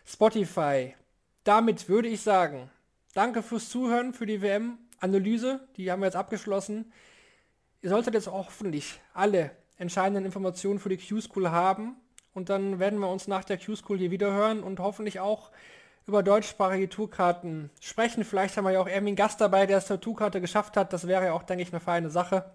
Spotify 0.05 0.93
damit 1.45 1.87
würde 1.87 2.09
ich 2.09 2.21
sagen, 2.21 2.69
danke 3.13 3.41
fürs 3.41 3.69
Zuhören, 3.69 4.13
für 4.13 4.25
die 4.25 4.41
WM-Analyse. 4.41 5.61
Die 5.77 5.89
haben 5.89 6.01
wir 6.01 6.07
jetzt 6.07 6.17
abgeschlossen. 6.17 6.91
Ihr 7.81 7.89
solltet 7.89 8.15
jetzt 8.15 8.27
hoffentlich 8.27 8.99
alle 9.13 9.51
entscheidenden 9.77 10.25
Informationen 10.25 10.79
für 10.79 10.89
die 10.89 10.97
Q-School 10.97 11.51
haben. 11.51 11.95
Und 12.33 12.49
dann 12.49 12.79
werden 12.79 12.99
wir 12.99 13.09
uns 13.09 13.27
nach 13.27 13.43
der 13.43 13.57
Q-School 13.57 13.97
hier 13.97 14.11
wieder 14.11 14.33
hören 14.33 14.61
und 14.61 14.79
hoffentlich 14.79 15.19
auch 15.19 15.51
über 16.07 16.23
deutschsprachige 16.23 16.89
Tourkarten 16.89 17.69
sprechen. 17.79 18.25
Vielleicht 18.25 18.57
haben 18.57 18.65
wir 18.65 18.71
ja 18.71 18.79
auch 18.79 18.87
irgendwie 18.87 19.09
einen 19.09 19.15
Gast 19.15 19.39
dabei, 19.39 19.65
der 19.65 19.77
es 19.77 19.87
zur 19.87 20.01
Tourkarte 20.01 20.41
geschafft 20.41 20.77
hat. 20.77 20.93
Das 20.93 21.07
wäre 21.07 21.25
ja 21.25 21.33
auch, 21.33 21.43
denke 21.43 21.63
ich, 21.63 21.71
eine 21.71 21.79
feine 21.79 22.09
Sache. 22.09 22.51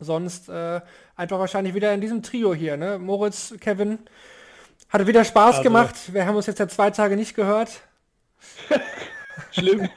Sonst 0.00 0.48
äh, 0.48 0.80
einfach 1.14 1.38
wahrscheinlich 1.38 1.74
wieder 1.74 1.92
in 1.94 2.00
diesem 2.00 2.22
Trio 2.22 2.54
hier. 2.54 2.76
Ne? 2.76 2.98
Moritz, 2.98 3.54
Kevin, 3.60 3.98
hatte 4.88 5.06
wieder 5.06 5.24
Spaß 5.24 5.58
also. 5.58 5.62
gemacht. 5.62 6.12
Wir 6.12 6.26
haben 6.26 6.36
uns 6.36 6.46
jetzt 6.46 6.58
ja 6.58 6.68
zwei 6.68 6.90
Tage 6.90 7.16
nicht 7.16 7.34
gehört. 7.34 7.82
Schlimm. 9.52 9.88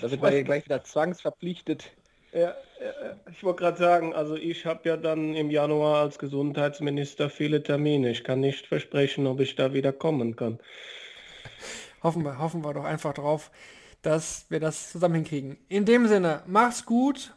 da 0.00 0.10
wird 0.10 0.20
man 0.20 0.32
ja 0.32 0.42
gleich 0.42 0.64
wieder 0.64 0.82
zwangsverpflichtet. 0.82 1.92
Ja, 2.32 2.54
ich 3.30 3.42
wollte 3.42 3.62
gerade 3.62 3.78
sagen, 3.78 4.14
also 4.14 4.36
ich 4.36 4.64
habe 4.64 4.88
ja 4.88 4.96
dann 4.96 5.34
im 5.34 5.50
Januar 5.50 6.02
als 6.02 6.18
Gesundheitsminister 6.18 7.28
viele 7.28 7.62
Termine. 7.62 8.10
Ich 8.10 8.22
kann 8.22 8.40
nicht 8.40 8.66
versprechen, 8.66 9.26
ob 9.26 9.40
ich 9.40 9.56
da 9.56 9.72
wieder 9.72 9.92
kommen 9.92 10.36
kann. 10.36 10.60
Hoffen 12.02 12.22
wir, 12.24 12.38
hoffen 12.38 12.64
wir 12.64 12.72
doch 12.72 12.84
einfach 12.84 13.14
drauf, 13.14 13.50
dass 14.02 14.46
wir 14.48 14.60
das 14.60 14.92
zusammen 14.92 15.16
hinkriegen. 15.16 15.58
In 15.68 15.84
dem 15.84 16.06
Sinne, 16.06 16.42
mach's 16.46 16.86
gut. 16.86 17.34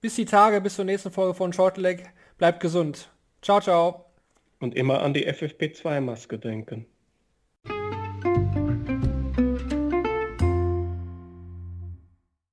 Bis 0.00 0.16
die 0.16 0.24
Tage, 0.24 0.60
bis 0.60 0.76
zur 0.76 0.84
nächsten 0.84 1.10
Folge 1.10 1.34
von 1.34 1.52
Shortleg. 1.52 2.04
Bleibt 2.38 2.60
gesund. 2.60 3.08
Ciao, 3.42 3.60
ciao. 3.60 4.06
Und 4.60 4.74
immer 4.74 5.02
an 5.02 5.14
die 5.14 5.28
FFP2-Maske 5.28 6.38
denken. 6.38 6.86